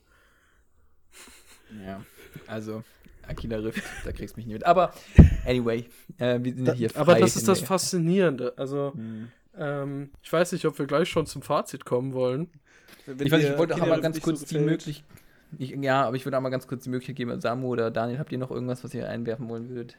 Ja, 1.84 2.04
also 2.46 2.82
Aquila 3.26 3.58
Rift, 3.58 3.82
da 4.04 4.12
kriegst 4.12 4.36
du 4.36 4.40
mich 4.40 4.46
nicht 4.46 4.54
mit. 4.54 4.66
Aber 4.66 4.94
anyway, 5.44 5.84
äh, 6.18 6.38
wir 6.42 6.54
sind 6.54 6.66
ja 6.66 6.72
hier 6.72 6.90
Aber 6.94 7.12
frei 7.12 7.20
das 7.20 7.36
ist 7.36 7.46
das 7.46 7.60
Faszinierende. 7.60 8.54
Also, 8.56 8.92
Hm. 8.94 9.30
Ähm, 9.58 10.10
ich 10.22 10.32
weiß 10.32 10.52
nicht, 10.52 10.64
ob 10.64 10.78
wir 10.78 10.86
gleich 10.86 11.08
schon 11.08 11.26
zum 11.26 11.42
Fazit 11.42 11.84
kommen 11.84 12.12
wollen. 12.12 12.48
Wenn 13.06 13.26
Ich 13.26 13.32
weiß 13.32 13.42
ich 13.42 13.58
wollte 13.58 13.74
auch 13.74 13.78
Kinderriff 13.78 13.96
mal 13.96 14.02
ganz 14.02 14.20
kurz 14.20 14.40
so 14.40 14.46
die. 14.46 14.58
Möglichkeit. 14.58 15.04
Ich, 15.58 15.70
ja, 15.70 16.04
aber 16.04 16.16
ich 16.16 16.26
würde 16.26 16.36
auch 16.36 16.42
mal 16.42 16.50
ganz 16.50 16.66
kurz 16.66 16.84
die 16.84 16.90
Möglichkeit 16.90 17.16
geben, 17.16 17.40
Samu 17.40 17.68
oder 17.68 17.90
Daniel, 17.90 18.18
habt 18.18 18.32
ihr 18.32 18.38
noch 18.38 18.50
irgendwas, 18.50 18.84
was 18.84 18.92
ihr 18.92 19.08
einwerfen 19.08 19.48
wollen 19.48 19.68
würdet? 19.70 19.96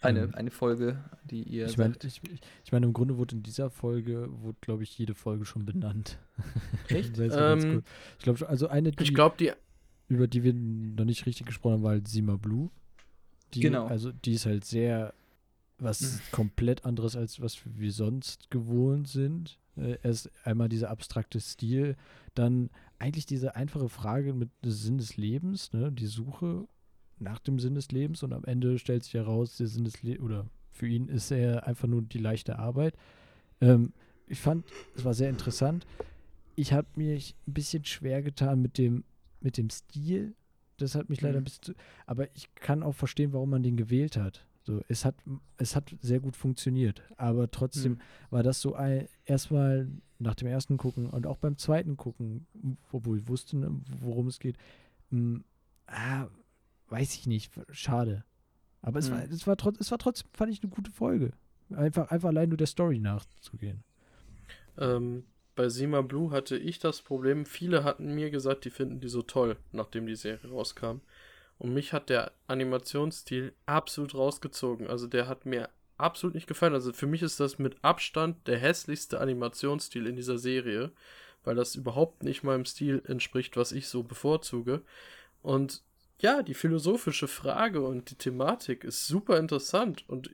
Eine, 0.00 0.20
Ähm, 0.20 0.34
eine 0.34 0.50
Folge, 0.52 1.02
die 1.24 1.42
ihr 1.42 1.66
Ich 1.66 1.76
meine, 1.76 1.96
ich, 2.04 2.20
ich, 2.64 2.70
mein, 2.70 2.84
im 2.84 2.92
Grunde 2.92 3.18
wurde 3.18 3.34
in 3.34 3.42
dieser 3.42 3.68
Folge, 3.68 4.28
wurde, 4.42 4.56
glaube 4.60 4.84
ich, 4.84 4.96
jede 4.96 5.14
Folge 5.14 5.44
schon 5.44 5.66
benannt. 5.66 6.18
Echt? 6.88 7.18
Das 7.18 7.24
heißt, 7.24 7.36
ganz 7.36 7.64
Ähm, 7.64 7.82
ich 8.18 8.24
glaube, 8.24 8.48
also 8.48 8.68
eine, 8.68 8.92
die, 8.92 9.02
Ich 9.02 9.12
glaube, 9.12 9.34
die 9.38 9.52
über 10.08 10.26
die 10.26 10.42
wir 10.42 10.54
noch 10.54 11.04
nicht 11.04 11.26
richtig 11.26 11.46
gesprochen 11.46 11.74
haben, 11.74 11.82
war 11.82 11.90
halt 11.92 12.08
Sima 12.08 12.36
Blue. 12.36 12.70
Die, 13.54 13.60
Genau. 13.60 13.86
Also 13.86 14.12
die 14.12 14.32
ist 14.32 14.46
halt 14.46 14.64
sehr 14.64 15.12
was 15.78 16.00
Mhm. 16.00 16.20
komplett 16.32 16.84
anderes, 16.84 17.16
als 17.16 17.40
was 17.40 17.58
wir 17.64 17.92
sonst 17.92 18.50
gewohnt 18.50 19.08
sind. 19.08 19.58
Äh, 19.76 19.98
erst 20.02 20.30
einmal 20.44 20.68
dieser 20.68 20.90
abstrakte 20.90 21.40
Stil, 21.40 21.96
dann 22.34 22.68
eigentlich 22.98 23.26
diese 23.26 23.54
einfache 23.54 23.88
Frage 23.88 24.32
mit 24.34 24.50
dem 24.64 24.72
Sinn 24.72 24.98
des 24.98 25.16
Lebens, 25.16 25.72
ne? 25.72 25.92
die 25.92 26.06
Suche 26.06 26.66
nach 27.20 27.38
dem 27.38 27.58
Sinn 27.60 27.74
des 27.76 27.90
Lebens 27.92 28.22
und 28.24 28.32
am 28.32 28.44
Ende 28.44 28.78
stellt 28.78 29.04
sich 29.04 29.14
heraus, 29.14 29.56
der 29.56 29.68
Sinn 29.68 29.84
des 29.84 30.02
Lebens, 30.02 30.24
oder 30.24 30.46
für 30.72 30.88
ihn 30.88 31.08
ist 31.08 31.30
er 31.30 31.66
einfach 31.66 31.86
nur 31.88 32.02
die 32.02 32.18
leichte 32.18 32.58
Arbeit. 32.58 32.94
Ähm, 33.60 33.92
ich 34.26 34.40
fand, 34.40 34.64
es 34.96 35.04
war 35.04 35.14
sehr 35.14 35.30
interessant. 35.30 35.86
Ich 36.56 36.72
habe 36.72 36.88
mich 36.96 37.36
ein 37.46 37.54
bisschen 37.54 37.84
schwer 37.84 38.20
getan 38.22 38.60
mit 38.60 38.78
dem, 38.78 39.04
mit 39.40 39.56
dem 39.56 39.70
Stil. 39.70 40.34
Das 40.76 40.94
hat 40.96 41.08
mich 41.08 41.20
leider 41.20 41.34
Mhm. 41.38 41.42
ein 41.42 41.44
bisschen 41.44 41.62
zu, 41.62 41.72
aber 42.06 42.28
ich 42.36 42.52
kann 42.56 42.82
auch 42.82 42.94
verstehen, 42.94 43.32
warum 43.32 43.50
man 43.50 43.62
den 43.62 43.76
gewählt 43.76 44.16
hat. 44.16 44.44
So, 44.68 44.82
es 44.88 45.06
hat, 45.06 45.14
es 45.56 45.74
hat 45.74 45.96
sehr 46.02 46.20
gut 46.20 46.36
funktioniert, 46.36 47.02
aber 47.16 47.50
trotzdem 47.50 47.92
Mhm. 47.92 48.00
war 48.28 48.42
das 48.42 48.60
so 48.60 48.74
ein, 48.74 49.08
erstmal 49.24 49.88
nach 50.18 50.34
dem 50.34 50.46
ersten 50.46 50.76
Gucken 50.76 51.08
und 51.08 51.26
auch 51.26 51.38
beim 51.38 51.56
zweiten 51.56 51.96
Gucken, 51.96 52.46
obwohl 52.92 53.16
ich 53.18 53.28
wusste, 53.28 53.56
worum 54.02 54.26
es 54.26 54.38
geht, 54.38 54.58
mh, 55.08 55.40
ah, 55.86 56.26
weiß 56.90 57.14
ich 57.14 57.26
nicht, 57.26 57.50
schade. 57.70 58.24
Aber 58.82 58.98
es, 58.98 59.08
Mhm. 59.08 59.12
war, 59.14 59.22
es, 59.24 59.46
war 59.46 59.56
trotz, 59.56 59.80
es 59.80 59.90
war 59.90 59.96
trotzdem, 59.96 60.28
fand 60.34 60.52
ich, 60.52 60.62
eine 60.62 60.70
gute 60.70 60.90
Folge. 60.90 61.32
Einfach, 61.74 62.10
einfach 62.10 62.28
allein 62.28 62.50
nur 62.50 62.58
der 62.58 62.66
Story 62.66 62.98
nachzugehen. 62.98 63.82
Ähm, 64.78 65.24
bei 65.54 65.68
Sima 65.68 66.02
Blue 66.02 66.30
hatte 66.30 66.56
ich 66.56 66.78
das 66.78 67.02
Problem, 67.02 67.44
viele 67.46 67.84
hatten 67.84 68.14
mir 68.14 68.30
gesagt, 68.30 68.64
die 68.64 68.70
finden 68.70 69.00
die 69.00 69.08
so 69.08 69.22
toll, 69.22 69.56
nachdem 69.72 70.06
die 70.06 70.14
Serie 70.16 70.50
rauskam. 70.50 71.00
Und 71.58 71.74
mich 71.74 71.92
hat 71.92 72.08
der 72.08 72.32
Animationsstil 72.46 73.52
absolut 73.66 74.14
rausgezogen. 74.14 74.86
Also 74.86 75.06
der 75.06 75.26
hat 75.26 75.44
mir 75.44 75.68
absolut 75.96 76.34
nicht 76.34 76.46
gefallen. 76.46 76.74
Also 76.74 76.92
für 76.92 77.06
mich 77.06 77.22
ist 77.22 77.40
das 77.40 77.58
mit 77.58 77.76
Abstand 77.82 78.46
der 78.46 78.58
hässlichste 78.58 79.20
Animationsstil 79.20 80.06
in 80.06 80.16
dieser 80.16 80.38
Serie, 80.38 80.92
weil 81.44 81.56
das 81.56 81.74
überhaupt 81.74 82.22
nicht 82.22 82.44
meinem 82.44 82.64
Stil 82.64 83.02
entspricht, 83.06 83.56
was 83.56 83.72
ich 83.72 83.88
so 83.88 84.04
bevorzuge. 84.04 84.82
Und 85.42 85.82
ja, 86.20 86.42
die 86.42 86.54
philosophische 86.54 87.28
Frage 87.28 87.80
und 87.80 88.10
die 88.10 88.16
Thematik 88.16 88.84
ist 88.84 89.06
super 89.06 89.38
interessant 89.38 90.04
und 90.08 90.30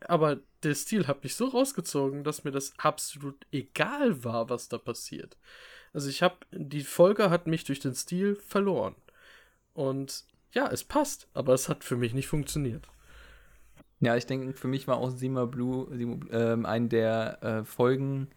aber 0.00 0.38
der 0.62 0.74
Stil 0.74 1.06
hat 1.08 1.24
mich 1.24 1.34
so 1.34 1.46
rausgezogen, 1.46 2.22
dass 2.22 2.44
mir 2.44 2.52
das 2.52 2.72
absolut 2.78 3.46
egal 3.50 4.22
war, 4.22 4.48
was 4.48 4.68
da 4.68 4.78
passiert. 4.78 5.36
Also 5.92 6.08
ich 6.08 6.22
habe 6.22 6.36
die 6.52 6.84
Folge 6.84 7.30
hat 7.30 7.46
mich 7.46 7.64
durch 7.64 7.80
den 7.80 7.94
Stil 7.94 8.36
verloren. 8.36 8.94
Und 9.74 10.24
ja, 10.52 10.68
es 10.68 10.84
passt, 10.84 11.28
aber 11.34 11.54
es 11.54 11.68
hat 11.68 11.84
für 11.84 11.96
mich 11.96 12.14
nicht 12.14 12.28
funktioniert. 12.28 12.88
Ja, 14.00 14.16
ich 14.16 14.26
denke, 14.26 14.52
für 14.52 14.68
mich 14.68 14.86
war 14.86 14.98
auch 14.98 15.10
Sima 15.10 15.44
Blue, 15.44 15.88
Sima, 15.96 16.18
ähm, 16.30 16.66
eine 16.66 16.88
der 16.88 17.42
äh, 17.42 17.64
Folgen, 17.64 18.28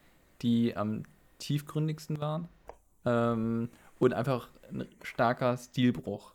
die 0.42 0.76
am 0.76 1.04
tiefgründigsten 1.38 2.20
waren. 2.20 2.48
Ähm, 3.06 3.70
und 4.00 4.14
einfach 4.14 4.50
ein 4.72 4.88
starker 5.04 5.58
Stilbruch. 5.58 6.34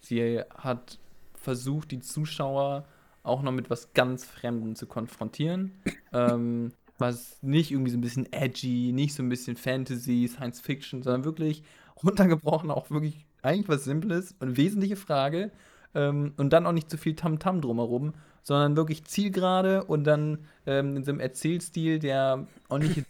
Sie 0.00 0.40
hat 0.56 0.98
versucht, 1.34 1.92
die 1.92 2.00
Zuschauer 2.00 2.84
auch 3.22 3.42
noch 3.42 3.52
mit 3.52 3.70
was 3.70 3.92
ganz 3.92 4.24
Fremdem 4.24 4.74
zu 4.74 4.86
konfrontieren. 4.86 5.72
ähm, 6.12 6.72
was 6.98 7.42
nicht 7.42 7.70
irgendwie 7.70 7.90
so 7.90 7.98
ein 7.98 8.00
bisschen 8.00 8.32
edgy, 8.32 8.92
nicht 8.92 9.14
so 9.14 9.22
ein 9.22 9.28
bisschen 9.28 9.56
Fantasy, 9.56 10.28
Science 10.28 10.60
Fiction, 10.60 11.02
sondern 11.02 11.24
wirklich 11.24 11.62
runtergebrochen, 12.02 12.70
auch 12.70 12.90
wirklich 12.90 13.25
eigentlich 13.46 13.68
was 13.68 13.84
Simples 13.84 14.34
und 14.40 14.56
wesentliche 14.56 14.96
Frage. 14.96 15.50
Ähm, 15.94 16.34
und 16.36 16.52
dann 16.52 16.66
auch 16.66 16.72
nicht 16.72 16.90
zu 16.90 16.98
viel 16.98 17.14
Tamtam 17.14 17.60
drumherum, 17.60 18.14
sondern 18.42 18.76
wirklich 18.76 19.04
zielgerade 19.04 19.84
und 19.84 20.04
dann 20.04 20.38
ähm, 20.66 20.96
in 20.96 21.04
so 21.04 21.10
einem 21.10 21.20
Erzählstil, 21.20 21.98
der 21.98 22.46
auch 22.68 22.78
nicht 22.78 23.04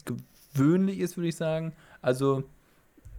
gewöhnlich 0.55 1.01
ist, 1.01 1.17
würde 1.17 1.29
ich 1.29 1.37
sagen. 1.37 1.75
Also 2.01 2.45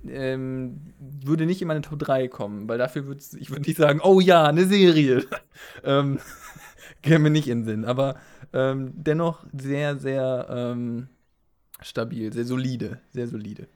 ähm, 0.08 0.94
würde 1.00 1.46
nicht 1.46 1.62
in 1.62 1.68
meine 1.68 1.82
Top 1.82 2.00
3 2.00 2.28
kommen, 2.28 2.68
weil 2.70 2.78
dafür 2.78 3.08
würde 3.08 3.22
ich 3.38 3.50
würde 3.50 3.64
nicht 3.64 3.78
sagen, 3.78 4.00
oh 4.02 4.20
ja, 4.20 4.46
eine 4.46 4.66
Serie. 4.66 5.26
ähm, 5.84 6.20
käme 7.02 7.26
mir 7.26 7.30
nicht 7.32 7.48
in 7.48 7.60
den 7.60 7.66
Sinn. 7.66 7.86
Aber 7.86 8.16
ähm, 8.54 8.94
dennoch 8.96 9.46
sehr, 9.54 9.98
sehr 9.98 10.48
ähm, 10.50 11.10
stabil, 11.82 12.32
sehr 12.34 12.46
solide, 12.46 13.00
sehr 13.10 13.28
solide. 13.28 13.68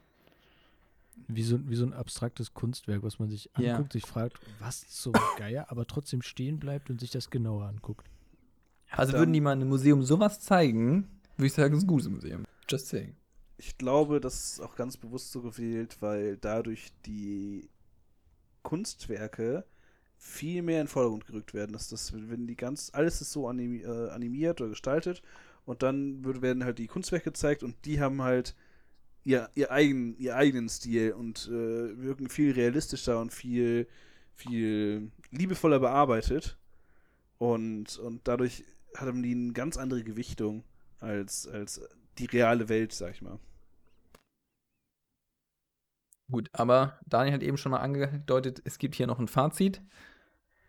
Wie 1.28 1.42
so, 1.42 1.58
wie 1.68 1.76
so 1.76 1.84
ein 1.84 1.92
abstraktes 1.92 2.52
Kunstwerk, 2.54 3.02
was 3.02 3.18
man 3.18 3.28
sich 3.30 3.50
Ja. 3.58 3.72
anguckt, 3.76 3.92
sich 3.92 4.04
fragt, 4.06 4.38
was 4.58 4.86
zum 4.88 5.12
Geier, 5.38 5.70
aber 5.70 5.86
trotzdem 5.86 6.22
stehen 6.22 6.58
bleibt 6.58 6.90
und 6.90 7.00
sich 7.00 7.10
das 7.10 7.30
genauer 7.30 7.66
anguckt. 7.66 8.06
Also 8.90 9.12
dann- 9.12 9.20
würden 9.22 9.32
die 9.32 9.40
mal 9.40 9.52
in 9.54 9.60
einem 9.60 9.68
Museum 9.70 10.02
sowas 10.02 10.40
zeigen, 10.40 11.08
würde 11.36 11.46
ich 11.46 11.52
sagen, 11.54 11.72
es 11.74 11.78
ist 11.78 11.84
ein 11.84 11.88
gutes 11.88 12.08
Museum. 12.08 12.44
Just 12.68 12.88
saying. 12.88 13.14
ich 13.58 13.78
glaube, 13.78 14.20
das 14.20 14.52
ist 14.54 14.60
auch 14.60 14.74
ganz 14.74 14.96
bewusst 14.96 15.30
so 15.32 15.40
gewählt, 15.42 15.98
weil 16.00 16.36
dadurch 16.36 16.92
die 17.06 17.68
Kunstwerke 18.62 19.64
viel 20.18 20.62
mehr 20.62 20.80
in 20.80 20.84
den 20.86 20.90
Vordergrund 20.90 21.26
gerückt 21.26 21.54
werden. 21.54 21.72
Dass 21.72 21.88
das, 21.88 22.12
wenn 22.12 22.46
die 22.46 22.56
ganz, 22.56 22.90
alles 22.92 23.20
ist 23.20 23.32
so 23.32 23.50
äh, 23.50 24.08
animiert 24.10 24.60
oder 24.60 24.70
gestaltet 24.70 25.22
und 25.64 25.82
dann 25.82 26.24
werden 26.42 26.64
halt 26.64 26.78
die 26.78 26.86
Kunstwerke 26.86 27.26
gezeigt 27.30 27.62
und 27.62 27.76
die 27.84 28.00
haben 28.00 28.22
halt 28.22 28.54
ihr, 29.24 29.50
ihr, 29.54 29.70
eigen, 29.70 30.16
ihr 30.18 30.36
eigenen 30.36 30.68
Stil 30.68 31.12
und 31.12 31.48
äh, 31.48 32.00
wirken 32.02 32.28
viel 32.28 32.52
realistischer 32.52 33.20
und 33.20 33.32
viel, 33.32 33.86
viel 34.34 35.10
liebevoller 35.30 35.78
bearbeitet. 35.78 36.58
Und, 37.38 37.98
und 37.98 38.26
dadurch 38.28 38.64
haben 38.96 39.22
die 39.22 39.34
eine 39.34 39.52
ganz 39.52 39.76
andere 39.76 40.04
Gewichtung 40.04 40.64
als, 41.00 41.46
als 41.46 41.80
die 42.18 42.26
reale 42.26 42.68
Welt, 42.68 42.92
sag 42.92 43.14
ich 43.14 43.22
mal. 43.22 43.38
Gut, 46.30 46.48
aber 46.52 46.98
Daniel 47.06 47.34
hat 47.34 47.42
eben 47.42 47.58
schon 47.58 47.72
mal 47.72 47.80
angedeutet, 47.80 48.62
es 48.64 48.78
gibt 48.78 48.94
hier 48.94 49.06
noch 49.06 49.18
ein 49.18 49.28
Fazit. 49.28 49.82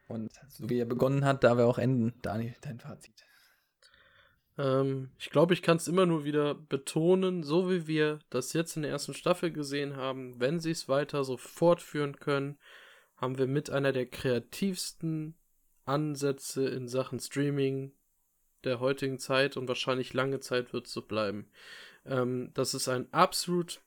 Und 0.08 0.32
so 0.50 0.70
wie 0.70 0.80
er 0.80 0.86
begonnen 0.86 1.26
hat, 1.26 1.44
da 1.44 1.58
wir 1.58 1.66
auch 1.66 1.78
enden. 1.78 2.14
Daniel, 2.22 2.54
dein 2.62 2.80
Fazit. 2.80 3.26
Ähm, 4.58 5.10
ich 5.18 5.30
glaube, 5.30 5.54
ich 5.54 5.62
kann 5.62 5.78
es 5.78 5.88
immer 5.88 6.06
nur 6.06 6.26
wieder 6.26 6.54
betonen, 6.56 7.44
so 7.44 7.70
wie 7.70 7.88
wir 7.88 8.20
das 8.30 8.54
jetzt 8.54 8.76
in 8.76 8.84
der 8.84 8.92
ersten 8.92 9.14
Staffel 9.14 9.52
gesehen 9.52 9.96
haben, 9.96 10.40
wenn 10.40 10.60
sie 10.60 10.72
es 10.72 10.90
weiter 10.90 11.24
so 11.24 11.38
fortführen 11.38 12.20
können, 12.20 12.58
haben 13.18 13.38
wir 13.38 13.48
mit 13.48 13.70
einer 13.70 13.92
der 13.92 14.06
kreativsten 14.06 15.36
Ansätze 15.86 16.68
in 16.68 16.88
Sachen 16.88 17.20
Streaming 17.20 17.94
der 18.64 18.80
heutigen 18.80 19.20
Zeit 19.20 19.58
und 19.58 19.68
wahrscheinlich 19.68 20.14
lange 20.14 20.40
Zeit 20.40 20.74
wird 20.74 20.88
es 20.88 20.94
so 20.94 21.02
bleiben. 21.02 21.50
Ähm, 22.06 22.52
das 22.54 22.74
ist 22.74 22.88
ein 22.88 23.12
absolut, 23.12 23.82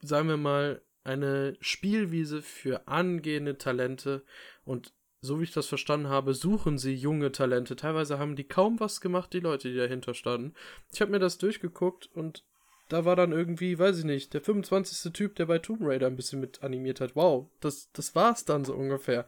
sagen 0.00 0.28
wir 0.28 0.36
mal, 0.36 0.82
eine 1.04 1.56
Spielwiese 1.60 2.42
für 2.42 2.86
angehende 2.86 3.56
Talente 3.56 4.24
und 4.64 4.92
so 5.20 5.40
wie 5.40 5.44
ich 5.44 5.52
das 5.52 5.66
verstanden 5.66 6.08
habe, 6.08 6.34
suchen 6.34 6.78
sie 6.78 6.94
junge 6.94 7.32
Talente. 7.32 7.76
Teilweise 7.76 8.18
haben 8.18 8.36
die 8.36 8.44
kaum 8.44 8.78
was 8.78 9.00
gemacht, 9.00 9.32
die 9.32 9.40
Leute, 9.40 9.70
die 9.70 9.76
dahinter 9.76 10.14
standen. 10.14 10.54
Ich 10.92 11.00
habe 11.00 11.10
mir 11.10 11.18
das 11.18 11.38
durchgeguckt 11.38 12.08
und 12.14 12.44
da 12.88 13.04
war 13.04 13.16
dann 13.16 13.32
irgendwie, 13.32 13.78
weiß 13.78 13.98
ich 13.98 14.04
nicht, 14.04 14.32
der 14.32 14.40
25. 14.40 15.12
Typ, 15.12 15.34
der 15.36 15.46
bei 15.46 15.58
Tomb 15.58 15.80
Raider 15.82 16.06
ein 16.06 16.16
bisschen 16.16 16.40
mit 16.40 16.62
animiert 16.62 17.00
hat. 17.00 17.16
Wow, 17.16 17.50
das, 17.60 17.90
das 17.92 18.14
war's 18.14 18.44
dann 18.44 18.64
so 18.64 18.74
ungefähr. 18.74 19.26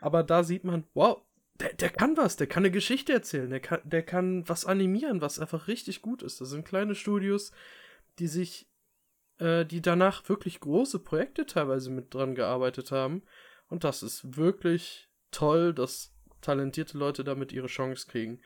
Aber 0.00 0.22
da 0.22 0.44
sieht 0.44 0.64
man, 0.64 0.84
wow, 0.94 1.20
der, 1.60 1.74
der 1.74 1.90
kann 1.90 2.16
was, 2.16 2.36
der 2.36 2.46
kann 2.46 2.62
eine 2.62 2.70
Geschichte 2.70 3.12
erzählen, 3.12 3.50
der 3.50 3.60
kann, 3.60 3.80
der 3.84 4.02
kann 4.02 4.48
was 4.48 4.64
animieren, 4.64 5.20
was 5.20 5.38
einfach 5.38 5.68
richtig 5.68 6.02
gut 6.02 6.22
ist. 6.22 6.40
Das 6.40 6.48
sind 6.48 6.64
kleine 6.64 6.94
Studios, 6.94 7.52
die 8.18 8.28
sich, 8.28 8.66
äh, 9.38 9.66
die 9.66 9.82
danach 9.82 10.26
wirklich 10.28 10.60
große 10.60 11.00
Projekte 11.00 11.44
teilweise 11.46 11.90
mit 11.90 12.14
dran 12.14 12.34
gearbeitet 12.34 12.92
haben. 12.92 13.22
Und 13.68 13.84
das 13.84 14.02
ist 14.02 14.36
wirklich 14.36 15.08
toll, 15.32 15.74
dass 15.74 16.14
talentierte 16.40 16.98
Leute 16.98 17.24
damit 17.24 17.52
ihre 17.52 17.66
Chance 17.66 18.06
kriegen. 18.08 18.40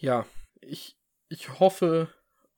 Ja, 0.00 0.26
ich, 0.60 0.96
ich 1.28 1.60
hoffe, 1.60 2.08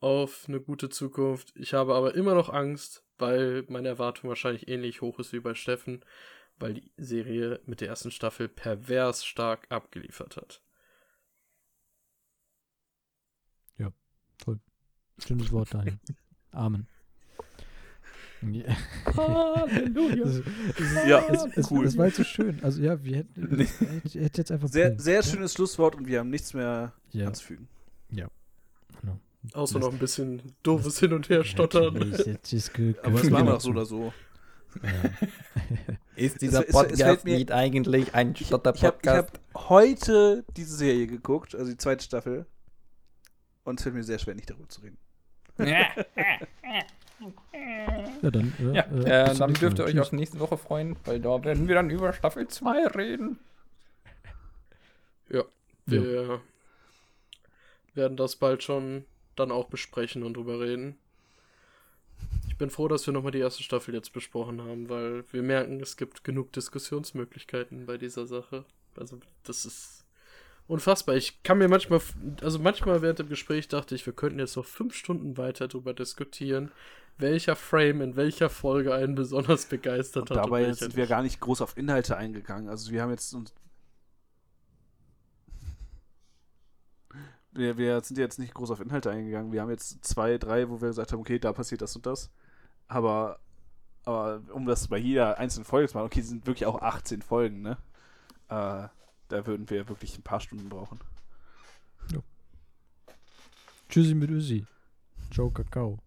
auf 0.01 0.45
eine 0.47 0.59
gute 0.59 0.89
Zukunft. 0.89 1.53
Ich 1.55 1.73
habe 1.73 1.95
aber 1.95 2.15
immer 2.15 2.35
noch 2.35 2.49
Angst, 2.49 3.05
weil 3.17 3.63
meine 3.69 3.87
Erwartung 3.87 4.29
wahrscheinlich 4.29 4.67
ähnlich 4.67 5.01
hoch 5.01 5.19
ist 5.19 5.31
wie 5.31 5.39
bei 5.39 5.53
Steffen, 5.53 6.03
weil 6.57 6.73
die 6.73 6.91
Serie 6.97 7.61
mit 7.65 7.81
der 7.81 7.87
ersten 7.87 8.11
Staffel 8.11 8.49
pervers 8.49 9.23
stark 9.23 9.67
abgeliefert 9.69 10.37
hat. 10.37 10.61
Ja, 13.77 13.91
voll. 14.43 14.59
Schönes 15.25 15.51
Wort, 15.51 15.73
Daniel. 15.73 15.99
Amen. 16.51 16.87
Yeah. 18.43 18.75
Halleluja. 19.15 20.25
Das, 20.25 20.41
das, 20.75 21.07
ja, 21.07 21.19
es, 21.27 21.45
es, 21.57 21.71
cool. 21.71 21.85
Das 21.85 21.95
war 21.95 22.07
jetzt 22.07 22.17
so 22.17 22.23
schön. 22.23 22.59
Also 22.63 22.81
ja, 22.81 23.03
wir 23.03 23.17
hätten 23.17 23.59
hätte 24.03 24.41
jetzt 24.41 24.51
einfach 24.51 24.67
sehr, 24.67 24.99
sehr 24.99 25.21
schönes 25.21 25.53
Schlusswort 25.53 25.95
und 25.95 26.07
wir 26.07 26.19
haben 26.19 26.31
nichts 26.31 26.55
mehr 26.55 26.93
ja. 27.11 27.27
anzufügen. 27.27 27.67
Ja. 28.09 28.27
Genau. 28.99 29.19
Außer 29.53 29.79
das, 29.79 29.87
noch 29.87 29.93
ein 29.93 29.99
bisschen 29.99 30.55
doofes 30.63 30.99
Hin- 30.99 31.13
und 31.13 31.29
Her 31.29 31.43
stottern. 31.43 31.95
Aber 33.03 33.19
das 33.19 33.29
machen 33.29 33.47
wir 33.47 33.59
so 33.59 33.69
oder 33.69 33.85
so. 33.85 34.13
Ja. 34.81 34.89
Ist 36.15 36.41
dieser 36.41 36.61
Podcast 36.61 37.25
nicht 37.25 37.51
eigentlich 37.51 38.13
ein 38.13 38.35
Stotter-Podcast? 38.35 39.03
Ich 39.03 39.09
habe 39.09 39.27
hab 39.53 39.69
heute 39.69 40.45
diese 40.55 40.75
Serie 40.75 41.07
geguckt, 41.07 41.55
also 41.55 41.71
die 41.71 41.77
zweite 41.77 42.03
Staffel. 42.03 42.45
Und 43.63 43.79
es 43.79 43.83
fällt 43.83 43.95
mir 43.95 44.03
sehr 44.03 44.19
schwer, 44.19 44.35
nicht 44.35 44.49
darüber 44.49 44.69
zu 44.69 44.81
reden. 44.81 44.97
ja, 45.57 45.87
dann, 48.21 48.53
äh, 48.59 48.75
ja, 48.75 48.83
äh, 48.83 49.35
dann 49.35 49.53
dürft 49.53 49.79
ihr 49.79 49.85
euch 49.85 49.99
auf 49.99 50.11
nächste 50.11 50.39
Woche 50.39 50.57
freuen, 50.57 50.95
weil 51.05 51.19
da 51.19 51.43
werden 51.43 51.67
wir 51.67 51.75
dann 51.75 51.89
über 51.89 52.13
Staffel 52.13 52.47
2 52.47 52.87
reden. 52.87 53.39
Ja, 55.29 55.43
wir 55.85 56.23
ja. 56.23 56.41
werden 57.93 58.17
das 58.17 58.35
bald 58.35 58.63
schon 58.63 59.05
dann 59.41 59.51
auch 59.51 59.65
besprechen 59.65 60.23
und 60.23 60.35
drüber 60.35 60.59
reden. 60.59 60.97
Ich 62.47 62.57
bin 62.57 62.69
froh, 62.69 62.87
dass 62.87 63.05
wir 63.07 63.13
nochmal 63.13 63.31
die 63.31 63.39
erste 63.39 63.63
Staffel 63.63 63.93
jetzt 63.93 64.13
besprochen 64.13 64.61
haben, 64.61 64.89
weil 64.89 65.23
wir 65.31 65.41
merken, 65.41 65.79
es 65.81 65.97
gibt 65.97 66.23
genug 66.23 66.51
Diskussionsmöglichkeiten 66.53 67.85
bei 67.85 67.97
dieser 67.97 68.27
Sache. 68.27 68.65
Also, 68.95 69.19
das 69.43 69.65
ist 69.65 70.05
unfassbar. 70.67 71.15
Ich 71.15 71.43
kann 71.43 71.57
mir 71.57 71.67
manchmal, 71.67 72.01
also 72.41 72.59
manchmal 72.59 73.01
während 73.01 73.19
dem 73.19 73.29
Gespräch 73.29 73.67
dachte 73.67 73.95
ich, 73.95 74.05
wir 74.05 74.13
könnten 74.13 74.39
jetzt 74.39 74.55
noch 74.55 74.65
fünf 74.65 74.95
Stunden 74.95 75.37
weiter 75.37 75.67
darüber 75.67 75.93
diskutieren, 75.93 76.71
welcher 77.17 77.55
Frame 77.55 78.01
in 78.01 78.15
welcher 78.15 78.49
Folge 78.49 78.93
einen 78.93 79.15
besonders 79.15 79.65
begeistert 79.65 80.29
und 80.29 80.37
hat. 80.37 80.45
Dabei 80.45 80.71
sind 80.73 80.95
wir 80.95 81.07
gar 81.07 81.23
nicht 81.23 81.39
groß 81.39 81.61
auf 81.61 81.77
Inhalte 81.77 82.15
eingegangen. 82.15 82.69
Also 82.69 82.91
wir 82.91 83.01
haben 83.01 83.11
jetzt 83.11 83.33
uns 83.33 83.53
wir, 87.53 87.77
wir 87.77 88.01
sind 88.01 88.17
jetzt 88.17 88.39
nicht 88.39 88.53
groß 88.53 88.71
auf 88.71 88.79
Inhalte 88.79 89.11
eingegangen. 89.11 89.51
Wir 89.51 89.61
haben 89.61 89.69
jetzt 89.69 90.03
zwei, 90.03 90.37
drei, 90.37 90.69
wo 90.69 90.81
wir 90.81 90.89
gesagt 90.89 91.11
haben, 91.11 91.19
okay, 91.19 91.39
da 91.39 91.53
passiert 91.53 91.81
das 91.81 91.95
und 91.95 92.05
das. 92.05 92.31
Aber, 92.87 93.39
aber 94.03 94.41
um 94.53 94.65
das 94.65 94.87
bei 94.87 94.97
jeder 94.97 95.37
einzelnen 95.37 95.65
Folge 95.65 95.89
zu 95.89 95.97
machen, 95.97 96.05
okay, 96.05 96.21
sind 96.21 96.45
wirklich 96.45 96.65
auch 96.65 96.81
18 96.81 97.21
Folgen, 97.21 97.61
ne? 97.61 97.77
Äh, 98.47 98.87
da 99.27 99.47
würden 99.47 99.69
wir 99.69 99.87
wirklich 99.87 100.17
ein 100.17 100.23
paar 100.23 100.39
Stunden 100.39 100.69
brauchen. 100.69 100.99
Ja. 102.11 102.19
Tschüssi 103.89 104.13
mit 104.13 104.29
Ösi. 104.29 104.65
Ciao, 105.31 105.49
Kakao. 105.49 105.99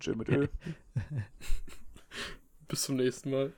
Tschö 0.00 0.14
mit 0.14 0.28
Ö. 0.28 0.48
Bis 2.68 2.82
zum 2.82 2.96
nächsten 2.96 3.30
Mal. 3.30 3.52